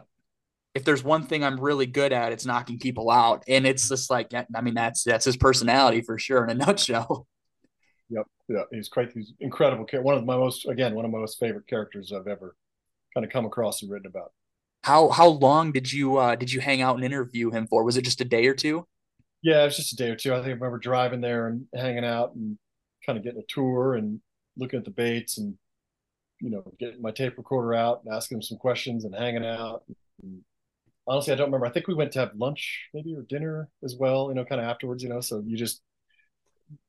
if 0.74 0.84
there's 0.84 1.04
one 1.04 1.24
thing 1.26 1.44
I'm 1.44 1.60
really 1.60 1.86
good 1.86 2.12
at, 2.12 2.34
it's 2.34 2.46
knocking 2.46 2.80
people 2.80 3.10
out. 3.10 3.46
And 3.48 3.66
it's 3.66 3.88
just 3.88 4.10
like, 4.10 4.34
I 4.34 4.62
mean, 4.62 4.74
that's 4.74 5.04
that's 5.04 5.24
his 5.24 5.38
personality 5.38 6.02
for 6.02 6.20
sure 6.20 6.44
in 6.44 6.50
a 6.50 6.54
nutshell. 6.66 7.28
Yep, 8.10 8.28
yeah, 8.50 8.64
he's 8.72 8.90
quite 8.90 9.12
he's 9.14 9.34
incredible. 9.40 9.86
One 10.02 10.16
of 10.16 10.26
my 10.26 10.38
most 10.38 10.68
again 10.68 10.94
one 10.96 11.06
of 11.06 11.12
my 11.12 11.20
most 11.20 11.40
favorite 11.40 11.68
characters 11.68 12.12
I've 12.12 12.28
ever 12.28 12.56
kind 13.14 13.26
of 13.26 13.32
come 13.32 13.46
across 13.46 13.82
and 13.82 13.92
written 13.92 14.08
about. 14.08 14.32
How 14.84 15.10
how 15.10 15.28
long 15.28 15.72
did 15.72 15.92
you 15.92 16.18
uh, 16.18 16.36
did 16.36 16.52
you 16.52 16.62
hang 16.62 16.82
out 16.82 16.96
and 16.96 17.04
interview 17.04 17.50
him 17.52 17.68
for? 17.68 17.84
Was 17.84 17.98
it 17.98 18.04
just 18.04 18.22
a 18.22 18.26
day 18.26 18.46
or 18.48 18.54
two? 18.54 18.88
Yeah, 19.42 19.62
it 19.62 19.66
was 19.66 19.78
just 19.78 19.94
a 19.94 19.96
day 19.96 20.10
or 20.10 20.16
two. 20.16 20.34
I 20.34 20.38
think 20.38 20.48
I 20.48 20.52
remember 20.52 20.78
driving 20.80 21.22
there 21.22 21.48
and 21.48 21.66
hanging 21.74 22.06
out 22.06 22.36
and 22.36 22.58
kind 23.06 23.18
of 23.18 23.24
getting 23.24 23.40
a 23.42 23.46
tour 23.48 23.96
and 23.96 24.22
looking 24.58 24.80
at 24.80 24.86
the 24.86 24.92
baits 24.92 25.38
and 25.38 25.58
you 26.42 26.50
know 26.50 26.64
getting 26.80 27.02
my 27.02 27.12
tape 27.12 27.38
recorder 27.38 27.74
out 27.74 28.02
and 28.04 28.14
asking 28.14 28.38
him 28.38 28.42
some 28.44 28.58
questions 28.58 29.06
and 29.06 29.16
hanging 29.16 29.46
out. 29.46 29.84
And 30.22 30.42
honestly, 31.08 31.34
I 31.34 31.36
don't 31.36 31.48
remember. 31.48 31.66
I 31.68 31.72
think 31.72 31.88
we 31.88 31.94
went 31.94 32.12
to 32.14 32.20
have 32.20 32.36
lunch 32.36 32.90
maybe 32.94 33.16
or 33.16 33.24
dinner 33.24 33.70
as 33.84 33.96
well, 33.96 34.30
you 34.30 34.36
know, 34.36 34.46
kind 34.46 34.62
of 34.62 34.68
afterwards, 34.68 35.04
you 35.04 35.10
know. 35.10 35.22
So 35.22 35.44
you 35.46 35.58
just, 35.58 35.82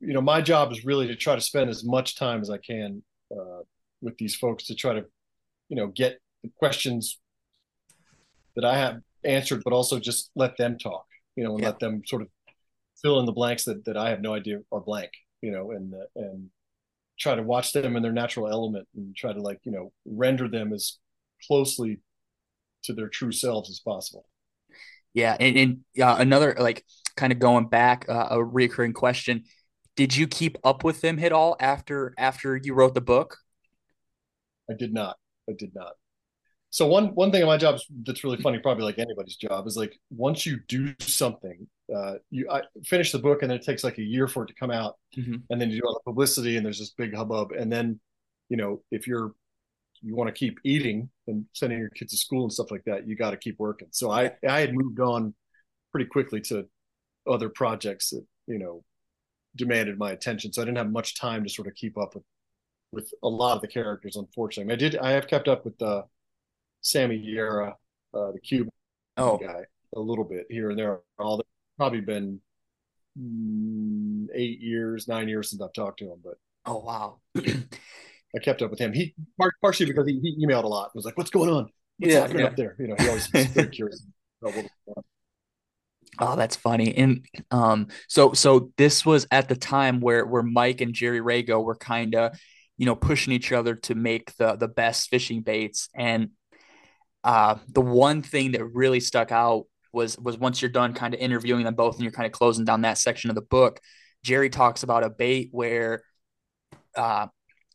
you 0.00 0.12
know, 0.12 0.20
my 0.20 0.40
job 0.40 0.72
is 0.72 0.84
really 0.84 1.06
to 1.08 1.16
try 1.16 1.34
to 1.34 1.40
spend 1.40 1.70
as 1.70 1.84
much 1.84 2.16
time 2.16 2.40
as 2.40 2.50
I 2.50 2.58
can 2.58 3.02
uh, 3.30 3.62
with 4.00 4.16
these 4.18 4.34
folks 4.34 4.66
to 4.66 4.74
try 4.74 4.94
to, 4.94 5.04
you 5.68 5.76
know, 5.76 5.88
get 5.88 6.18
the 6.42 6.50
questions 6.56 7.18
that 8.54 8.64
I 8.64 8.78
have 8.78 9.00
answered, 9.24 9.62
but 9.64 9.72
also 9.72 9.98
just 9.98 10.30
let 10.34 10.56
them 10.56 10.78
talk, 10.78 11.06
you 11.34 11.44
know, 11.44 11.52
and 11.52 11.60
yeah. 11.60 11.68
let 11.68 11.78
them 11.78 12.02
sort 12.06 12.22
of 12.22 12.28
fill 13.02 13.20
in 13.20 13.26
the 13.26 13.32
blanks 13.32 13.64
that, 13.64 13.84
that 13.84 13.96
I 13.96 14.10
have 14.10 14.20
no 14.20 14.34
idea 14.34 14.60
are 14.72 14.80
blank, 14.80 15.10
you 15.42 15.50
know, 15.50 15.72
and, 15.72 15.94
and 16.14 16.50
try 17.18 17.34
to 17.34 17.42
watch 17.42 17.72
them 17.72 17.96
in 17.96 18.02
their 18.02 18.12
natural 18.12 18.48
element 18.48 18.88
and 18.94 19.14
try 19.14 19.32
to 19.32 19.40
like, 19.40 19.60
you 19.64 19.72
know, 19.72 19.92
render 20.06 20.48
them 20.48 20.72
as 20.72 20.98
closely 21.46 21.98
to 22.84 22.92
their 22.92 23.08
true 23.08 23.32
selves 23.32 23.68
as 23.68 23.80
possible. 23.80 24.26
Yeah, 25.12 25.36
and, 25.38 25.56
and 25.56 25.78
uh, 26.02 26.16
another 26.18 26.56
like 26.58 26.84
kind 27.16 27.32
of 27.32 27.38
going 27.38 27.68
back, 27.68 28.06
uh, 28.08 28.28
a 28.30 28.44
recurring 28.44 28.92
question: 28.92 29.44
Did 29.96 30.14
you 30.14 30.26
keep 30.26 30.58
up 30.62 30.84
with 30.84 31.00
them 31.00 31.18
at 31.18 31.32
all 31.32 31.56
after 31.58 32.14
after 32.18 32.56
you 32.56 32.74
wrote 32.74 32.94
the 32.94 33.00
book? 33.00 33.38
I 34.70 34.74
did 34.74 34.92
not. 34.92 35.16
I 35.48 35.52
did 35.58 35.74
not. 35.74 35.94
So 36.70 36.86
one 36.86 37.14
one 37.14 37.32
thing 37.32 37.40
in 37.40 37.46
my 37.46 37.56
job 37.56 37.80
that's 38.04 38.22
really 38.22 38.36
funny, 38.36 38.58
probably 38.58 38.84
like 38.84 38.98
anybody's 38.98 39.36
job, 39.36 39.66
is 39.66 39.76
like 39.76 39.98
once 40.10 40.44
you 40.44 40.58
do 40.68 40.94
something, 41.00 41.66
uh, 41.94 42.14
you 42.30 42.50
I 42.50 42.62
finish 42.84 43.12
the 43.12 43.18
book 43.18 43.42
and 43.42 43.50
then 43.50 43.58
it 43.58 43.64
takes 43.64 43.82
like 43.82 43.98
a 43.98 44.02
year 44.02 44.28
for 44.28 44.42
it 44.42 44.48
to 44.48 44.54
come 44.54 44.70
out, 44.70 44.96
mm-hmm. 45.16 45.36
and 45.48 45.60
then 45.60 45.70
you 45.70 45.80
do 45.80 45.86
all 45.86 45.94
the 45.94 46.10
publicity 46.10 46.56
and 46.56 46.66
there's 46.66 46.78
this 46.78 46.90
big 46.90 47.14
hubbub, 47.14 47.52
and 47.52 47.72
then 47.72 47.98
you 48.50 48.58
know 48.58 48.82
if 48.90 49.06
you're 49.06 49.32
you 50.02 50.14
want 50.14 50.28
to 50.28 50.38
keep 50.38 50.58
eating 50.64 51.08
and 51.26 51.46
sending 51.54 51.78
your 51.78 51.88
kids 51.88 52.12
to 52.12 52.18
school 52.18 52.42
and 52.42 52.52
stuff 52.52 52.70
like 52.70 52.84
that, 52.84 53.08
you 53.08 53.16
got 53.16 53.30
to 53.30 53.38
keep 53.38 53.58
working. 53.58 53.88
So 53.92 54.10
I 54.10 54.32
I 54.46 54.60
had 54.60 54.74
moved 54.74 55.00
on 55.00 55.34
pretty 55.92 56.06
quickly 56.06 56.42
to 56.42 56.66
other 57.26 57.48
projects 57.48 58.10
that 58.10 58.26
you 58.46 58.58
know 58.58 58.84
demanded 59.56 59.98
my 59.98 60.12
attention. 60.12 60.52
So 60.52 60.62
I 60.62 60.64
didn't 60.64 60.78
have 60.78 60.90
much 60.90 61.18
time 61.18 61.42
to 61.44 61.50
sort 61.50 61.68
of 61.68 61.74
keep 61.74 61.98
up 61.98 62.14
with 62.14 62.24
with 62.92 63.12
a 63.22 63.28
lot 63.28 63.56
of 63.56 63.62
the 63.62 63.68
characters. 63.68 64.16
Unfortunately, 64.16 64.72
I 64.72 64.76
did. 64.76 64.96
I 64.96 65.10
have 65.12 65.26
kept 65.26 65.48
up 65.48 65.64
with 65.64 65.80
uh, 65.82 66.02
Sammy 66.80 67.18
Yerra, 67.18 67.74
uh, 68.14 68.32
the 68.32 68.40
Cuban 68.40 68.72
oh. 69.16 69.38
guy, 69.38 69.64
a 69.94 70.00
little 70.00 70.24
bit 70.24 70.46
here 70.48 70.70
and 70.70 70.78
there. 70.78 71.00
All 71.18 71.42
probably 71.76 72.00
been 72.00 72.40
mm, 73.18 74.26
eight 74.34 74.60
years, 74.60 75.08
nine 75.08 75.28
years 75.28 75.50
since 75.50 75.60
I've 75.60 75.72
talked 75.72 75.98
to 76.00 76.06
him. 76.06 76.20
But 76.22 76.34
oh 76.64 76.78
wow, 76.78 77.20
I 77.36 78.38
kept 78.42 78.62
up 78.62 78.70
with 78.70 78.80
him. 78.80 78.92
He 78.92 79.14
partially 79.62 79.86
because 79.86 80.06
he, 80.06 80.20
he 80.20 80.46
emailed 80.46 80.64
a 80.64 80.68
lot. 80.68 80.94
was 80.94 81.04
like, 81.04 81.18
"What's 81.18 81.30
going 81.30 81.50
on? 81.50 81.70
What's 81.98 82.14
yeah, 82.14 82.20
happening 82.20 82.40
yeah. 82.40 82.46
up 82.46 82.56
there?" 82.56 82.76
You 82.78 82.88
know, 82.88 82.96
he 82.98 83.08
always 83.08 83.32
was 83.32 83.46
very 83.46 83.68
curious. 83.70 84.04
Oh, 86.18 86.36
that's 86.36 86.56
funny. 86.56 86.96
And 86.96 87.26
um, 87.50 87.88
so 88.08 88.32
so 88.32 88.72
this 88.76 89.04
was 89.04 89.26
at 89.30 89.48
the 89.48 89.56
time 89.56 90.00
where 90.00 90.24
where 90.24 90.42
Mike 90.42 90.80
and 90.80 90.94
Jerry 90.94 91.20
Rago 91.20 91.62
were 91.62 91.76
kind 91.76 92.14
of, 92.14 92.38
you 92.78 92.86
know, 92.86 92.96
pushing 92.96 93.32
each 93.32 93.52
other 93.52 93.74
to 93.74 93.94
make 93.94 94.34
the 94.36 94.56
the 94.56 94.68
best 94.68 95.10
fishing 95.10 95.42
baits. 95.42 95.88
And 95.94 96.30
uh, 97.24 97.56
the 97.68 97.80
one 97.80 98.22
thing 98.22 98.52
that 98.52 98.64
really 98.64 99.00
stuck 99.00 99.32
out 99.32 99.64
was 99.92 100.18
was 100.18 100.38
once 100.38 100.62
you're 100.62 100.70
done 100.70 100.94
kind 100.94 101.14
of 101.14 101.20
interviewing 101.20 101.64
them 101.64 101.74
both 101.74 101.96
and 101.96 102.02
you're 102.02 102.12
kind 102.12 102.26
of 102.26 102.32
closing 102.32 102.64
down 102.64 102.82
that 102.82 102.98
section 102.98 103.30
of 103.30 103.36
the 103.36 103.42
book, 103.42 103.80
Jerry 104.22 104.50
talks 104.50 104.82
about 104.82 105.04
a 105.04 105.10
bait 105.10 105.48
where 105.52 106.02
uh 106.96 107.26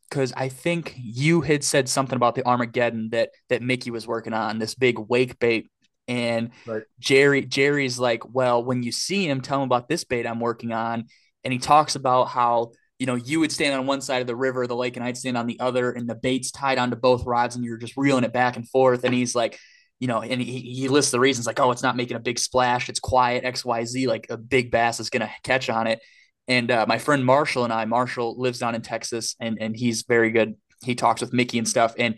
because 0.09 0.33
I 0.35 0.49
think 0.49 0.93
you 0.97 1.39
had 1.41 1.63
said 1.63 1.87
something 1.87 2.17
about 2.17 2.35
the 2.35 2.45
Armageddon 2.45 3.09
that 3.11 3.29
that 3.49 3.61
Mickey 3.61 3.91
was 3.91 4.07
working 4.07 4.33
on, 4.33 4.59
this 4.59 4.75
big 4.75 4.99
wake 4.99 5.39
bait. 5.39 5.69
And 6.07 6.51
right. 6.65 6.83
Jerry 6.99 7.45
Jerry's 7.45 7.99
like, 7.99 8.33
well, 8.33 8.63
when 8.63 8.83
you 8.83 8.91
see 8.91 9.27
him, 9.27 9.41
tell 9.41 9.59
him 9.59 9.65
about 9.65 9.87
this 9.87 10.03
bait 10.03 10.27
I'm 10.27 10.39
working 10.39 10.71
on. 10.71 11.05
And 11.43 11.53
he 11.53 11.59
talks 11.59 11.95
about 11.95 12.25
how 12.25 12.71
you 13.01 13.07
know, 13.07 13.15
you 13.15 13.39
would 13.39 13.51
stand 13.51 13.73
on 13.73 13.87
one 13.87 13.99
side 13.99 14.21
of 14.21 14.27
the 14.27 14.35
river, 14.35 14.67
the 14.67 14.75
lake, 14.75 14.95
and 14.95 15.03
I'd 15.03 15.17
stand 15.17 15.35
on 15.35 15.47
the 15.47 15.59
other, 15.59 15.91
and 15.91 16.07
the 16.07 16.13
bait's 16.13 16.51
tied 16.51 16.77
onto 16.77 16.95
both 16.95 17.25
rods, 17.25 17.55
and 17.55 17.65
you're 17.65 17.77
just 17.77 17.97
reeling 17.97 18.23
it 18.23 18.31
back 18.31 18.57
and 18.57 18.69
forth. 18.69 19.03
And 19.03 19.11
he's 19.11 19.33
like, 19.33 19.57
you 19.99 20.07
know, 20.07 20.21
and 20.21 20.39
he, 20.39 20.59
he 20.59 20.87
lists 20.87 21.09
the 21.09 21.19
reasons 21.19 21.47
like, 21.47 21.59
oh, 21.59 21.71
it's 21.71 21.81
not 21.81 21.95
making 21.95 22.15
a 22.15 22.19
big 22.19 22.37
splash, 22.37 22.89
it's 22.89 22.99
quiet, 22.99 23.43
X, 23.43 23.65
Y, 23.65 23.85
Z, 23.85 24.05
like 24.05 24.27
a 24.29 24.37
big 24.37 24.69
bass 24.69 24.99
is 24.99 25.09
gonna 25.09 25.31
catch 25.41 25.67
on 25.67 25.87
it. 25.87 25.99
And 26.47 26.69
uh, 26.69 26.85
my 26.87 26.99
friend 26.99 27.25
Marshall 27.25 27.63
and 27.63 27.73
I, 27.73 27.85
Marshall 27.85 28.39
lives 28.39 28.59
down 28.59 28.75
in 28.75 28.83
Texas, 28.83 29.35
and 29.39 29.57
and 29.59 29.75
he's 29.75 30.03
very 30.03 30.29
good. 30.29 30.53
He 30.83 30.93
talks 30.93 31.21
with 31.21 31.33
Mickey 31.33 31.57
and 31.57 31.67
stuff, 31.67 31.95
and 31.97 32.17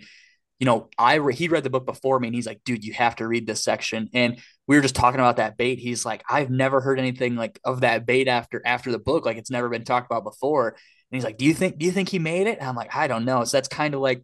you 0.63 0.65
know, 0.65 0.87
I 0.97 1.15
re- 1.15 1.35
he 1.35 1.49
read 1.49 1.65
the 1.65 1.69
book 1.69 1.85
before 1.85 2.17
me, 2.21 2.29
and 2.29 2.35
he's 2.35 2.47
like, 2.47 2.63
dude, 2.63 2.85
you 2.85 2.93
have 2.93 3.17
to 3.17 3.27
read 3.27 3.45
this 3.45 3.61
section. 3.61 4.07
And 4.13 4.39
we 4.65 4.77
were 4.77 4.81
just 4.81 4.95
talking 4.95 5.19
about 5.19 5.35
that 5.35 5.57
bait. 5.57 5.77
He's 5.77 6.05
like, 6.05 6.23
I've 6.29 6.49
never 6.49 6.79
heard 6.79 6.99
anything 6.99 7.35
like 7.35 7.59
of 7.65 7.81
that 7.81 8.05
bait 8.05 8.29
after 8.29 8.61
after 8.65 8.89
the 8.89 8.97
book, 8.97 9.25
like 9.25 9.35
it's 9.35 9.51
never 9.51 9.67
been 9.67 9.83
talked 9.83 10.09
about 10.09 10.23
before. 10.23 10.69
And 10.69 10.77
he's 11.17 11.25
like, 11.25 11.37
"Do 11.37 11.43
you 11.43 11.53
think? 11.53 11.79
Do 11.79 11.85
you 11.85 11.91
think 11.91 12.07
he 12.07 12.17
made 12.17 12.47
it?" 12.47 12.59
And 12.59 12.69
I'm 12.69 12.77
like, 12.77 12.95
"I 12.95 13.07
don't 13.07 13.25
know." 13.25 13.43
So 13.43 13.57
that's 13.57 13.67
kind 13.67 13.93
of 13.93 13.99
like 13.99 14.23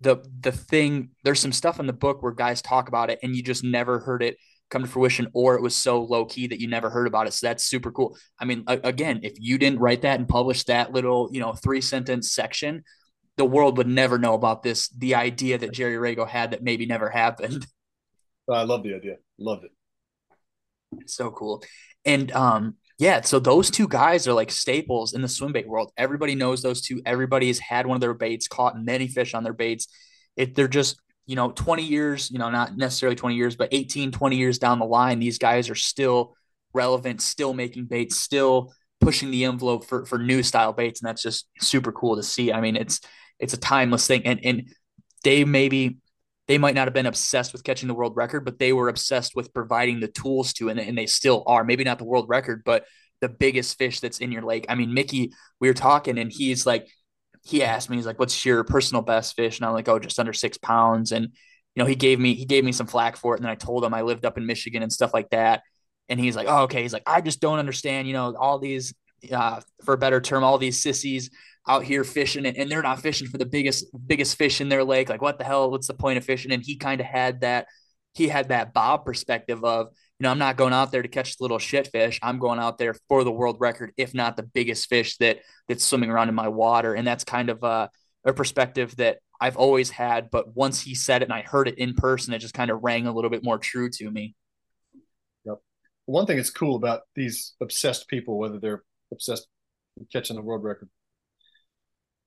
the 0.00 0.24
the 0.38 0.52
thing. 0.52 1.08
There's 1.24 1.40
some 1.40 1.50
stuff 1.50 1.80
in 1.80 1.88
the 1.88 1.92
book 1.92 2.22
where 2.22 2.30
guys 2.30 2.62
talk 2.62 2.86
about 2.86 3.10
it, 3.10 3.18
and 3.24 3.34
you 3.34 3.42
just 3.42 3.64
never 3.64 3.98
heard 3.98 4.22
it 4.22 4.36
come 4.70 4.82
to 4.82 4.88
fruition, 4.88 5.26
or 5.34 5.56
it 5.56 5.60
was 5.60 5.74
so 5.74 6.04
low 6.04 6.24
key 6.24 6.46
that 6.46 6.60
you 6.60 6.68
never 6.68 6.88
heard 6.88 7.08
about 7.08 7.26
it. 7.26 7.32
So 7.32 7.48
that's 7.48 7.64
super 7.64 7.90
cool. 7.90 8.16
I 8.38 8.44
mean, 8.44 8.62
again, 8.68 9.22
if 9.24 9.32
you 9.40 9.58
didn't 9.58 9.80
write 9.80 10.02
that 10.02 10.20
and 10.20 10.28
publish 10.28 10.62
that 10.66 10.92
little, 10.92 11.30
you 11.32 11.40
know, 11.40 11.52
three 11.52 11.80
sentence 11.80 12.30
section, 12.30 12.84
the 13.36 13.44
world 13.44 13.78
would 13.78 13.88
never 13.88 14.18
know 14.18 14.34
about 14.34 14.62
this. 14.62 14.88
The 14.88 15.14
idea 15.16 15.58
that 15.58 15.72
Jerry 15.72 15.96
Rago 15.96 16.28
had 16.28 16.52
that 16.52 16.62
maybe 16.62 16.86
never 16.86 17.08
happened. 17.08 17.66
I 18.50 18.62
love 18.62 18.82
the 18.82 18.94
idea. 18.94 19.16
Loved 19.38 19.64
it. 19.64 19.70
So 21.06 21.30
cool. 21.30 21.62
And 22.04 22.30
um, 22.32 22.76
yeah, 22.98 23.22
so 23.22 23.38
those 23.38 23.70
two 23.70 23.88
guys 23.88 24.28
are 24.28 24.32
like 24.32 24.50
staples 24.50 25.14
in 25.14 25.22
the 25.22 25.28
swim 25.28 25.52
bait 25.52 25.66
world. 25.66 25.90
Everybody 25.96 26.34
knows 26.34 26.62
those 26.62 26.80
two. 26.80 27.02
Everybody 27.04 27.48
has 27.48 27.58
had 27.58 27.86
one 27.86 27.96
of 27.96 28.00
their 28.00 28.14
baits, 28.14 28.46
caught 28.46 28.80
many 28.80 29.08
fish 29.08 29.34
on 29.34 29.42
their 29.42 29.52
baits. 29.52 29.88
If 30.36 30.54
they're 30.54 30.68
just, 30.68 31.00
you 31.26 31.36
know, 31.36 31.50
20 31.50 31.82
years, 31.82 32.30
you 32.30 32.38
know, 32.38 32.50
not 32.50 32.76
necessarily 32.76 33.16
20 33.16 33.34
years, 33.34 33.56
but 33.56 33.70
18, 33.72 34.12
20 34.12 34.36
years 34.36 34.58
down 34.58 34.78
the 34.78 34.84
line, 34.84 35.18
these 35.18 35.38
guys 35.38 35.70
are 35.70 35.74
still 35.74 36.36
relevant, 36.72 37.20
still 37.22 37.54
making 37.54 37.86
baits, 37.86 38.16
still 38.16 38.72
pushing 39.00 39.30
the 39.30 39.44
envelope 39.44 39.84
for 39.84 40.04
for 40.06 40.18
new 40.18 40.42
style 40.42 40.72
baits. 40.72 41.00
And 41.00 41.08
that's 41.08 41.22
just 41.22 41.48
super 41.60 41.92
cool 41.92 42.16
to 42.16 42.22
see. 42.22 42.52
I 42.52 42.60
mean, 42.60 42.76
it's 42.76 43.00
it's 43.38 43.54
a 43.54 43.58
timeless 43.58 44.06
thing. 44.06 44.26
And 44.26 44.40
and 44.44 44.68
they 45.22 45.44
maybe 45.44 45.98
they 46.46 46.58
might 46.58 46.74
not 46.74 46.86
have 46.86 46.94
been 46.94 47.06
obsessed 47.06 47.52
with 47.52 47.64
catching 47.64 47.88
the 47.88 47.94
world 47.94 48.16
record, 48.16 48.44
but 48.44 48.58
they 48.58 48.72
were 48.72 48.88
obsessed 48.88 49.34
with 49.34 49.54
providing 49.54 50.00
the 50.00 50.08
tools 50.08 50.52
to, 50.54 50.68
and, 50.68 50.78
and 50.78 50.96
they 50.96 51.06
still 51.06 51.42
are. 51.46 51.64
Maybe 51.64 51.84
not 51.84 51.98
the 51.98 52.04
world 52.04 52.28
record, 52.28 52.62
but 52.64 52.84
the 53.20 53.28
biggest 53.28 53.78
fish 53.78 54.00
that's 54.00 54.18
in 54.18 54.30
your 54.30 54.42
lake. 54.42 54.66
I 54.68 54.74
mean, 54.74 54.92
Mickey, 54.92 55.32
we 55.60 55.68
were 55.68 55.74
talking, 55.74 56.18
and 56.18 56.30
he's 56.30 56.66
like, 56.66 56.86
he 57.42 57.62
asked 57.62 57.90
me, 57.90 57.96
he's 57.96 58.06
like, 58.06 58.18
"What's 58.18 58.44
your 58.44 58.64
personal 58.64 59.02
best 59.02 59.36
fish?" 59.36 59.58
And 59.58 59.66
I'm 59.66 59.72
like, 59.74 59.88
"Oh, 59.88 59.98
just 59.98 60.18
under 60.18 60.32
six 60.32 60.58
pounds." 60.58 61.12
And 61.12 61.26
you 61.26 61.82
know, 61.82 61.86
he 61.86 61.94
gave 61.94 62.18
me 62.20 62.34
he 62.34 62.44
gave 62.46 62.64
me 62.64 62.72
some 62.72 62.86
flack 62.86 63.16
for 63.16 63.34
it, 63.34 63.38
and 63.38 63.44
then 63.44 63.52
I 63.52 63.56
told 63.56 63.84
him 63.84 63.94
I 63.94 64.02
lived 64.02 64.24
up 64.24 64.38
in 64.38 64.46
Michigan 64.46 64.82
and 64.82 64.92
stuff 64.92 65.12
like 65.14 65.30
that. 65.30 65.62
And 66.08 66.18
he's 66.20 66.36
like, 66.36 66.46
"Oh, 66.48 66.64
okay." 66.64 66.82
He's 66.82 66.92
like, 66.92 67.02
"I 67.06 67.20
just 67.20 67.40
don't 67.40 67.58
understand, 67.58 68.06
you 68.08 68.14
know, 68.14 68.34
all 68.36 68.58
these, 68.58 68.94
uh, 69.32 69.60
for 69.84 69.94
a 69.94 69.98
better 69.98 70.20
term, 70.20 70.44
all 70.44 70.58
these 70.58 70.82
sissies." 70.82 71.30
Out 71.66 71.84
here 71.84 72.04
fishing 72.04 72.44
and 72.44 72.70
they're 72.70 72.82
not 72.82 73.00
fishing 73.00 73.26
for 73.26 73.38
the 73.38 73.46
biggest 73.46 73.86
biggest 74.06 74.36
fish 74.36 74.60
in 74.60 74.68
their 74.68 74.84
lake. 74.84 75.08
Like 75.08 75.22
what 75.22 75.38
the 75.38 75.44
hell? 75.44 75.70
What's 75.70 75.86
the 75.86 75.94
point 75.94 76.18
of 76.18 76.24
fishing? 76.24 76.52
And 76.52 76.62
he 76.62 76.76
kind 76.76 77.00
of 77.00 77.06
had 77.06 77.40
that 77.40 77.66
he 78.14 78.28
had 78.28 78.48
that 78.48 78.72
bob 78.72 79.04
perspective 79.04 79.64
of 79.64 79.88
you 80.18 80.24
know 80.24 80.30
i'm 80.30 80.38
not 80.38 80.56
going 80.56 80.72
out 80.72 80.92
there 80.92 81.02
to 81.02 81.08
catch 81.08 81.36
the 81.36 81.44
little 81.44 81.58
shit 81.58 81.88
fish 81.88 82.18
i'm 82.22 82.38
going 82.38 82.60
out 82.60 82.78
there 82.78 82.94
for 83.08 83.24
the 83.24 83.32
world 83.32 83.56
record 83.58 83.92
if 83.96 84.14
not 84.14 84.36
the 84.36 84.42
biggest 84.42 84.88
fish 84.88 85.16
that 85.18 85.40
that's 85.68 85.84
swimming 85.84 86.10
around 86.10 86.28
in 86.28 86.34
my 86.34 86.48
water. 86.48 86.94
And 86.94 87.06
that's 87.06 87.24
kind 87.24 87.50
of 87.50 87.62
a, 87.62 87.90
a 88.24 88.32
perspective 88.32 88.94
that 88.96 89.18
i've 89.40 89.56
always 89.56 89.90
had. 89.90 90.30
But 90.30 90.54
once 90.54 90.80
he 90.80 90.94
said 90.94 91.22
it 91.22 91.26
and 91.26 91.32
i 91.32 91.42
heard 91.42 91.68
it 91.68 91.78
in 91.78 91.94
person 91.94 92.34
it 92.34 92.38
just 92.38 92.54
kind 92.54 92.70
of 92.70 92.80
rang 92.82 93.06
a 93.06 93.12
little 93.12 93.30
bit 93.30 93.44
more 93.44 93.58
true 93.58 93.90
to 93.90 94.10
me. 94.10 94.34
Yep. 95.44 95.58
One 96.06 96.26
thing 96.26 96.36
that's 96.36 96.50
cool 96.50 96.76
about 96.76 97.02
these 97.14 97.54
obsessed 97.60 98.08
people 98.08 98.38
whether 98.38 98.58
they're 98.58 98.84
obsessed 99.12 99.48
with 99.96 100.10
catching 100.10 100.36
the 100.36 100.42
world 100.42 100.64
record 100.64 100.88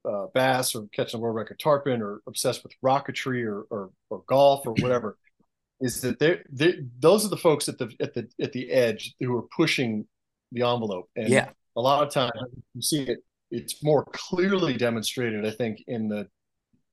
uh, 0.07 0.27
bass 0.33 0.75
or 0.75 0.87
catching 0.93 1.19
a 1.19 1.21
world 1.21 1.35
record 1.35 1.59
tarpon 1.59 2.01
or 2.01 2.21
obsessed 2.27 2.63
with 2.63 2.73
rocketry 2.83 3.45
or, 3.45 3.63
or, 3.69 3.91
or 4.09 4.23
golf 4.27 4.65
or 4.65 4.73
whatever 4.73 5.17
is 5.81 6.01
that 6.01 6.19
they 6.19 6.39
they 6.51 6.75
those 6.99 7.25
are 7.25 7.29
the 7.29 7.37
folks 7.37 7.67
at 7.69 7.77
the 7.77 7.91
at 7.99 8.13
the 8.13 8.27
at 8.41 8.53
the 8.53 8.71
edge 8.71 9.13
who 9.19 9.35
are 9.37 9.45
pushing 9.55 10.07
the 10.51 10.61
envelope. 10.61 11.09
And 11.15 11.29
yeah. 11.29 11.49
a 11.75 11.81
lot 11.81 12.05
of 12.05 12.13
times 12.13 12.31
you 12.73 12.81
see 12.81 13.03
it 13.03 13.19
it's 13.49 13.81
more 13.81 14.03
clearly 14.11 14.75
demonstrated 14.75 15.45
i 15.45 15.51
think 15.51 15.81
in 15.87 16.09
the 16.09 16.27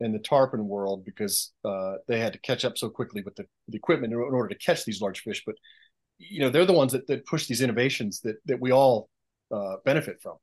in 0.01 0.13
the 0.13 0.19
tarpon 0.19 0.69
world 0.69 1.05
because 1.05 1.53
uh, 1.65 1.95
they 2.09 2.19
had 2.19 2.33
to 2.33 2.39
catch 2.41 2.65
up 2.65 2.77
so 2.77 2.89
quickly 2.89 3.23
with 3.23 3.37
the, 3.37 3.47
the 3.69 3.77
equipment 3.77 4.13
in 4.13 4.19
order 4.19 4.49
to 4.49 4.55
catch 4.57 4.85
these 4.85 5.01
large 5.01 5.21
fish. 5.21 5.43
But 5.47 5.57
you 6.19 6.41
know 6.41 6.51
they're 6.51 6.67
the 6.67 6.73
ones 6.73 6.93
that, 6.93 7.07
that 7.09 7.27
push 7.27 7.47
these 7.47 7.61
innovations 7.61 8.21
that 8.21 8.37
that 8.47 8.61
we 8.61 8.71
all 8.71 9.09
uh, 9.53 9.77
benefit 9.85 10.21
from 10.23 10.37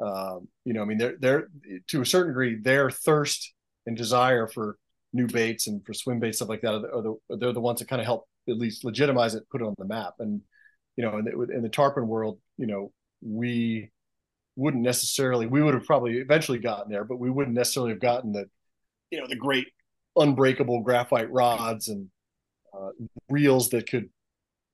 um, 0.00 0.48
you 0.64 0.72
know, 0.72 0.82
I 0.82 0.84
mean, 0.84 0.98
they're 0.98 1.16
they're 1.18 1.48
to 1.88 2.02
a 2.02 2.06
certain 2.06 2.32
degree, 2.32 2.56
their 2.60 2.90
thirst 2.90 3.52
and 3.86 3.96
desire 3.96 4.46
for 4.46 4.76
new 5.12 5.26
baits 5.26 5.66
and 5.66 5.84
for 5.84 5.94
swim 5.94 6.20
baits 6.20 6.38
stuff 6.38 6.48
like 6.48 6.60
that 6.60 6.74
are 6.74 6.80
the, 6.80 6.88
are 6.88 7.02
the 7.02 7.36
they're 7.36 7.52
the 7.52 7.60
ones 7.60 7.80
that 7.80 7.88
kind 7.88 8.00
of 8.00 8.06
help 8.06 8.28
at 8.48 8.58
least 8.58 8.84
legitimize 8.84 9.34
it, 9.34 9.48
put 9.50 9.60
it 9.60 9.66
on 9.66 9.74
the 9.78 9.84
map. 9.84 10.14
And 10.18 10.42
you 10.96 11.04
know, 11.04 11.18
in 11.18 11.24
the, 11.24 11.40
in 11.54 11.62
the 11.62 11.68
tarpon 11.68 12.08
world, 12.08 12.38
you 12.56 12.66
know, 12.66 12.92
we 13.22 13.90
wouldn't 14.56 14.82
necessarily 14.82 15.46
we 15.46 15.62
would 15.62 15.74
have 15.74 15.86
probably 15.86 16.18
eventually 16.18 16.58
gotten 16.58 16.90
there, 16.90 17.04
but 17.04 17.18
we 17.18 17.30
wouldn't 17.30 17.56
necessarily 17.56 17.92
have 17.92 18.00
gotten 18.00 18.32
the 18.32 18.48
you 19.10 19.18
know 19.20 19.26
the 19.26 19.36
great 19.36 19.66
unbreakable 20.16 20.82
graphite 20.82 21.30
rods 21.30 21.88
and 21.88 22.08
uh, 22.76 22.90
reels 23.28 23.70
that 23.70 23.88
could 23.88 24.10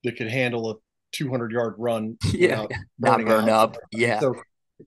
that 0.02 0.16
could 0.16 0.28
handle 0.28 0.70
a 0.70 0.74
200 1.12 1.52
yard 1.52 1.74
run 1.78 2.18
yeah 2.32 2.66
not 2.98 3.24
burn 3.24 3.48
up. 3.48 3.76
Yeah. 3.92 4.20
So 4.20 4.34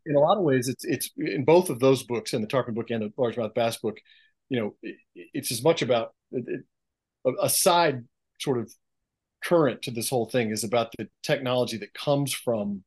in 0.06 0.16
a 0.16 0.20
lot 0.20 0.38
of 0.38 0.44
ways, 0.44 0.68
it's 0.68 0.86
it's 0.86 1.10
in 1.18 1.46
both 1.46 1.70
of 1.70 1.80
those 1.80 2.04
books, 2.04 2.34
in 2.34 2.42
the 2.42 2.48
Tarpon 2.48 2.74
book 2.74 2.90
and 2.90 3.04
the 3.04 3.10
largemouth 3.18 3.54
bass 3.54 3.78
book. 3.78 3.98
You 4.50 4.60
know, 4.60 4.76
it, 4.82 4.98
it's 5.16 5.52
as 5.52 5.64
much 5.64 5.82
about 5.82 6.14
it, 6.32 6.64
a 7.42 7.50
side 7.50 8.04
sort 8.40 8.60
of 8.60 8.72
current 9.44 9.82
to 9.84 9.92
this 9.92 10.10
whole 10.10 10.26
thing 10.26 10.52
is 10.52 10.64
about 10.64 10.92
the 10.98 11.08
technology 11.24 11.78
that 11.78 11.94
comes 11.94 12.34
from 12.34 12.84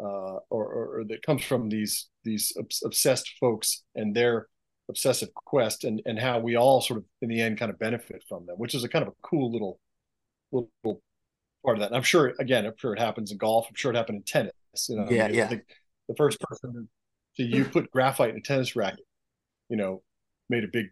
uh, 0.00 0.38
or, 0.50 0.66
or, 0.66 0.98
or, 0.98 1.04
that 1.04 1.22
comes 1.22 1.44
from 1.44 1.68
these 1.68 2.08
these 2.24 2.52
obsessed 2.84 3.30
folks 3.38 3.84
and 3.94 4.14
their 4.14 4.48
obsessive 4.88 5.32
quest 5.34 5.84
and 5.84 6.02
and 6.04 6.18
how 6.18 6.38
we 6.38 6.56
all 6.56 6.80
sort 6.80 6.98
of 6.98 7.04
in 7.22 7.28
the 7.28 7.40
end 7.40 7.58
kind 7.58 7.70
of 7.70 7.78
benefit 7.78 8.22
from 8.28 8.44
them 8.44 8.56
which 8.58 8.74
is 8.74 8.82
a 8.82 8.88
kind 8.88 9.02
of 9.02 9.08
a 9.08 9.16
cool 9.22 9.52
little 9.52 9.78
little 10.50 11.00
part 11.64 11.76
of 11.76 11.80
that. 11.80 11.86
And 11.86 11.96
i'm 11.96 12.02
sure 12.02 12.34
again 12.40 12.66
i'm 12.66 12.74
sure 12.76 12.92
it 12.92 12.98
happens 12.98 13.30
in 13.30 13.38
golf. 13.38 13.66
I'm 13.68 13.74
sure 13.76 13.92
it 13.92 13.96
happened 13.96 14.16
in 14.16 14.22
tennis. 14.24 14.52
You 14.88 14.96
know 14.96 15.06
yeah 15.10 15.24
I 15.24 15.28
mean, 15.28 15.36
yeah 15.36 15.56
the 16.08 16.14
first 16.16 16.40
person 16.40 16.88
to 17.36 17.42
you 17.42 17.64
put 17.64 17.90
graphite 17.90 18.30
in 18.30 18.36
a 18.36 18.40
tennis 18.40 18.76
racket, 18.76 19.04
you 19.68 19.76
know, 19.76 20.02
made 20.48 20.64
a 20.64 20.68
big 20.72 20.86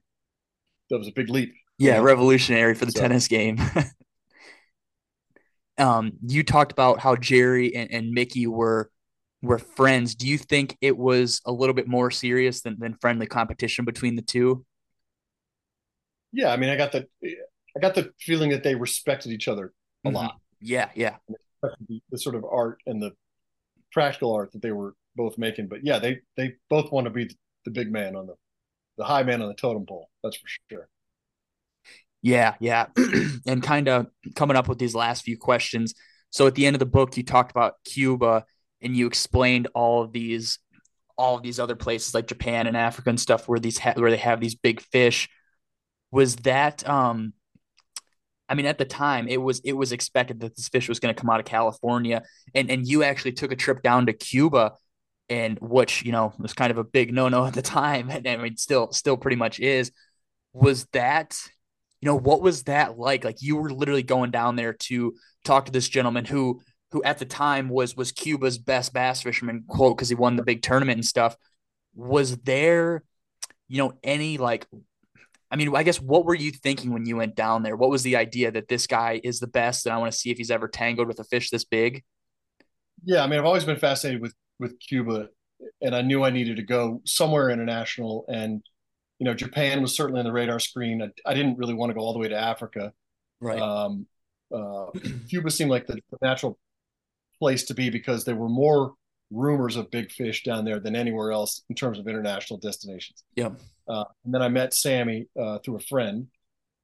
that 0.91 0.99
was 0.99 1.09
a 1.09 1.13
big 1.13 1.29
leap. 1.29 1.55
Yeah, 1.79 1.99
revolutionary 1.99 2.75
for 2.75 2.85
the 2.85 2.93
so. 2.93 3.01
tennis 3.01 3.29
game. 3.29 3.59
um, 5.79 6.13
you 6.27 6.43
talked 6.43 6.73
about 6.73 7.01
how 7.01 7.17
Jerry 7.17 7.75
and, 7.75 7.91
and 7.91 8.11
Mickey 8.11 8.47
were 8.47 8.91
were 9.43 9.59
friends. 9.59 10.15
Do 10.15 10.29
you 10.29 10.39
think 10.39 10.77
it 10.81 10.97
was 10.97 11.41
a 11.45 11.53
little 11.53 11.75
bit 11.75 11.89
more 11.89 12.11
serious 12.11 12.63
than, 12.63 12.79
than 12.79 12.97
friendly 13.01 13.27
competition 13.27 13.85
between 13.85 14.15
the 14.15 14.23
two? 14.23 14.65
Yeah, 16.33 16.53
I 16.53 16.57
mean, 16.57 16.71
I 16.71 16.77
got 16.77 16.93
the 16.93 17.07
I 17.25 17.81
got 17.81 17.95
the 17.95 18.13
feeling 18.21 18.51
that 18.51 18.63
they 18.63 18.75
respected 18.75 19.33
each 19.33 19.49
other 19.49 19.73
a 20.05 20.09
mm-hmm. 20.09 20.17
lot. 20.17 20.37
Yeah, 20.61 20.91
yeah. 20.95 21.17
The, 21.89 22.01
the, 22.11 22.19
sort 22.19 22.35
of 22.35 22.45
art 22.45 22.81
and 22.87 23.01
the 23.01 23.13
practical 23.93 24.35
art 24.35 24.53
that 24.53 24.63
they 24.63 24.73
were 24.73 24.95
both 25.17 25.39
making. 25.39 25.69
But 25.69 25.85
yeah, 25.85 25.99
they 25.99 26.21
they 26.37 26.55
both 26.69 26.93
want 26.93 27.07
to 27.07 27.11
be 27.11 27.31
the 27.65 27.71
big 27.71 27.91
man 27.93 28.17
on 28.17 28.27
the 28.27 28.35
the 28.99 29.05
high 29.05 29.23
man 29.23 29.43
on 29.43 29.49
the 29.49 29.55
totem 29.55 29.87
pole. 29.87 30.09
That's 30.23 30.37
for 30.37 30.49
sure. 30.71 30.89
Yeah, 32.23 32.55
yeah. 32.61 32.87
and 33.47 33.63
kind 33.63 33.89
of 33.89 34.07
coming 34.35 34.57
up 34.57 34.69
with 34.69 34.79
these 34.79 34.95
last 34.95 35.25
few 35.25 35.37
questions. 35.37 35.95
So 36.31 36.47
at 36.47 36.55
the 36.55 36.67
end 36.67 36.77
of 36.77 36.81
the 36.81 36.87
book, 36.87 37.17
you 37.17 37.25
talked 37.25 37.51
about 37.51 37.75
Cuba 37.85 38.45
and 38.81 38.97
you 38.97 39.07
explained 39.07 39.69
all 39.75 40.03
of 40.03 40.13
these 40.13 40.59
all 41.19 41.37
of 41.37 41.43
these 41.43 41.61
other 41.61 41.77
places 41.77 42.15
like 42.15 42.27
Japan 42.27 42.67
and 42.67 42.77
Africa 42.77 43.11
and 43.11 43.21
stuff 43.21 43.47
where 43.49 43.61
these 43.61 43.79
ha- 43.79 43.95
where 43.97 44.11
they 44.11 44.17
have 44.17 44.41
these 44.41 44.55
big 44.55 44.81
fish. 44.81 45.29
Was 46.11 46.37
that 46.37 46.89
um 46.89 47.33
I 48.49 48.55
mean, 48.55 48.67
at 48.67 48.77
the 48.77 48.85
time, 48.85 49.29
it 49.29 49.41
was 49.41 49.61
it 49.65 49.73
was 49.73 49.93
expected 49.93 50.41
that 50.41 50.57
this 50.57 50.69
fish 50.69 50.87
was 50.87 51.01
going 51.01 51.15
to 51.15 51.19
come 51.19 51.31
out 51.31 51.41
of 51.41 51.47
California, 51.47 52.23
and 52.55 52.71
and 52.71 52.87
you 52.87 53.03
actually 53.03 53.33
took 53.33 53.51
a 53.51 53.57
trip 53.57 53.83
down 53.83 54.07
to 54.07 54.13
Cuba, 54.13 54.73
and 55.33 55.59
which 55.63 56.05
you 56.05 56.13
know 56.13 56.35
was 56.39 56.53
kind 56.53 56.71
of 56.71 56.77
a 56.77 56.85
big 56.85 57.13
no 57.13 57.31
no 57.31 57.47
at 57.47 57.55
the 57.55 57.63
time, 57.63 58.11
and 58.11 58.29
I 58.29 58.37
mean, 58.37 58.59
still 58.59 58.93
still 58.93 59.17
pretty 59.17 59.37
much 59.37 59.59
is. 59.59 59.91
Was 60.53 60.85
that, 60.93 61.39
you 62.03 62.07
know, 62.07 62.19
what 62.19 62.43
was 62.43 62.65
that 62.65 62.99
like? 62.99 63.25
Like 63.25 63.41
you 63.41 63.57
were 63.57 63.71
literally 63.71 64.03
going 64.03 64.31
down 64.31 64.57
there 64.57 64.75
to 64.75 65.15
talk 65.45 65.65
to 65.65 65.73
this 65.73 65.89
gentleman 65.89 66.27
who 66.27 66.61
who 66.91 67.03
at 67.03 67.19
the 67.19 67.25
time 67.25 67.71
was 67.71 67.97
was 67.97 68.13
Cuba's 68.13 68.59
best 68.59 68.93
bass 68.93 69.23
fisherman 69.23 69.65
quote 69.67 69.97
because 69.97 70.11
he 70.11 70.15
won 70.15 70.37
the 70.37 70.43
big 70.43 70.61
tournament 70.61 70.99
and 70.99 71.07
stuff. 71.07 71.35
Was 71.95 72.37
there, 72.39 73.03
you 73.69 73.79
know, 73.79 73.95
any 74.03 74.37
like 74.37 74.67
I 75.51 75.57
mean, 75.57 75.75
I 75.75 75.83
guess 75.83 76.01
what 76.01 76.27
were 76.27 76.35
you 76.35 76.51
thinking 76.51 76.93
when 76.93 77.07
you 77.07 77.17
went 77.17 77.37
down 77.37 77.63
there? 77.63 77.77
What 77.77 77.91
was 77.91 78.03
the 78.03 78.17
idea 78.17 78.51
that 78.51 78.69
this 78.69 78.87
guy 78.87 79.19
is 79.25 79.41
the 79.41 79.47
best, 79.47 79.87
and 79.87 79.95
I 79.95 79.99
want 79.99 80.13
to 80.13 80.19
see 80.19 80.31
if 80.31 80.37
he's 80.37 80.51
ever 80.51 80.69
tangled 80.69 81.09
with 81.09 81.21
a 81.21 81.25
fish 81.25 81.49
this 81.49 81.65
big? 81.65 82.05
Yeah, 83.05 83.25
I 83.25 83.27
mean, 83.27 83.39
I've 83.39 83.47
always 83.47 83.65
been 83.65 83.79
fascinated 83.79 84.21
with 84.21 84.35
with 84.59 84.79
Cuba, 84.81 85.29
and 85.81 85.95
I 85.95 86.03
knew 86.03 86.25
I 86.25 86.31
needed 86.31 86.57
to 86.57 86.63
go 86.63 87.01
somewhere 87.05 87.51
international. 87.51 88.25
And 88.29 88.63
you 89.19 89.25
know, 89.25 89.35
Japan 89.35 89.83
was 89.83 89.95
certainly 89.95 90.21
on 90.21 90.27
the 90.27 90.33
radar 90.33 90.59
screen. 90.59 91.03
I, 91.03 91.31
I 91.31 91.35
didn't 91.35 91.59
really 91.59 91.75
want 91.75 91.91
to 91.91 91.95
go 91.95 92.01
all 92.01 92.13
the 92.13 92.19
way 92.19 92.29
to 92.29 92.37
Africa. 92.37 92.93
Right. 93.41 93.61
Um, 93.61 94.07
uh, 94.53 94.87
Cuba 95.29 95.51
seemed 95.51 95.71
like 95.71 95.87
the, 95.87 95.95
the 96.11 96.19
natural 96.21 96.59
place 97.39 97.65
to 97.65 97.75
be 97.75 97.91
because 97.91 98.25
there 98.25 98.37
were 98.37 98.49
more 98.49 98.95
rumors 99.31 99.77
of 99.77 99.91
big 99.91 100.11
fish 100.11 100.45
down 100.45 100.65
there 100.65 100.79
than 100.79 100.95
anywhere 100.95 101.33
else 101.33 101.63
in 101.69 101.75
terms 101.75 101.99
of 101.99 102.07
international 102.07 102.59
destinations. 102.61 103.25
Yeah. 103.35 103.51
Uh, 103.89 104.05
and 104.25 104.35
then 104.35 104.43
I 104.43 104.49
met 104.49 104.75
Sammy 104.75 105.27
uh, 105.41 105.59
through 105.59 105.77
a 105.77 105.81
friend, 105.81 106.29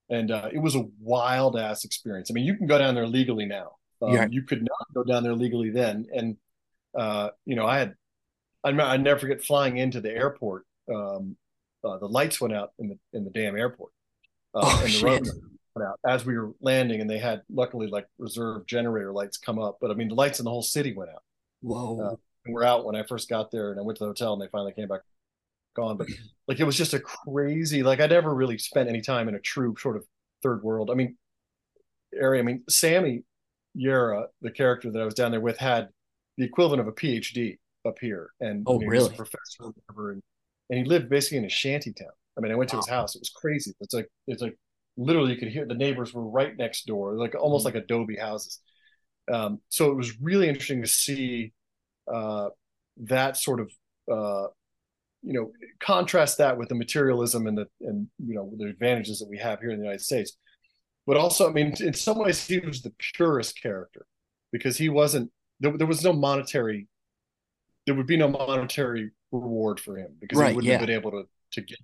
and 0.08 0.30
uh, 0.30 0.48
it 0.52 0.58
was 0.58 0.74
a 0.74 0.84
wild 1.00 1.56
ass 1.56 1.84
experience. 1.84 2.30
I 2.30 2.34
mean, 2.34 2.44
you 2.44 2.56
can 2.56 2.66
go 2.66 2.78
down 2.78 2.94
there 2.94 3.06
legally 3.06 3.46
now. 3.46 3.72
Um, 4.00 4.14
yeah. 4.14 4.26
You 4.30 4.42
could 4.42 4.62
not 4.62 4.94
go 4.94 5.04
down 5.04 5.22
there 5.22 5.34
legally 5.34 5.70
then. 5.70 6.06
And 6.14 6.36
uh, 6.98 7.30
you 7.46 7.54
know, 7.54 7.66
I 7.66 7.78
had, 7.78 7.94
I, 8.64 8.70
I 8.70 8.96
never 8.96 9.20
forget 9.20 9.42
flying 9.42 9.78
into 9.78 10.00
the 10.00 10.10
airport. 10.10 10.64
Um, 10.92 11.36
uh, 11.84 11.98
the 11.98 12.08
lights 12.08 12.40
went 12.40 12.54
out 12.54 12.72
in 12.78 12.88
the 12.88 12.98
in 13.12 13.24
the 13.24 13.30
damn 13.30 13.56
airport, 13.56 13.92
uh, 14.54 14.60
oh, 14.64 14.76
and 14.78 14.86
the 14.86 14.88
shit. 14.88 15.28
went 15.76 15.88
out 15.88 16.00
as 16.06 16.26
we 16.26 16.36
were 16.36 16.52
landing, 16.60 17.00
and 17.00 17.08
they 17.08 17.18
had 17.18 17.42
luckily 17.52 17.86
like 17.86 18.06
reserve 18.18 18.66
generator 18.66 19.12
lights 19.12 19.38
come 19.38 19.60
up. 19.60 19.78
But 19.80 19.92
I 19.92 19.94
mean, 19.94 20.08
the 20.08 20.14
lights 20.14 20.40
in 20.40 20.44
the 20.44 20.50
whole 20.50 20.62
city 20.62 20.92
went 20.92 21.10
out. 21.10 21.22
Whoa 21.60 22.18
And 22.44 22.54
we're 22.54 22.64
out 22.64 22.84
when 22.84 22.96
I 22.96 23.04
first 23.04 23.28
got 23.28 23.52
there, 23.52 23.70
and 23.70 23.78
I 23.78 23.82
went 23.82 23.98
to 23.98 24.04
the 24.04 24.08
hotel, 24.08 24.32
and 24.32 24.42
they 24.42 24.48
finally 24.48 24.72
came 24.72 24.88
back 24.88 25.02
gone. 25.76 25.96
But 25.96 26.08
like 26.48 26.58
it 26.58 26.64
was 26.64 26.76
just 26.76 26.94
a 26.94 27.00
crazy. 27.00 27.84
Like 27.84 28.00
I 28.00 28.06
never 28.06 28.34
really 28.34 28.58
spent 28.58 28.88
any 28.88 29.02
time 29.02 29.28
in 29.28 29.36
a 29.36 29.40
true 29.40 29.76
sort 29.78 29.96
of 29.96 30.04
third 30.42 30.64
world. 30.64 30.90
I 30.90 30.94
mean, 30.94 31.16
area. 32.12 32.42
I 32.42 32.44
mean, 32.44 32.64
Sammy 32.68 33.22
Yera, 33.76 34.26
the 34.42 34.50
character 34.50 34.90
that 34.90 35.00
I 35.00 35.04
was 35.04 35.14
down 35.14 35.30
there 35.30 35.40
with, 35.40 35.58
had 35.58 35.90
the 36.38 36.44
equivalent 36.44 36.80
of 36.80 36.88
a 36.88 36.92
PhD 36.92 37.58
up 37.86 37.98
here, 38.00 38.30
and 38.40 38.64
oh, 38.66 38.80
you 38.80 38.86
know, 38.86 38.90
really, 38.90 39.14
professor 39.14 39.64
or 39.64 39.72
whatever, 39.72 40.12
and, 40.12 40.22
and 40.70 40.78
he 40.78 40.84
lived 40.84 41.10
basically 41.10 41.38
in 41.38 41.44
a 41.44 41.50
shanty 41.50 41.92
town. 41.92 42.08
I 42.38 42.40
mean, 42.40 42.52
I 42.52 42.54
went 42.54 42.70
to 42.70 42.76
wow. 42.76 42.82
his 42.82 42.88
house. 42.88 43.14
It 43.16 43.20
was 43.20 43.30
crazy. 43.30 43.74
It's 43.80 43.92
like 43.92 44.08
it's 44.26 44.40
like 44.40 44.56
literally 44.96 45.32
you 45.32 45.38
could 45.38 45.48
hear 45.48 45.66
the 45.66 45.74
neighbors 45.74 46.14
were 46.14 46.26
right 46.28 46.56
next 46.56 46.86
door, 46.86 47.14
like 47.14 47.34
almost 47.34 47.66
mm-hmm. 47.66 47.76
like 47.76 47.84
adobe 47.84 48.16
houses. 48.16 48.60
Um, 49.30 49.60
so 49.68 49.90
it 49.90 49.96
was 49.96 50.18
really 50.20 50.48
interesting 50.48 50.80
to 50.82 50.88
see 50.88 51.52
uh, 52.12 52.48
that 53.04 53.36
sort 53.36 53.60
of 53.60 53.70
uh, 54.10 54.48
you 55.22 55.32
know 55.32 55.52
contrast 55.80 56.38
that 56.38 56.56
with 56.56 56.68
the 56.68 56.74
materialism 56.74 57.46
and 57.46 57.58
the 57.58 57.66
and 57.80 58.08
you 58.24 58.34
know 58.34 58.50
the 58.56 58.66
advantages 58.66 59.18
that 59.18 59.28
we 59.28 59.38
have 59.38 59.60
here 59.60 59.70
in 59.70 59.78
the 59.78 59.84
United 59.84 60.02
States. 60.02 60.36
But 61.06 61.16
also, 61.16 61.48
I 61.48 61.52
mean, 61.52 61.74
in 61.80 61.94
some 61.94 62.18
ways, 62.18 62.46
he 62.46 62.58
was 62.58 62.82
the 62.82 62.92
purest 63.14 63.60
character 63.60 64.04
because 64.52 64.76
he 64.76 64.88
wasn't. 64.88 65.30
There, 65.60 65.76
there 65.76 65.86
was 65.86 66.02
no 66.02 66.12
monetary. 66.12 66.88
There 67.86 67.94
would 67.94 68.06
be 68.06 68.16
no 68.16 68.28
monetary 68.28 69.10
reward 69.32 69.80
for 69.80 69.96
him 69.96 70.14
because 70.20 70.38
right, 70.38 70.50
he 70.50 70.56
wouldn't 70.56 70.68
yeah. 70.68 70.78
have 70.78 70.86
been 70.86 70.96
able 70.96 71.10
to 71.12 71.24
to 71.52 71.60
get. 71.60 71.78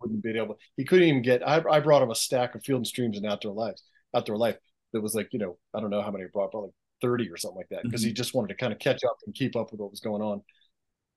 Wouldn't 0.00 0.22
be 0.22 0.38
able. 0.38 0.58
He 0.76 0.84
couldn't 0.84 1.08
even 1.08 1.22
get. 1.22 1.46
I, 1.46 1.62
I 1.70 1.80
brought 1.80 2.02
him 2.02 2.10
a 2.10 2.14
stack 2.14 2.54
of 2.54 2.62
Field 2.62 2.78
and 2.78 2.86
Streams 2.86 3.16
and 3.16 3.26
Outdoor 3.26 3.54
Lives, 3.54 3.82
Outdoor 4.14 4.36
Life. 4.36 4.56
That 4.92 5.00
was 5.00 5.14
like 5.14 5.32
you 5.32 5.38
know 5.38 5.56
I 5.74 5.80
don't 5.80 5.90
know 5.90 6.02
how 6.02 6.10
many 6.10 6.24
I 6.24 6.28
brought, 6.32 6.50
probably 6.50 6.70
30 7.00 7.30
or 7.30 7.36
something 7.36 7.56
like 7.56 7.68
that 7.70 7.82
because 7.82 8.02
mm-hmm. 8.02 8.08
he 8.08 8.14
just 8.14 8.34
wanted 8.34 8.48
to 8.48 8.54
kind 8.54 8.72
of 8.72 8.78
catch 8.78 9.04
up 9.04 9.16
and 9.26 9.34
keep 9.34 9.56
up 9.56 9.70
with 9.70 9.80
what 9.80 9.90
was 9.90 10.00
going 10.00 10.22
on 10.22 10.42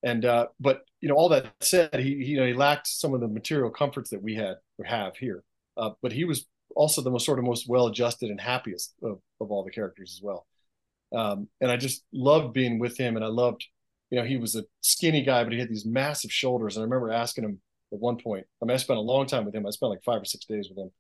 and 0.03 0.25
uh, 0.25 0.47
but 0.59 0.81
you 0.99 1.09
know 1.09 1.15
all 1.15 1.29
that 1.29 1.51
said 1.61 1.93
he, 1.95 2.15
he, 2.17 2.31
you 2.31 2.37
know 2.37 2.45
he 2.45 2.53
lacked 2.53 2.87
some 2.87 3.13
of 3.13 3.21
the 3.21 3.27
material 3.27 3.69
comforts 3.69 4.09
that 4.09 4.21
we 4.21 4.35
had 4.35 4.55
or 4.77 4.85
have 4.85 5.15
here 5.15 5.43
uh, 5.77 5.91
but 6.01 6.11
he 6.11 6.23
was 6.23 6.45
also 6.75 7.01
the 7.01 7.11
most 7.11 7.25
sort 7.25 7.39
of 7.39 7.45
most 7.45 7.67
well 7.67 7.87
adjusted 7.87 8.29
and 8.29 8.39
happiest 8.39 8.93
of, 9.03 9.19
of 9.39 9.51
all 9.51 9.63
the 9.63 9.71
characters 9.71 10.17
as 10.17 10.23
well 10.23 10.45
um, 11.13 11.47
and 11.59 11.71
i 11.71 11.77
just 11.77 12.03
loved 12.13 12.53
being 12.53 12.79
with 12.79 12.97
him 12.97 13.15
and 13.15 13.25
i 13.25 13.27
loved 13.27 13.65
you 14.09 14.19
know 14.19 14.25
he 14.25 14.37
was 14.37 14.55
a 14.55 14.63
skinny 14.81 15.23
guy 15.23 15.43
but 15.43 15.53
he 15.53 15.59
had 15.59 15.69
these 15.69 15.85
massive 15.85 16.31
shoulders 16.31 16.75
and 16.75 16.81
i 16.81 16.85
remember 16.85 17.11
asking 17.11 17.43
him 17.43 17.59
at 17.93 17.99
one 17.99 18.17
point 18.17 18.45
i 18.61 18.65
mean 18.65 18.73
i 18.73 18.77
spent 18.77 18.97
a 18.97 19.01
long 19.01 19.25
time 19.25 19.45
with 19.45 19.55
him 19.55 19.65
i 19.65 19.69
spent 19.69 19.89
like 19.89 20.03
five 20.03 20.21
or 20.21 20.25
six 20.25 20.45
days 20.45 20.69
with 20.69 20.77
him 20.77 20.91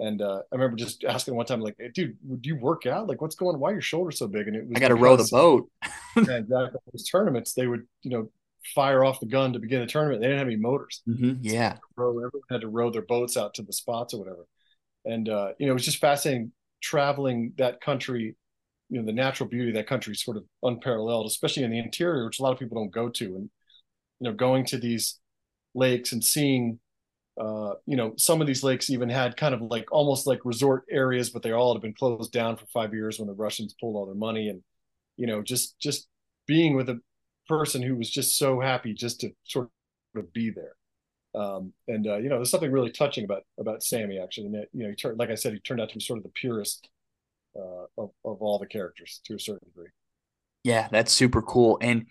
and 0.00 0.22
uh, 0.22 0.40
I 0.50 0.54
remember 0.54 0.76
just 0.76 1.04
asking 1.04 1.34
one 1.34 1.44
time, 1.44 1.60
like, 1.60 1.76
hey, 1.78 1.90
"Dude, 1.94 2.16
would 2.24 2.46
you 2.46 2.56
work 2.56 2.86
out? 2.86 3.06
Like, 3.06 3.20
what's 3.20 3.34
going? 3.34 3.54
on? 3.54 3.60
Why 3.60 3.70
are 3.70 3.74
your 3.74 3.82
shoulders 3.82 4.18
so 4.18 4.26
big?" 4.26 4.48
And 4.48 4.56
it 4.56 4.66
was 4.66 4.76
I 4.76 4.80
got 4.80 4.88
to 4.88 4.94
row 4.94 5.14
the 5.14 5.28
boat. 5.30 5.70
yeah, 6.16 6.36
exactly. 6.38 6.80
Those 6.90 7.04
tournaments, 7.04 7.52
they 7.52 7.66
would, 7.66 7.82
you 8.02 8.10
know, 8.10 8.30
fire 8.74 9.04
off 9.04 9.20
the 9.20 9.26
gun 9.26 9.52
to 9.52 9.58
begin 9.58 9.80
the 9.80 9.86
tournament. 9.86 10.22
They 10.22 10.28
didn't 10.28 10.38
have 10.38 10.48
any 10.48 10.56
motors. 10.56 11.02
Mm-hmm. 11.06 11.42
Yeah, 11.42 11.74
so 11.74 11.80
row, 11.96 12.10
everyone 12.10 12.42
had 12.50 12.62
to 12.62 12.68
row 12.68 12.90
their 12.90 13.02
boats 13.02 13.36
out 13.36 13.54
to 13.54 13.62
the 13.62 13.74
spots 13.74 14.14
or 14.14 14.20
whatever. 14.20 14.46
And 15.04 15.28
uh, 15.28 15.52
you 15.58 15.66
know, 15.66 15.72
it 15.72 15.74
was 15.74 15.84
just 15.84 15.98
fascinating 15.98 16.52
traveling 16.82 17.52
that 17.58 17.82
country. 17.82 18.36
You 18.90 19.00
know, 19.00 19.06
the 19.06 19.12
natural 19.12 19.48
beauty 19.48 19.70
of 19.70 19.76
that 19.76 19.86
country 19.86 20.12
is 20.12 20.22
sort 20.22 20.36
of 20.36 20.44
unparalleled, 20.62 21.26
especially 21.26 21.62
in 21.64 21.70
the 21.70 21.78
interior, 21.78 22.24
which 22.26 22.40
a 22.40 22.42
lot 22.42 22.52
of 22.52 22.58
people 22.58 22.76
don't 22.78 22.92
go 22.92 23.08
to. 23.08 23.24
And 23.24 23.50
you 24.20 24.28
know, 24.28 24.32
going 24.32 24.66
to 24.66 24.78
these 24.78 25.18
lakes 25.74 26.12
and 26.12 26.22
seeing 26.22 26.80
uh, 27.40 27.74
you 27.86 27.96
know, 27.96 28.12
some 28.18 28.40
of 28.40 28.46
these 28.46 28.62
lakes 28.62 28.90
even 28.90 29.08
had 29.08 29.36
kind 29.36 29.54
of 29.54 29.62
like 29.62 29.90
almost 29.90 30.26
like 30.26 30.40
resort 30.44 30.84
areas, 30.90 31.30
but 31.30 31.42
they 31.42 31.52
all 31.52 31.72
had 31.72 31.80
been 31.80 31.94
closed 31.94 32.32
down 32.32 32.56
for 32.56 32.66
five 32.66 32.92
years 32.92 33.18
when 33.18 33.28
the 33.28 33.34
Russians 33.34 33.74
pulled 33.80 33.96
all 33.96 34.04
their 34.04 34.14
money. 34.14 34.48
And, 34.48 34.62
you 35.16 35.26
know, 35.26 35.42
just 35.42 35.78
just 35.78 36.08
being 36.46 36.76
with 36.76 36.90
a 36.90 37.00
person 37.48 37.82
who 37.82 37.96
was 37.96 38.10
just 38.10 38.36
so 38.36 38.60
happy 38.60 38.92
just 38.92 39.20
to 39.20 39.30
sort 39.44 39.70
of 40.16 40.32
be 40.34 40.50
there. 40.50 40.74
Um, 41.34 41.72
and 41.88 42.06
uh, 42.06 42.16
you 42.16 42.28
know, 42.28 42.36
there's 42.36 42.50
something 42.50 42.72
really 42.72 42.90
touching 42.90 43.24
about 43.24 43.44
about 43.58 43.82
Sammy 43.82 44.18
actually. 44.18 44.46
And 44.46 44.54
that, 44.56 44.68
you 44.72 44.82
know, 44.82 44.90
he 44.90 44.96
turned 44.96 45.18
like 45.18 45.30
I 45.30 45.34
said, 45.34 45.54
he 45.54 45.60
turned 45.60 45.80
out 45.80 45.88
to 45.90 45.94
be 45.94 46.04
sort 46.04 46.18
of 46.18 46.24
the 46.24 46.30
purest 46.30 46.88
uh, 47.56 47.84
of 47.98 48.10
of 48.24 48.42
all 48.42 48.58
the 48.58 48.66
characters 48.66 49.20
to 49.26 49.34
a 49.34 49.38
certain 49.38 49.68
degree. 49.68 49.90
Yeah, 50.64 50.88
that's 50.90 51.12
super 51.12 51.42
cool. 51.42 51.78
And 51.80 52.06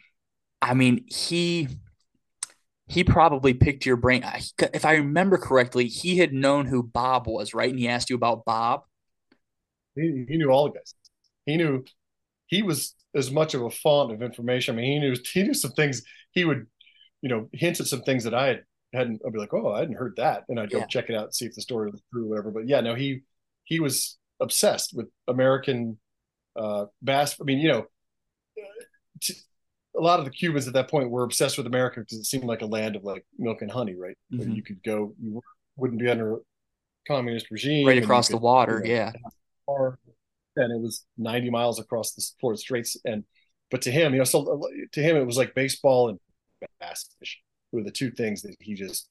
I 0.62 0.74
mean, 0.74 1.06
he 1.08 1.68
he 2.88 3.04
probably 3.04 3.54
picked 3.54 3.86
your 3.86 3.98
brain. 3.98 4.26
If 4.74 4.84
I 4.84 4.96
remember 4.96 5.38
correctly, 5.38 5.88
he 5.88 6.18
had 6.18 6.34
known 6.34 6.66
who 6.66 6.82
Bob 6.84 7.28
was, 7.28 7.54
right? 7.54 7.70
And 7.70 7.80
he 7.80 7.88
asked 7.88 8.10
you 8.10 8.16
about 8.16 8.46
Bob. 8.46 8.82
He, 9.96 10.26
he 10.28 10.38
knew 10.38 10.50
all 10.50 10.66
the 10.66 10.74
guys. 10.74 10.94
He 11.46 11.58
knew 11.58 11.84
he 12.48 12.64
was 12.64 12.96
as 13.16 13.32
much 13.32 13.54
of 13.54 13.64
a 13.64 13.70
font 13.70 14.12
of 14.12 14.22
information. 14.22 14.76
I 14.76 14.82
mean, 14.82 14.92
he 14.92 15.00
knew 15.00 15.16
he 15.34 15.44
knew 15.44 15.54
some 15.54 15.72
things. 15.72 16.02
He 16.32 16.46
would, 16.46 16.68
you 17.22 17.30
know, 17.30 17.50
hint 17.54 17.80
at 17.80 17.88
some 17.88 18.02
things 18.02 18.24
that 18.24 18.34
I 18.34 18.48
had 18.48 18.64
hadn't. 18.94 19.22
I'd 19.26 19.34
be 19.34 19.40
like, 19.40 19.54
oh, 19.54 19.72
I 19.72 19.80
hadn't 19.80 19.96
heard 19.96 20.16
that, 20.18 20.46
and 20.50 20.60
I'd 20.60 20.72
go 20.72 20.80
yeah. 20.80 20.86
check 20.88 21.10
it 21.10 21.16
out 21.16 21.26
and 21.26 21.36
see 21.36 21.46
if 21.46 21.56
the 21.56 21.62
story 21.62 21.92
was 21.92 22.02
true, 22.12 22.26
or 22.26 22.30
whatever. 22.30 22.52
But 22.52 22.68
yeah, 22.68 22.82
no, 22.82 22.96
he 22.96 23.22
he 23.64 23.80
was 23.80 24.18
obsessed 24.40 24.94
with 24.94 25.08
American 25.28 25.98
uh, 26.56 26.86
bass. 27.02 27.36
I 27.40 27.44
mean, 27.44 27.60
you 27.60 27.70
know, 27.70 27.86
a 29.98 30.02
lot 30.02 30.20
of 30.20 30.26
the 30.26 30.32
Cubans 30.32 30.68
at 30.68 30.74
that 30.74 30.90
point 30.90 31.10
were 31.10 31.24
obsessed 31.24 31.58
with 31.58 31.68
America 31.68 32.00
because 32.00 32.20
it 32.20 32.26
seemed 32.26 32.46
like 32.46 32.62
a 32.62 32.66
land 32.66 32.96
of 32.96 33.04
like 33.04 33.26
milk 33.38 33.62
and 33.62 33.72
honey, 33.72 33.96
right? 33.96 34.18
Mm-hmm. 34.32 34.40
Where 34.40 34.50
you 34.50 34.64
could 34.64 34.84
go, 34.84 35.14
you 35.22 35.42
wouldn't 35.76 36.00
be 36.00 36.10
under 36.10 36.36
a 36.36 36.38
communist 37.08 37.52
regime, 37.52 37.88
right 37.88 38.02
across 38.02 38.28
the 38.28 38.38
water, 38.38 38.82
you 38.84 38.94
know, 38.94 39.14
yeah. 39.68 39.92
And 40.56 40.74
it 40.74 40.82
was 40.82 41.06
90 41.18 41.50
miles 41.52 41.80
across 41.80 42.14
the 42.14 42.26
Florida 42.40 42.60
Straits, 42.60 42.98
and 43.06 43.24
but 43.72 43.82
to 43.84 43.92
him, 43.92 44.14
you 44.14 44.20
know, 44.20 44.26
so 44.26 44.62
to 44.92 45.02
him 45.02 45.16
it 45.16 45.26
was 45.26 45.38
like 45.38 45.54
baseball 45.54 46.10
and 46.10 46.20
bass 46.80 47.10
fishing 47.20 47.42
were 47.72 47.84
the 47.84 47.92
two 47.92 48.12
things 48.12 48.42
that 48.42 48.56
he 48.60 48.74
just 48.74 49.08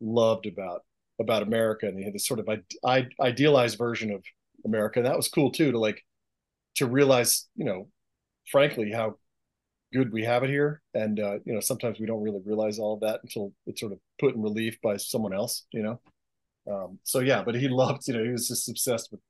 loved 0.00 0.46
about 0.46 0.82
about 1.20 1.42
America, 1.42 1.86
and 1.86 1.98
he 1.98 2.04
had 2.04 2.14
this 2.14 2.26
sort 2.26 2.40
of 2.40 2.48
i 2.84 3.06
idealized 3.20 3.78
version 3.78 4.10
of 4.10 4.24
America, 4.64 4.98
and 4.98 5.06
that 5.06 5.16
was 5.16 5.28
cool 5.28 5.50
too 5.50 5.72
to 5.72 5.78
like 5.78 6.02
to 6.76 6.86
realize, 6.86 7.46
you 7.56 7.64
know, 7.64 7.88
frankly, 8.50 8.90
how 8.92 9.16
good 9.92 10.12
we 10.12 10.24
have 10.24 10.42
it 10.42 10.50
here. 10.50 10.82
And 10.92 11.20
uh, 11.20 11.38
you 11.44 11.54
know, 11.54 11.60
sometimes 11.60 12.00
we 12.00 12.06
don't 12.06 12.22
really 12.22 12.40
realize 12.44 12.78
all 12.78 12.94
of 12.94 13.00
that 13.00 13.20
until 13.22 13.52
it's 13.66 13.80
sort 13.80 13.92
of 13.92 13.98
put 14.18 14.34
in 14.34 14.42
relief 14.42 14.78
by 14.82 14.96
someone 14.96 15.32
else, 15.32 15.66
you 15.72 15.82
know. 15.82 16.00
Um, 16.70 16.98
so 17.04 17.20
yeah, 17.20 17.42
but 17.42 17.54
he 17.54 17.68
loved, 17.82 18.06
you 18.08 18.14
know, 18.14 18.24
he 18.24 18.30
was 18.30 18.48
just 18.48 18.68
obsessed 18.68 19.10
with 19.10 19.20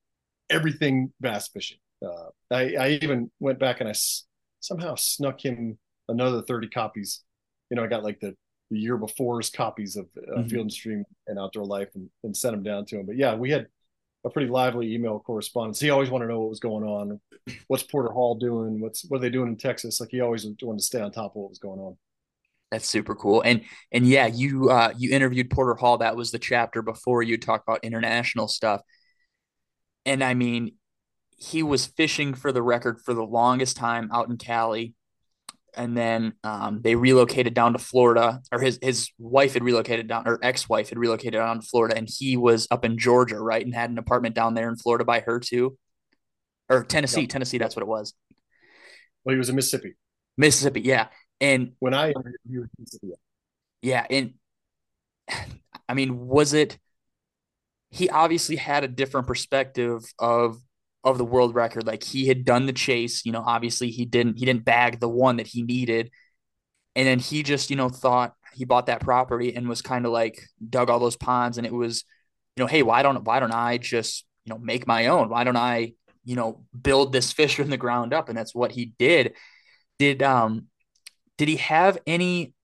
everything 0.50 1.12
bass 1.20 1.48
fishing. 1.48 1.78
Uh, 2.04 2.28
I, 2.50 2.74
I 2.74 2.88
even 3.02 3.30
went 3.40 3.58
back 3.58 3.80
and 3.80 3.88
I 3.88 3.92
s- 3.92 4.24
somehow 4.60 4.94
snuck 4.94 5.44
him 5.44 5.78
another 6.08 6.42
30 6.42 6.68
copies. 6.68 7.22
You 7.70 7.76
know, 7.76 7.84
I 7.84 7.86
got 7.86 8.02
like 8.02 8.20
the, 8.20 8.34
the 8.70 8.78
year 8.78 8.96
before's 8.96 9.50
copies 9.50 9.96
of 9.96 10.06
uh, 10.16 10.38
mm-hmm. 10.38 10.48
Field 10.48 10.62
and 10.62 10.72
Stream 10.72 11.04
and 11.26 11.38
Outdoor 11.38 11.64
Life 11.64 11.88
and, 11.94 12.08
and 12.24 12.36
sent 12.36 12.54
them 12.54 12.62
down 12.62 12.84
to 12.86 12.98
him. 12.98 13.06
But 13.06 13.16
yeah, 13.16 13.34
we 13.34 13.50
had 13.50 13.68
a 14.24 14.30
pretty 14.30 14.50
lively 14.50 14.94
email 14.94 15.20
correspondence. 15.20 15.80
He 15.80 15.90
always 15.90 16.10
wanted 16.10 16.26
to 16.26 16.32
know 16.32 16.40
what 16.40 16.50
was 16.50 16.60
going 16.60 16.84
on. 16.84 17.20
What's 17.68 17.82
Porter 17.82 18.10
Hall 18.10 18.34
doing? 18.36 18.80
What's 18.80 19.04
what 19.08 19.18
are 19.18 19.20
they 19.20 19.30
doing 19.30 19.48
in 19.48 19.56
Texas? 19.56 20.00
Like 20.00 20.10
he 20.10 20.20
always 20.20 20.46
wanted 20.62 20.78
to 20.78 20.84
stay 20.84 21.00
on 21.00 21.12
top 21.12 21.32
of 21.32 21.42
what 21.42 21.50
was 21.50 21.58
going 21.58 21.80
on. 21.80 21.96
That's 22.70 22.88
super 22.88 23.14
cool. 23.14 23.42
And 23.42 23.62
and 23.92 24.06
yeah, 24.06 24.26
you 24.26 24.70
uh 24.70 24.92
you 24.96 25.10
interviewed 25.10 25.50
Porter 25.50 25.74
Hall. 25.74 25.98
That 25.98 26.16
was 26.16 26.30
the 26.30 26.38
chapter 26.38 26.82
before 26.82 27.22
you 27.22 27.36
talked 27.36 27.68
about 27.68 27.84
international 27.84 28.48
stuff. 28.48 28.80
And 30.06 30.24
I 30.24 30.34
mean, 30.34 30.72
he 31.36 31.62
was 31.62 31.86
fishing 31.86 32.34
for 32.34 32.50
the 32.52 32.62
record 32.62 33.00
for 33.00 33.14
the 33.14 33.24
longest 33.24 33.76
time 33.76 34.10
out 34.12 34.28
in 34.28 34.38
Cali. 34.38 34.94
And 35.76 35.96
then 35.96 36.34
um, 36.44 36.80
they 36.82 36.94
relocated 36.94 37.54
down 37.54 37.72
to 37.72 37.78
Florida, 37.78 38.40
or 38.52 38.60
his 38.60 38.78
his 38.80 39.10
wife 39.18 39.54
had 39.54 39.64
relocated 39.64 40.08
down, 40.08 40.26
or 40.26 40.38
ex 40.42 40.68
wife 40.68 40.88
had 40.88 40.98
relocated 40.98 41.34
down 41.34 41.60
to 41.60 41.66
Florida, 41.66 41.96
and 41.96 42.08
he 42.08 42.36
was 42.36 42.68
up 42.70 42.84
in 42.84 42.98
Georgia, 42.98 43.38
right, 43.40 43.64
and 43.64 43.74
had 43.74 43.90
an 43.90 43.98
apartment 43.98 44.34
down 44.34 44.54
there 44.54 44.68
in 44.68 44.76
Florida 44.76 45.04
by 45.04 45.20
her 45.20 45.40
too, 45.40 45.76
or 46.68 46.84
Tennessee, 46.84 47.22
yep. 47.22 47.30
Tennessee. 47.30 47.58
That's 47.58 47.74
what 47.76 47.82
it 47.82 47.88
was. 47.88 48.14
Well, 49.24 49.34
he 49.34 49.38
was 49.38 49.48
in 49.48 49.56
Mississippi. 49.56 49.94
Mississippi, 50.36 50.82
yeah. 50.82 51.08
And 51.40 51.72
when 51.78 51.94
I 51.94 52.08
interviewed 52.10 52.70
Mississippi, 52.78 53.14
yeah, 53.82 54.06
and 54.08 54.34
I 55.88 55.94
mean, 55.94 56.26
was 56.26 56.52
it? 56.52 56.78
He 57.90 58.08
obviously 58.08 58.56
had 58.56 58.82
a 58.82 58.88
different 58.88 59.26
perspective 59.26 60.02
of 60.18 60.58
of 61.04 61.18
the 61.18 61.24
world 61.24 61.54
record. 61.54 61.86
Like 61.86 62.02
he 62.02 62.26
had 62.26 62.44
done 62.44 62.66
the 62.66 62.72
chase, 62.72 63.24
you 63.26 63.32
know, 63.32 63.44
obviously 63.46 63.90
he 63.90 64.06
didn't 64.06 64.38
he 64.38 64.46
didn't 64.46 64.64
bag 64.64 65.00
the 65.00 65.08
one 65.08 65.36
that 65.36 65.46
he 65.46 65.62
needed. 65.62 66.10
And 66.96 67.06
then 67.06 67.18
he 67.18 67.42
just, 67.42 67.70
you 67.70 67.76
know, 67.76 67.88
thought 67.88 68.34
he 68.54 68.64
bought 68.64 68.86
that 68.86 69.00
property 69.00 69.54
and 69.54 69.68
was 69.68 69.82
kind 69.82 70.06
of 70.06 70.12
like 70.12 70.40
dug 70.66 70.88
all 70.88 70.98
those 71.00 71.16
ponds 71.16 71.58
and 71.58 71.66
it 71.66 71.74
was, 71.74 72.04
you 72.56 72.62
know, 72.62 72.68
hey, 72.68 72.82
why 72.82 73.02
don't 73.02 73.24
why 73.24 73.40
don't 73.40 73.52
I 73.52 73.78
just, 73.78 74.24
you 74.44 74.52
know, 74.52 74.58
make 74.58 74.86
my 74.86 75.08
own? 75.08 75.28
Why 75.28 75.44
don't 75.44 75.56
I, 75.56 75.92
you 76.24 76.36
know, 76.36 76.64
build 76.80 77.12
this 77.12 77.32
fish 77.32 77.56
from 77.56 77.70
the 77.70 77.76
ground 77.76 78.14
up? 78.14 78.28
And 78.28 78.38
that's 78.38 78.54
what 78.54 78.72
he 78.72 78.92
did. 78.98 79.34
Did 79.98 80.22
um 80.22 80.68
did 81.36 81.48
he 81.48 81.56
have 81.56 81.98
any 82.06 82.54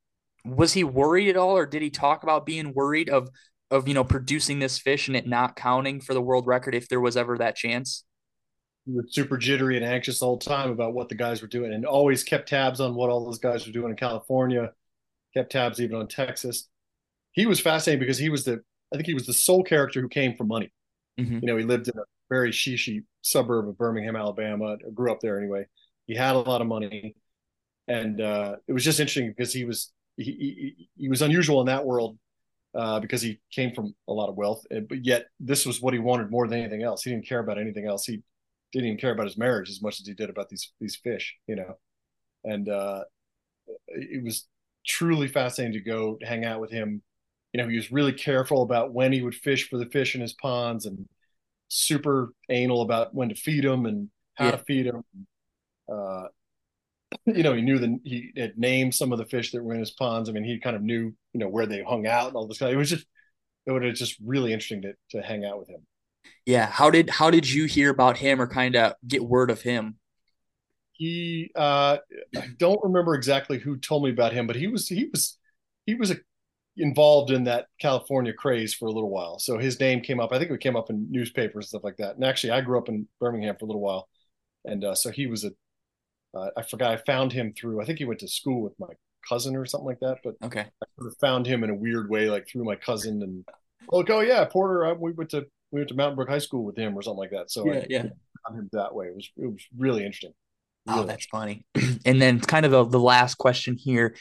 was 0.44 0.72
he 0.72 0.84
worried 0.84 1.28
at 1.28 1.36
all 1.36 1.56
or 1.56 1.66
did 1.66 1.82
he 1.82 1.90
talk 1.90 2.22
about 2.22 2.46
being 2.46 2.72
worried 2.72 3.10
of 3.10 3.28
of 3.70 3.86
you 3.86 3.94
know 3.94 4.04
producing 4.04 4.60
this 4.60 4.78
fish 4.78 5.08
and 5.08 5.16
it 5.16 5.26
not 5.26 5.56
counting 5.56 6.00
for 6.00 6.14
the 6.14 6.22
world 6.22 6.46
record 6.46 6.74
if 6.74 6.88
there 6.88 7.00
was 7.00 7.18
ever 7.18 7.36
that 7.38 7.56
chance? 7.56 8.04
He 8.86 8.92
was 8.92 9.06
super 9.10 9.36
jittery 9.36 9.76
and 9.76 9.84
anxious 9.84 10.22
all 10.22 10.36
the 10.36 10.44
time 10.44 10.70
about 10.70 10.94
what 10.94 11.08
the 11.08 11.14
guys 11.14 11.42
were 11.42 11.48
doing 11.48 11.72
and 11.72 11.84
always 11.84 12.24
kept 12.24 12.48
tabs 12.48 12.80
on 12.80 12.94
what 12.94 13.10
all 13.10 13.24
those 13.24 13.38
guys 13.38 13.66
were 13.66 13.72
doing 13.72 13.90
in 13.90 13.96
California, 13.96 14.72
kept 15.34 15.52
tabs 15.52 15.80
even 15.80 15.96
on 15.96 16.08
Texas. 16.08 16.68
He 17.32 17.46
was 17.46 17.60
fascinating 17.60 18.00
because 18.00 18.18
he 18.18 18.30
was 18.30 18.44
the, 18.44 18.62
I 18.92 18.96
think 18.96 19.06
he 19.06 19.14
was 19.14 19.26
the 19.26 19.32
sole 19.32 19.62
character 19.62 20.00
who 20.00 20.08
came 20.08 20.34
for 20.36 20.44
money. 20.44 20.72
Mm-hmm. 21.18 21.38
You 21.40 21.46
know, 21.46 21.56
he 21.56 21.64
lived 21.64 21.88
in 21.88 21.98
a 21.98 22.02
very 22.28 22.50
shishy 22.50 23.04
suburb 23.22 23.68
of 23.68 23.78
Birmingham, 23.78 24.16
Alabama, 24.16 24.76
grew 24.94 25.12
up 25.12 25.20
there 25.20 25.38
anyway. 25.38 25.66
He 26.06 26.14
had 26.14 26.34
a 26.34 26.38
lot 26.38 26.60
of 26.60 26.66
money. 26.66 27.14
And 27.86 28.20
uh, 28.20 28.56
it 28.66 28.72
was 28.72 28.84
just 28.84 28.98
interesting 28.98 29.28
because 29.28 29.52
he 29.52 29.64
was, 29.64 29.92
he, 30.16 30.24
he, 30.24 30.88
he 30.96 31.08
was 31.08 31.22
unusual 31.22 31.60
in 31.60 31.66
that 31.66 31.84
world 31.84 32.18
uh, 32.74 33.00
because 33.00 33.20
he 33.20 33.40
came 33.52 33.74
from 33.74 33.94
a 34.08 34.12
lot 34.12 34.28
of 34.28 34.36
wealth, 34.36 34.64
but 34.88 35.04
yet 35.04 35.26
this 35.38 35.66
was 35.66 35.80
what 35.80 35.92
he 35.92 35.98
wanted 35.98 36.30
more 36.30 36.46
than 36.46 36.60
anything 36.60 36.82
else. 36.82 37.02
He 37.02 37.10
didn't 37.10 37.26
care 37.26 37.40
about 37.40 37.58
anything 37.58 37.86
else. 37.86 38.04
He 38.04 38.22
didn't 38.72 38.86
even 38.86 38.98
care 38.98 39.12
about 39.12 39.26
his 39.26 39.38
marriage 39.38 39.70
as 39.70 39.82
much 39.82 40.00
as 40.00 40.06
he 40.06 40.14
did 40.14 40.30
about 40.30 40.48
these 40.48 40.72
these 40.80 40.96
fish, 40.96 41.36
you 41.46 41.56
know. 41.56 41.78
And 42.44 42.68
uh, 42.68 43.04
it 43.88 44.22
was 44.22 44.46
truly 44.86 45.28
fascinating 45.28 45.74
to 45.74 45.80
go 45.80 46.18
hang 46.22 46.44
out 46.44 46.60
with 46.60 46.70
him. 46.70 47.02
You 47.52 47.62
know, 47.62 47.68
he 47.68 47.76
was 47.76 47.92
really 47.92 48.12
careful 48.12 48.62
about 48.62 48.92
when 48.92 49.12
he 49.12 49.22
would 49.22 49.34
fish 49.34 49.68
for 49.68 49.78
the 49.78 49.86
fish 49.86 50.14
in 50.14 50.20
his 50.20 50.34
ponds, 50.34 50.86
and 50.86 51.06
super 51.68 52.32
anal 52.48 52.82
about 52.82 53.14
when 53.14 53.28
to 53.28 53.34
feed 53.34 53.64
them 53.64 53.86
and 53.86 54.08
how 54.34 54.46
yeah. 54.46 54.50
to 54.52 54.58
feed 54.58 54.86
them. 54.86 55.04
Uh, 55.92 56.28
you 57.26 57.42
know, 57.42 57.54
he 57.54 57.62
knew 57.62 57.78
that 57.78 57.98
he 58.04 58.32
had 58.36 58.56
named 58.56 58.94
some 58.94 59.12
of 59.12 59.18
the 59.18 59.26
fish 59.26 59.50
that 59.52 59.62
were 59.62 59.74
in 59.74 59.80
his 59.80 59.90
ponds. 59.90 60.28
I 60.28 60.32
mean, 60.32 60.44
he 60.44 60.60
kind 60.60 60.76
of 60.76 60.82
knew, 60.82 61.12
you 61.32 61.40
know, 61.40 61.48
where 61.48 61.66
they 61.66 61.82
hung 61.82 62.06
out 62.06 62.28
and 62.28 62.36
all 62.36 62.46
this. 62.46 62.58
Kind 62.58 62.70
of, 62.70 62.74
it 62.74 62.78
was 62.78 62.90
just, 62.90 63.06
it 63.66 63.72
was 63.72 63.98
just 63.98 64.16
really 64.24 64.52
interesting 64.52 64.82
to 64.82 64.94
to 65.10 65.22
hang 65.22 65.44
out 65.44 65.58
with 65.58 65.68
him 65.68 65.80
yeah 66.46 66.66
how 66.66 66.90
did 66.90 67.10
how 67.10 67.30
did 67.30 67.50
you 67.50 67.66
hear 67.66 67.90
about 67.90 68.16
him 68.16 68.40
or 68.40 68.46
kind 68.46 68.76
of 68.76 68.94
get 69.06 69.22
word 69.22 69.50
of 69.50 69.62
him? 69.62 69.96
He 70.92 71.50
uh 71.54 71.98
i 72.36 72.48
don't 72.58 72.82
remember 72.82 73.14
exactly 73.14 73.58
who 73.58 73.76
told 73.78 74.04
me 74.04 74.10
about 74.10 74.32
him 74.32 74.46
but 74.46 74.56
he 74.56 74.66
was 74.66 74.86
he 74.88 75.08
was 75.10 75.38
he 75.86 75.94
was 75.94 76.10
a, 76.10 76.16
involved 76.76 77.30
in 77.30 77.44
that 77.44 77.66
california 77.80 78.32
craze 78.32 78.74
for 78.74 78.86
a 78.86 78.92
little 78.92 79.10
while. 79.10 79.38
So 79.38 79.58
his 79.58 79.80
name 79.80 80.00
came 80.00 80.20
up 80.20 80.32
i 80.32 80.38
think 80.38 80.50
it 80.50 80.60
came 80.60 80.76
up 80.76 80.90
in 80.90 81.06
newspapers 81.10 81.64
and 81.64 81.68
stuff 81.68 81.84
like 81.84 81.96
that. 81.98 82.16
And 82.16 82.24
actually 82.24 82.50
i 82.50 82.60
grew 82.60 82.78
up 82.78 82.88
in 82.88 83.08
birmingham 83.18 83.56
for 83.58 83.64
a 83.64 83.68
little 83.68 83.82
while. 83.82 84.08
And 84.64 84.84
uh, 84.84 84.94
so 84.94 85.10
he 85.10 85.26
was 85.26 85.44
a 85.44 85.52
uh, 86.34 86.50
I 86.56 86.62
forgot 86.62 86.92
i 86.92 86.96
found 86.96 87.32
him 87.32 87.52
through 87.52 87.80
i 87.80 87.84
think 87.84 87.98
he 87.98 88.04
went 88.04 88.20
to 88.20 88.28
school 88.28 88.62
with 88.62 88.78
my 88.78 88.92
cousin 89.28 89.56
or 89.56 89.66
something 89.66 89.86
like 89.86 90.00
that 90.00 90.18
but 90.24 90.34
okay. 90.42 90.60
I 90.60 90.86
sort 90.98 91.12
of 91.12 91.18
found 91.18 91.46
him 91.46 91.64
in 91.64 91.70
a 91.70 91.74
weird 91.74 92.08
way 92.08 92.30
like 92.30 92.48
through 92.48 92.64
my 92.64 92.76
cousin 92.76 93.22
and 93.22 93.44
like 93.90 94.10
oh 94.10 94.20
yeah 94.20 94.44
porter 94.44 94.86
I, 94.86 94.92
we 94.92 95.12
went 95.12 95.30
to 95.30 95.46
we 95.70 95.80
went 95.80 95.88
to 95.88 95.94
Mountain 95.94 96.16
Brook 96.16 96.28
High 96.28 96.38
School 96.38 96.64
with 96.64 96.76
him 96.76 96.96
or 96.96 97.02
something 97.02 97.18
like 97.18 97.30
that. 97.30 97.50
So 97.50 97.66
yeah, 97.66 97.80
I, 97.80 97.86
yeah, 97.88 98.04
on 98.48 98.58
him 98.58 98.68
that 98.72 98.94
way. 98.94 99.06
It 99.06 99.14
was 99.14 99.30
it 99.36 99.46
was 99.46 99.64
really 99.76 100.04
interesting. 100.04 100.32
Oh, 100.86 100.92
really 100.92 101.04
oh, 101.04 101.06
that's 101.06 101.26
funny. 101.26 101.64
and 102.04 102.20
then 102.20 102.40
kind 102.40 102.64
of 102.64 102.72
the, 102.72 102.84
the 102.84 103.00
last 103.00 103.36
question 103.36 103.76
here. 103.76 104.16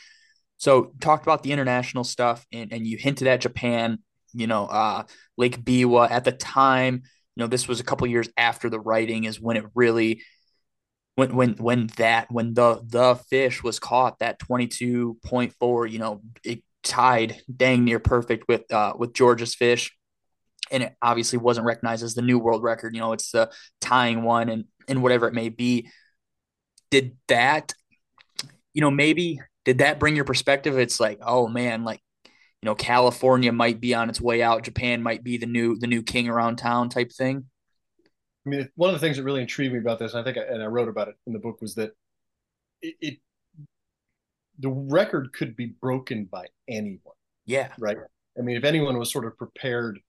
So 0.58 0.94
talked 1.00 1.24
about 1.24 1.44
the 1.44 1.54
international 1.54 2.04
stuff 2.04 2.46
and, 2.52 2.74
and 2.74 2.86
you 2.86 2.98
hinted 2.98 3.28
at 3.28 3.40
Japan, 3.40 4.00
you 4.34 4.46
know, 4.46 4.66
uh, 4.66 5.04
Lake 5.38 5.64
Biwa 5.64 6.12
at 6.12 6.26
the 6.26 6.34
time, 6.34 6.96
you 7.36 7.42
know, 7.42 7.48
this 7.48 7.68
was 7.68 7.80
a 7.80 7.84
couple 7.84 8.06
years 8.08 8.28
after 8.36 8.70
the 8.70 8.80
writing 8.80 9.24
is 9.24 9.40
when 9.40 9.56
it 9.56 9.64
really 9.74 10.22
when 11.16 11.36
when 11.36 11.54
when 11.54 11.88
that 11.98 12.32
when 12.32 12.54
the 12.54 12.82
the 12.86 13.16
fish 13.30 13.62
was 13.62 13.78
caught 13.78 14.20
that 14.20 14.40
22.4 14.40 15.92
you 15.92 16.00
know 16.00 16.22
it 16.46 16.64
tied 16.82 17.42
dang 17.54 17.84
near 17.84 18.00
perfect 18.00 18.46
with 18.48 18.72
uh 18.72 18.94
with 18.98 19.14
Georgia's 19.14 19.54
fish 19.54 19.92
and 20.72 20.84
it 20.84 20.96
obviously 21.02 21.40
wasn't 21.40 21.66
recognized 21.66 22.04
as 22.04 22.16
the 22.16 22.22
new 22.22 22.40
world 22.40 22.64
record. 22.64 22.94
You 22.96 23.02
know, 23.02 23.14
it's 23.14 23.32
the 23.32 23.52
tying 23.82 24.24
one 24.24 24.50
and 24.50 24.66
and 24.88 25.02
whatever 25.04 25.28
it 25.28 25.34
may 25.34 25.50
be. 25.50 25.90
Did 26.92 27.16
that, 27.28 27.74
you 28.74 28.82
know, 28.82 28.92
maybe 28.92 29.40
did 29.66 29.80
that 29.80 30.00
bring 30.00 30.16
your 30.16 30.26
perspective? 30.26 30.78
It's 30.78 31.00
like, 31.00 31.20
oh 31.22 31.48
man, 31.48 31.84
like 31.84 32.02
you 32.26 32.66
know, 32.66 32.76
California 32.76 33.52
might 33.52 33.80
be 33.80 33.94
on 33.94 34.10
its 34.10 34.20
way 34.20 34.42
out. 34.42 34.64
Japan 34.64 35.02
might 35.02 35.24
be 35.24 35.38
the 35.38 35.46
new 35.46 35.78
the 35.78 35.88
new 35.88 36.04
king 36.04 36.28
around 36.28 36.58
town 36.58 36.90
type 36.90 37.12
thing. 37.12 37.46
I 38.46 38.50
mean, 38.50 38.70
one 38.76 38.90
of 38.90 39.00
the 39.00 39.06
things 39.06 39.18
that 39.18 39.24
really 39.24 39.42
intrigued 39.42 39.74
me 39.74 39.80
about 39.80 40.00
this, 40.00 40.14
and 40.14 40.22
I 40.22 40.24
think, 40.24 40.38
I, 40.38 40.54
and 40.54 40.64
I 40.64 40.66
wrote 40.66 40.88
about 40.88 41.10
it 41.10 41.16
in 41.28 41.34
the 41.34 41.40
book, 41.40 41.62
was 41.62 41.76
that 41.76 41.92
it, 42.82 42.96
it 43.00 43.18
the 44.60 44.70
record 44.70 45.34
could 45.34 45.56
be 45.56 45.68
broken 45.82 46.26
by 46.26 46.48
anyone. 46.68 47.16
Yeah. 47.46 47.70
Right. 47.80 47.98
I 48.38 48.42
mean, 48.42 48.58
if 48.58 48.64
anyone 48.64 48.98
was 48.98 49.12
sort 49.12 49.26
of 49.26 49.38
prepared 49.38 50.00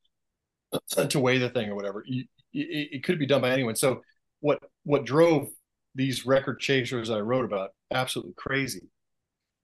to 1.08 1.20
weigh 1.20 1.38
the 1.38 1.50
thing 1.50 1.68
or 1.68 1.74
whatever. 1.74 2.04
it, 2.06 2.26
it, 2.52 3.04
could 3.04 3.18
be 3.18 3.26
done 3.26 3.40
by 3.40 3.50
anyone. 3.50 3.76
So 3.76 4.02
what 4.40 4.58
what 4.84 5.04
drove 5.04 5.48
these 5.94 6.26
record 6.26 6.60
chasers 6.60 7.10
I 7.10 7.20
wrote 7.20 7.44
about 7.44 7.70
absolutely 7.90 8.34
crazy 8.36 8.88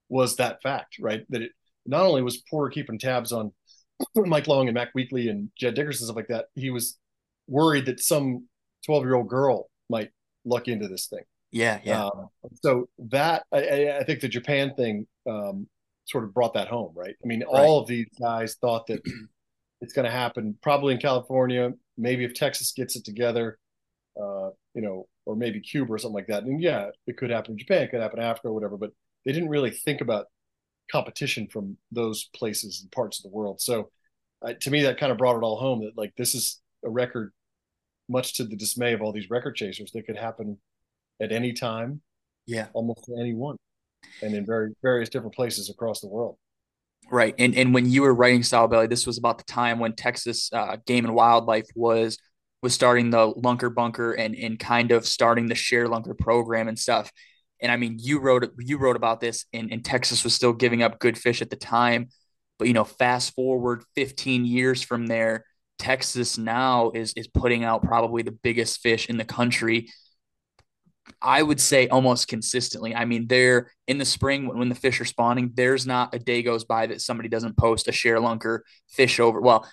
was 0.09 0.37
that 0.37 0.62
fact, 0.62 0.97
right? 1.01 1.24
That 1.31 1.43
it 1.43 1.53
not 1.85 2.05
only 2.05 2.23
was 2.23 2.43
Porter 2.51 2.70
keeping 2.70 2.99
tabs 2.99 3.33
on 3.33 3.53
Mike 4.16 4.47
Long 4.47 4.69
and 4.69 4.74
Mac 4.74 4.93
Weakley 4.95 5.31
and 5.31 5.51
Jed 5.59 5.74
Dickerson 5.74 6.07
stuff 6.07 6.16
like 6.16 6.28
that, 6.28 6.47
he 6.55 6.70
was 6.70 6.99
worried 7.47 7.87
that 7.87 8.01
some 8.01 8.49
12 8.85 9.05
year 9.05 9.15
old 9.15 9.28
girl 9.28 9.69
might 9.89 10.11
luck 10.45 10.69
into 10.69 10.89
this 10.89 11.07
thing. 11.07 11.23
Yeah, 11.53 11.81
yeah. 11.85 12.05
Um, 12.05 12.28
so 12.62 12.89
that 13.11 13.45
I, 13.53 13.99
I, 14.01 14.05
think 14.05 14.20
the 14.20 14.28
Japan 14.28 14.74
thing 14.74 15.07
um, 15.28 15.69
sort 16.05 16.24
of 16.24 16.35
brought 16.35 16.55
that 16.55 16.69
home, 16.69 16.93
right? 16.95 17.15
I 17.23 17.27
mean, 17.27 17.41
right. 17.41 17.49
all 17.49 17.81
of 17.81 17.87
these 17.87 18.09
guys 18.20 18.57
thought 18.61 18.87
that 18.89 19.01
it's 19.81 19.93
going 19.93 20.05
to 20.05 20.11
happen 20.11 20.57
probably 20.62 20.94
in 20.94 21.01
California. 21.01 21.73
Maybe 21.97 22.24
if 22.24 22.35
Texas 22.35 22.73
gets 22.73 22.97
it 22.97 23.05
together, 23.05 23.59
uh, 24.20 24.51
you 24.74 24.82
know, 24.82 25.09
or 25.24 25.36
maybe 25.36 25.61
Cuba 25.61 25.93
or 25.93 25.98
something 25.98 26.15
like 26.15 26.28
that. 26.28 26.44
And 26.44 26.61
yeah, 26.62 26.89
it 27.07 27.16
could 27.16 27.31
happen 27.31 27.53
in 27.53 27.59
Japan, 27.59 27.82
it 27.82 27.90
could 27.90 28.01
happen 28.01 28.20
in 28.20 28.24
Africa 28.24 28.48
or 28.48 28.53
whatever. 28.55 28.77
But 28.77 28.93
they 29.24 29.32
didn't 29.32 29.48
really 29.48 29.70
think 29.70 30.01
about 30.01 30.27
competition 30.90 31.48
from 31.48 31.77
those 31.90 32.31
places 32.35 32.81
and 32.81 32.90
parts 32.93 33.19
of 33.19 33.24
the 33.24 33.36
world. 33.36 33.61
So 33.61 33.90
uh, 34.43 34.55
to 34.61 34.70
me, 34.70 34.82
that 34.82 34.98
kind 34.98 35.12
of 35.12 35.19
brought 35.19 35.36
it 35.36 35.43
all 35.43 35.59
home 35.59 35.81
that 35.85 35.97
like 35.97 36.15
this 36.16 36.35
is 36.35 36.61
a 36.85 36.90
record, 36.90 37.32
much 38.09 38.35
to 38.35 38.44
the 38.44 38.57
dismay 38.57 38.93
of 38.93 39.03
all 39.03 39.12
these 39.12 39.31
record 39.31 39.57
chasers, 39.57 39.90
that 39.93 40.07
could 40.07 40.16
happen 40.16 40.59
at 41.20 41.32
any 41.32 41.53
time. 41.53 42.01
Yeah, 42.47 42.69
almost 42.73 43.11
anyone. 43.19 43.57
and 44.23 44.35
in 44.35 44.47
very 44.47 44.73
various 44.82 45.09
different 45.09 45.35
places 45.35 45.70
across 45.70 46.01
the 46.01 46.09
world. 46.09 46.36
Right. 47.11 47.35
And 47.39 47.55
and 47.55 47.73
when 47.73 47.89
you 47.91 48.03
were 48.03 48.15
writing 48.15 48.41
Sowbelly, 48.41 48.89
this 48.89 49.07
was 49.07 49.16
about 49.19 49.39
the 49.39 49.45
time 49.45 49.78
when 49.78 49.95
Texas 49.95 50.51
uh, 50.53 50.77
Game 50.87 51.05
and 51.05 51.15
Wildlife 51.15 51.66
was 51.74 52.19
was 52.62 52.74
starting 52.74 53.11
the 53.11 53.33
Lunker 53.35 53.73
Bunker 53.73 54.12
and 54.12 54.35
and 54.35 54.59
kind 54.59 54.91
of 54.91 55.07
starting 55.07 55.47
the 55.47 55.55
Share 55.55 55.87
Lunker 55.87 56.19
program 56.19 56.66
and 56.66 56.78
stuff. 56.78 57.11
And 57.62 57.70
I 57.70 57.77
mean, 57.77 57.97
you 58.01 58.19
wrote 58.19 58.51
you 58.59 58.78
wrote 58.78 58.97
about 58.97 59.20
this, 59.20 59.45
and, 59.53 59.73
and 59.73 59.85
Texas 59.85 60.24
was 60.24 60.35
still 60.35 60.53
giving 60.53 60.83
up 60.83 60.99
good 60.99 61.16
fish 61.16 61.43
at 61.43 61.51
the 61.51 61.57
time. 61.57 62.09
But 62.59 62.69
you 62.69 62.74
know, 62.74 62.85
fast 62.85 63.35
forward 63.35 63.85
15 63.95 64.45
years 64.45 64.83
from 64.83 65.07
there, 65.07 65.45
Texas 65.78 66.39
now 66.39 66.91
is 66.93 67.12
is 67.15 67.28
putting 67.28 67.62
out 67.62 67.83
probably 67.85 68.23
the 68.23 68.33
biggest 68.33 68.81
fish 68.81 69.09
in 69.09 69.16
the 69.16 69.24
country. 69.24 69.91
I 71.20 71.43
would 71.43 71.61
say 71.61 71.89
almost 71.89 72.28
consistently. 72.28 72.95
I 72.95 73.05
mean, 73.05 73.27
they're 73.27 73.70
in 73.87 73.99
the 73.99 74.05
spring 74.05 74.47
when, 74.47 74.59
when 74.59 74.69
the 74.69 74.74
fish 74.74 75.01
are 75.01 75.05
spawning, 75.05 75.53
there's 75.55 75.87
not 75.87 76.15
a 76.15 76.19
day 76.19 76.43
goes 76.43 76.65
by 76.65 76.87
that 76.87 77.01
somebody 77.01 77.28
doesn't 77.28 77.57
post 77.57 77.89
a 77.89 77.93
share 77.93 78.19
lunker 78.19 78.61
fish 78.89 79.20
over. 79.20 79.41
Well, 79.41 79.66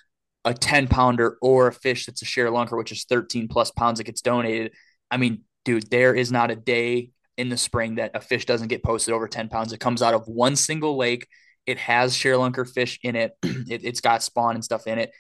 a 0.45 0.53
10 0.53 0.88
pounder 0.88 1.38
or 1.41 1.68
a 1.68 1.73
fish 1.73 2.05
that's 2.05 2.22
a 2.22 2.26
share 2.26 2.49
lunker, 2.49 2.77
which 2.77 2.91
is 2.91 3.05
13 3.05 3.47
plus 3.47 3.72
pounds 3.72 3.97
that 3.97 4.05
gets 4.05 4.22
donated. 4.22 4.73
I 5.10 5.18
mean, 5.18 5.41
dude, 5.65 5.89
there 5.89 6.14
is 6.14 6.31
not 6.31 6.51
a 6.51 6.55
day 6.55 7.11
in 7.38 7.49
the 7.49 7.57
spring 7.57 7.95
that 7.95 8.11
a 8.14 8.22
fish 8.22 8.45
doesn't 8.45 8.68
get 8.68 8.84
posted 8.84 9.14
over 9.14 9.27
10 9.27 9.49
pounds. 9.49 9.73
It 9.73 9.80
comes 9.80 10.01
out 10.01 10.14
of 10.14 10.27
one 10.27 10.55
single 10.55 10.97
lake. 10.97 11.27
It 11.65 11.77
has 11.80 12.15
share 12.15 12.35
lunker 12.35 12.69
fish 12.69 12.99
in 13.03 13.15
it. 13.15 13.38
it 13.43 13.84
has 13.84 14.01
got 14.01 14.23
spawn 14.23 14.55
and 14.55 14.64
stuff 14.64 14.85
in 14.88 14.99
it. 14.99 15.11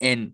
And 0.00 0.32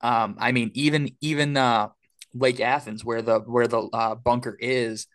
um, 0.00 0.36
I 0.38 0.52
mean, 0.52 0.70
even 0.74 1.16
even 1.20 1.56
uh, 1.56 1.88
Lake 2.34 2.60
Athens, 2.60 3.04
where 3.04 3.22
the 3.22 3.40
where 3.40 3.68
the 3.68 3.80
uh, 3.92 4.14
bunker 4.14 4.56
is, 4.58 5.06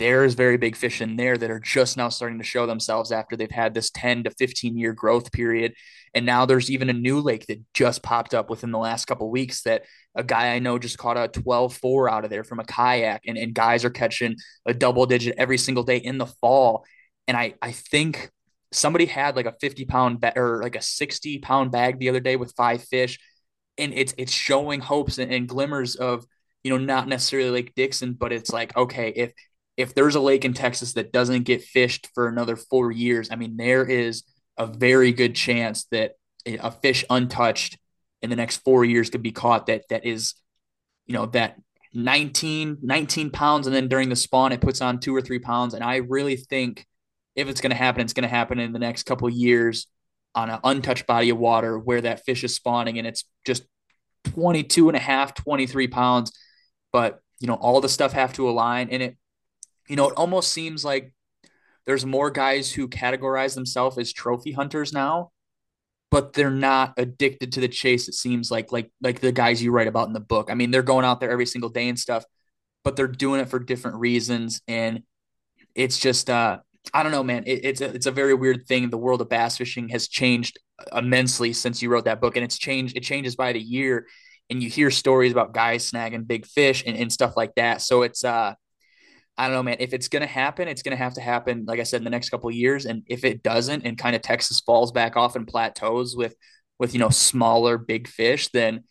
there's 0.00 0.32
very 0.32 0.56
big 0.56 0.76
fish 0.76 1.02
in 1.02 1.16
there 1.16 1.36
that 1.36 1.50
are 1.50 1.60
just 1.60 1.98
now 1.98 2.08
starting 2.08 2.38
to 2.38 2.44
show 2.44 2.66
themselves 2.66 3.12
after 3.12 3.36
they've 3.36 3.50
had 3.50 3.74
this 3.74 3.90
10 3.90 4.24
to 4.24 4.30
15 4.30 4.78
year 4.78 4.94
growth 4.94 5.30
period. 5.30 5.74
And 6.14 6.24
now 6.24 6.46
there's 6.46 6.70
even 6.70 6.88
a 6.88 6.94
new 6.94 7.20
lake 7.20 7.46
that 7.46 7.62
just 7.74 8.02
popped 8.02 8.32
up 8.32 8.48
within 8.48 8.70
the 8.70 8.78
last 8.78 9.04
couple 9.04 9.30
weeks 9.30 9.62
that 9.64 9.84
a 10.14 10.24
guy 10.24 10.54
I 10.54 10.58
know 10.58 10.78
just 10.78 10.96
caught 10.96 11.18
a 11.18 11.28
12 11.28 11.76
4 11.76 12.08
out 12.08 12.24
of 12.24 12.30
there 12.30 12.44
from 12.44 12.60
a 12.60 12.64
kayak. 12.64 13.24
And, 13.26 13.36
and 13.36 13.54
guys 13.54 13.84
are 13.84 13.90
catching 13.90 14.36
a 14.64 14.72
double 14.72 15.04
digit 15.04 15.34
every 15.36 15.58
single 15.58 15.84
day 15.84 15.98
in 15.98 16.16
the 16.16 16.26
fall. 16.26 16.86
And 17.28 17.36
I, 17.36 17.54
I 17.60 17.72
think 17.72 18.30
somebody 18.72 19.04
had 19.04 19.36
like 19.36 19.46
a 19.46 19.54
50 19.60 19.84
pound 19.84 20.20
ba- 20.20 20.32
or 20.34 20.62
like 20.62 20.76
a 20.76 20.82
60 20.82 21.40
pound 21.40 21.72
bag 21.72 21.98
the 21.98 22.08
other 22.08 22.20
day 22.20 22.36
with 22.36 22.54
five 22.56 22.82
fish 22.84 23.18
and 23.78 23.92
it's 23.94 24.14
it's 24.18 24.32
showing 24.32 24.80
hopes 24.80 25.18
and, 25.18 25.32
and 25.32 25.48
glimmers 25.48 25.96
of 25.96 26.24
you 26.62 26.70
know 26.70 26.78
not 26.78 27.08
necessarily 27.08 27.50
Lake 27.50 27.74
Dixon, 27.74 28.12
but 28.14 28.32
it's 28.32 28.52
like 28.52 28.76
okay 28.76 29.10
if 29.10 29.32
if 29.76 29.94
there's 29.94 30.14
a 30.14 30.20
lake 30.20 30.44
in 30.44 30.52
Texas 30.52 30.92
that 30.94 31.12
doesn't 31.12 31.44
get 31.44 31.62
fished 31.62 32.08
for 32.14 32.28
another 32.28 32.56
four 32.56 32.90
years, 32.90 33.30
I 33.30 33.36
mean 33.36 33.56
there 33.56 33.84
is 33.84 34.24
a 34.56 34.66
very 34.66 35.12
good 35.12 35.34
chance 35.34 35.86
that 35.90 36.12
a 36.46 36.70
fish 36.70 37.04
untouched 37.08 37.78
in 38.22 38.30
the 38.30 38.36
next 38.36 38.58
four 38.58 38.84
years 38.84 39.10
could 39.10 39.22
be 39.22 39.32
caught 39.32 39.66
that 39.66 39.84
that 39.88 40.04
is 40.04 40.34
you 41.06 41.14
know 41.14 41.26
that 41.26 41.56
19 41.92 42.78
19 42.82 43.30
pounds 43.30 43.66
and 43.66 43.74
then 43.74 43.88
during 43.88 44.08
the 44.08 44.16
spawn 44.16 44.52
it 44.52 44.60
puts 44.60 44.80
on 44.80 45.00
two 45.00 45.14
or 45.14 45.20
three 45.20 45.38
pounds. 45.38 45.74
And 45.74 45.82
i 45.82 45.96
really 45.96 46.36
think 46.36 46.86
if 47.34 47.48
it's 47.48 47.60
going 47.60 47.70
to 47.70 47.76
happen 47.76 48.02
it's 48.02 48.12
going 48.12 48.22
to 48.22 48.28
happen 48.28 48.58
in 48.58 48.72
the 48.72 48.78
next 48.78 49.04
couple 49.04 49.28
years 49.28 49.86
on 50.34 50.50
an 50.50 50.60
untouched 50.62 51.06
body 51.06 51.30
of 51.30 51.38
water 51.38 51.78
where 51.78 52.00
that 52.00 52.24
fish 52.24 52.44
is 52.44 52.54
spawning 52.54 52.98
and 52.98 53.06
it's 53.06 53.24
just 53.44 53.64
22 54.24 54.88
and 54.88 54.96
a 54.96 55.00
half, 55.00 55.34
23 55.34 55.88
pounds. 55.88 56.32
But, 56.92 57.20
you 57.40 57.46
know, 57.46 57.54
all 57.54 57.80
the 57.80 57.88
stuff 57.88 58.12
have 58.12 58.32
to 58.34 58.48
align. 58.48 58.88
And 58.90 59.02
it, 59.02 59.16
you 59.88 59.96
know, 59.96 60.08
it 60.08 60.14
almost 60.16 60.52
seems 60.52 60.84
like 60.84 61.12
there's 61.86 62.06
more 62.06 62.30
guys 62.30 62.72
who 62.72 62.88
categorize 62.88 63.54
themselves 63.54 63.98
as 63.98 64.12
trophy 64.12 64.52
hunters 64.52 64.92
now, 64.92 65.30
but 66.10 66.32
they're 66.32 66.50
not 66.50 66.94
addicted 66.96 67.52
to 67.52 67.60
the 67.60 67.68
chase. 67.68 68.08
It 68.08 68.14
seems 68.14 68.50
like, 68.50 68.72
like, 68.72 68.90
like 69.00 69.20
the 69.20 69.32
guys 69.32 69.62
you 69.62 69.72
write 69.72 69.88
about 69.88 70.08
in 70.08 70.12
the 70.12 70.20
book. 70.20 70.50
I 70.50 70.54
mean, 70.54 70.70
they're 70.70 70.82
going 70.82 71.04
out 71.04 71.20
there 71.20 71.30
every 71.30 71.46
single 71.46 71.70
day 71.70 71.88
and 71.88 71.98
stuff, 71.98 72.24
but 72.84 72.96
they're 72.96 73.08
doing 73.08 73.40
it 73.40 73.48
for 73.48 73.58
different 73.58 73.96
reasons. 73.96 74.60
And 74.68 75.02
it's 75.74 75.98
just, 75.98 76.28
uh, 76.28 76.58
I 76.92 77.02
don't 77.02 77.12
know, 77.12 77.22
man. 77.22 77.44
It, 77.46 77.64
it's 77.64 77.80
a, 77.80 77.86
it's 77.86 78.06
a 78.06 78.10
very 78.10 78.34
weird 78.34 78.66
thing. 78.66 78.90
The 78.90 78.98
world 78.98 79.20
of 79.20 79.28
bass 79.28 79.56
fishing 79.56 79.88
has 79.90 80.08
changed 80.08 80.58
immensely 80.92 81.52
since 81.52 81.82
you 81.82 81.90
wrote 81.90 82.04
that 82.06 82.20
book, 82.20 82.36
and 82.36 82.44
it's 82.44 82.58
changed. 82.58 82.96
It 82.96 83.02
changes 83.02 83.36
by 83.36 83.52
the 83.52 83.60
year, 83.60 84.06
and 84.48 84.62
you 84.62 84.68
hear 84.68 84.90
stories 84.90 85.32
about 85.32 85.54
guys 85.54 85.90
snagging 85.90 86.26
big 86.26 86.46
fish 86.46 86.82
and, 86.86 86.96
and 86.96 87.12
stuff 87.12 87.36
like 87.36 87.54
that. 87.56 87.82
So 87.82 88.02
it's 88.02 88.24
uh, 88.24 88.54
I 89.36 89.46
don't 89.46 89.54
know, 89.54 89.62
man. 89.62 89.76
If 89.80 89.94
it's 89.94 90.08
gonna 90.08 90.26
happen, 90.26 90.68
it's 90.68 90.82
gonna 90.82 90.96
have 90.96 91.14
to 91.14 91.20
happen, 91.20 91.64
like 91.66 91.80
I 91.80 91.84
said, 91.84 91.98
in 91.98 92.04
the 92.04 92.10
next 92.10 92.30
couple 92.30 92.50
years. 92.50 92.86
And 92.86 93.02
if 93.06 93.24
it 93.24 93.42
doesn't, 93.42 93.86
and 93.86 93.96
kind 93.96 94.16
of 94.16 94.22
Texas 94.22 94.60
falls 94.60 94.92
back 94.92 95.16
off 95.16 95.36
and 95.36 95.46
plateaus 95.46 96.16
with 96.16 96.34
with 96.78 96.94
you 96.94 97.00
know 97.00 97.10
smaller 97.10 97.78
big 97.78 98.08
fish, 98.08 98.48
then 98.48 98.84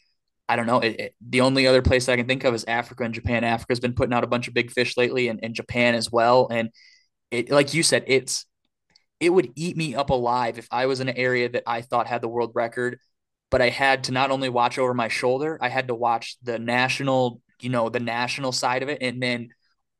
I 0.48 0.56
don't 0.56 0.66
know. 0.66 0.80
It, 0.80 1.00
it, 1.00 1.16
the 1.22 1.42
only 1.42 1.68
other 1.68 1.82
place 1.82 2.10
I 2.10 2.16
can 2.16 2.28
think 2.28 2.44
of 2.44 2.56
is 2.56 2.66
Africa 2.68 3.04
and 3.04 3.14
Japan. 3.14 3.44
Africa's 3.44 3.80
been 3.80 3.94
putting 3.94 4.14
out 4.14 4.24
a 4.24 4.28
bunch 4.28 4.48
of 4.48 4.54
big 4.54 4.72
fish 4.72 4.98
lately, 4.98 5.28
and, 5.28 5.40
and 5.44 5.54
Japan 5.54 5.96
as 5.96 6.12
well. 6.12 6.48
And 6.50 6.70
it 7.32 7.52
like 7.52 7.74
you 7.74 7.84
said, 7.84 8.04
it's 8.08 8.46
it 9.20 9.30
would 9.30 9.52
eat 9.56 9.76
me 9.76 9.96
up 9.96 10.10
alive 10.10 10.58
if 10.58 10.68
I 10.72 10.86
was 10.86 11.00
in 11.00 11.10
an 11.10 11.18
area 11.18 11.50
that 11.50 11.64
I 11.68 11.82
thought 11.82 12.08
had 12.08 12.22
the 12.22 12.30
world 12.30 12.52
record, 12.56 13.00
but 13.52 13.62
I 13.62 13.70
had 13.70 14.06
to 14.06 14.12
not 14.12 14.32
only 14.32 14.50
watch 14.50 14.78
over 14.78 14.94
my 14.94 15.10
shoulder, 15.10 15.58
I 15.62 15.70
had 15.70 15.90
to 15.90 15.96
watch 15.96 16.38
the 16.44 16.58
national, 16.58 17.42
you 17.60 17.70
know, 17.70 17.90
the 17.90 18.00
national 18.00 18.52
side 18.52 18.84
of 18.84 18.90
it, 18.90 19.00
and 19.02 19.22
then 19.22 19.50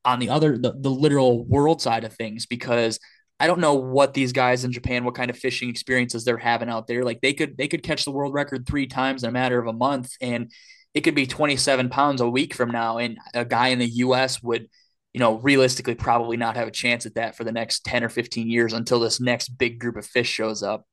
on 0.04 0.18
the 0.18 0.30
other, 0.30 0.56
the, 0.56 0.72
the 0.72 0.90
literal 0.90 1.44
world 1.44 1.82
side 1.82 2.04
of 2.04 2.14
things, 2.14 2.46
because 2.46 2.98
I 3.38 3.46
don't 3.46 3.60
know 3.60 3.74
what 3.74 4.14
these 4.14 4.32
guys 4.32 4.64
in 4.64 4.72
Japan, 4.72 5.04
what 5.04 5.14
kind 5.14 5.30
of 5.30 5.38
fishing 5.38 5.70
experiences 5.70 6.24
they're 6.24 6.38
having 6.38 6.68
out 6.68 6.86
there. 6.86 7.04
Like 7.04 7.20
they 7.20 7.32
could 7.32 7.56
they 7.56 7.68
could 7.68 7.82
catch 7.82 8.04
the 8.04 8.10
world 8.10 8.34
record 8.34 8.66
three 8.66 8.86
times 8.86 9.24
in 9.24 9.30
a 9.30 9.32
matter 9.32 9.58
of 9.58 9.66
a 9.66 9.72
month, 9.72 10.12
and 10.20 10.50
it 10.94 11.02
could 11.02 11.14
be 11.14 11.26
27 11.26 11.88
pounds 11.88 12.20
a 12.20 12.28
week 12.28 12.54
from 12.54 12.70
now, 12.70 12.98
and 12.98 13.18
a 13.34 13.44
guy 13.44 13.68
in 13.68 13.78
the 13.78 13.86
U.S. 13.86 14.42
would 14.42 14.68
you 15.12 15.18
know, 15.20 15.38
realistically 15.38 15.94
probably 15.94 16.36
not 16.36 16.56
have 16.56 16.68
a 16.68 16.72
chance 16.72 17.04
at 17.04 17.14
that 17.14 17.36
for 17.36 17.44
the 17.44 17.52
next 17.52 17.84
10 17.84 18.04
or 18.04 18.08
15 18.08 18.48
years 18.48 18.72
until 18.72 19.00
this 19.00 19.20
next 19.20 19.48
big 19.48 19.78
group 19.80 19.96
of 19.96 20.06
fish 20.06 20.28
shows 20.28 20.62
up. 20.62 20.86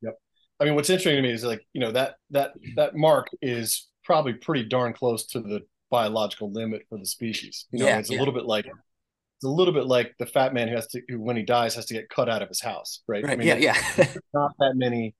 Yep. 0.00 0.14
I 0.60 0.64
mean, 0.64 0.74
what's 0.74 0.90
interesting 0.90 1.16
to 1.16 1.22
me 1.22 1.32
is 1.32 1.44
like, 1.44 1.66
you 1.72 1.80
know, 1.80 1.90
that, 1.92 2.16
that, 2.30 2.52
that 2.76 2.94
mark 2.94 3.28
is 3.40 3.88
probably 4.04 4.34
pretty 4.34 4.64
darn 4.64 4.92
close 4.92 5.26
to 5.28 5.40
the 5.40 5.60
biological 5.90 6.52
limit 6.52 6.82
for 6.88 6.98
the 6.98 7.06
species. 7.06 7.66
You 7.72 7.80
know, 7.80 7.86
yeah, 7.86 7.98
it's 7.98 8.10
a 8.10 8.14
little 8.14 8.34
bit 8.34 8.44
like, 8.44 8.66
it's 8.66 9.44
a 9.44 9.48
little 9.48 9.74
bit 9.74 9.86
like 9.86 10.14
the 10.20 10.26
fat 10.26 10.54
man 10.54 10.68
who 10.68 10.76
has 10.76 10.86
to, 10.88 11.02
who, 11.08 11.20
when 11.20 11.36
he 11.36 11.42
dies, 11.42 11.74
has 11.74 11.86
to 11.86 11.94
get 11.94 12.08
cut 12.08 12.28
out 12.28 12.42
of 12.42 12.48
his 12.48 12.60
house. 12.60 13.00
Right. 13.08 13.24
right. 13.24 13.32
I 13.32 13.36
mean, 13.36 13.48
yeah. 13.48 13.56
Yeah. 13.56 14.06
not 14.34 14.52
that 14.60 14.74
many 14.76 15.16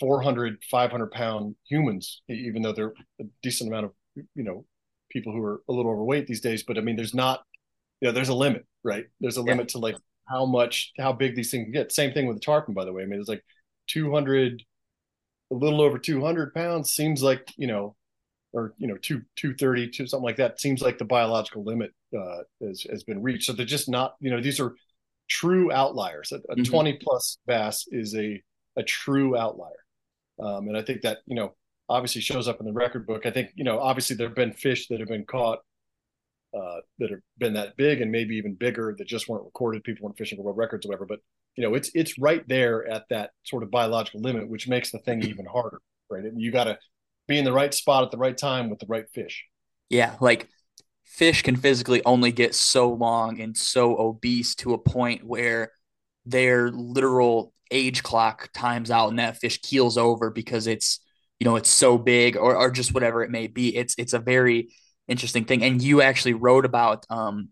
400, 0.00 0.62
500 0.70 1.10
pound 1.10 1.56
humans, 1.68 2.22
even 2.28 2.62
though 2.62 2.72
they're 2.72 2.94
a 3.20 3.24
decent 3.42 3.68
amount 3.68 3.86
of, 3.86 3.92
you 4.34 4.44
know, 4.44 4.64
people 5.10 5.32
who 5.32 5.42
are 5.42 5.62
a 5.68 5.72
little 5.72 5.90
overweight 5.90 6.26
these 6.26 6.40
days. 6.40 6.62
But 6.62 6.78
I 6.78 6.80
mean, 6.80 6.96
there's 6.96 7.14
not, 7.14 7.42
you 8.00 8.08
know, 8.08 8.12
there's 8.12 8.28
a 8.28 8.34
limit, 8.34 8.66
right? 8.84 9.06
There's 9.20 9.36
a 9.36 9.42
limit 9.42 9.68
yeah. 9.68 9.72
to 9.72 9.78
like 9.78 9.96
how 10.28 10.46
much, 10.46 10.92
how 10.98 11.12
big 11.12 11.34
these 11.34 11.50
things 11.50 11.72
get. 11.72 11.92
Same 11.92 12.12
thing 12.12 12.26
with 12.26 12.36
the 12.36 12.44
tarpon, 12.44 12.74
by 12.74 12.84
the 12.84 12.92
way. 12.92 13.02
I 13.02 13.06
mean, 13.06 13.20
it's 13.20 13.28
like 13.28 13.44
200, 13.88 14.62
a 15.50 15.54
little 15.54 15.80
over 15.80 15.98
200 15.98 16.54
pounds 16.54 16.92
seems 16.92 17.22
like, 17.22 17.52
you 17.56 17.66
know, 17.66 17.96
or, 18.52 18.74
you 18.78 18.86
know, 18.86 18.96
two, 18.96 19.22
230 19.36 19.90
to 19.90 20.06
something 20.06 20.24
like 20.24 20.36
that 20.36 20.60
seems 20.60 20.80
like 20.80 20.98
the 20.98 21.04
biological 21.04 21.64
limit 21.64 21.92
uh, 22.18 22.38
has, 22.62 22.86
has 22.90 23.04
been 23.04 23.22
reached. 23.22 23.44
So 23.44 23.52
they're 23.52 23.66
just 23.66 23.88
not, 23.88 24.14
you 24.20 24.30
know, 24.30 24.40
these 24.40 24.60
are 24.60 24.74
true 25.28 25.72
outliers. 25.72 26.32
A, 26.32 26.36
a 26.36 26.56
mm-hmm. 26.56 26.62
20 26.62 26.98
plus 27.02 27.38
bass 27.46 27.86
is 27.90 28.14
a, 28.14 28.42
a 28.76 28.82
true 28.82 29.36
outlier. 29.36 29.84
Um, 30.40 30.68
and 30.68 30.76
I 30.76 30.82
think 30.82 31.02
that, 31.02 31.18
you 31.26 31.34
know, 31.34 31.54
obviously 31.88 32.20
shows 32.20 32.48
up 32.48 32.60
in 32.60 32.66
the 32.66 32.72
record 32.72 33.06
book. 33.06 33.26
I 33.26 33.30
think 33.30 33.50
you 33.54 33.64
know 33.64 33.78
obviously 33.80 34.16
there 34.16 34.28
have 34.28 34.36
been 34.36 34.52
fish 34.52 34.88
that 34.88 35.00
have 35.00 35.08
been 35.08 35.24
caught 35.24 35.60
uh, 36.56 36.80
that 36.98 37.10
have 37.10 37.20
been 37.38 37.54
that 37.54 37.76
big 37.76 38.00
and 38.00 38.10
maybe 38.10 38.36
even 38.36 38.54
bigger 38.54 38.94
that 38.96 39.06
just 39.06 39.28
weren't 39.28 39.44
recorded. 39.44 39.84
People 39.84 40.04
weren't 40.04 40.18
fishing 40.18 40.38
for 40.38 40.44
world 40.44 40.58
records 40.58 40.86
or 40.86 40.90
whatever. 40.90 41.06
But 41.06 41.20
you 41.56 41.62
know 41.62 41.74
it's 41.74 41.90
it's 41.94 42.18
right 42.18 42.46
there 42.48 42.86
at 42.88 43.04
that 43.10 43.30
sort 43.44 43.62
of 43.62 43.70
biological 43.70 44.20
limit, 44.20 44.48
which 44.48 44.68
makes 44.68 44.90
the 44.90 44.98
thing 44.98 45.22
even 45.22 45.46
harder, 45.46 45.80
right? 46.10 46.24
And 46.24 46.40
you 46.40 46.52
got 46.52 46.64
to 46.64 46.78
be 47.26 47.38
in 47.38 47.44
the 47.44 47.52
right 47.52 47.72
spot 47.72 48.04
at 48.04 48.10
the 48.10 48.18
right 48.18 48.36
time 48.36 48.70
with 48.70 48.78
the 48.78 48.86
right 48.86 49.08
fish. 49.12 49.44
Yeah, 49.90 50.16
like 50.20 50.48
fish 51.04 51.42
can 51.42 51.56
physically 51.56 52.02
only 52.04 52.32
get 52.32 52.54
so 52.54 52.92
long 52.92 53.40
and 53.40 53.56
so 53.56 53.96
obese 53.98 54.54
to 54.54 54.74
a 54.74 54.78
point 54.78 55.24
where 55.24 55.72
their 56.26 56.70
literal 56.70 57.52
age 57.70 58.02
clock 58.02 58.50
times 58.52 58.90
out 58.90 59.08
and 59.08 59.18
that 59.18 59.38
fish 59.38 59.60
keels 59.62 59.96
over 59.96 60.30
because 60.30 60.66
it's 60.66 61.00
you 61.40 61.44
know 61.44 61.56
it's 61.56 61.70
so 61.70 61.98
big 61.98 62.36
or, 62.36 62.56
or 62.56 62.70
just 62.70 62.94
whatever 62.94 63.22
it 63.22 63.30
may 63.30 63.46
be 63.46 63.76
it's 63.76 63.94
it's 63.98 64.12
a 64.12 64.18
very 64.18 64.68
interesting 65.08 65.44
thing. 65.44 65.64
And 65.64 65.82
you 65.82 66.02
actually 66.02 66.34
wrote 66.34 66.64
about 66.64 67.04
um 67.10 67.48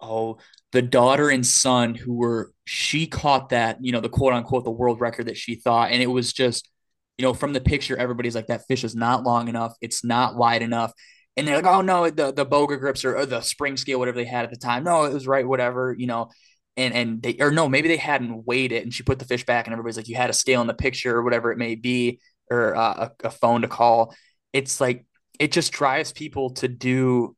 oh 0.00 0.38
the 0.72 0.80
daughter 0.80 1.28
and 1.28 1.46
son 1.46 1.94
who 1.94 2.14
were 2.14 2.52
she 2.64 3.06
caught 3.06 3.50
that 3.50 3.78
you 3.80 3.92
know 3.92 4.00
the 4.00 4.08
quote 4.08 4.32
unquote 4.32 4.64
the 4.64 4.70
world 4.70 5.00
record 5.00 5.26
that 5.26 5.36
she 5.36 5.56
thought. 5.56 5.90
And 5.90 6.02
it 6.02 6.06
was 6.06 6.32
just 6.32 6.70
you 7.18 7.24
know 7.24 7.34
from 7.34 7.52
the 7.52 7.60
picture 7.60 7.96
everybody's 7.96 8.34
like 8.34 8.46
that 8.46 8.66
fish 8.66 8.84
is 8.84 8.96
not 8.96 9.24
long 9.24 9.48
enough. 9.48 9.74
It's 9.80 10.04
not 10.04 10.36
wide 10.36 10.62
enough. 10.62 10.92
And 11.36 11.46
they're 11.46 11.56
like 11.56 11.66
oh 11.66 11.82
no 11.82 12.08
the 12.08 12.32
the 12.32 12.46
boga 12.46 12.78
grips 12.78 13.04
or, 13.04 13.16
or 13.16 13.26
the 13.26 13.40
spring 13.42 13.76
scale 13.76 13.98
whatever 13.98 14.18
they 14.18 14.24
had 14.24 14.44
at 14.44 14.50
the 14.50 14.56
time. 14.56 14.84
No 14.84 15.04
it 15.04 15.12
was 15.12 15.26
right 15.26 15.46
whatever 15.46 15.94
you 15.98 16.06
know. 16.06 16.30
And 16.76 16.94
and 16.94 17.22
they 17.22 17.36
or 17.40 17.50
no, 17.50 17.68
maybe 17.68 17.88
they 17.88 17.96
hadn't 17.96 18.46
weighed 18.46 18.70
it, 18.72 18.84
and 18.84 18.94
she 18.94 19.02
put 19.02 19.18
the 19.18 19.24
fish 19.24 19.44
back, 19.44 19.66
and 19.66 19.72
everybody's 19.72 19.96
like, 19.96 20.08
you 20.08 20.14
had 20.14 20.30
a 20.30 20.32
scale 20.32 20.60
in 20.60 20.68
the 20.68 20.72
picture 20.72 21.14
or 21.16 21.22
whatever 21.22 21.50
it 21.50 21.58
may 21.58 21.74
be, 21.74 22.20
or 22.50 22.76
uh, 22.76 23.08
a, 23.22 23.28
a 23.28 23.30
phone 23.30 23.62
to 23.62 23.68
call. 23.68 24.14
It's 24.52 24.80
like 24.80 25.06
it 25.38 25.52
just 25.52 25.72
drives 25.72 26.12
people 26.12 26.50
to 26.54 26.68
do 26.68 27.36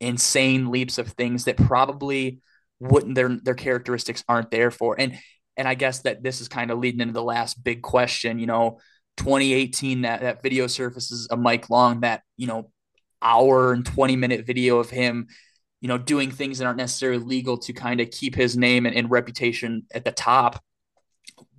insane 0.00 0.70
leaps 0.70 0.98
of 0.98 1.08
things 1.08 1.44
that 1.44 1.56
probably 1.56 2.40
wouldn't 2.78 3.14
their 3.14 3.28
their 3.28 3.54
characteristics 3.54 4.24
aren't 4.28 4.50
there 4.50 4.70
for. 4.70 4.98
And 4.98 5.18
and 5.56 5.68
I 5.68 5.74
guess 5.74 6.00
that 6.00 6.22
this 6.22 6.40
is 6.40 6.48
kind 6.48 6.70
of 6.70 6.78
leading 6.78 7.00
into 7.00 7.12
the 7.14 7.22
last 7.22 7.62
big 7.62 7.82
question. 7.82 8.38
You 8.38 8.46
know, 8.46 8.78
2018 9.18 10.02
that 10.02 10.22
that 10.22 10.42
video 10.42 10.66
surfaces 10.66 11.28
a 11.30 11.36
Mike 11.36 11.70
Long 11.70 12.00
that 12.00 12.22
you 12.36 12.46
know 12.46 12.70
hour 13.22 13.72
and 13.72 13.84
20 13.84 14.16
minute 14.16 14.46
video 14.46 14.78
of 14.78 14.88
him 14.88 15.28
you 15.80 15.88
know, 15.88 15.98
doing 15.98 16.30
things 16.30 16.58
that 16.58 16.66
aren't 16.66 16.76
necessarily 16.76 17.22
legal 17.22 17.56
to 17.56 17.72
kind 17.72 18.00
of 18.00 18.10
keep 18.10 18.34
his 18.34 18.56
name 18.56 18.86
and, 18.86 18.94
and 18.94 19.10
reputation 19.10 19.84
at 19.92 20.04
the 20.04 20.12
top. 20.12 20.62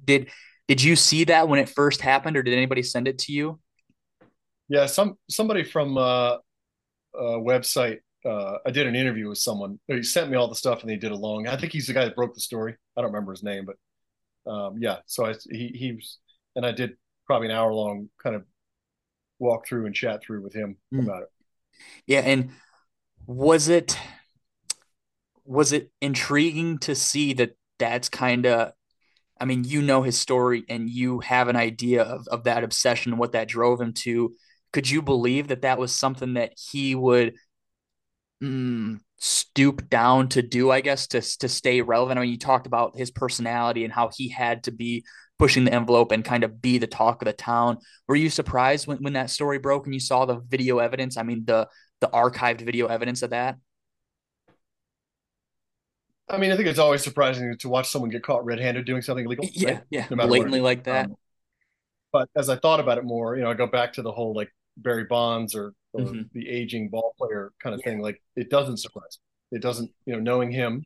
Did 0.05 0.29
did 0.67 0.81
you 0.81 0.95
see 0.95 1.25
that 1.25 1.47
when 1.47 1.59
it 1.59 1.69
first 1.69 2.01
happened, 2.01 2.37
or 2.37 2.43
did 2.43 2.53
anybody 2.53 2.83
send 2.83 3.07
it 3.07 3.19
to 3.19 3.33
you? 3.33 3.59
Yeah, 4.69 4.85
some 4.85 5.17
somebody 5.29 5.63
from 5.63 5.97
uh, 5.97 6.37
a 7.13 7.39
website. 7.39 7.99
Uh, 8.23 8.57
I 8.65 8.71
did 8.71 8.87
an 8.87 8.95
interview 8.95 9.27
with 9.29 9.39
someone. 9.39 9.79
He 9.87 10.03
sent 10.03 10.29
me 10.29 10.37
all 10.37 10.47
the 10.47 10.55
stuff, 10.55 10.81
and 10.81 10.89
they 10.89 10.95
did 10.95 11.11
a 11.11 11.15
long. 11.15 11.47
I 11.47 11.57
think 11.57 11.73
he's 11.73 11.87
the 11.87 11.93
guy 11.93 12.05
that 12.05 12.15
broke 12.15 12.33
the 12.33 12.39
story. 12.39 12.75
I 12.95 13.01
don't 13.01 13.11
remember 13.11 13.31
his 13.31 13.43
name, 13.43 13.65
but 13.65 14.51
um, 14.51 14.75
yeah. 14.79 14.97
So 15.07 15.25
I, 15.25 15.33
he 15.49 15.73
he 15.75 15.93
was, 15.93 16.19
and 16.55 16.65
I 16.65 16.71
did 16.71 16.91
probably 17.25 17.47
an 17.47 17.55
hour 17.55 17.73
long 17.73 18.09
kind 18.21 18.35
of 18.35 18.45
walk 19.39 19.67
through 19.67 19.87
and 19.87 19.95
chat 19.95 20.21
through 20.23 20.43
with 20.43 20.53
him 20.53 20.77
mm. 20.93 21.03
about 21.03 21.23
it. 21.23 21.29
Yeah, 22.05 22.21
and 22.21 22.51
was 23.25 23.67
it 23.67 23.97
was 25.43 25.73
it 25.73 25.91
intriguing 26.01 26.77
to 26.79 26.95
see 26.95 27.33
that 27.33 27.57
that's 27.79 28.09
kind 28.09 28.45
of 28.45 28.71
I 29.41 29.45
mean, 29.45 29.63
you 29.63 29.81
know 29.81 30.03
his 30.03 30.19
story 30.19 30.63
and 30.69 30.87
you 30.87 31.19
have 31.21 31.47
an 31.47 31.55
idea 31.55 32.03
of, 32.03 32.27
of 32.27 32.43
that 32.43 32.63
obsession 32.63 33.11
and 33.11 33.19
what 33.19 33.31
that 33.31 33.47
drove 33.47 33.81
him 33.81 33.93
to. 33.93 34.35
Could 34.71 34.87
you 34.89 35.01
believe 35.01 35.47
that 35.47 35.63
that 35.63 35.79
was 35.79 35.93
something 35.93 36.35
that 36.35 36.53
he 36.71 36.93
would 36.93 37.33
mm, 38.41 38.99
stoop 39.17 39.89
down 39.89 40.29
to 40.29 40.43
do, 40.43 40.69
I 40.69 40.81
guess, 40.81 41.07
to, 41.07 41.21
to 41.39 41.49
stay 41.49 41.81
relevant? 41.81 42.19
I 42.19 42.21
mean, 42.21 42.31
you 42.31 42.37
talked 42.37 42.67
about 42.67 42.95
his 42.95 43.09
personality 43.09 43.83
and 43.83 43.91
how 43.91 44.11
he 44.15 44.29
had 44.29 44.65
to 44.65 44.71
be 44.71 45.03
pushing 45.39 45.65
the 45.65 45.73
envelope 45.73 46.11
and 46.11 46.23
kind 46.23 46.43
of 46.43 46.61
be 46.61 46.77
the 46.77 46.85
talk 46.85 47.23
of 47.23 47.25
the 47.25 47.33
town. 47.33 47.79
Were 48.07 48.15
you 48.15 48.29
surprised 48.29 48.85
when, 48.85 48.99
when 48.99 49.13
that 49.13 49.31
story 49.31 49.57
broke 49.57 49.87
and 49.87 49.93
you 49.95 49.99
saw 49.99 50.25
the 50.25 50.39
video 50.39 50.77
evidence? 50.77 51.17
I 51.17 51.23
mean, 51.23 51.45
the 51.45 51.67
the 51.99 52.09
archived 52.09 52.61
video 52.61 52.87
evidence 52.87 53.23
of 53.23 53.31
that? 53.31 53.57
I 56.31 56.37
mean, 56.37 56.51
I 56.51 56.55
think 56.55 56.67
it's 56.67 56.79
always 56.79 57.03
surprising 57.03 57.57
to 57.57 57.69
watch 57.69 57.89
someone 57.89 58.09
get 58.09 58.23
caught 58.23 58.45
red-handed 58.45 58.85
doing 58.85 59.01
something 59.01 59.25
illegal. 59.25 59.45
Yeah, 59.51 59.69
right? 59.71 59.83
yeah, 59.89 60.07
no 60.09 60.27
blatantly 60.27 60.61
like 60.61 60.83
that. 60.85 61.05
Um, 61.05 61.15
but 62.13 62.29
as 62.35 62.49
I 62.49 62.55
thought 62.55 62.79
about 62.79 62.97
it 62.97 63.03
more, 63.03 63.35
you 63.35 63.43
know, 63.43 63.51
I 63.51 63.53
go 63.53 63.67
back 63.67 63.93
to 63.93 64.01
the 64.01 64.11
whole 64.11 64.33
like 64.33 64.51
Barry 64.77 65.05
Bonds 65.05 65.55
or, 65.55 65.73
or 65.93 66.01
mm-hmm. 66.01 66.21
the 66.33 66.49
aging 66.49 66.89
ball 66.89 67.13
player 67.17 67.51
kind 67.61 67.73
of 67.73 67.81
yeah. 67.83 67.91
thing. 67.91 68.01
Like, 68.01 68.21
it 68.35 68.49
doesn't 68.49 68.77
surprise 68.77 69.19
me. 69.51 69.57
It 69.57 69.61
doesn't, 69.61 69.91
you 70.05 70.13
know, 70.13 70.19
knowing 70.19 70.51
him, 70.51 70.85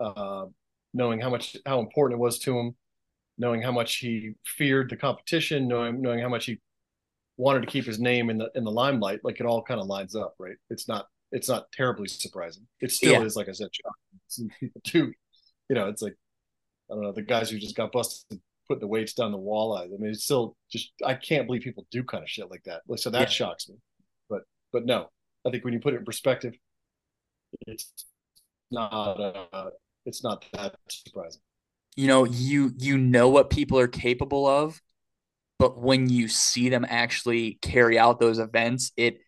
uh, 0.00 0.46
knowing 0.94 1.20
how 1.20 1.30
much 1.30 1.56
how 1.66 1.80
important 1.80 2.18
it 2.18 2.22
was 2.22 2.38
to 2.40 2.58
him, 2.58 2.74
knowing 3.38 3.62
how 3.62 3.72
much 3.72 3.96
he 3.96 4.32
feared 4.44 4.90
the 4.90 4.96
competition, 4.96 5.68
knowing 5.68 6.00
knowing 6.00 6.20
how 6.20 6.28
much 6.28 6.46
he 6.46 6.60
wanted 7.36 7.60
to 7.60 7.66
keep 7.66 7.84
his 7.84 7.98
name 7.98 8.30
in 8.30 8.38
the 8.38 8.50
in 8.54 8.64
the 8.64 8.70
limelight, 8.70 9.20
like 9.24 9.40
it 9.40 9.46
all 9.46 9.62
kind 9.62 9.80
of 9.80 9.86
lines 9.86 10.14
up, 10.14 10.34
right? 10.38 10.56
It's 10.70 10.88
not 10.88 11.06
it's 11.32 11.48
not 11.48 11.70
terribly 11.72 12.08
surprising. 12.08 12.66
It 12.80 12.92
still 12.92 13.12
yeah. 13.12 13.22
is, 13.22 13.36
like 13.36 13.48
I 13.48 13.52
said, 13.52 13.68
shocking. 13.72 14.11
People 14.60 14.80
do, 14.84 15.12
you 15.68 15.74
know, 15.74 15.88
it's 15.88 16.02
like 16.02 16.16
I 16.90 16.94
don't 16.94 17.02
know 17.02 17.12
the 17.12 17.22
guys 17.22 17.50
who 17.50 17.58
just 17.58 17.76
got 17.76 17.92
busted 17.92 18.40
putting 18.68 18.80
the 18.80 18.86
weights 18.86 19.14
down 19.14 19.32
the 19.32 19.38
walleye. 19.38 19.84
I 19.84 19.98
mean, 19.98 20.10
it's 20.10 20.24
still 20.24 20.56
just 20.70 20.92
I 21.04 21.14
can't 21.14 21.46
believe 21.46 21.62
people 21.62 21.86
do 21.90 22.04
kind 22.04 22.22
of 22.22 22.30
shit 22.30 22.50
like 22.50 22.62
that. 22.64 22.82
So 22.96 23.10
that 23.10 23.20
yeah. 23.20 23.26
shocks 23.26 23.68
me. 23.68 23.76
But 24.28 24.42
but 24.72 24.86
no, 24.86 25.08
I 25.46 25.50
think 25.50 25.64
when 25.64 25.72
you 25.72 25.80
put 25.80 25.94
it 25.94 25.98
in 25.98 26.04
perspective, 26.04 26.54
it's 27.66 27.92
not 28.70 29.20
uh, 29.52 29.70
it's 30.06 30.22
not 30.22 30.44
that 30.52 30.76
surprising. 30.88 31.42
You 31.96 32.06
know, 32.06 32.24
you 32.24 32.72
you 32.78 32.96
know 32.98 33.28
what 33.28 33.50
people 33.50 33.78
are 33.78 33.88
capable 33.88 34.46
of, 34.46 34.80
but 35.58 35.78
when 35.78 36.08
you 36.08 36.28
see 36.28 36.68
them 36.68 36.86
actually 36.88 37.58
carry 37.60 37.98
out 37.98 38.20
those 38.20 38.38
events, 38.38 38.92
it 38.96 39.18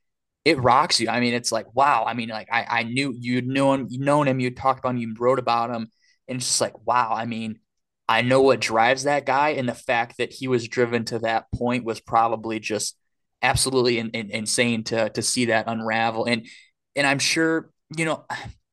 it 0.45 0.59
rocks 0.61 1.01
you. 1.01 1.09
I 1.09 1.21
mean, 1.21 1.35
it's 1.35 1.53
like 1.53 1.75
wow. 1.75 2.05
I 2.07 2.15
mean, 2.15 2.29
like 2.29 2.49
I 2.53 2.66
I 2.69 2.83
knew 2.83 3.15
you'd 3.19 3.47
known 3.47 3.89
you 3.91 4.01
known 4.01 4.29
him, 4.29 4.41
you 4.41 4.51
talked 4.51 4.81
about 4.81 4.91
him, 4.91 4.99
you 4.99 5.15
wrote 5.19 5.39
about 5.39 5.71
him, 5.71 5.89
and 6.29 6.37
it's 6.37 6.47
just 6.47 6.61
like 6.61 6.87
wow. 6.87 7.12
I 7.15 7.27
mean, 7.27 7.59
I 8.09 8.23
know 8.23 8.43
what 8.43 8.61
drives 8.61 9.05
that 9.05 9.27
guy, 9.27 9.51
and 9.51 9.69
the 9.69 9.75
fact 9.75 10.19
that 10.19 10.33
he 10.33 10.49
was 10.49 10.69
driven 10.69 11.05
to 11.07 11.21
that 11.21 11.47
point 11.55 11.85
was 11.85 12.01
probably 12.01 12.61
just 12.61 12.97
absolutely 13.43 13.99
in, 13.99 14.11
in, 14.11 14.31
insane 14.31 14.85
to 14.85 15.11
to 15.11 15.23
see 15.23 15.47
that 15.47 15.66
unravel. 15.69 16.27
And 16.27 16.47
and 16.97 17.07
I'm 17.07 17.19
sure 17.19 17.71
you 17.97 18.05
know, 18.05 18.25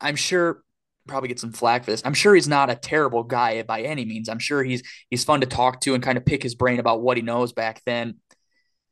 I'm 0.02 0.16
sure 0.16 0.64
probably 1.08 1.30
get 1.30 1.40
some 1.40 1.52
flack 1.52 1.84
for 1.84 1.92
this. 1.92 2.02
I'm 2.06 2.14
sure 2.14 2.36
he's 2.36 2.48
not 2.48 2.70
a 2.70 2.76
terrible 2.76 3.24
guy 3.24 3.62
by 3.64 3.82
any 3.82 4.06
means. 4.06 4.30
I'm 4.30 4.40
sure 4.40 4.64
he's 4.64 4.84
he's 5.10 5.24
fun 5.24 5.42
to 5.42 5.48
talk 5.48 5.82
to 5.82 5.94
and 5.94 6.04
kind 6.04 6.18
of 6.18 6.26
pick 6.26 6.44
his 6.44 6.56
brain 6.56 6.80
about 6.80 7.02
what 7.02 7.18
he 7.18 7.24
knows 7.24 7.54
back 7.54 7.82
then. 7.86 8.16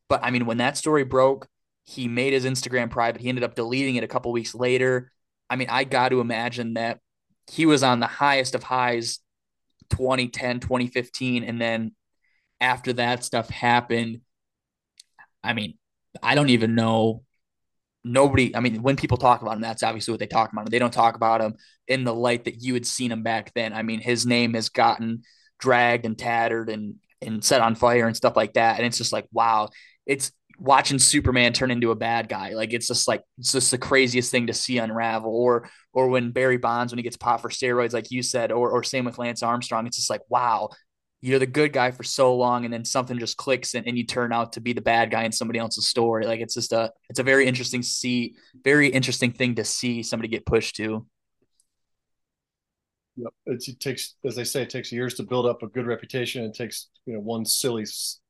But 0.07 0.23
I 0.23 0.31
mean, 0.31 0.45
when 0.45 0.57
that 0.57 0.77
story 0.77 1.03
broke, 1.03 1.47
he 1.89 2.07
made 2.07 2.33
his 2.33 2.45
Instagram 2.45 2.91
private. 2.91 3.19
He 3.19 3.29
ended 3.29 3.43
up 3.43 3.55
deleting 3.55 3.95
it 3.95 4.03
a 4.03 4.07
couple 4.07 4.31
weeks 4.31 4.53
later. 4.53 5.11
I 5.49 5.55
mean, 5.55 5.69
I 5.71 5.85
got 5.85 6.09
to 6.09 6.21
imagine 6.21 6.75
that 6.75 6.99
he 7.49 7.65
was 7.65 7.81
on 7.81 7.99
the 7.99 8.05
highest 8.05 8.53
of 8.53 8.61
highs 8.61 9.17
2010, 9.89 10.59
2015 10.59 11.43
and 11.43 11.59
then 11.59 11.93
after 12.61 12.93
that 12.93 13.23
stuff 13.23 13.49
happened, 13.49 14.21
I 15.43 15.53
mean, 15.53 15.79
I 16.21 16.35
don't 16.35 16.49
even 16.49 16.75
know. 16.75 17.23
Nobody 18.01 18.55
i 18.55 18.61
mean 18.61 18.81
when 18.81 18.95
people 18.95 19.17
talk 19.17 19.41
about 19.41 19.55
him 19.55 19.61
that's 19.61 19.83
obviously 19.83 20.13
what 20.13 20.19
they 20.19 20.27
talk 20.27 20.53
about. 20.53 20.69
They 20.69 20.79
don't 20.79 20.93
talk 20.93 21.15
about 21.15 21.41
him 21.41 21.55
in 21.87 22.05
the 22.05 22.13
light 22.13 22.45
that 22.45 22.61
you 22.61 22.73
had 22.73 22.85
seen 22.85 23.11
him 23.11 23.23
back 23.23 23.51
then. 23.55 23.73
I 23.73 23.81
mean 23.83 23.99
his 23.99 24.25
name 24.25 24.53
has 24.53 24.69
gotten 24.69 25.23
dragged 25.59 26.05
and 26.05 26.17
tattered 26.17 26.69
and 26.69 26.95
and 27.21 27.43
set 27.43 27.61
on 27.61 27.75
fire 27.75 28.07
and 28.07 28.15
stuff 28.15 28.37
like 28.37 28.53
that. 28.53 28.77
And 28.77 28.85
it's 28.85 28.97
just 28.97 29.11
like 29.11 29.25
wow. 29.33 29.69
It's 30.05 30.31
watching 30.59 30.99
superman 30.99 31.53
turn 31.53 31.71
into 31.71 31.91
a 31.91 31.95
bad 31.95 32.29
guy. 32.29 32.53
Like 32.53 32.73
it's 32.73 32.87
just 32.87 33.07
like 33.07 33.23
it's 33.37 33.51
just 33.51 33.71
the 33.71 33.77
craziest 33.77 34.31
thing 34.31 34.47
to 34.47 34.53
see 34.53 34.77
unravel. 34.77 35.31
Or 35.31 35.69
or 35.93 36.09
when 36.09 36.31
barry 36.31 36.57
bonds 36.57 36.91
when 36.91 36.99
he 36.99 37.03
gets 37.03 37.17
popped 37.17 37.41
for 37.41 37.49
steroids 37.49 37.93
like 37.93 38.11
you 38.11 38.21
said 38.21 38.51
or 38.51 38.69
or 38.69 38.83
same 38.83 39.05
with 39.05 39.17
lance 39.17 39.41
armstrong 39.41 39.87
it's 39.87 39.97
just 39.97 40.09
like 40.09 40.21
wow 40.29 40.69
you're 41.21 41.39
the 41.39 41.45
good 41.45 41.73
guy 41.73 41.91
for 41.91 42.03
so 42.03 42.35
long 42.35 42.63
and 42.63 42.73
then 42.73 42.85
something 42.85 43.19
just 43.19 43.37
clicks 43.37 43.73
and, 43.73 43.85
and 43.87 43.97
you 43.97 44.05
turn 44.05 44.31
out 44.31 44.53
to 44.53 44.61
be 44.61 44.71
the 44.71 44.81
bad 44.81 45.11
guy 45.11 45.23
in 45.23 45.31
somebody 45.31 45.59
else's 45.59 45.87
story. 45.87 46.25
Like 46.25 46.39
it's 46.39 46.53
just 46.53 46.71
a 46.71 46.91
it's 47.09 47.19
a 47.19 47.23
very 47.23 47.45
interesting 47.45 47.83
see 47.83 48.35
very 48.63 48.87
interesting 48.87 49.31
thing 49.31 49.55
to 49.55 49.65
see 49.65 50.01
somebody 50.01 50.29
get 50.29 50.45
pushed 50.45 50.77
to. 50.77 51.05
Yep. 53.17 53.33
It's, 53.47 53.67
it 53.67 53.79
takes 53.81 54.15
as 54.23 54.35
they 54.35 54.45
say 54.45 54.61
it 54.61 54.69
takes 54.69 54.91
years 54.93 55.13
to 55.15 55.23
build 55.23 55.45
up 55.45 55.61
a 55.61 55.67
good 55.67 55.85
reputation. 55.85 56.45
It 56.45 56.53
takes 56.53 56.87
you 57.05 57.15
know 57.15 57.19
one 57.19 57.45
silly 57.45 57.85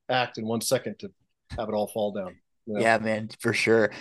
act 0.10 0.40
in 0.40 0.48
one 0.48 0.62
second 0.62 0.98
to 1.00 1.12
have 1.58 1.70
it 1.70 1.74
all 1.74 1.88
fall 1.88 2.12
down 2.12 2.36
yeah 2.66 2.98
man 2.98 3.30
for 3.40 3.54
sure 3.54 3.92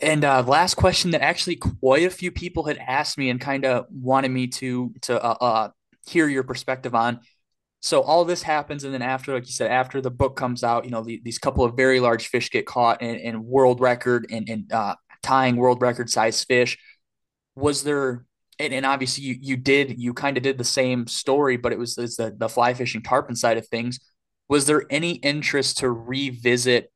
and 0.00 0.24
uh, 0.24 0.42
last 0.46 0.74
question 0.74 1.10
that 1.10 1.20
actually 1.20 1.56
quite 1.56 2.04
a 2.04 2.10
few 2.10 2.30
people 2.30 2.64
had 2.64 2.78
asked 2.78 3.18
me 3.18 3.28
and 3.28 3.40
kind 3.40 3.64
of 3.64 3.86
wanted 3.90 4.30
me 4.30 4.46
to 4.46 4.92
to 5.02 5.22
uh, 5.22 5.36
uh, 5.40 5.68
hear 6.06 6.28
your 6.28 6.44
perspective 6.44 6.94
on 6.94 7.20
so 7.80 8.02
all 8.02 8.24
this 8.26 8.42
happens, 8.42 8.84
and 8.84 8.92
then 8.92 9.02
after, 9.02 9.32
like 9.32 9.46
you 9.46 9.52
said, 9.52 9.70
after 9.70 10.02
the 10.02 10.10
book 10.10 10.36
comes 10.36 10.62
out, 10.62 10.84
you 10.84 10.90
know, 10.90 11.02
the, 11.02 11.20
these 11.24 11.38
couple 11.38 11.64
of 11.64 11.76
very 11.76 11.98
large 11.98 12.28
fish 12.28 12.50
get 12.50 12.66
caught 12.66 13.00
and, 13.00 13.18
in 13.18 13.44
world 13.44 13.80
record 13.80 14.26
and, 14.30 14.48
and 14.50 14.70
uh, 14.70 14.94
tying 15.22 15.56
world 15.56 15.80
record 15.80 16.10
size 16.10 16.44
fish. 16.44 16.78
Was 17.56 17.82
there, 17.82 18.26
and, 18.58 18.74
and 18.74 18.84
obviously 18.84 19.24
you 19.24 19.36
you 19.40 19.56
did 19.56 19.98
you 19.98 20.12
kind 20.12 20.36
of 20.36 20.42
did 20.42 20.58
the 20.58 20.64
same 20.64 21.06
story, 21.06 21.56
but 21.56 21.72
it 21.72 21.78
was 21.78 21.94
the 21.94 22.34
the 22.36 22.48
fly 22.48 22.74
fishing 22.74 23.02
tarpon 23.02 23.34
side 23.34 23.56
of 23.56 23.66
things. 23.68 23.98
Was 24.50 24.66
there 24.66 24.84
any 24.90 25.12
interest 25.12 25.78
to 25.78 25.90
revisit 25.90 26.92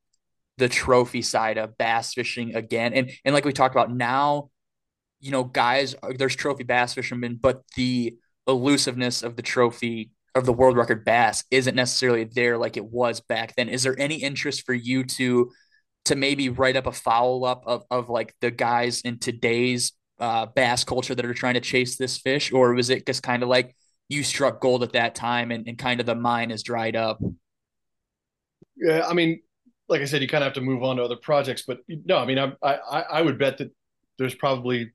the 0.58 0.68
trophy 0.68 1.22
side 1.22 1.56
of 1.56 1.78
bass 1.78 2.12
fishing 2.12 2.56
again? 2.56 2.92
And 2.92 3.12
and 3.24 3.32
like 3.32 3.44
we 3.44 3.52
talked 3.52 3.74
about 3.74 3.94
now, 3.94 4.50
you 5.20 5.30
know, 5.30 5.44
guys, 5.44 5.94
there's 6.18 6.34
trophy 6.34 6.64
bass 6.64 6.94
fishermen, 6.94 7.38
but 7.40 7.62
the 7.76 8.16
elusiveness 8.48 9.22
of 9.22 9.36
the 9.36 9.42
trophy 9.42 10.10
of 10.34 10.46
the 10.46 10.52
world 10.52 10.76
record 10.76 11.04
bass 11.04 11.44
isn't 11.52 11.76
necessarily 11.76 12.24
there 12.24 12.58
like 12.58 12.76
it 12.76 12.84
was 12.84 13.20
back 13.20 13.54
then. 13.54 13.68
Is 13.68 13.84
there 13.84 13.98
any 14.00 14.16
interest 14.16 14.66
for 14.66 14.74
you 14.74 15.04
to 15.04 15.52
to 16.06 16.16
maybe 16.16 16.48
write 16.48 16.76
up 16.76 16.88
a 16.88 16.92
follow 16.92 17.44
up 17.44 17.62
of 17.66 17.84
of 17.88 18.08
like 18.08 18.34
the 18.40 18.50
guys 18.50 19.00
in 19.02 19.20
today's 19.20 19.92
uh, 20.18 20.46
bass 20.46 20.82
culture 20.82 21.14
that 21.14 21.24
are 21.24 21.34
trying 21.34 21.54
to 21.54 21.60
chase 21.60 21.96
this 21.96 22.18
fish, 22.18 22.52
or 22.52 22.74
was 22.74 22.90
it 22.90 23.06
just 23.06 23.22
kind 23.22 23.44
of 23.44 23.48
like 23.48 23.76
you 24.08 24.24
struck 24.24 24.60
gold 24.60 24.82
at 24.82 24.92
that 24.92 25.14
time 25.14 25.52
and, 25.52 25.68
and 25.68 25.78
kind 25.78 26.00
of 26.00 26.06
the 26.06 26.16
mine 26.16 26.50
is 26.50 26.64
dried 26.64 26.96
up? 26.96 27.20
Yeah, 28.76 29.06
I 29.06 29.14
mean, 29.14 29.40
like 29.88 30.00
I 30.00 30.04
said, 30.06 30.22
you 30.22 30.28
kind 30.28 30.42
of 30.42 30.46
have 30.46 30.54
to 30.54 30.60
move 30.60 30.82
on 30.82 30.96
to 30.96 31.02
other 31.04 31.16
projects, 31.16 31.62
but 31.66 31.80
no, 31.88 32.16
I 32.18 32.26
mean, 32.26 32.38
I 32.38 32.52
I 32.62 33.00
I 33.02 33.22
would 33.22 33.38
bet 33.38 33.58
that 33.58 33.72
there's 34.18 34.34
probably 34.34 34.92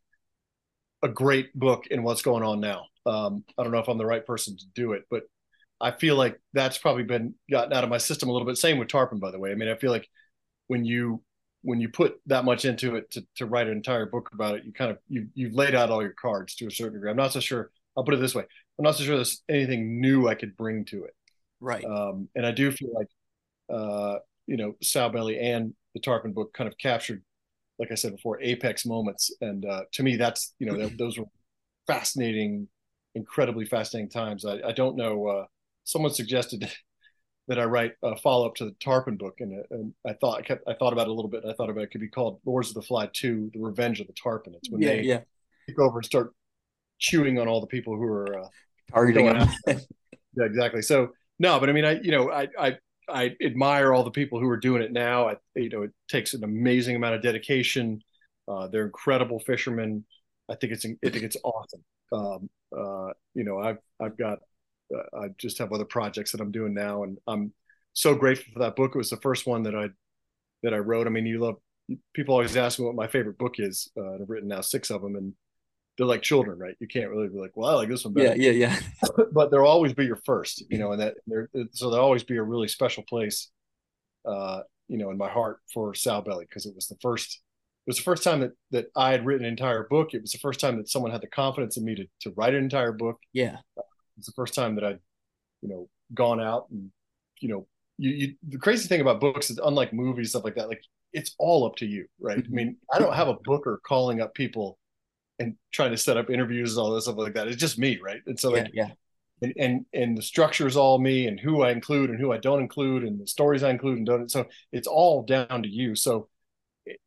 a 1.04 1.08
great 1.08 1.58
book 1.58 1.88
in 1.88 2.04
what's 2.04 2.22
going 2.22 2.44
on 2.44 2.60
now. 2.60 2.86
Um, 3.06 3.44
I 3.58 3.64
don't 3.64 3.72
know 3.72 3.80
if 3.80 3.88
I'm 3.88 3.98
the 3.98 4.06
right 4.06 4.26
person 4.26 4.58
to 4.58 4.66
do 4.76 4.94
it, 4.94 5.04
but 5.10 5.24
I 5.80 5.92
feel 5.92 6.16
like 6.16 6.40
that's 6.54 6.78
probably 6.78 7.04
been 7.04 7.36
gotten 7.50 7.74
out 7.74 7.84
of 7.84 7.90
my 7.90 7.98
system 7.98 8.30
a 8.30 8.34
little 8.34 8.46
bit. 8.46 8.58
Same 8.58 8.78
with 8.78 8.90
Tarpon, 8.90 9.20
by 9.20 9.32
the 9.32 9.40
way. 9.40 9.52
I 9.52 9.56
mean, 9.56 9.70
I 9.70 9.76
feel 9.76 9.92
like 9.92 10.08
when 10.68 10.86
you 10.86 11.24
when 11.62 11.82
you 11.82 11.90
put 11.90 12.20
that 12.28 12.46
much 12.46 12.64
into 12.66 12.96
it 12.96 13.12
to, 13.12 13.26
to 13.36 13.46
write 13.46 13.68
an 13.68 13.74
entire 13.74 14.06
book 14.06 14.30
about 14.34 14.56
it, 14.58 14.66
you 14.66 14.74
kind 14.74 14.92
of 14.92 14.98
you 15.08 15.28
you've 15.34 15.54
laid 15.54 15.76
out 15.76 15.90
all 15.90 16.02
your 16.02 16.14
cards 16.20 16.56
to 16.56 16.68
a 16.68 16.72
certain 16.72 16.94
degree. 16.94 17.10
I'm 17.10 17.18
not 17.18 17.34
so 17.34 17.40
sure. 17.40 17.72
I'll 17.96 18.04
put 18.04 18.14
it 18.14 18.20
this 18.20 18.36
way: 18.36 18.44
I'm 18.78 18.84
not 18.84 18.96
so 18.96 19.04
sure 19.04 19.16
there's 19.16 19.42
anything 19.50 20.02
new 20.02 20.28
I 20.28 20.36
could 20.36 20.58
bring 20.58 20.86
to 20.86 21.06
it. 21.06 21.16
Right. 21.62 21.84
Um, 21.84 22.30
and 22.36 22.46
I 22.46 22.52
do 22.52 22.72
feel 22.72 22.90
like, 22.94 23.08
uh, 23.72 24.20
you 24.48 24.58
know, 24.58 24.74
Sowbelly 24.84 25.42
and 25.42 25.74
the 25.94 26.00
Tarpon 26.00 26.34
book 26.34 26.54
kind 26.54 26.68
of 26.68 26.78
captured, 26.78 27.24
like 27.78 27.92
I 27.92 27.96
said 27.96 28.16
before, 28.16 28.42
apex 28.42 28.86
moments. 28.86 29.32
And 29.42 29.66
uh, 29.66 29.84
to 29.94 30.04
me, 30.04 30.16
that's 30.16 30.54
you 30.60 30.68
know, 30.68 30.90
those 30.98 31.18
were 31.18 31.26
fascinating, 31.88 32.68
incredibly 33.16 33.66
fascinating 33.66 34.10
times. 34.10 34.46
I, 34.46 34.60
I 34.68 34.72
don't 34.72 34.96
know. 34.96 35.28
Uh, 35.28 35.46
someone 35.84 36.14
suggested 36.14 36.70
that 37.48 37.60
I 37.60 37.66
write 37.66 37.94
a 38.04 38.16
follow 38.16 38.46
up 38.46 38.56
to 38.56 38.66
the 38.66 38.76
Tarpon 38.80 39.18
book, 39.18 39.36
and, 39.40 39.64
and, 39.72 39.94
I 40.06 40.14
thought 40.14 40.40
I 40.40 40.42
kept 40.42 40.64
I 40.68 40.74
thought 40.74 40.94
about 40.94 41.08
it 41.08 41.12
a 41.12 41.14
little 41.14 41.32
bit. 41.32 41.44
I 41.46 41.54
thought 41.54 41.70
about 41.70 41.84
it 41.84 41.92
could 41.92 42.02
be 42.02 42.10
called 42.10 42.40
Lords 42.46 42.70
of 42.70 42.76
the 42.76 42.82
Fly 42.82 43.10
Two: 43.14 43.50
The 43.54 43.60
Revenge 43.60 44.00
of 44.00 44.08
the 44.08 44.14
Tarpon. 44.14 44.54
It's 44.56 44.70
when 44.70 44.82
yeah, 44.82 44.90
they 44.90 45.02
yeah. 45.02 45.20
take 45.68 45.80
over 45.80 46.00
and 46.00 46.06
start 46.06 46.34
chewing 47.00 47.40
on 47.40 47.48
all 47.48 47.62
the 47.62 47.68
people 47.68 47.96
who 47.96 48.06
are 48.06 48.40
uh, 48.40 48.48
targeting 48.92 49.26
them. 49.26 49.50
yeah, 49.68 50.46
exactly. 50.46 50.82
So 50.82 51.10
no, 51.40 51.60
but 51.60 51.70
I 51.70 51.74
mean, 51.74 51.86
I 51.86 52.00
you 52.02 52.12
know, 52.12 52.32
I 52.32 52.48
I 52.60 52.78
I 53.12 53.36
admire 53.44 53.94
all 53.94 54.04
the 54.04 54.12
people 54.12 54.40
who 54.40 54.50
are 54.50 54.58
doing 54.58 54.82
it 54.82 54.92
now. 54.92 55.30
I, 55.30 55.36
you 55.56 55.70
know, 55.70 55.84
it 55.84 55.92
takes 56.08 56.34
an 56.34 56.44
amazing 56.44 56.96
amount 56.96 57.16
of 57.16 57.22
dedication. 57.22 58.02
Uh, 58.48 58.68
they're 58.68 58.86
incredible 58.86 59.40
fishermen. 59.40 60.06
I 60.50 60.56
think 60.56 60.74
it's 60.74 60.86
I 60.86 61.10
think 61.10 61.24
it's 61.24 61.38
awesome. 61.44 61.84
Um, 62.12 62.50
uh, 62.76 63.14
you 63.36 63.44
know, 63.44 63.60
I've 63.60 63.78
I've 64.00 64.18
got 64.18 64.40
uh, 64.96 65.18
I 65.18 65.28
just 65.38 65.58
have 65.60 65.72
other 65.72 65.86
projects 65.86 66.32
that 66.32 66.42
I'm 66.42 66.52
doing 66.52 66.74
now, 66.74 67.04
and 67.04 67.18
I'm 67.28 67.54
so 67.94 68.16
grateful 68.16 68.54
for 68.54 68.60
that 68.60 68.76
book. 68.76 68.92
It 68.96 68.98
was 68.98 69.10
the 69.10 69.18
first 69.18 69.46
one 69.46 69.64
that 69.64 69.76
I 69.76 69.90
that 70.64 70.74
I 70.74 70.78
wrote. 70.78 71.08
I 71.08 71.10
mean, 71.12 71.26
you 71.26 71.40
love 71.40 71.56
people 72.14 72.34
always 72.34 72.58
ask 72.58 72.80
me 72.80 72.86
what 72.86 72.96
my 72.96 73.08
favorite 73.08 73.38
book 73.38 73.56
is. 73.60 73.92
Uh, 73.98 74.16
I've 74.16 74.30
written 74.30 74.50
now 74.50 74.62
six 74.62 74.90
of 74.90 75.02
them, 75.02 75.16
and 75.16 75.34
they're 76.00 76.08
like 76.08 76.22
children, 76.22 76.58
right? 76.58 76.76
You 76.80 76.88
can't 76.88 77.10
really 77.10 77.28
be 77.28 77.38
like, 77.38 77.52
well, 77.56 77.70
I 77.70 77.74
like 77.74 77.90
this 77.90 78.06
one 78.06 78.14
better. 78.14 78.34
Yeah, 78.38 78.52
yeah, 78.52 78.70
yeah. 78.70 79.24
but 79.34 79.52
they'll 79.52 79.66
always 79.66 79.94
be 79.94 80.06
your 80.06 80.20
first, 80.26 80.64
you 80.70 80.78
know, 80.80 80.94
and 80.94 81.02
that 81.02 81.16
they're 81.28 81.50
so 81.74 81.92
they'll 81.92 82.00
always 82.00 82.24
be 82.24 82.38
a 82.38 82.42
really 82.42 82.70
special 82.70 83.04
place, 83.04 83.50
uh, 84.26 84.62
you 84.88 84.98
know, 84.98 85.12
in 85.12 85.18
my 85.18 85.30
heart 85.30 85.60
for 85.74 85.92
Sowbelly 85.92 86.48
because 86.48 86.66
it 86.66 86.74
was 86.74 86.88
the 86.88 86.96
first. 87.02 87.42
It 87.86 87.90
was 87.90 87.98
the 87.98 88.04
first 88.04 88.24
time 88.24 88.40
that 88.40 88.52
that 88.72 88.86
I 88.96 89.12
had 89.12 89.26
written 89.26 89.46
an 89.46 89.52
entire 89.52 89.88
book. 89.90 90.14
It 90.14 90.22
was 90.22 90.32
the 90.32 90.40
first 90.40 90.62
time 90.62 90.78
that 90.78 90.88
someone 90.88 91.12
had 91.12 91.22
the 91.22 91.28
confidence 91.28 91.76
in 91.76 91.84
me 91.84 91.96
to 91.96 92.06
to 92.22 92.34
write 92.38 92.54
an 92.54 92.64
entire 92.64 92.94
book. 92.94 93.18
Yeah, 93.34 93.58
uh, 93.78 93.82
it's 94.18 94.28
the 94.28 94.34
first 94.38 94.54
time 94.54 94.76
that 94.76 94.86
I'd, 94.86 95.00
you 95.62 95.68
know, 95.68 95.90
gone 96.14 96.40
out 96.40 96.68
and, 96.72 96.92
you 97.42 97.50
know, 97.50 97.68
you, 97.98 98.12
you 98.12 98.36
the 98.48 98.58
crazy 98.58 98.88
thing 98.88 99.02
about 99.02 99.20
books 99.20 99.50
is 99.50 99.60
unlike 99.62 99.92
movies 99.92 100.30
stuff 100.30 100.46
like 100.46 100.56
that. 100.56 100.70
Like 100.70 100.82
it's 101.12 101.36
all 101.40 101.66
up 101.66 101.76
to 101.78 101.86
you, 101.86 102.06
right? 102.22 102.38
Mm-hmm. 102.38 102.54
I 102.54 102.56
mean, 102.56 102.78
I 102.94 103.00
don't 103.00 103.14
have 103.14 103.28
a 103.28 103.38
booker 103.44 103.82
calling 103.86 104.22
up 104.22 104.34
people 104.34 104.78
and 105.40 105.56
trying 105.72 105.92
to 105.92 105.98
set 105.98 106.18
up 106.18 106.30
interviews 106.30 106.76
and 106.76 106.84
all 106.84 106.94
this 106.94 107.06
stuff 107.06 107.18
like 107.18 107.34
that. 107.34 107.48
It's 107.48 107.58
just 107.58 107.80
me, 107.80 108.00
right? 108.02 108.22
And 108.28 108.40
so 108.40 108.56
yeah, 108.56 108.64
like, 108.64 108.72
yeah. 108.74 108.90
And, 109.42 109.54
and 109.58 109.86
and 109.94 110.18
the 110.18 110.22
structure 110.22 110.68
is 110.68 110.76
all 110.76 111.00
me 111.00 111.28
and 111.28 111.40
who 111.40 111.62
I 111.64 111.72
include 111.72 112.10
and 112.10 112.20
who 112.20 112.32
I 112.32 112.38
don't 112.38 112.60
include 112.60 113.04
and 113.04 113.20
the 113.20 113.28
stories 113.28 113.64
I 113.64 113.70
include 113.70 113.98
and 113.98 114.06
don't. 114.06 114.30
So 114.30 114.46
it's 114.72 114.88
all 114.88 115.24
down 115.24 115.64
to 115.64 115.70
you. 115.70 115.96
So 115.96 116.28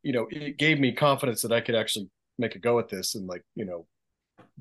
you 0.01 0.13
know, 0.13 0.27
it 0.31 0.57
gave 0.57 0.79
me 0.79 0.93
confidence 0.93 1.41
that 1.43 1.51
I 1.51 1.61
could 1.61 1.75
actually 1.75 2.09
make 2.39 2.55
a 2.55 2.59
go 2.59 2.79
at 2.79 2.89
this 2.89 3.15
and 3.15 3.27
like 3.27 3.43
you 3.53 3.65
know 3.65 3.85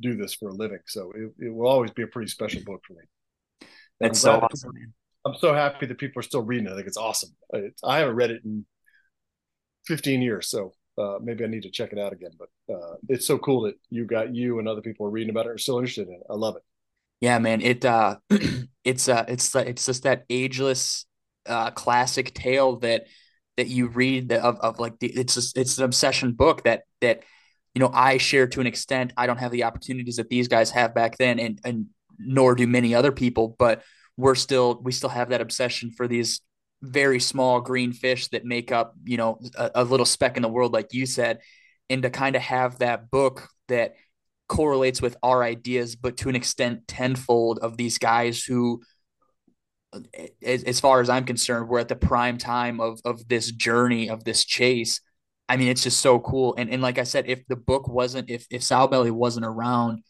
do 0.00 0.16
this 0.16 0.34
for 0.34 0.50
a 0.50 0.52
living. 0.52 0.80
So 0.86 1.12
it, 1.14 1.46
it 1.46 1.54
will 1.54 1.66
always 1.66 1.90
be 1.92 2.02
a 2.02 2.06
pretty 2.06 2.28
special 2.28 2.62
book 2.64 2.82
for 2.86 2.94
me. 2.94 3.68
That's 4.00 4.20
so 4.20 4.40
awesome. 4.40 4.72
I'm 5.24 5.34
so 5.36 5.54
happy 5.54 5.86
that 5.86 5.98
people 5.98 6.20
are 6.20 6.24
still 6.24 6.42
reading 6.42 6.66
it. 6.66 6.72
I 6.72 6.74
think 6.74 6.88
it's 6.88 6.96
awesome. 6.96 7.30
It's, 7.52 7.80
I 7.84 7.98
haven't 7.98 8.16
read 8.16 8.32
it 8.32 8.42
in 8.44 8.66
15 9.86 10.20
years, 10.20 10.48
so 10.50 10.72
uh, 10.98 11.18
maybe 11.22 11.44
I 11.44 11.46
need 11.46 11.62
to 11.62 11.70
check 11.70 11.92
it 11.92 11.98
out 11.98 12.12
again. 12.12 12.32
But 12.38 12.74
uh, 12.74 12.94
it's 13.08 13.26
so 13.26 13.38
cool 13.38 13.62
that 13.62 13.74
you 13.90 14.04
got 14.04 14.34
you 14.34 14.58
and 14.58 14.68
other 14.68 14.80
people 14.80 15.06
are 15.06 15.10
reading 15.10 15.30
about 15.30 15.46
it 15.46 15.52
are 15.52 15.58
still 15.58 15.78
interested 15.78 16.08
in 16.08 16.14
it. 16.14 16.22
I 16.28 16.34
love 16.34 16.56
it. 16.56 16.62
Yeah, 17.20 17.38
man. 17.38 17.60
It 17.60 17.84
uh, 17.84 18.16
it's 18.84 19.08
uh, 19.08 19.24
it's 19.28 19.54
it's 19.54 19.86
just 19.86 20.02
that 20.02 20.24
ageless 20.28 21.06
uh, 21.46 21.70
classic 21.70 22.34
tale 22.34 22.76
that 22.80 23.06
that 23.56 23.68
you 23.68 23.88
read 23.88 24.32
of, 24.32 24.58
of 24.60 24.78
like 24.78 24.98
the, 24.98 25.08
it's 25.08 25.34
just, 25.34 25.58
it's 25.58 25.78
an 25.78 25.84
obsession 25.84 26.32
book 26.32 26.64
that 26.64 26.82
that 27.00 27.22
you 27.74 27.80
know 27.80 27.90
I 27.92 28.18
share 28.18 28.46
to 28.48 28.60
an 28.60 28.66
extent. 28.66 29.12
I 29.16 29.26
don't 29.26 29.38
have 29.38 29.52
the 29.52 29.64
opportunities 29.64 30.16
that 30.16 30.30
these 30.30 30.48
guys 30.48 30.70
have 30.70 30.94
back 30.94 31.18
then, 31.18 31.38
and 31.38 31.60
and 31.64 31.86
nor 32.18 32.54
do 32.54 32.66
many 32.66 32.94
other 32.94 33.12
people. 33.12 33.56
But 33.58 33.82
we're 34.16 34.34
still 34.34 34.80
we 34.82 34.92
still 34.92 35.10
have 35.10 35.30
that 35.30 35.40
obsession 35.40 35.90
for 35.90 36.06
these 36.08 36.40
very 36.82 37.20
small 37.20 37.60
green 37.60 37.92
fish 37.92 38.28
that 38.28 38.44
make 38.44 38.72
up, 38.72 38.94
you 39.04 39.16
know, 39.16 39.40
a, 39.56 39.70
a 39.76 39.84
little 39.84 40.06
speck 40.06 40.36
in 40.36 40.42
the 40.42 40.48
world, 40.48 40.72
like 40.72 40.92
you 40.92 41.06
said, 41.06 41.38
and 41.88 42.02
to 42.02 42.10
kind 42.10 42.36
of 42.36 42.42
have 42.42 42.78
that 42.80 43.10
book 43.10 43.48
that 43.68 43.94
correlates 44.48 45.00
with 45.00 45.16
our 45.22 45.42
ideas, 45.42 45.96
but 45.96 46.18
to 46.18 46.28
an 46.28 46.36
extent 46.36 46.86
tenfold 46.88 47.58
of 47.60 47.76
these 47.76 47.98
guys 47.98 48.42
who, 48.44 48.82
as, 50.42 50.64
as 50.64 50.80
far 50.80 51.00
as 51.00 51.08
I'm 51.08 51.24
concerned, 51.24 51.68
we're 51.68 51.78
at 51.78 51.88
the 51.88 51.96
prime 51.96 52.38
time 52.38 52.80
of 52.80 53.00
of 53.04 53.26
this 53.28 53.50
journey 53.52 54.10
of 54.10 54.24
this 54.24 54.44
chase. 54.44 55.00
I 55.48 55.56
mean, 55.56 55.68
it's 55.68 55.82
just 55.82 56.00
so 56.00 56.18
cool. 56.18 56.54
And 56.58 56.70
and 56.70 56.82
like 56.82 56.98
I 56.98 57.04
said, 57.04 57.26
if 57.28 57.46
the 57.46 57.56
book 57.56 57.88
wasn't, 57.88 58.30
if 58.30 58.46
if 58.50 58.62
Sowbelly 58.62 59.10
wasn't 59.10 59.46
around, 59.46 60.02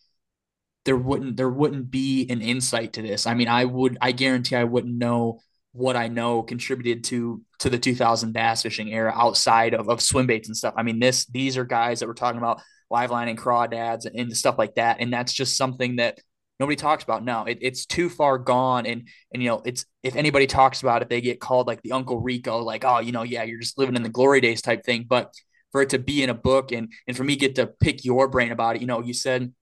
there 0.85 0.97
wouldn't 0.97 1.37
there 1.37 1.51
wouldn't 1.51 1.91
be 1.91 2.27
an 2.31 2.43
insight 2.43 2.95
to 2.95 3.03
this. 3.03 3.27
I 3.27 3.35
mean, 3.35 3.49
I 3.49 3.65
would 3.65 3.99
I 4.01 4.13
guarantee 4.13 4.57
I 4.57 4.65
wouldn't 4.65 4.97
know 4.97 5.41
what 5.73 5.97
I 5.97 6.09
know 6.09 6.43
contributed 6.43 7.05
to 7.05 7.43
to 7.61 7.71
the 7.71 7.79
2000 7.79 8.33
bass 8.33 8.63
fishing 8.63 8.93
era 8.93 9.13
outside 9.15 9.75
of, 9.75 9.89
of 9.89 10.01
swim 10.01 10.27
baits 10.27 10.49
and 10.49 10.57
stuff. 10.57 10.75
I 10.77 10.83
mean, 10.83 10.99
this 10.99 11.27
these 11.27 11.57
are 11.57 11.65
guys 11.65 12.01
that 12.01 12.07
we're 12.07 12.15
talking 12.15 12.39
about 12.39 12.61
live 12.91 13.11
line 13.11 13.29
and 13.29 13.39
crawdads 13.39 14.05
and, 14.05 14.15
and 14.17 14.37
stuff 14.37 14.59
like 14.59 14.75
that, 14.75 14.99
and 15.01 15.13
that's 15.13 15.33
just 15.33 15.57
something 15.57 15.97
that 15.97 16.19
nobody 16.61 16.77
talks 16.77 17.03
about 17.03 17.25
now. 17.25 17.45
It, 17.45 17.59
it's 17.63 17.87
too 17.87 18.11
far 18.11 18.39
gone, 18.39 18.87
and 18.87 19.09
and 19.33 19.43
you 19.43 19.49
know, 19.49 19.63
it's 19.65 19.87
if 20.03 20.15
anybody 20.15 20.47
talks 20.47 20.83
about 20.83 21.03
it, 21.03 21.09
they 21.09 21.21
get 21.21 21.41
called 21.41 21.67
like 21.67 21.83
the 21.83 21.93
Uncle 21.93 22.21
Rico, 22.21 22.59
like 22.59 22.85
oh, 22.85 22.99
you 23.01 23.13
know, 23.13 23.23
yeah, 23.23 23.43
you're 23.45 23.61
just 23.61 23.79
living 23.79 23.97
in 23.97 24.03
the 24.03 24.09
glory 24.11 24.41
days 24.41 24.63
type 24.63 24.85
thing. 24.85 25.07
But 25.09 25.33
for 25.73 25.81
it 25.81 25.91
to 25.91 25.99
be 25.99 26.23
in 26.23 26.29
a 26.31 26.35
book 26.35 26.71
and 26.71 26.93
and 27.09 27.17
for 27.17 27.25
me 27.25 27.37
get 27.37 27.55
to 27.55 27.67
pick 27.67 28.05
your 28.05 28.29
brain 28.29 28.53
about 28.53 28.77
it, 28.77 28.83
you 28.83 28.87
know, 28.87 29.01
you 29.01 29.15
said 29.15 29.53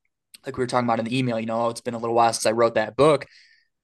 like 0.44 0.56
we 0.56 0.62
were 0.62 0.66
talking 0.66 0.86
about 0.86 0.98
in 0.98 1.04
the 1.04 1.16
email, 1.16 1.38
you 1.38 1.46
know, 1.46 1.66
oh, 1.66 1.68
it's 1.70 1.80
been 1.80 1.94
a 1.94 1.98
little 1.98 2.14
while 2.14 2.32
since 2.32 2.46
I 2.46 2.52
wrote 2.52 2.74
that 2.74 2.96
book, 2.96 3.26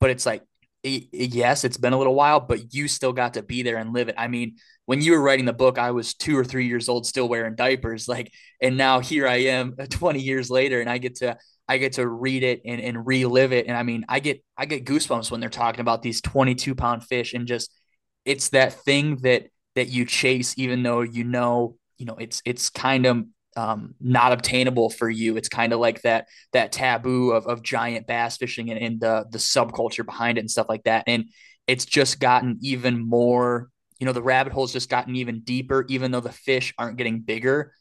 but 0.01 0.11
it's 0.11 0.27
like 0.27 0.43
yes, 0.87 1.65
it's 1.65 1.77
been 1.77 1.93
a 1.93 1.99
little 1.99 2.15
while, 2.15 2.41
but 2.41 2.75
you 2.75 2.89
still 2.89 3.13
got 3.13 3.35
to 3.35 3.43
be 3.43 3.63
there 3.63 3.77
and 3.77 3.93
live 3.93 4.09
it. 4.09 4.15
I 4.19 4.29
mean, 4.29 4.57
when 4.85 5.01
you 5.01 5.13
were 5.13 5.23
writing 5.23 5.45
the 5.45 5.53
book, 5.53 5.79
I 5.79 5.91
was 5.91 6.15
two 6.15 6.39
or 6.39 6.45
three 6.45 6.67
years 6.67 6.89
old, 6.89 7.07
still 7.07 7.29
wearing 7.29 7.57
diapers. 7.57 8.09
Like, 8.09 8.33
and 8.61 8.77
now 8.77 9.01
here 9.01 9.27
I 9.27 9.37
am 9.37 9.75
20 9.91 10.21
years 10.21 10.51
later 10.51 10.81
and 10.81 10.89
I 10.89 10.99
get 10.99 11.17
to, 11.17 11.37
I 11.69 11.79
get 11.79 11.95
to 11.95 12.07
read 12.07 12.43
it 12.43 12.63
and, 12.65 12.81
and 12.81 13.07
relive 13.07 13.53
it. 13.53 13.67
And 13.67 13.77
I 13.77 13.83
mean, 13.83 14.05
I 14.09 14.21
get, 14.21 14.43
I 14.57 14.67
get 14.67 14.85
goosebumps 14.85 15.31
when 15.31 15.41
they're 15.41 15.51
talking 15.51 15.81
about 15.81 16.03
these 16.03 16.21
22 16.21 16.75
pound 16.75 17.05
fish 17.05 17.35
and 17.35 17.47
just, 17.47 17.73
it's 18.25 18.51
that 18.51 18.73
thing 18.73 19.17
that, 19.19 19.49
that 19.75 19.89
you 19.89 20.05
chase, 20.05 20.55
even 20.57 20.83
though, 20.83 21.03
you 21.03 21.25
know, 21.25 21.77
you 21.99 22.07
know, 22.07 22.17
it's, 22.17 22.43
it's 22.45 22.71
kind 22.71 23.07
of 23.07 23.25
um, 23.57 23.95
not 24.01 24.33
obtainable 24.33 24.91
for 24.91 25.09
you. 25.09 25.37
It's 25.37 25.49
kind 25.49 25.73
of 25.73 25.81
like 25.81 26.03
that 26.03 26.29
that 26.53 26.73
taboo 26.73 27.33
of, 27.33 27.47
of 27.47 27.63
giant 27.63 28.07
bass 28.07 28.37
fishing 28.37 28.71
and, 28.71 28.81
and 28.81 29.01
the 29.01 29.27
the 29.31 29.39
subculture 29.39 30.05
behind 30.05 30.39
it 30.39 30.43
and 30.43 30.51
stuff 30.51 30.69
like 30.69 30.85
that. 30.85 31.05
And 31.07 31.31
it's 31.67 31.85
just 31.85 32.21
gotten 32.21 32.59
even 32.63 32.99
more. 33.09 33.71
You 33.99 34.07
know, 34.07 34.13
the 34.13 34.23
rabbit 34.23 34.53
hole's 34.53 34.73
just 34.73 34.91
gotten 34.91 35.17
even 35.17 35.41
deeper. 35.41 35.87
Even 35.89 36.11
though 36.11 36.21
the 36.21 36.33
fish 36.33 36.75
aren't 36.79 36.99
getting 36.99 37.21
bigger, 37.21 37.73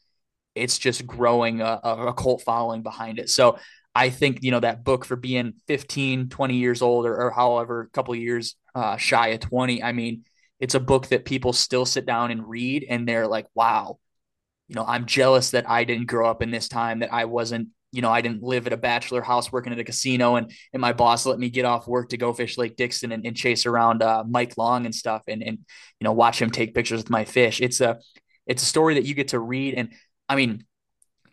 it's 0.54 0.78
just 0.78 1.06
growing 1.06 1.60
a, 1.60 1.80
a 1.84 2.14
cult 2.14 2.42
following 2.42 2.82
behind 2.82 3.18
it. 3.18 3.28
So 3.28 3.58
I 3.94 4.10
think 4.10 4.42
you 4.42 4.50
know 4.50 4.60
that 4.60 4.84
book 4.84 5.04
for 5.04 5.16
being 5.16 5.54
15, 5.68 6.28
20 6.28 6.56
years 6.56 6.82
old, 6.82 7.06
or, 7.06 7.16
or 7.16 7.30
however 7.30 7.82
a 7.82 7.88
couple 7.88 8.14
years 8.14 8.56
uh, 8.74 8.96
shy 8.96 9.28
of 9.28 9.40
20. 9.40 9.82
I 9.82 9.92
mean, 9.92 10.24
it's 10.58 10.74
a 10.74 10.80
book 10.80 11.08
that 11.08 11.24
people 11.24 11.52
still 11.52 11.86
sit 11.86 12.06
down 12.06 12.30
and 12.30 12.48
read, 12.48 12.86
and 12.88 13.06
they're 13.08 13.26
like, 13.26 13.46
"Wow." 13.54 13.98
You 14.68 14.74
know, 14.74 14.84
I'm 14.86 15.06
jealous 15.06 15.50
that 15.50 15.68
I 15.68 15.84
didn't 15.84 16.06
grow 16.06 16.28
up 16.28 16.42
in 16.42 16.50
this 16.50 16.68
time, 16.68 17.00
that 17.00 17.12
I 17.12 17.24
wasn't, 17.26 17.68
you 17.92 18.02
know, 18.02 18.10
I 18.10 18.20
didn't 18.20 18.42
live 18.42 18.66
at 18.66 18.72
a 18.72 18.76
bachelor 18.76 19.22
house 19.22 19.52
working 19.52 19.72
at 19.72 19.78
a 19.78 19.84
casino 19.84 20.36
and, 20.36 20.50
and 20.72 20.80
my 20.80 20.92
boss 20.92 21.24
let 21.24 21.38
me 21.38 21.50
get 21.50 21.64
off 21.64 21.86
work 21.86 22.10
to 22.10 22.16
go 22.16 22.32
fish 22.32 22.58
Lake 22.58 22.76
Dixon 22.76 23.12
and, 23.12 23.24
and 23.24 23.36
chase 23.36 23.64
around 23.64 24.02
uh, 24.02 24.24
Mike 24.28 24.54
Long 24.58 24.84
and 24.84 24.94
stuff 24.94 25.22
and, 25.28 25.42
and, 25.42 25.58
you 26.00 26.04
know, 26.04 26.12
watch 26.12 26.42
him 26.42 26.50
take 26.50 26.74
pictures 26.74 26.98
with 26.98 27.10
my 27.10 27.24
fish. 27.24 27.60
It's 27.60 27.80
a, 27.80 27.98
it's 28.46 28.62
a 28.62 28.66
story 28.66 28.94
that 28.94 29.04
you 29.04 29.14
get 29.14 29.28
to 29.28 29.38
read. 29.38 29.74
And 29.74 29.92
I 30.28 30.36
mean, 30.36 30.64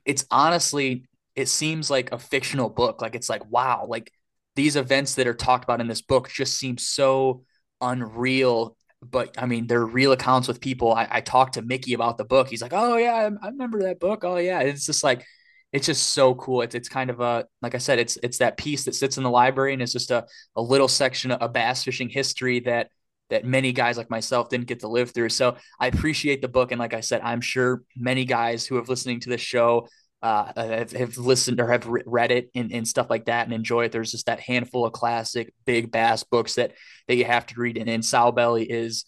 it's 0.05 0.25
honestly, 0.29 1.05
it 1.35 1.47
seems 1.47 1.89
like 1.89 2.11
a 2.11 2.19
fictional 2.19 2.69
book. 2.69 3.01
Like 3.01 3.15
it's 3.15 3.29
like, 3.29 3.49
wow, 3.49 3.85
like 3.87 4.11
these 4.55 4.75
events 4.75 5.15
that 5.15 5.27
are 5.27 5.33
talked 5.33 5.63
about 5.63 5.81
in 5.81 5.87
this 5.87 6.01
book 6.01 6.29
just 6.29 6.57
seem 6.57 6.77
so 6.77 7.43
unreal 7.81 8.77
but 9.09 9.35
I 9.37 9.45
mean, 9.45 9.67
they're 9.67 9.85
real 9.85 10.11
accounts 10.11 10.47
with 10.47 10.61
people. 10.61 10.93
I, 10.93 11.07
I 11.09 11.21
talked 11.21 11.55
to 11.55 11.61
Mickey 11.61 11.93
about 11.93 12.17
the 12.17 12.25
book. 12.25 12.47
He's 12.49 12.61
like, 12.61 12.73
"Oh 12.73 12.97
yeah, 12.97 13.13
I, 13.13 13.45
I, 13.45 13.49
remember 13.49 13.83
that 13.83 13.99
book. 13.99 14.23
Oh 14.23 14.37
yeah." 14.37 14.61
It's 14.61 14.85
just 14.85 15.03
like 15.03 15.25
it's 15.71 15.87
just 15.87 16.13
so 16.13 16.35
cool. 16.35 16.61
It's 16.61 16.75
it's 16.75 16.89
kind 16.89 17.09
of 17.09 17.19
a 17.19 17.45
like 17.61 17.75
I 17.75 17.79
said, 17.79 17.99
it's 17.99 18.17
it's 18.23 18.37
that 18.39 18.57
piece 18.57 18.85
that 18.85 18.95
sits 18.95 19.17
in 19.17 19.23
the 19.23 19.29
library 19.29 19.73
and 19.73 19.81
it's 19.81 19.93
just 19.93 20.11
a, 20.11 20.25
a 20.55 20.61
little 20.61 20.87
section 20.87 21.31
of 21.31 21.53
bass 21.53 21.83
fishing 21.83 22.09
history 22.09 22.59
that 22.61 22.89
that 23.29 23.45
many 23.45 23.71
guys 23.71 23.97
like 23.97 24.09
myself 24.09 24.49
didn't 24.49 24.67
get 24.67 24.81
to 24.81 24.87
live 24.87 25.11
through. 25.11 25.29
So 25.29 25.57
I 25.79 25.87
appreciate 25.87 26.41
the 26.41 26.47
book. 26.47 26.71
And 26.71 26.79
like 26.79 26.93
I 26.93 26.99
said, 26.99 27.21
I'm 27.23 27.41
sure 27.41 27.81
many 27.95 28.25
guys 28.25 28.65
who 28.65 28.75
have 28.75 28.89
listening 28.89 29.19
to 29.21 29.29
this 29.29 29.41
show 29.41 29.87
uh, 30.23 30.53
have, 30.55 30.91
have, 30.93 31.17
listened 31.17 31.59
or 31.59 31.69
have 31.69 31.85
read 31.85 32.31
it 32.31 32.49
and, 32.55 32.71
and, 32.71 32.87
stuff 32.87 33.09
like 33.09 33.25
that 33.25 33.45
and 33.45 33.53
enjoy 33.53 33.83
it. 33.83 33.91
There's 33.91 34.11
just 34.11 34.27
that 34.27 34.39
handful 34.39 34.85
of 34.85 34.93
classic 34.93 35.53
big 35.65 35.91
bass 35.91 36.23
books 36.23 36.55
that 36.55 36.71
that 37.09 37.17
you 37.17 37.25
have 37.25 37.45
to 37.47 37.59
read. 37.59 37.77
And, 37.77 37.89
and 37.89 38.01
Sowbelly 38.01 38.65
is, 38.69 39.03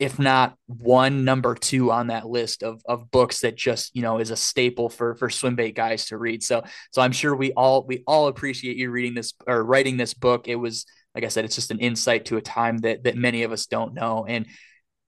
if 0.00 0.18
not 0.18 0.56
one, 0.66 1.24
number 1.24 1.54
two 1.54 1.92
on 1.92 2.08
that 2.08 2.26
list 2.26 2.64
of 2.64 2.82
of 2.84 3.12
books 3.12 3.42
that 3.42 3.54
just 3.54 3.94
you 3.94 4.02
know 4.02 4.18
is 4.18 4.30
a 4.30 4.36
staple 4.36 4.88
for 4.88 5.14
for 5.14 5.30
swim 5.30 5.54
bait 5.54 5.76
guys 5.76 6.06
to 6.06 6.18
read. 6.18 6.42
So 6.42 6.64
so 6.90 7.00
I'm 7.00 7.12
sure 7.12 7.36
we 7.36 7.52
all 7.52 7.84
we 7.86 8.02
all 8.04 8.26
appreciate 8.26 8.76
you 8.76 8.90
reading 8.90 9.14
this 9.14 9.34
or 9.46 9.62
writing 9.62 9.96
this 9.96 10.14
book. 10.14 10.48
It 10.48 10.56
was 10.56 10.84
like 11.14 11.22
I 11.22 11.28
said, 11.28 11.44
it's 11.44 11.54
just 11.54 11.70
an 11.70 11.78
insight 11.78 12.24
to 12.26 12.38
a 12.38 12.42
time 12.42 12.78
that 12.78 13.04
that 13.04 13.16
many 13.16 13.44
of 13.44 13.52
us 13.52 13.66
don't 13.66 13.94
know. 13.94 14.26
And 14.28 14.46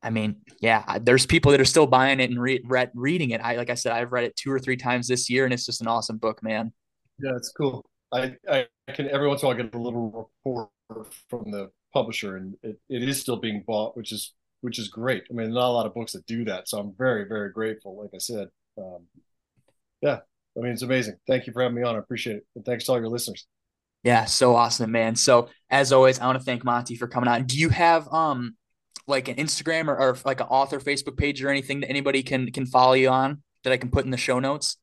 I 0.02 0.10
mean, 0.10 0.36
yeah, 0.60 0.98
there's 1.00 1.26
people 1.26 1.50
that 1.52 1.60
are 1.60 1.64
still 1.64 1.86
buying 1.86 2.20
it 2.20 2.30
and 2.30 2.40
re- 2.40 2.62
re- 2.64 2.90
reading 2.94 3.30
it. 3.30 3.40
I 3.40 3.56
like 3.56 3.70
I 3.70 3.74
said, 3.74 3.92
I've 3.92 4.12
read 4.12 4.24
it 4.24 4.36
two 4.36 4.50
or 4.50 4.58
three 4.58 4.76
times 4.76 5.08
this 5.08 5.28
year, 5.28 5.44
and 5.44 5.52
it's 5.52 5.66
just 5.66 5.80
an 5.80 5.88
awesome 5.88 6.18
book, 6.18 6.42
man. 6.42 6.72
Yeah, 7.18 7.36
it's 7.36 7.50
cool. 7.50 7.84
I 8.12 8.36
I 8.48 8.66
can 8.92 9.08
every 9.10 9.28
once 9.28 9.42
in 9.42 9.46
a 9.46 9.48
while 9.48 9.56
get 9.56 9.74
a 9.74 9.78
little 9.78 10.30
report 10.44 10.70
from 11.28 11.50
the 11.50 11.70
publisher, 11.92 12.36
and 12.36 12.54
it, 12.62 12.78
it 12.88 13.02
is 13.02 13.20
still 13.20 13.36
being 13.36 13.64
bought, 13.66 13.96
which 13.96 14.12
is 14.12 14.34
which 14.60 14.78
is 14.78 14.88
great. 14.88 15.24
I 15.30 15.34
mean, 15.34 15.52
not 15.52 15.68
a 15.68 15.72
lot 15.72 15.86
of 15.86 15.94
books 15.94 16.12
that 16.12 16.26
do 16.26 16.44
that, 16.44 16.68
so 16.68 16.78
I'm 16.78 16.94
very 16.96 17.24
very 17.26 17.50
grateful. 17.50 18.00
Like 18.00 18.10
I 18.14 18.18
said, 18.18 18.48
um, 18.78 19.06
yeah, 20.00 20.20
I 20.56 20.60
mean, 20.60 20.72
it's 20.72 20.82
amazing. 20.82 21.16
Thank 21.26 21.46
you 21.46 21.52
for 21.52 21.62
having 21.62 21.76
me 21.76 21.82
on. 21.82 21.96
I 21.96 21.98
appreciate 21.98 22.36
it, 22.36 22.46
and 22.54 22.64
thanks 22.64 22.84
to 22.84 22.92
all 22.92 22.98
your 22.98 23.08
listeners. 23.08 23.46
Yeah, 24.04 24.26
so 24.26 24.54
awesome, 24.54 24.92
man. 24.92 25.16
So 25.16 25.48
as 25.70 25.92
always, 25.92 26.20
I 26.20 26.26
want 26.26 26.38
to 26.38 26.44
thank 26.44 26.64
Monte 26.64 26.94
for 26.96 27.08
coming 27.08 27.28
on. 27.28 27.44
Do 27.46 27.58
you 27.58 27.68
have 27.70 28.06
um 28.12 28.56
like 29.08 29.28
an 29.28 29.36
Instagram 29.36 29.88
or, 29.88 29.98
or 29.98 30.16
like 30.24 30.40
an 30.40 30.46
author 30.46 30.78
Facebook 30.80 31.16
page 31.16 31.42
or 31.42 31.48
anything 31.48 31.80
that 31.80 31.88
anybody 31.88 32.22
can 32.22 32.50
can 32.52 32.66
follow 32.66 32.92
you 32.92 33.08
on 33.08 33.42
that 33.64 33.72
I 33.72 33.76
can 33.76 33.90
put 33.90 34.04
in 34.04 34.10
the 34.10 34.16
show 34.16 34.38
notes? 34.38 34.76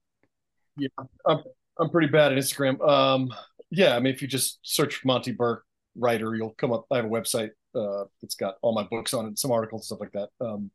Yeah, 0.78 0.88
I'm 1.26 1.40
I'm 1.80 1.90
pretty 1.90 2.08
bad 2.08 2.32
at 2.32 2.38
Instagram. 2.38 2.86
Um, 2.88 3.34
yeah, 3.70 3.96
I 3.96 4.00
mean, 4.00 4.14
if 4.14 4.22
you 4.22 4.28
just 4.28 4.60
search 4.64 5.04
Monte 5.06 5.32
Burke 5.32 5.64
writer, 5.96 6.36
you'll 6.36 6.56
come 6.58 6.72
up. 6.72 6.86
I 6.92 6.98
have 6.98 7.06
a 7.06 7.10
website 7.10 7.52
uh, 7.76 8.06
that's 8.22 8.36
got 8.36 8.56
all 8.62 8.74
my 8.74 8.84
books 8.84 9.14
on 9.14 9.28
it, 9.28 9.40
some 9.40 9.52
articles 9.52 9.82
and 9.82 9.86
stuff 9.86 10.00
like 10.00 10.12
that. 10.14 10.46
Um, 10.46 10.72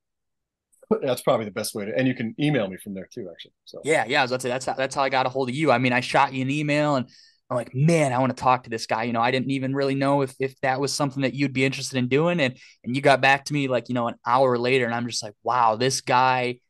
that's 1.03 1.23
probably 1.23 1.45
the 1.45 1.53
best 1.53 1.75
way 1.75 1.85
to, 1.85 1.97
and 1.97 2.09
you 2.09 2.15
can 2.15 2.35
email 2.41 2.69
me 2.69 2.77
from 2.77 2.95
there 2.95 3.09
too, 3.13 3.29
actually. 3.31 3.53
So 3.65 3.81
yeah, 3.85 4.05
yeah, 4.07 4.21
I 4.21 4.23
was 4.23 4.33
about 4.33 4.41
to 4.41 4.43
say 4.43 4.49
that's 4.49 4.67
how 4.67 4.75
that's 4.75 4.95
how 4.95 5.03
I 5.03 5.09
got 5.09 5.27
a 5.27 5.29
hold 5.29 5.49
of 5.49 5.55
you. 5.55 5.71
I 5.71 5.79
mean, 5.79 5.93
I 5.93 6.01
shot 6.01 6.33
you 6.33 6.43
an 6.43 6.51
email 6.51 6.97
and 6.97 7.09
I'm 7.51 7.57
like, 7.57 7.75
man, 7.75 8.13
I 8.13 8.19
want 8.19 8.37
to 8.37 8.41
talk 8.41 8.65
to 8.65 8.71
this 8.71 8.87
guy. 8.87 9.03
You 9.05 9.13
know, 9.13 9.21
I 9.21 9.33
didn't 9.33 9.51
even 9.51 9.75
really 9.75 9.97
know 9.97 10.23
if 10.23 10.35
if 10.39 10.59
that 10.61 10.81
was 10.81 10.95
something 10.95 11.23
that 11.23 11.35
you'd 11.35 11.53
be 11.53 11.65
interested 11.65 11.99
in 11.99 12.09
doing. 12.09 12.41
And 12.41 12.57
and 12.85 12.95
you 12.95 13.03
got 13.03 13.21
back 13.21 13.47
to 13.47 13.53
me 13.53 13.69
like, 13.69 13.89
you 13.89 13.95
know, 13.95 14.09
an 14.09 14.15
hour 14.27 14.57
later, 14.57 14.87
and 14.87 14.95
I'm 14.95 15.07
just 15.09 15.23
like, 15.23 15.35
wow, 15.43 15.77
this 15.77 16.01
guy, 16.01 16.61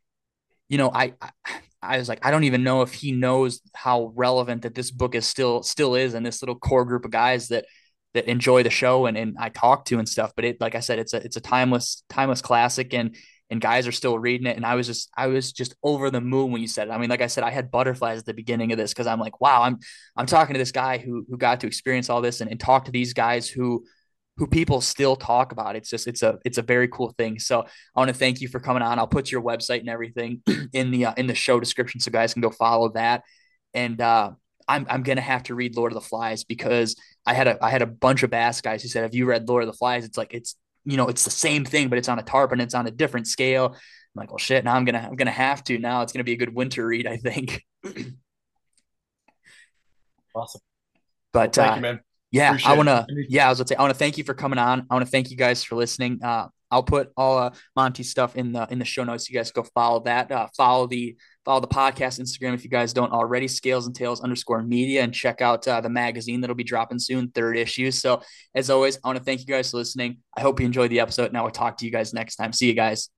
you 0.68 0.78
know, 0.78 0.90
I, 0.92 1.14
I 1.20 1.30
I 1.82 1.98
was 1.98 2.08
like, 2.08 2.24
I 2.24 2.30
don't 2.30 2.44
even 2.44 2.62
know 2.62 2.82
if 2.82 2.92
he 2.92 3.12
knows 3.12 3.60
how 3.74 4.12
relevant 4.14 4.62
that 4.62 4.74
this 4.74 4.90
book 4.90 5.14
is 5.14 5.26
still 5.26 5.62
still 5.62 5.94
is, 5.94 6.14
and 6.14 6.24
this 6.24 6.42
little 6.42 6.56
core 6.58 6.84
group 6.84 7.04
of 7.04 7.10
guys 7.10 7.48
that 7.48 7.66
that 8.14 8.26
enjoy 8.26 8.62
the 8.62 8.70
show 8.70 9.06
and 9.06 9.16
and 9.16 9.36
I 9.38 9.50
talk 9.50 9.84
to 9.86 9.98
and 9.98 10.08
stuff. 10.08 10.32
But 10.36 10.44
it, 10.44 10.60
like 10.60 10.74
I 10.74 10.80
said, 10.80 10.98
it's 10.98 11.14
a 11.14 11.18
it's 11.18 11.36
a 11.36 11.40
timeless 11.40 12.02
timeless 12.08 12.42
classic, 12.42 12.94
and 12.94 13.16
and 13.50 13.60
guys 13.60 13.86
are 13.86 13.92
still 13.92 14.18
reading 14.18 14.46
it. 14.46 14.56
And 14.56 14.64
I 14.64 14.76
was 14.76 14.86
just, 14.86 15.10
I 15.16 15.26
was 15.26 15.52
just 15.52 15.74
over 15.82 16.08
the 16.10 16.20
moon 16.20 16.52
when 16.52 16.62
you 16.62 16.68
said 16.68 16.88
it. 16.88 16.92
I 16.92 16.98
mean, 16.98 17.10
like 17.10 17.20
I 17.20 17.26
said, 17.26 17.42
I 17.42 17.50
had 17.50 17.70
butterflies 17.70 18.20
at 18.20 18.26
the 18.26 18.34
beginning 18.34 18.70
of 18.70 18.78
this 18.78 18.92
because 18.92 19.08
I'm 19.08 19.18
like, 19.18 19.40
wow, 19.40 19.62
I'm, 19.62 19.78
I'm 20.16 20.26
talking 20.26 20.54
to 20.54 20.58
this 20.58 20.70
guy 20.70 20.98
who, 20.98 21.26
who 21.28 21.36
got 21.36 21.60
to 21.60 21.66
experience 21.66 22.08
all 22.08 22.20
this 22.20 22.40
and, 22.40 22.50
and 22.50 22.60
talk 22.60 22.84
to 22.84 22.92
these 22.92 23.12
guys 23.12 23.48
who, 23.48 23.84
who 24.36 24.46
people 24.46 24.80
still 24.80 25.16
talk 25.16 25.50
about. 25.50 25.74
It's 25.74 25.90
just, 25.90 26.06
it's 26.06 26.22
a, 26.22 26.38
it's 26.44 26.58
a 26.58 26.62
very 26.62 26.86
cool 26.86 27.12
thing. 27.18 27.40
So 27.40 27.62
I 27.62 28.00
want 28.00 28.08
to 28.08 28.14
thank 28.14 28.40
you 28.40 28.46
for 28.46 28.60
coming 28.60 28.82
on. 28.82 28.98
I'll 29.00 29.08
put 29.08 29.32
your 29.32 29.42
website 29.42 29.80
and 29.80 29.88
everything 29.88 30.42
in 30.72 30.92
the, 30.92 31.06
uh, 31.06 31.14
in 31.16 31.26
the 31.26 31.34
show 31.34 31.58
description. 31.58 32.00
So 32.00 32.12
guys 32.12 32.32
can 32.32 32.42
go 32.42 32.50
follow 32.50 32.90
that. 32.90 33.24
And, 33.74 34.00
uh, 34.00 34.32
I'm, 34.68 34.86
I'm 34.88 35.02
gonna 35.02 35.20
have 35.20 35.42
to 35.44 35.56
read 35.56 35.76
Lord 35.76 35.90
of 35.90 35.94
the 35.94 36.08
Flies 36.08 36.44
because 36.44 36.94
I 37.26 37.34
had 37.34 37.48
a 37.48 37.62
I 37.62 37.70
had 37.70 37.82
a 37.82 37.86
bunch 37.86 38.22
of 38.22 38.30
bass 38.30 38.60
guys 38.60 38.82
who 38.82 38.88
said, 38.88 39.02
"Have 39.02 39.16
you 39.16 39.26
read 39.26 39.48
Lord 39.48 39.64
of 39.64 39.66
the 39.66 39.76
Flies?" 39.76 40.04
It's 40.04 40.16
like 40.16 40.32
it's 40.32 40.54
you 40.84 40.96
know, 40.96 41.08
it's 41.08 41.24
the 41.24 41.30
same 41.30 41.64
thing, 41.64 41.88
but 41.88 41.98
it's 41.98 42.08
on 42.08 42.18
a 42.18 42.22
tarp 42.22 42.52
and 42.52 42.60
it's 42.60 42.74
on 42.74 42.86
a 42.86 42.90
different 42.90 43.26
scale. 43.26 43.74
I'm 43.74 43.76
like, 44.14 44.30
well, 44.30 44.38
shit. 44.38 44.64
Now 44.64 44.74
I'm 44.74 44.84
gonna 44.84 45.06
I'm 45.10 45.16
gonna 45.16 45.30
have 45.30 45.62
to. 45.64 45.78
Now 45.78 46.02
it's 46.02 46.12
gonna 46.12 46.24
be 46.24 46.32
a 46.32 46.36
good 46.36 46.54
winter 46.54 46.86
read, 46.86 47.06
I 47.06 47.16
think. 47.16 47.64
awesome. 50.34 50.60
But 51.32 51.56
well, 51.56 51.66
thank 51.66 51.72
uh, 51.72 51.76
you, 51.76 51.82
man. 51.82 52.00
Yeah, 52.32 52.50
Appreciate 52.50 52.70
I 52.70 52.76
want 52.76 52.88
to. 52.88 53.06
Yeah, 53.28 53.46
I 53.46 53.48
was 53.48 53.58
gonna 53.58 53.68
say 53.68 53.74
I 53.76 53.82
want 53.82 53.92
to 53.92 53.98
thank 53.98 54.18
you 54.18 54.24
for 54.24 54.34
coming 54.34 54.58
on. 54.58 54.86
I 54.90 54.94
want 54.94 55.04
to 55.04 55.10
thank 55.10 55.30
you 55.30 55.36
guys 55.36 55.64
for 55.64 55.76
listening. 55.76 56.20
Uh, 56.22 56.48
I'll 56.70 56.82
put 56.82 57.10
all 57.16 57.38
uh, 57.38 57.50
Monte 57.74 58.02
stuff 58.04 58.36
in 58.36 58.52
the 58.52 58.66
in 58.70 58.78
the 58.78 58.84
show 58.84 59.04
notes. 59.04 59.28
You 59.28 59.36
guys 59.36 59.50
go 59.50 59.64
follow 59.74 60.00
that. 60.00 60.30
Uh, 60.30 60.48
follow 60.56 60.86
the 60.86 61.16
follow 61.50 61.60
the 61.60 61.66
podcast 61.66 62.20
Instagram 62.20 62.54
if 62.54 62.62
you 62.62 62.70
guys 62.70 62.92
don't 62.92 63.10
already. 63.10 63.48
Scales 63.48 63.86
and 63.86 63.96
Tails 63.96 64.20
underscore 64.20 64.62
media 64.62 65.02
and 65.02 65.12
check 65.12 65.40
out 65.40 65.66
uh, 65.66 65.80
the 65.80 65.88
magazine 65.88 66.40
that'll 66.40 66.54
be 66.54 66.62
dropping 66.62 67.00
soon, 67.00 67.28
third 67.30 67.56
issue. 67.56 67.90
So 67.90 68.22
as 68.54 68.70
always, 68.70 68.98
I 69.02 69.08
want 69.08 69.18
to 69.18 69.24
thank 69.24 69.40
you 69.40 69.46
guys 69.46 69.72
for 69.72 69.78
listening. 69.78 70.18
I 70.36 70.42
hope 70.42 70.60
you 70.60 70.66
enjoyed 70.66 70.92
the 70.92 71.00
episode. 71.00 71.32
Now 71.32 71.40
I 71.40 71.42
will 71.42 71.50
talk 71.50 71.78
to 71.78 71.84
you 71.84 71.90
guys 71.90 72.14
next 72.14 72.36
time. 72.36 72.52
See 72.52 72.68
you 72.68 72.74
guys. 72.74 73.10